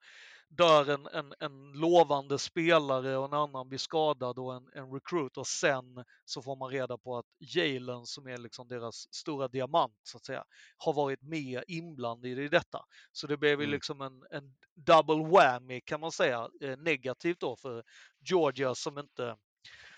dör 0.57 0.91
en, 0.91 1.07
en, 1.07 1.35
en 1.41 1.73
lovande 1.73 2.39
spelare 2.39 3.17
och 3.17 3.25
en 3.25 3.33
annan 3.35 3.69
blir 3.69 3.79
skadad 3.79 4.39
och 4.39 4.55
en, 4.55 4.69
en 4.75 4.93
recruit 4.93 5.37
och 5.37 5.47
sen 5.47 6.05
så 6.25 6.43
får 6.43 6.57
man 6.57 6.71
reda 6.71 6.99
på 6.99 7.17
att 7.19 7.27
Jalen 7.39 8.07
som 8.07 8.27
är 8.27 8.39
liksom 8.39 8.69
deras 8.69 9.15
stora 9.15 9.49
diamant 9.49 10.01
så 10.03 10.17
att 10.17 10.25
säga 10.25 10.45
har 10.77 10.93
varit 10.93 11.23
med 11.23 11.65
inblandad 11.67 12.27
i 12.31 12.49
detta. 12.49 12.85
Så 13.13 13.27
det 13.27 13.37
blev 13.37 13.61
ju 13.61 13.65
Mm. 13.65 13.71
liksom 13.71 14.01
en, 14.01 14.23
en 14.31 14.55
double 14.75 15.31
whammy 15.31 15.81
kan 15.81 16.01
man 16.01 16.13
säga 16.13 16.49
eh, 16.63 16.77
negativt 16.79 17.41
då 17.41 17.57
för 17.57 17.85
Georgia 18.31 18.75
som 18.75 18.99
inte 18.99 19.37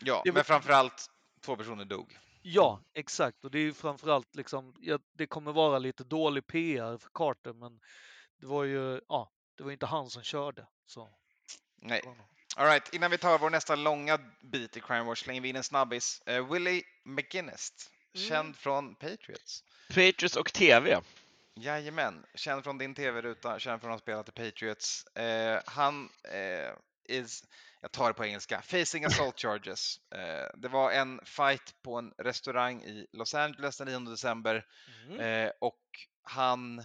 Ja, 0.01 0.23
men 0.35 0.45
framförallt 0.45 1.07
två 1.45 1.57
personer 1.57 1.85
dog. 1.85 2.19
Ja, 2.43 2.81
exakt. 2.95 3.45
Och 3.45 3.51
det 3.51 3.59
är 3.59 3.63
ju 3.63 3.73
framförallt 3.73 4.37
liksom, 4.37 4.75
ja, 4.81 4.99
det 5.13 5.27
kommer 5.27 5.53
vara 5.53 5.79
lite 5.79 6.05
dålig 6.05 6.47
PR 6.47 6.99
för 6.99 7.11
Carter, 7.15 7.53
men 7.53 7.81
det 8.41 8.47
var 8.47 8.65
ju, 8.65 9.01
ja, 9.09 9.33
det 9.57 9.65
var 9.65 9.73
inte 9.73 9.87
han 9.87 10.11
som 10.11 10.23
körde. 10.23 10.67
Så. 10.87 11.09
Nej. 11.77 12.03
All 12.57 12.67
right, 12.67 12.95
innan 12.95 13.11
vi 13.11 13.19
tar 13.19 13.39
vår 13.39 13.51
nästa 13.51 13.77
långa 13.77 14.19
bit 14.41 14.77
i 14.77 14.81
Crime 14.81 15.03
Wars 15.05 15.19
slänger 15.19 15.41
vi 15.41 15.49
in 15.49 15.57
en 15.57 15.65
snabbis. 15.65 16.23
Uh, 16.31 16.53
Willie 16.53 16.83
McGuinness, 17.05 17.73
Mm. 18.15 18.29
känd 18.29 18.57
från 18.57 18.95
Patriots. 18.95 19.65
Patriots 19.89 20.37
och 20.37 20.53
TV. 20.53 21.01
Jajamän, 21.55 22.27
känd 22.35 22.65
från 22.65 22.79
din 22.79 22.95
tv-ruta, 22.95 23.59
känd 23.59 23.81
från 23.81 23.91
att 23.91 23.95
ha 23.95 24.03
spelat 24.03 24.29
i 24.29 24.33
Patriots. 24.33 25.07
Eh, 25.07 25.61
han 25.67 26.09
eh, 26.33 26.73
is, 27.09 27.45
jag 27.81 27.93
tar 27.93 28.09
det 28.09 28.15
på 28.15 28.25
engelska, 28.25 28.63
facing 28.63 29.05
assault 29.05 29.39
charges. 29.41 30.01
Det 30.55 30.69
var 30.69 30.91
en 30.93 31.21
fight 31.25 31.75
på 31.83 31.97
en 31.99 32.13
restaurang 32.19 32.83
i 32.83 33.07
Los 33.13 33.35
Angeles 33.35 33.77
den 33.79 34.05
9 34.05 34.11
december 34.11 34.67
Mm. 35.09 35.51
och 35.61 35.81
han 36.23 36.77
var 36.77 36.85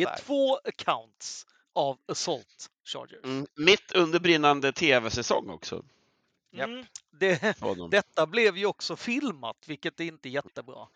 Det 0.00 0.02
är 0.02 0.06
där. 0.06 0.16
två 0.16 0.56
accounts 0.64 1.46
av 1.74 1.98
assault 2.08 2.70
chargers. 2.84 3.24
Mm. 3.24 3.46
Mitt 3.54 3.92
under 3.92 4.20
brinnande 4.20 4.72
TV-säsong 4.72 5.50
också. 5.50 5.84
Mm. 6.56 6.84
Det, 7.10 7.56
detta 7.90 8.26
blev 8.26 8.56
ju 8.56 8.66
också 8.66 8.96
filmat, 8.96 9.56
vilket 9.66 10.00
är 10.00 10.04
inte 10.04 10.28
jättebra. 10.28 10.88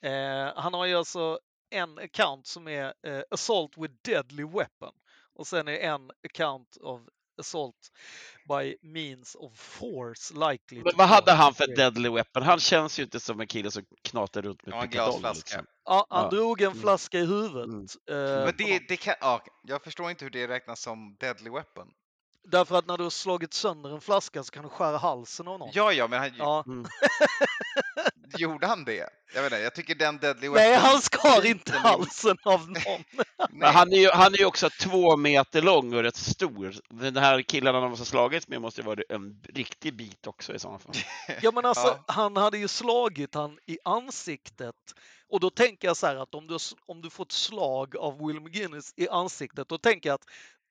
Eh, 0.00 0.52
han 0.56 0.74
har 0.74 0.86
ju 0.86 0.94
alltså 0.94 1.38
en 1.70 1.98
account 1.98 2.46
som 2.46 2.68
är 2.68 2.94
eh, 3.02 3.22
assault 3.30 3.78
with 3.78 3.94
deadly 4.02 4.44
weapon 4.44 4.92
och 5.34 5.46
sen 5.46 5.68
är 5.68 5.78
en 5.78 6.10
account 6.24 6.76
of 6.76 7.00
assault 7.38 7.90
by 8.48 8.76
means 8.82 9.34
of 9.34 9.52
force 9.58 10.34
likely. 10.34 10.82
Men 10.84 10.92
vad 10.96 11.08
hade 11.08 11.32
han 11.32 11.54
för 11.54 11.66
deadly 11.76 12.08
weapon? 12.08 12.42
Han 12.42 12.60
känns 12.60 12.98
ju 12.98 13.02
inte 13.02 13.20
som 13.20 13.40
en 13.40 13.46
kille 13.46 13.70
som 13.70 13.82
knatar 14.04 14.42
runt 14.42 14.66
med 14.66 14.74
Ja, 14.74 14.82
en 14.82 14.90
glasflaska. 14.90 15.56
Liksom. 15.56 15.66
Ja, 15.84 16.06
han 16.10 16.24
Ja. 16.24 16.30
drog 16.30 16.60
en 16.60 16.66
Mm. 16.70 16.80
flaska 16.80 17.18
i 17.18 17.26
huvudet. 17.26 17.66
Mm. 17.66 17.86
eh, 18.10 18.44
Men 18.44 18.54
det, 18.58 18.78
det 18.88 18.96
kan, 18.96 19.14
ja, 19.20 19.42
jag 19.62 19.82
förstår 19.84 20.10
inte 20.10 20.24
hur 20.24 20.30
det 20.30 20.48
räknas 20.48 20.80
som 20.82 21.16
deadly 21.20 21.50
weapon. 21.50 21.88
Därför 22.48 22.78
att 22.78 22.86
när 22.86 22.96
du 22.98 23.02
har 23.02 23.10
slagit 23.10 23.54
sönder 23.54 23.94
en 23.94 24.00
flaska 24.00 24.42
så 24.42 24.50
kan 24.52 24.62
du 24.62 24.68
skära 24.68 24.98
halsen 24.98 25.48
av 25.48 25.58
någon. 25.58 25.70
Ja, 25.72 25.92
ja, 25.92 26.08
men 26.08 26.18
han, 26.20 26.30
Ja. 26.38 26.64
Mm. 26.66 26.84
gjorde 28.38 28.66
han 28.66 28.84
det? 28.84 29.08
Jag 29.34 29.42
vet 29.42 29.52
inte, 29.52 29.62
jag 29.62 29.74
tycker 29.74 29.94
den 29.94 30.18
deadly 30.18 30.48
weapon... 30.48 30.54
Nej, 30.62 30.74
han 30.78 31.00
skar 31.02 31.46
inte 31.46 31.72
halsen 31.72 32.36
av 32.44 32.70
någon. 32.70 33.04
Men 33.50 33.74
han 33.74 33.92
är, 33.92 33.96
ju, 33.96 34.10
han 34.10 34.34
är 34.34 34.38
ju 34.38 34.44
också 34.44 34.70
två 34.80 35.16
meter 35.16 35.62
lång 35.62 35.94
och 35.94 36.02
rätt 36.02 36.16
stor. 36.16 36.74
Den 36.90 37.16
här 37.16 37.42
killen 37.42 37.74
han 37.74 37.90
måste 37.90 38.00
ha 38.00 38.06
slagits 38.06 38.48
med 38.48 38.60
måste 38.60 38.80
ju 38.80 38.86
vara 38.86 39.00
en 39.08 39.42
riktig 39.54 39.96
bit 39.96 40.26
också 40.26 40.54
i 40.54 40.58
sådana 40.58 40.78
fall. 40.78 40.94
Ja, 41.42 41.50
men 41.54 41.64
alltså, 41.64 41.86
Ja. 41.86 42.04
han 42.14 42.36
hade 42.36 42.58
ju 42.58 42.68
slagit 42.68 43.34
han 43.34 43.58
i 43.66 43.78
ansiktet. 43.84 44.74
Och 45.30 45.40
då 45.40 45.50
tänker 45.50 45.88
jag 45.88 45.96
så 45.96 46.06
här 46.06 46.16
att 46.16 46.34
om 46.34 46.46
du, 46.46 46.56
om 46.86 47.02
du 47.02 47.10
får 47.10 47.24
ett 47.24 47.32
slag 47.32 47.96
av 47.96 48.26
Will 48.26 48.40
McGinnis 48.40 48.92
i 48.96 49.08
ansiktet, 49.08 49.68
då 49.68 49.78
tänker 49.78 50.08
jag 50.08 50.14
att 50.14 50.24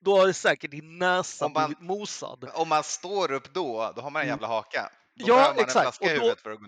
då 0.05 0.19
har 0.19 0.27
det 0.27 0.33
säkert 0.33 0.71
din 0.71 0.97
näsa 0.99 1.45
Om 1.45 1.53
man- 1.53 1.65
blivit 1.69 1.83
mosad. 1.83 2.49
Om 2.53 2.69
man 2.69 2.83
står 2.83 3.31
upp 3.31 3.53
då, 3.53 3.93
då 3.95 4.01
har 4.01 4.09
man 4.11 4.21
en 4.21 4.27
Mm. 4.27 4.33
jävla 4.33 4.47
haka. 4.47 4.89
Då 5.15 5.25
Ja, 5.27 5.55
exakt. 5.57 6.01
Och 6.01 6.07
då- 6.07 6.35
för 6.35 6.51
att. 6.51 6.59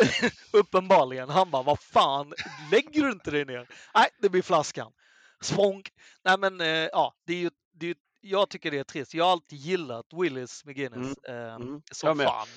Uppenbarligen. 0.53 1.29
Han 1.29 1.51
bara, 1.51 1.63
vad 1.63 1.79
fan, 1.79 2.33
lägger 2.71 3.01
du 3.01 3.11
inte 3.11 3.31
dig 3.31 3.45
ner? 3.45 3.67
Nej, 3.95 4.09
det 4.21 4.29
blir 4.29 4.41
flaskan. 4.41 4.91
Språnk. 5.41 5.89
Nej, 6.23 6.37
men 6.39 6.61
eh, 6.61 6.67
ja, 6.67 7.13
det 7.25 7.33
är 7.33 7.37
ju, 7.37 7.49
det 7.73 7.85
är 7.85 7.87
ju, 7.87 7.95
jag 8.21 8.49
tycker 8.49 8.71
det 8.71 8.77
är 8.77 8.83
trist. 8.83 9.13
Jag 9.13 9.25
har 9.25 9.31
alltid 9.31 9.59
gillat 9.59 10.05
Willis 10.13 10.65
McGinnis 10.65 11.17
eh, 11.17 11.55
mm. 11.55 11.81
som 11.91 12.17
fan. 12.17 12.47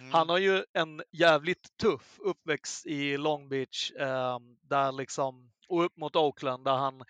Mm. 0.00 0.12
Han 0.12 0.28
har 0.28 0.38
ju 0.38 0.64
en 0.72 1.02
jävligt 1.12 1.76
tuff 1.80 2.18
uppväxt 2.18 2.86
i 2.86 3.16
Long 3.16 3.48
Beach 3.48 3.92
eh, 3.92 4.38
där 4.62 4.92
liksom, 4.92 5.52
och 5.68 5.84
upp 5.84 5.96
mot 5.96 6.16
Oakland 6.16 6.64
där 6.64 6.76
han 6.76 7.04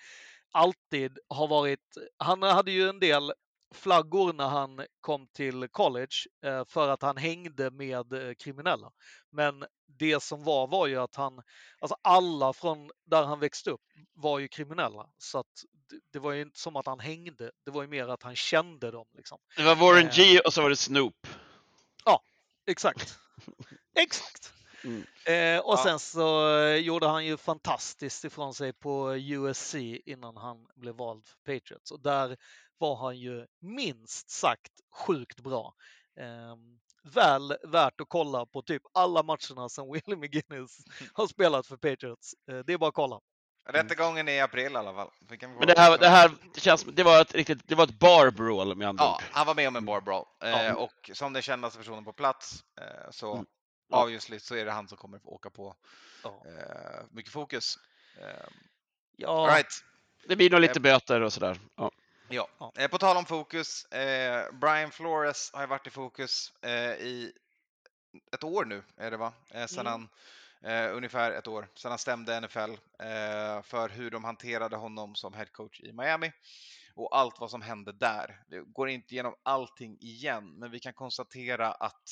alltid 0.53 1.19
har 1.29 1.49
varit, 1.49 1.97
han 2.19 2.43
hade 2.43 2.71
ju 2.71 2.89
en 2.89 3.01
del 3.01 3.33
flaggor 3.75 4.33
när 4.33 4.49
han 4.49 4.87
kom 5.01 5.27
till 5.27 5.69
college 5.69 6.17
eh, 6.45 6.65
för 6.65 6.89
att 6.89 7.03
han 7.03 7.17
hängde 7.17 7.71
med 7.71 8.13
eh, 8.13 8.35
kriminella. 8.35 8.91
Men 9.31 9.65
det 9.99 10.23
som 10.23 10.45
var 10.45 10.67
var 10.67 10.87
ju 10.87 10.97
att 10.97 11.15
han, 11.17 11.43
alltså 11.79 11.97
alla 12.03 12.53
från 12.53 12.91
där 13.05 13.25
han 13.25 13.41
växte 13.41 13.71
upp 13.71 13.85
var 14.15 14.39
ju 14.39 14.49
kriminella. 14.49 15.07
Så 15.19 15.39
att 15.39 15.65
det, 16.13 16.19
var 16.19 16.33
ju 16.33 16.43
inte 16.43 16.61
som 16.61 16.77
att 16.77 16.87
han 16.87 17.01
hängde, 17.01 17.51
det 17.65 17.71
var 17.71 17.83
ju 17.83 17.89
mer 17.89 18.09
att 18.09 18.23
han 18.23 18.37
kände 18.37 18.91
dem. 18.91 19.07
Liksom. 19.17 19.39
Det 19.57 19.63
var 19.63 19.77
Warren 19.77 20.07
Eh. 20.07 20.15
G 20.15 20.41
och 20.41 20.53
så 20.53 20.63
var 20.63 20.71
det 20.71 20.77
Snoop. 20.77 21.27
Exakt. 22.67 23.19
Exakt. 23.95 24.53
Mm. 24.85 25.03
Eh, 25.27 25.61
och 25.61 25.73
Ja. 25.79 25.83
sen 25.83 25.99
så 25.99 26.51
gjorde 26.81 27.07
han 27.07 27.27
ju 27.27 27.37
fantastiskt 27.37 28.25
ifrån 28.25 28.55
sig 28.55 28.73
på 28.73 29.17
USC 29.17 29.75
innan 30.07 30.37
han 30.37 30.67
blev 30.75 30.95
vald 30.95 31.27
för 31.27 31.37
Patriots. 31.37 31.91
Och 31.91 32.01
där 32.01 32.37
var 32.79 32.97
han 32.97 33.19
ju 33.19 33.47
minst 33.61 34.31
sagt 34.31 34.73
sjukt 35.07 35.41
bra. 35.41 35.75
Eh, 36.21 36.57
väl 37.15 37.57
värt 37.63 38.01
att 38.01 38.09
kolla 38.09 38.47
på 38.47 38.63
typ 38.63 38.83
alla 38.95 39.23
matcherna 39.23 39.69
som 39.69 39.93
Willie 39.93 40.17
McGinnis 40.17 40.79
har 41.13 41.27
spelat 41.27 41.67
för 41.67 41.77
Patriots. 41.77 42.35
Eh, 42.51 42.59
det 42.59 42.73
är 42.73 42.79
bara 42.79 42.89
att 42.89 42.95
kolla. 42.95 43.21
Rättegången 43.69 44.29
är 44.29 44.33
i 44.33 44.41
april 44.41 44.73
i 44.73 44.77
alla 44.77 44.95
fall. 44.95 45.11
Så 45.29 45.37
kan 45.37 45.51
vi 45.53 45.59
Men 45.59 45.67
det 45.67 45.79
här, 45.79 45.99
det 45.99 46.09
här 46.09 46.31
det 46.55 46.61
känns 46.61 46.85
det 46.85 47.03
var 47.03 47.21
ett 47.21 47.35
riktigt, 47.35 47.69
det 47.69 47.75
var 47.75 47.85
ett 47.85 47.99
bar 47.99 48.31
brawl 48.31 48.75
med 48.77 48.89
andra 48.89 49.05
Ja, 49.05 49.15
ord. 49.15 49.23
han 49.31 49.47
var 49.47 49.55
med 49.55 49.69
om 49.69 49.77
en 49.77 49.85
bar 49.85 50.01
brawl. 50.01 50.25
Eh, 50.43 50.51
Ja. 50.51 50.75
Och 50.75 51.11
som 51.13 51.33
den 51.33 51.43
kändaste 51.43 51.79
personen 51.79 52.05
på 52.05 52.13
plats 52.13 52.65
eh, 52.81 53.11
så 53.11 53.47
Mm. 53.93 54.03
Obviously 54.03 54.41
så 54.41 54.55
är 54.55 54.65
det 54.65 54.73
han 54.73 54.89
som 54.89 54.99
kommer 54.99 55.19
få 55.19 55.29
åka 55.29 55.51
på 55.51 55.75
Ja. 56.23 56.43
eh, 56.47 57.05
mycket 57.11 57.33
fokus. 57.33 57.79
Eh, 58.21 58.47
Ja, 59.17 59.47
right. 59.51 59.73
Det 60.29 60.37
blir 60.37 60.51
nog 60.51 60.61
lite 60.61 60.81
böter 60.81 61.21
och 61.21 61.33
sådär. 61.33 61.59
Ja. 61.77 61.91
Ja. 62.29 62.49
Ja. 62.59 62.73
Eh, 62.79 62.89
På 62.89 62.99
tal 62.99 63.17
om 63.17 63.25
fokus, 63.25 63.85
eh, 63.85 64.53
Brian 64.53 64.91
Flores 64.91 65.51
har 65.53 65.61
ju 65.61 65.67
varit 65.67 65.87
i 65.87 65.91
fokus 65.91 66.53
eh, 66.63 66.93
i 66.93 67.33
ett 68.33 68.45
år 68.45 68.65
nu, 68.65 68.83
är 68.97 69.11
det 69.11 69.17
va? 69.17 69.33
Eh, 69.51 69.67
sen 69.67 69.87
Mm. 69.87 69.93
han, 69.93 70.09
eh, 70.73 70.97
ungefär 70.97 71.33
ett 71.33 71.49
år, 71.49 71.69
sedan 71.75 71.91
han 71.91 71.99
stämde 71.99 72.41
NFL 72.41 72.71
eh, 72.99 73.63
för 73.63 73.89
hur 73.89 74.11
de 74.11 74.25
hanterade 74.25 74.77
honom 74.77 75.15
som 75.15 75.35
head 75.35 75.47
coach 75.47 75.81
i 75.81 75.93
Miami 75.93 76.33
och 76.95 77.17
allt 77.17 77.41
vad 77.41 77.51
som 77.51 77.63
hände 77.63 77.93
där. 77.93 78.45
Vi 78.49 78.59
går 78.67 78.89
inte 78.89 79.15
igenom 79.15 79.35
allting 79.43 79.99
igen, 80.01 80.59
men 80.59 80.71
vi 80.71 80.81
kan 80.81 80.95
konstatera 80.95 81.73
att 81.73 82.03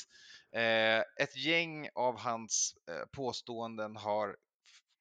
ett 1.21 1.37
gäng 1.37 1.89
av 1.95 2.19
hans 2.19 2.75
påståenden 3.13 3.97
har 3.97 4.37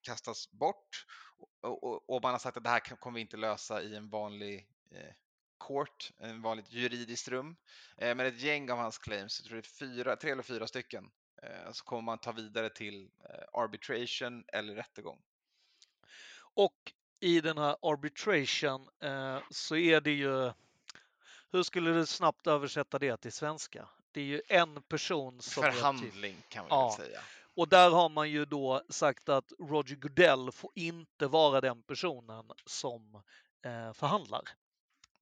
kastats 0.02 0.52
bort 0.52 1.06
och, 1.62 1.84
och, 1.84 2.10
och 2.10 2.22
man 2.24 2.32
har 2.32 2.40
sagt 2.40 2.58
att 2.58 2.64
det 2.64 2.70
här 2.70 2.80
kommer 2.80 3.16
vi 3.16 3.22
inte 3.22 3.38
lösa 3.38 3.82
i 3.82 3.96
en 3.96 4.10
vanlig 4.10 4.68
court, 5.58 6.12
en 6.18 6.42
vanligt 6.42 6.72
juridiskt 6.72 7.28
rum. 7.28 7.56
Eh, 7.98 8.16
men 8.16 8.26
ett 8.26 8.42
gäng 8.42 8.72
av 8.72 8.78
hans 8.78 8.98
claims, 8.98 9.40
jag 9.40 9.48
tror 9.48 9.56
det 9.62 9.68
är 9.68 9.88
fyra, 9.88 10.16
tre 10.16 10.32
eller 10.32 10.44
fyra 10.44 10.68
stycken, 10.68 11.12
eh, 11.44 11.72
så 11.72 11.84
kommer 11.84 12.02
man 12.02 12.18
ta 12.18 12.32
vidare 12.32 12.70
till 12.70 13.10
eh, 13.30 13.60
arbitration 13.62 14.44
eller 14.48 14.76
rättegång. 14.76 15.22
Och 16.56 16.94
i 17.20 17.42
den 17.42 17.58
här 17.58 17.76
arbitration 17.82 18.90
eh, 19.00 19.40
så 19.50 19.76
är 19.76 20.02
det 20.02 20.12
ju, 20.12 20.52
hur 21.52 21.64
skulle 21.64 21.92
du 21.92 22.06
snabbt 22.06 22.48
översätta 22.48 23.00
det 23.00 23.18
till 23.18 23.32
svenska? 23.32 23.90
Det 24.12 24.22
är 24.22 24.26
ju 24.26 24.42
en 24.48 24.82
person 24.82 25.42
som 25.42 25.64
är 25.64 25.72
typ, 25.72 25.80
Förhandling 25.80 26.38
kan 26.50 26.66
vi 26.66 26.70
Ja. 26.70 26.94
säga. 26.98 27.22
och 27.56 27.70
där 27.70 27.90
har 27.90 28.10
man 28.10 28.30
ju 28.30 28.46
då 28.46 28.84
sagt 28.90 29.30
att 29.30 29.52
Roger 29.60 29.96
Goodell 29.96 30.52
får 30.52 30.72
inte 30.76 31.28
vara 31.28 31.62
den 31.62 31.84
personen 31.84 32.52
som 32.66 33.22
eh, 33.66 33.94
förhandlar. 33.94 34.42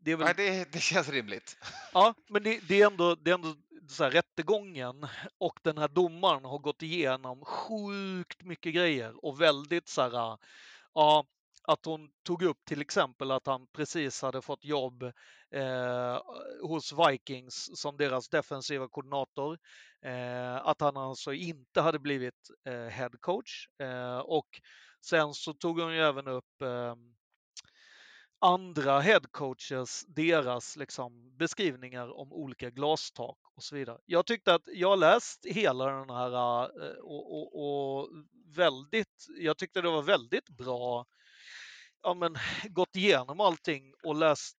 Det 0.04 0.12
är 0.12 0.16
väl 0.16 0.26
Nej, 0.26 0.34
det, 0.38 0.72
det 0.72 0.80
känns 0.80 1.10
rimligt. 1.10 1.58
Ja, 1.94 2.14
men 2.30 2.44
det, 2.44 2.60
det, 2.68 2.82
är 2.82 2.88
ändå, 2.88 3.16
det 3.16 3.32
är 3.32 3.36
ändå 3.36 3.56
så 3.88 4.04
här, 4.04 4.12
rättegången 4.12 5.08
och 5.38 5.60
den 5.62 5.78
här 5.78 5.88
domaren 5.88 6.46
har 6.46 6.60
gått 6.60 6.82
igenom 6.82 7.46
sjukt 7.46 8.44
mycket 8.44 8.74
grejer 8.74 9.26
och 9.26 9.42
väldigt 9.42 9.90
så 9.90 10.02
här, 10.02 10.38
ja, 10.94 11.26
att 11.64 11.86
hon 11.86 12.10
tog 12.24 12.44
upp 12.44 12.66
till 12.66 12.82
exempel 12.82 13.32
att 13.32 13.48
han 13.48 13.68
precis 13.68 14.22
hade 14.22 14.42
fått 14.42 14.66
jobb 14.66 15.04
eh, 15.56 16.22
hos 16.62 16.94
Vikings 16.94 17.70
som 17.74 17.98
deras 17.98 18.30
defensiva 18.30 18.88
koordinator. 18.88 19.58
Eh, 20.06 20.56
att 20.56 20.82
han 20.82 20.98
alltså 20.98 21.34
inte 21.34 21.82
hade 21.82 22.00
blivit 22.00 22.50
eh, 22.66 22.88
head 22.88 23.12
coach. 23.20 23.68
Eh, 23.80 24.18
och 24.18 24.48
sen 25.06 25.34
så 25.34 25.54
tog 25.54 25.80
hon 25.80 25.94
ju 25.94 26.02
även 26.02 26.28
upp 26.28 26.62
eh, 26.62 26.96
andra 28.42 29.00
headcoaches, 29.00 30.06
deras 30.08 30.78
liksom, 30.78 31.38
beskrivningar 31.38 32.20
om 32.20 32.34
olika 32.34 32.70
glastak 32.70 33.38
och 33.56 33.64
så 33.64 33.76
vidare. 33.76 33.98
Jag 34.06 34.26
tyckte 34.26 34.54
att 34.54 34.68
jag 34.74 35.00
läst 35.00 35.46
hela 35.46 35.86
den 35.86 36.10
här 36.10 36.64
eh, 36.64 36.98
och, 36.98 37.34
och, 37.34 38.00
och 38.00 38.10
väldigt, 38.56 39.28
jag 39.38 39.58
tyckte 39.58 39.82
det 39.82 39.90
var 39.90 40.02
väldigt 40.02 40.50
bra, 40.50 41.06
ja 42.04 42.14
men 42.14 42.38
gått 42.70 42.96
igenom 42.96 43.40
allting 43.40 43.94
och 44.04 44.16
läst 44.16 44.58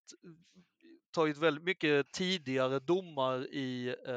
tagit 1.13 1.37
väldigt 1.37 1.63
mycket 1.63 2.11
tidigare 2.11 2.79
domar 2.79 3.47
i 3.53 3.95
eh, 4.07 4.13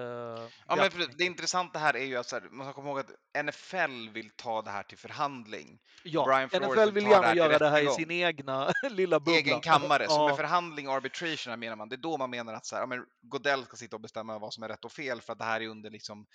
Ja, 0.66 0.76
men 0.76 0.90
det 1.18 1.24
intressanta 1.24 1.78
här 1.78 1.97
är 1.97 2.05
ju 2.05 2.16
att 2.16 2.32
här, 2.32 2.48
man 2.51 2.66
ska 2.66 2.72
komma 2.72 2.88
ihåg 2.88 2.98
att 2.98 3.10
NFL 3.42 4.08
vill 4.08 4.30
ta 4.36 4.62
det 4.62 4.70
här 4.70 4.82
till 4.82 4.98
förhandling. 4.98 5.78
Ja, 6.02 6.24
Brian 6.24 6.50
Flores 6.50 6.68
NFL 6.68 6.90
vill 6.94 7.04
det 7.04 7.10
gärna 7.10 7.28
till 7.28 7.36
göra 7.38 7.58
det 7.58 7.68
här 7.68 7.82
i 7.82 7.90
sin 7.90 8.10
egna 8.10 8.72
lilla 8.90 9.20
bubbla. 9.20 9.34
egen 9.38 9.60
kammare. 9.60 10.08
Så 10.08 10.24
med 10.24 10.32
Ja, 10.32 10.36
förhandling 10.36 10.88
och 10.88 10.94
arbitration 10.94 11.60
menar 11.60 11.76
man, 11.76 11.88
det 11.88 11.94
är 11.94 11.98
då 11.98 12.16
man 12.16 12.30
menar 12.30 12.54
att 12.54 12.66
så 12.66 12.74
här, 12.76 12.82
ja, 12.82 12.86
men 12.86 13.04
Godell 13.22 13.64
ska 13.64 13.76
sitta 13.76 13.96
och 13.96 14.00
bestämma 14.02 14.38
vad 14.38 14.54
som 14.54 14.62
är 14.62 14.68
rätt 14.68 14.84
och 14.84 14.92
fel 14.92 15.20
för 15.20 15.32
att 15.32 15.38
det 15.38 15.44
här 15.44 15.60
är 15.60 15.68
under 15.68 15.90
liksom, 15.90 16.26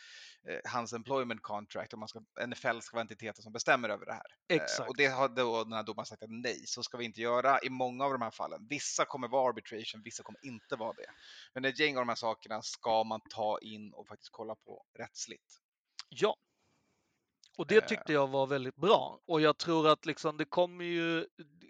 eh, 0.49 0.71
hans 0.71 0.93
employment 0.93 1.41
contract 1.41 1.93
och 1.93 1.99
man 1.99 2.07
ska, 2.07 2.19
NFL 2.47 2.79
ska 2.81 2.95
vara 2.95 3.01
entiteten 3.01 3.43
som 3.43 3.53
bestämmer 3.53 3.89
över 3.89 4.05
det 4.05 4.13
här. 4.13 4.27
Eh, 4.49 4.55
exakt. 4.55 4.89
och 4.89 4.97
det 4.97 5.07
har 5.07 5.29
då 5.29 5.63
den 5.63 5.73
här 5.73 5.83
domaren 5.83 6.05
sagt 6.05 6.23
att 6.23 6.29
nej, 6.29 6.63
så 6.65 6.83
ska 6.83 6.97
vi 6.97 7.05
inte 7.05 7.21
göra 7.21 7.59
i 7.63 7.69
många 7.69 8.05
av 8.05 8.11
de 8.11 8.21
här 8.21 8.31
fallen. 8.31 8.67
Vissa 8.69 9.05
kommer 9.05 9.27
vara 9.27 9.49
arbitration, 9.49 10.01
vissa 10.03 10.23
kommer 10.23 10.45
inte 10.45 10.75
vara 10.75 10.93
det. 10.93 11.05
Men 11.53 11.65
ett 11.65 11.79
gäng 11.79 11.97
av 11.97 12.01
de 12.01 12.09
här 12.09 12.15
sakerna 12.15 12.61
ska 12.61 13.03
man 13.03 13.21
ta 13.29 13.59
in 13.61 13.93
och 13.93 14.07
faktiskt 14.07 14.31
kolla 14.31 14.55
på 14.55 14.83
rättsligt. 14.99 15.43
Ja. 16.09 16.35
Och 17.57 17.67
det 17.67 17.77
Eh. 17.77 17.85
tyckte 17.85 18.13
jag 18.13 18.27
var 18.27 18.47
väldigt 18.47 18.75
bra. 18.75 19.19
Och 19.25 19.41
jag 19.41 19.57
tror 19.57 19.87
att 19.89 20.05
liksom 20.05 20.37
det 20.37 20.45
kommer 20.45 20.85
ju 20.85 21.25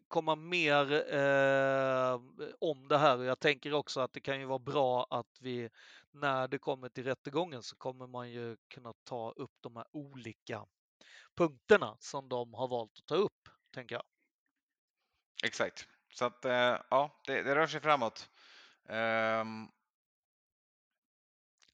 komma 0.07 0.35
mer 0.35 1.13
eh, 1.15 2.19
om 2.59 2.87
det 2.87 2.97
här. 2.97 3.17
Och 3.17 3.25
jag 3.25 3.39
tänker 3.39 3.73
också 3.73 3.99
att 4.01 4.13
det 4.13 4.19
kan 4.21 4.39
ju 4.39 4.45
vara 4.45 4.59
bra 4.59 5.07
att 5.09 5.37
vi 5.39 5.69
när 6.11 6.47
det 6.47 6.57
kommer 6.57 6.89
till 6.89 7.03
rättegången 7.03 7.63
så 7.63 7.75
kommer 7.75 8.07
man 8.07 8.31
ju 8.31 8.57
kunna 8.67 8.93
ta 9.03 9.31
upp 9.31 9.51
de 9.61 9.75
här 9.75 9.85
olika 9.91 10.65
punkterna 11.35 11.97
som 11.99 12.29
de 12.29 12.53
har 12.53 12.67
valt 12.67 12.91
att 12.99 13.05
ta 13.05 13.15
upp, 13.15 13.49
tänker 13.73 13.95
jag. 13.95 14.03
Exakt. 15.43 15.87
Så 16.13 16.25
att 16.25 16.45
eh, 16.45 16.77
ja, 16.89 17.21
det, 17.27 17.41
det 17.43 17.55
rör 17.55 17.67
sig 17.67 17.81
framåt. 17.81 18.29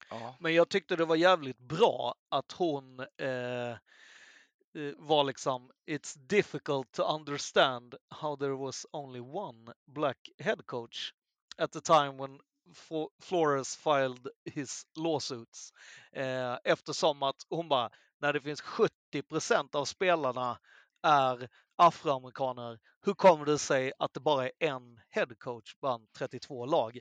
Ja. 0.09 0.35
Men 0.39 0.53
jag 0.53 0.69
tyckte 0.69 0.95
det 0.95 1.05
var 1.05 1.15
jävligt 1.15 1.57
bra 1.59 2.15
att 2.29 2.51
hon 2.51 2.99
eh, 2.99 3.77
Eh, 4.77 4.93
var 4.97 5.23
liksom 5.23 5.71
It's 5.85 6.17
difficult 6.27 6.91
to 6.91 7.03
understand 7.03 7.95
how 8.09 8.35
there 8.35 8.55
was 8.55 8.85
only 8.91 9.19
one 9.19 9.73
black 9.87 10.29
head 10.39 10.65
coach 10.65 11.13
at 11.57 11.71
the 11.71 11.81
time 11.81 12.17
when 12.17 12.39
Flores 13.21 13.75
filed 13.75 14.27
his 14.45 14.83
lawsuits. 14.95 15.71
Eh, 16.11 16.57
eftersom 16.63 17.23
att 17.23 17.35
hon 17.49 17.69
bara, 17.69 17.89
när 18.21 18.33
det 18.33 18.41
finns 18.41 18.61
70% 18.61 19.75
av 19.75 19.85
spelarna 19.85 20.57
är 21.03 21.49
afroamerikaner, 21.75 22.79
hur 23.05 23.13
kommer 23.13 23.45
det 23.45 23.57
sig 23.57 23.91
att 23.99 24.13
det 24.13 24.19
bara 24.19 24.45
är 24.45 24.51
en 24.59 24.99
head 25.09 25.35
coach 25.39 25.75
bland 25.81 26.13
32 26.13 26.65
lag? 26.65 26.99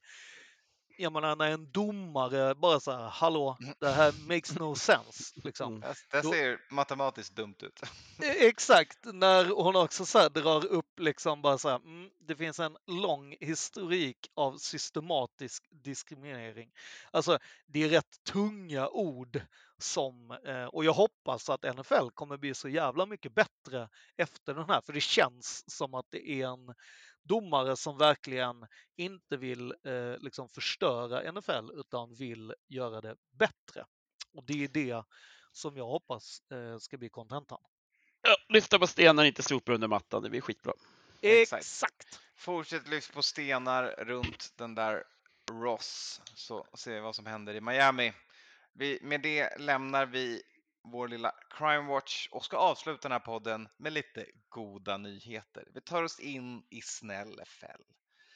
Jag 0.98 1.12
menar 1.12 1.36
när 1.36 1.50
en 1.50 1.72
domare 1.72 2.54
bara 2.54 2.80
så 2.80 2.90
här, 2.92 3.08
hallå, 3.08 3.56
det 3.80 3.88
här 3.88 4.14
makes 4.28 4.54
no 4.54 4.74
sense. 4.74 5.40
Liksom. 5.44 5.74
Mm. 5.76 5.80
Det, 5.80 6.16
det 6.16 6.22
Då- 6.22 6.32
ser 6.32 6.58
matematiskt 6.70 7.36
dumt 7.36 7.54
ut. 7.62 7.80
E- 8.22 8.46
Exakt, 8.46 8.98
när 9.04 9.44
hon 9.44 9.76
också 9.76 10.06
så 10.06 10.18
här 10.18 10.30
drar 10.30 10.66
upp 10.66 10.98
liksom 11.00 11.42
bara 11.42 11.58
så 11.58 11.68
här, 11.68 11.76
mm, 11.76 12.10
det 12.28 12.36
finns 12.36 12.60
en 12.60 12.76
lång 12.86 13.36
historik 13.40 14.30
av 14.34 14.56
systematisk 14.58 15.64
diskriminering. 15.70 16.70
Alltså, 17.10 17.38
det 17.66 17.82
är 17.82 17.88
rätt 17.88 18.24
tunga 18.32 18.88
ord 18.88 19.40
som, 19.78 20.30
eh, 20.46 20.64
och 20.64 20.84
jag 20.84 20.92
hoppas 20.92 21.48
att 21.50 21.62
NFL 21.76 22.10
kommer 22.14 22.36
bli 22.36 22.54
så 22.54 22.68
jävla 22.68 23.06
mycket 23.06 23.34
bättre 23.34 23.88
efter 24.16 24.54
den 24.54 24.64
här, 24.68 24.80
för 24.86 24.92
det 24.92 25.00
känns 25.00 25.64
som 25.76 25.94
att 25.94 26.06
det 26.10 26.30
är 26.30 26.46
en 26.46 26.74
domare 27.28 27.76
som 27.76 27.98
verkligen 27.98 28.66
inte 28.96 29.36
vill 29.36 29.74
eh, 29.84 30.18
liksom 30.18 30.48
förstöra 30.48 31.32
NFL 31.32 31.70
utan 31.74 32.14
vill 32.14 32.54
göra 32.68 33.00
det 33.00 33.16
bättre. 33.30 33.84
Och 34.32 34.44
det 34.44 34.64
är 34.64 34.68
det 34.68 35.04
som 35.52 35.76
jag 35.76 35.86
hoppas 35.86 36.40
eh, 36.50 36.78
ska 36.78 36.98
bli 36.98 37.08
kontentan. 37.08 37.58
Ja, 38.22 38.36
lyfta 38.48 38.78
på 38.78 38.86
stenar, 38.86 39.24
inte 39.24 39.42
sopa 39.42 39.72
under 39.72 39.88
mattan. 39.88 40.22
Det 40.22 40.30
blir 40.30 40.40
skitbra. 40.40 40.72
Exakt. 41.20 41.62
Exakt. 41.62 42.20
Fortsätt 42.36 42.88
lyft 42.88 43.12
på 43.12 43.22
stenar 43.22 43.94
runt 43.98 44.52
den 44.56 44.74
där 44.74 45.04
Ross 45.50 46.20
så 46.34 46.66
ser 46.74 46.94
vi 46.94 47.00
vad 47.00 47.14
som 47.14 47.26
händer 47.26 47.54
i 47.54 47.60
Miami. 47.60 48.12
Vi, 48.72 48.98
med 49.02 49.20
det 49.20 49.58
lämnar 49.58 50.06
vi 50.06 50.42
vår 50.92 51.08
lilla 51.08 51.32
Crime 51.58 51.88
Watch 51.88 52.28
och 52.30 52.44
ska 52.44 52.56
avsluta 52.56 53.08
den 53.08 53.12
här 53.12 53.18
podden 53.18 53.68
med 53.78 53.92
lite 53.92 54.26
goda 54.48 54.96
nyheter. 54.96 55.68
Vi 55.74 55.80
tar 55.80 56.02
oss 56.02 56.20
in 56.20 56.62
i 56.70 56.80
snäll 56.82 57.40
fäll. 57.60 57.82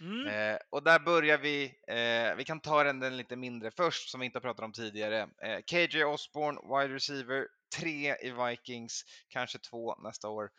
Mm. 0.00 0.26
Eh, 0.26 0.58
och 0.70 0.82
där 0.82 0.98
börjar 0.98 1.38
vi. 1.38 1.64
Eh, 1.88 2.36
vi 2.36 2.44
kan 2.44 2.60
ta 2.60 2.84
den, 2.84 3.00
den 3.00 3.16
lite 3.16 3.36
mindre 3.36 3.70
först 3.70 4.10
som 4.10 4.20
vi 4.20 4.26
inte 4.26 4.36
har 4.36 4.42
pratat 4.42 4.64
om 4.64 4.72
tidigare. 4.72 5.28
Eh, 5.42 5.60
KJ 5.60 6.04
Osborne, 6.04 6.60
wide 6.62 6.94
receiver, 6.94 7.46
tre 7.78 8.16
i 8.22 8.30
Vikings, 8.30 9.04
kanske 9.28 9.58
två 9.58 9.94
nästa 9.94 10.28
år 10.28 10.50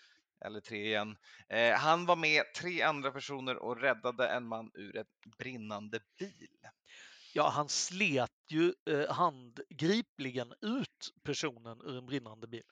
eller 0.45 0.59
tre 0.59 0.85
igen. 0.85 1.17
Eh, 1.49 1.73
han 1.73 2.05
var 2.05 2.15
med 2.15 2.43
tre 2.61 2.81
andra 2.81 3.11
personer 3.11 3.55
och 3.55 3.81
räddade 3.81 4.27
en 4.27 4.47
man 4.47 4.71
ur 4.73 4.97
en 4.97 5.05
brinnande 5.37 5.99
bil. 6.19 6.57
Ja, 7.33 7.49
han 7.49 7.69
slet 7.69 8.31
ju 8.49 8.73
eh, 8.89 9.11
handgripligen 9.13 10.53
ut 10.61 11.11
personen 11.23 11.81
ur 11.81 11.97
en 11.97 12.05
brinnande 12.05 12.47
bil. 12.47 12.63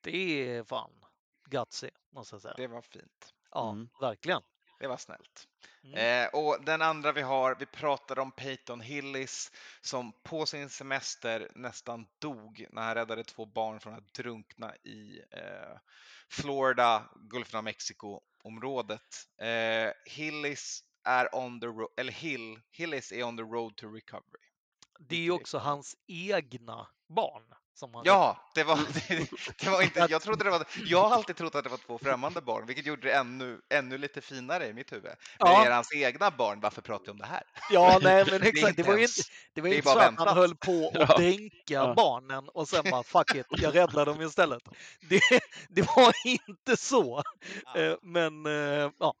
Det 0.00 0.16
är 0.56 0.64
fan 0.64 0.90
gutsy, 1.50 1.90
måste 2.12 2.34
jag 2.34 2.42
säga. 2.42 2.54
Det 2.56 2.66
var 2.66 2.82
fint. 2.82 3.34
Ja, 3.50 3.70
Mm. 3.70 3.88
verkligen. 4.00 4.42
Det 4.80 4.86
var 4.88 4.96
snällt. 4.96 5.48
Mm. 5.84 6.24
Eh, 6.24 6.28
och 6.34 6.64
den 6.64 6.82
andra 6.82 7.12
vi 7.12 7.22
har, 7.22 7.54
vi 7.58 7.66
pratade 7.66 8.20
om 8.20 8.32
Peyton 8.32 8.80
Hillis 8.80 9.52
som 9.80 10.12
på 10.22 10.46
sin 10.46 10.70
semester 10.70 11.50
nästan 11.54 12.06
dog 12.18 12.66
när 12.70 12.82
han 12.82 12.94
räddade 12.94 13.24
två 13.24 13.46
barn 13.46 13.80
från 13.80 13.94
att 13.94 14.14
drunkna 14.14 14.76
i 14.76 15.18
eh, 15.30 15.78
Florida, 16.30 17.10
Gulfen 17.30 17.58
av 17.58 17.64
Mexiko-området. 17.64 19.26
Eh, 19.40 19.92
Hillis 20.06 20.84
är 21.04 21.34
on 21.34 21.60
the 21.60 21.66
road, 21.66 21.88
eller 21.96 22.12
Hill, 22.12 22.60
Hillis 22.72 23.12
är 23.12 23.22
on 23.24 23.36
the 23.36 23.42
road 23.42 23.76
to 23.76 23.86
recovery. 23.86 24.42
Det 24.98 25.16
är 25.16 25.20
ju 25.20 25.30
också 25.30 25.58
hans 25.58 25.96
egna 26.08 26.86
barn 27.08 27.42
som 27.74 27.94
han 27.94 28.04
Ja, 28.06 28.50
det 28.54 28.64
var, 28.64 28.76
det, 29.08 29.28
det 29.64 29.70
var 29.70 29.82
inte, 29.82 30.06
jag 30.10 30.22
trodde 30.22 30.44
det 30.44 30.50
var, 30.50 30.66
jag 30.84 31.08
har 31.08 31.14
alltid 31.16 31.36
trott 31.36 31.54
att 31.54 31.64
det 31.64 31.70
var 31.70 31.78
två 31.78 31.98
främmande 31.98 32.40
barn, 32.40 32.66
vilket 32.66 32.86
gjorde 32.86 33.02
det 33.08 33.14
ännu, 33.14 33.60
ännu 33.74 33.98
lite 33.98 34.20
finare 34.20 34.66
i 34.66 34.72
mitt 34.72 34.92
huvud. 34.92 35.12
Men 35.42 35.52
Ja. 35.52 35.64
är 35.64 35.68
det 35.68 35.74
hans 35.74 35.92
egna 35.94 36.30
barn, 36.30 36.60
varför 36.60 36.82
pratar 36.82 37.04
vi 37.04 37.10
om 37.10 37.18
det 37.18 37.26
här? 37.26 37.42
Ja, 37.70 37.98
nej 38.02 38.26
men 38.30 38.42
exakt. 38.42 38.76
Det 38.76 38.82
var 38.82 38.96
ju 38.96 39.02
inte, 39.02 39.22
det 39.54 39.60
var 39.60 39.68
det 39.68 39.76
inte 39.76 39.88
så 39.88 39.98
att 39.98 40.04
väntat. 40.06 40.18
han 40.18 40.36
höll 40.36 40.56
på 40.56 40.92
att 41.00 41.08
Ja. 41.08 41.14
dränka 41.14 41.86
Ja. 41.86 41.94
barnen 41.96 42.48
och 42.48 42.68
sen 42.68 42.88
bara 42.88 43.02
fuck 43.04 43.34
it, 43.34 43.46
jag 43.50 43.74
räddar 43.74 44.06
dem 44.06 44.20
istället. 44.22 44.62
Det, 45.00 45.20
det 45.68 45.82
var 45.96 46.12
inte 46.24 46.76
så. 46.76 47.22
Eh, 47.72 47.94
Men 48.02 48.46
eh, 48.46 48.90
ja, 48.98 49.14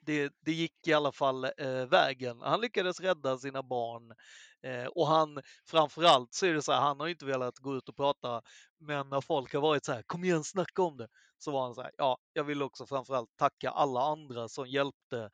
det, 0.00 0.32
det 0.40 0.52
gick 0.52 0.88
i 0.88 0.92
alla 0.92 1.12
fall 1.12 1.44
eh, 1.44 1.86
vägen. 1.90 2.40
Han 2.40 2.60
lyckades 2.60 3.00
rädda 3.00 3.38
sina 3.38 3.62
barn 3.62 4.14
eh, 4.62 4.86
och 4.86 5.06
han 5.06 5.42
framförallt 5.66 6.34
så 6.34 6.46
är 6.46 6.54
det 6.54 6.62
så 6.62 6.72
här, 6.72 6.80
han 6.80 7.00
har 7.00 7.08
inte 7.08 7.24
velat 7.24 7.58
gå 7.58 7.76
ut 7.76 7.88
och 7.88 7.96
prata, 7.96 8.42
men 8.78 9.08
när 9.08 9.20
folk 9.20 9.54
har 9.54 9.60
varit 9.60 9.84
så 9.84 9.92
här, 9.92 10.02
kom 10.02 10.24
igen 10.24 10.44
snacka 10.44 10.82
om 10.82 10.96
det, 10.96 11.08
så 11.38 11.50
var 11.50 11.62
han 11.62 11.74
så 11.74 11.82
här, 11.82 11.90
ja, 11.96 12.18
jag 12.32 12.44
vill 12.44 12.62
också 12.62 12.86
framförallt 12.86 13.36
tacka 13.36 13.70
alla 13.70 14.00
andra 14.00 14.48
som 14.48 14.66
hjälpte 14.66 15.30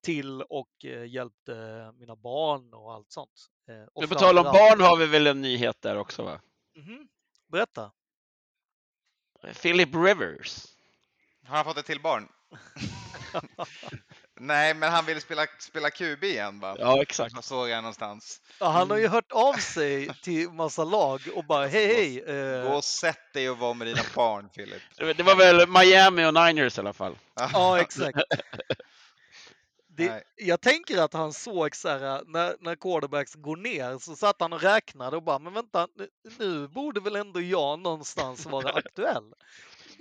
till 0.00 0.42
och 0.42 0.84
eh, 0.84 1.04
hjälpte 1.04 1.52
mina 1.98 2.16
barn 2.16 2.74
och 2.74 2.92
allt 2.92 3.12
sånt. 3.12 3.48
Eh, 3.68 3.82
och 3.92 4.02
Men 4.02 4.08
på 4.08 4.14
tal 4.14 4.38
om 4.38 4.44
barn 4.44 4.80
har 4.80 4.96
vi 4.96 5.06
väl 5.06 5.26
en 5.26 5.40
nyhet 5.40 5.82
där 5.82 5.96
också 5.96 6.22
va? 6.22 6.40
Mhm. 6.76 7.08
Berätta. 7.46 7.92
Philip 9.62 9.94
Rivers. 9.94 10.66
Har 11.44 11.56
han 11.56 11.64
fått 11.64 11.76
ett 11.76 11.86
till 11.86 12.00
barn? 12.00 12.28
Nej, 14.40 14.74
men 14.74 14.92
han 14.92 15.06
ville 15.06 15.20
spela, 15.20 15.46
spela 15.58 15.90
QB 15.90 16.24
igen 16.24 16.60
va? 16.60 16.76
Ja, 16.78 17.02
exakt. 17.02 17.34
Så 17.36 17.42
såg 17.42 17.68
jag 17.68 17.76
någonstans. 17.82 18.40
Ja, 18.60 18.68
han 18.68 18.90
har 18.90 18.96
ju 18.96 19.02
Mm. 19.04 19.12
hört 19.12 19.32
av 19.32 19.52
sig 19.52 20.08
till 20.22 20.50
massa 20.50 20.84
lag 20.84 21.20
och 21.34 21.44
bara 21.44 21.66
hej 21.66 21.86
hej. 21.86 22.20
Gå 22.26 22.68
Eh, 22.68 22.76
och 22.76 22.84
sätt 22.84 23.32
dig 23.32 23.50
och 23.50 23.58
var 23.58 23.74
med 23.74 23.86
dina 23.86 24.02
barn, 24.14 24.48
Filip. 24.54 24.82
Det 25.16 25.22
var 25.22 25.36
väl 25.36 25.68
Miami 25.68 26.24
och 26.26 26.34
Niners 26.34 26.78
i 26.78 26.80
alla 26.80 26.92
fall. 26.92 27.18
ja, 27.52 27.80
exakt. 27.80 28.18
Det, 29.96 30.22
jag 30.36 30.60
tänker 30.60 30.98
att 30.98 31.12
han 31.12 31.32
såg 31.32 31.76
så 31.76 31.88
här, 31.88 32.22
när, 32.26 32.56
när 32.60 32.76
quarterbacks 32.76 33.34
går 33.34 33.56
ner 33.56 33.98
så 33.98 34.16
satt 34.16 34.36
han 34.40 34.52
och 34.52 34.62
räknade 34.62 35.16
och 35.16 35.22
bara, 35.22 35.38
men 35.38 35.52
vänta, 35.52 35.88
nu, 35.96 36.08
nu 36.38 36.68
borde 36.68 37.00
väl 37.00 37.16
ändå 37.16 37.40
jag 37.40 37.78
någonstans 37.78 38.46
vara 38.46 38.68
aktuell. 38.72 39.32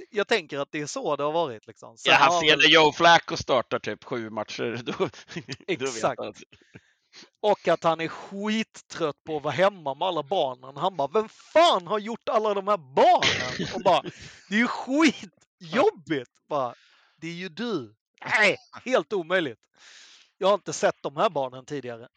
Jag 0.10 0.28
tänker 0.28 0.60
att 0.60 0.72
det 0.72 0.82
är 0.82 0.86
så 0.86 1.15
det 1.15 1.24
har 1.24 1.32
varit. 1.32 1.68
Liksom. 1.68 1.98
Sen 1.98 2.11
Ja, 2.11 2.18
han 2.19 2.40
ser 2.41 2.57
väl- 2.57 2.72
Joe 2.72 2.91
Flacco 2.91 3.38
startar 3.38 3.80
typ 3.80 4.03
sju 4.03 4.30
matcher. 4.30 4.82
Då, 4.86 4.94
då 4.98 5.10
Exakt. 5.68 6.22
han. 6.22 6.34
Och 7.41 7.68
att 7.68 7.84
han 7.84 8.02
är 8.02 8.07
skittrött 8.07 9.24
på 9.24 9.38
att 9.38 9.44
vara 9.44 9.53
hemma 9.53 9.94
med 9.95 10.07
alla 10.07 10.24
barnen. 10.24 10.78
Han 10.78 10.98
bara, 10.98 11.07
vem 11.07 11.30
fan 11.30 11.88
har 11.88 11.99
gjort 11.99 12.30
alla 12.30 12.53
de 12.53 12.68
här 12.68 12.78
barnen? 12.78 13.74
Och 13.76 13.82
bara, 13.82 14.02
det 14.49 14.56
är 14.56 14.60
ju 14.60 14.68
skitjobbigt! 14.68 16.32
Bara, 16.49 16.76
det 17.22 17.28
är 17.28 17.34
ju 17.34 17.49
du. 17.49 17.95
Nej, 18.26 18.57
helt 18.86 19.14
omöjligt. 19.14 19.60
Jag 20.38 20.48
har 20.48 20.53
inte 20.56 20.74
sett 20.74 20.95
de 21.02 21.15
här 21.18 21.30
barnen 21.30 21.65
tidigare. 21.65 22.07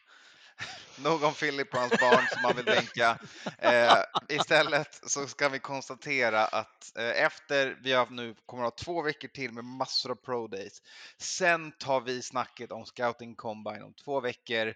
Nog 1.03 1.23
om 1.23 1.33
Filip 1.33 1.73
och 1.73 1.79
hans 1.79 1.99
barn 1.99 2.27
som 2.31 2.41
man 2.41 2.55
vill 2.55 2.65
dränka. 2.65 3.19
Eh, 3.57 3.97
istället 4.29 5.01
så 5.09 5.27
ska 5.27 5.49
vi 5.49 5.59
konstatera 5.59 6.45
att 6.45 6.97
eh, 6.97 7.23
efter 7.23 7.77
vi 7.83 7.93
har 7.93 8.07
nu 8.09 8.35
kommer 8.45 8.63
att 8.63 8.79
ha 8.79 8.85
två 8.85 9.01
veckor 9.01 9.27
till 9.27 9.51
med 9.51 9.63
massor 9.65 10.11
av 10.11 10.15
pro 10.15 10.47
days. 10.47 10.81
Sen 11.17 11.71
tar 11.71 12.01
vi 12.01 12.21
snacket 12.21 12.71
om 12.71 12.85
scouting 12.85 13.35
combine 13.35 13.83
om 13.83 13.93
två 13.93 14.19
veckor. 14.19 14.73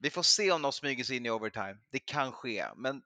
Vi 0.00 0.10
får 0.10 0.22
se 0.22 0.52
om 0.52 0.62
de 0.62 0.72
smyger 0.72 1.04
sig 1.04 1.16
in 1.16 1.26
i 1.26 1.30
overtime. 1.30 1.76
Det 1.90 1.98
kan 1.98 2.32
ske, 2.32 2.66
men 2.76 3.02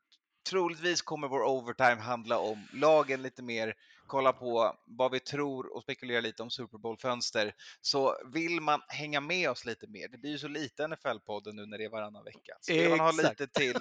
troligtvis 0.49 1.03
kommer 1.03 1.29
vår 1.29 1.43
overtime 1.43 2.01
handla 2.01 2.39
om 2.39 2.67
lagen 2.73 3.23
lite 3.23 3.43
mer, 3.43 3.75
kolla 4.07 4.33
på 4.33 4.77
vad 4.87 5.11
vi 5.13 5.21
tror 5.21 5.77
och 5.77 5.83
spekulera 5.83 6.21
lite 6.21 6.43
om 6.43 6.51
Super 6.51 6.79
Bowl-fönster. 6.79 7.55
Så 7.81 8.17
vill 8.33 8.61
man 8.61 8.81
hänga 8.89 9.21
med 9.21 9.51
oss 9.51 9.65
lite 9.65 9.87
mer, 9.87 10.09
det 10.09 10.19
blir 10.19 10.31
ju 10.31 10.39
så 10.39 10.49
lite 10.49 10.83
NFL-podden 10.87 11.53
nu 11.53 11.67
när 11.67 11.79
det 11.79 11.85
är 11.85 11.91
varannan 11.91 12.25
vecka. 12.25 12.57
Så 12.61 12.73
vill 12.73 12.89
man 12.89 13.01
ha 13.01 13.13
lite 13.13 13.47
till, 13.47 13.77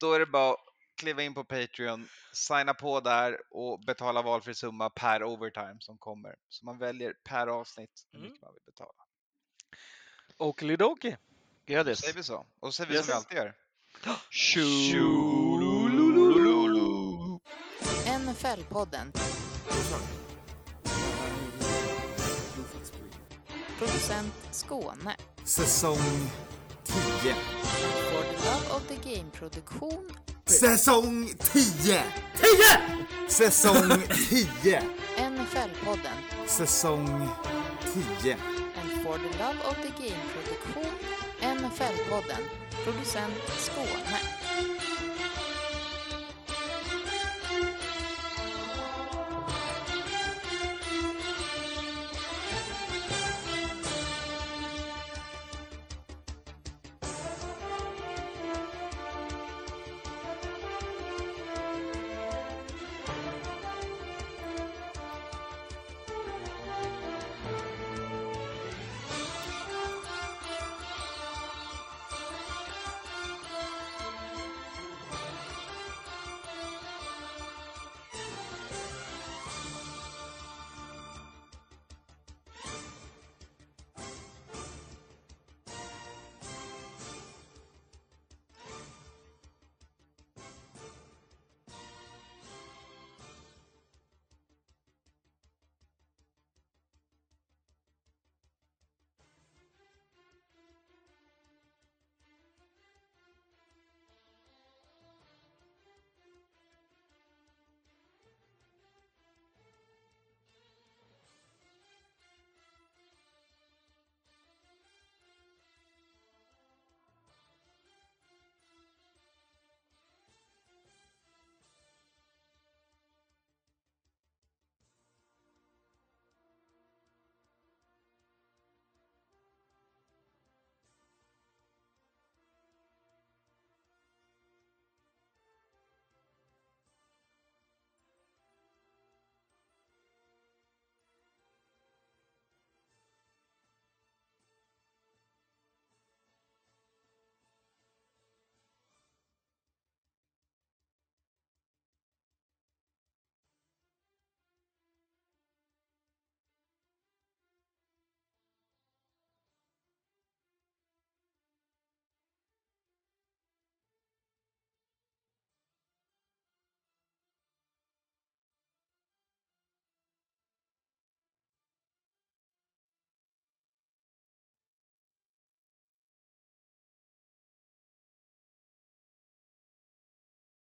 då 0.00 0.12
är 0.12 0.18
det 0.20 0.26
bara 0.26 0.50
att 0.52 0.60
kliva 0.96 1.22
in 1.22 1.34
på 1.34 1.44
Patreon, 1.44 2.08
signa 2.32 2.74
på 2.74 3.00
där 3.00 3.38
och 3.50 3.80
betala 3.80 4.22
valfri 4.22 4.54
summa 4.54 4.90
per 4.90 5.22
overtime 5.24 5.76
som 5.80 5.98
kommer. 5.98 6.34
Så 6.48 6.64
man 6.64 6.78
väljer 6.78 7.14
per 7.24 7.46
avsnitt 7.46 8.06
hur 8.12 8.18
Mm. 8.18 8.30
mycket 8.30 8.42
man 8.44 8.54
vill 8.54 8.62
betala. 8.66 8.92
Okidoki. 10.36 11.16
Grattis. 11.66 11.98
Säger 12.00 12.14
vi 12.14 12.22
så? 12.22 12.46
Och 12.60 12.74
så 12.74 12.76
säger 12.76 12.90
vi 12.90 12.96
Yes. 12.96 13.06
som 13.06 13.12
vi 13.12 13.16
alltid 13.16 13.36
gör. 13.38 13.54
NFL-podden. 18.38 19.12
Producent 23.78 24.34
Skåne. 24.50 25.16
Säsong 25.44 25.98
10. 26.84 27.34
For 28.12 28.22
the 28.22 28.50
Love 28.50 28.76
of 28.76 28.82
the 28.88 29.10
Game-produktion. 29.10 30.04
Säsong 30.46 31.28
10! 31.38 31.62
10! 31.82 32.02
Säsong 33.28 34.02
10. 34.30 34.82
NFL-podden. 35.16 36.46
Säsong 36.46 37.28
10. 38.22 38.32
And 38.32 39.04
for 39.04 39.18
the 39.18 39.38
Love 39.38 39.58
of 39.68 39.76
the 39.82 40.02
Game-produktion. 40.02 40.92
NFL-podden. 41.40 42.42
Producent 42.84 43.34
Skåne. 43.58 44.37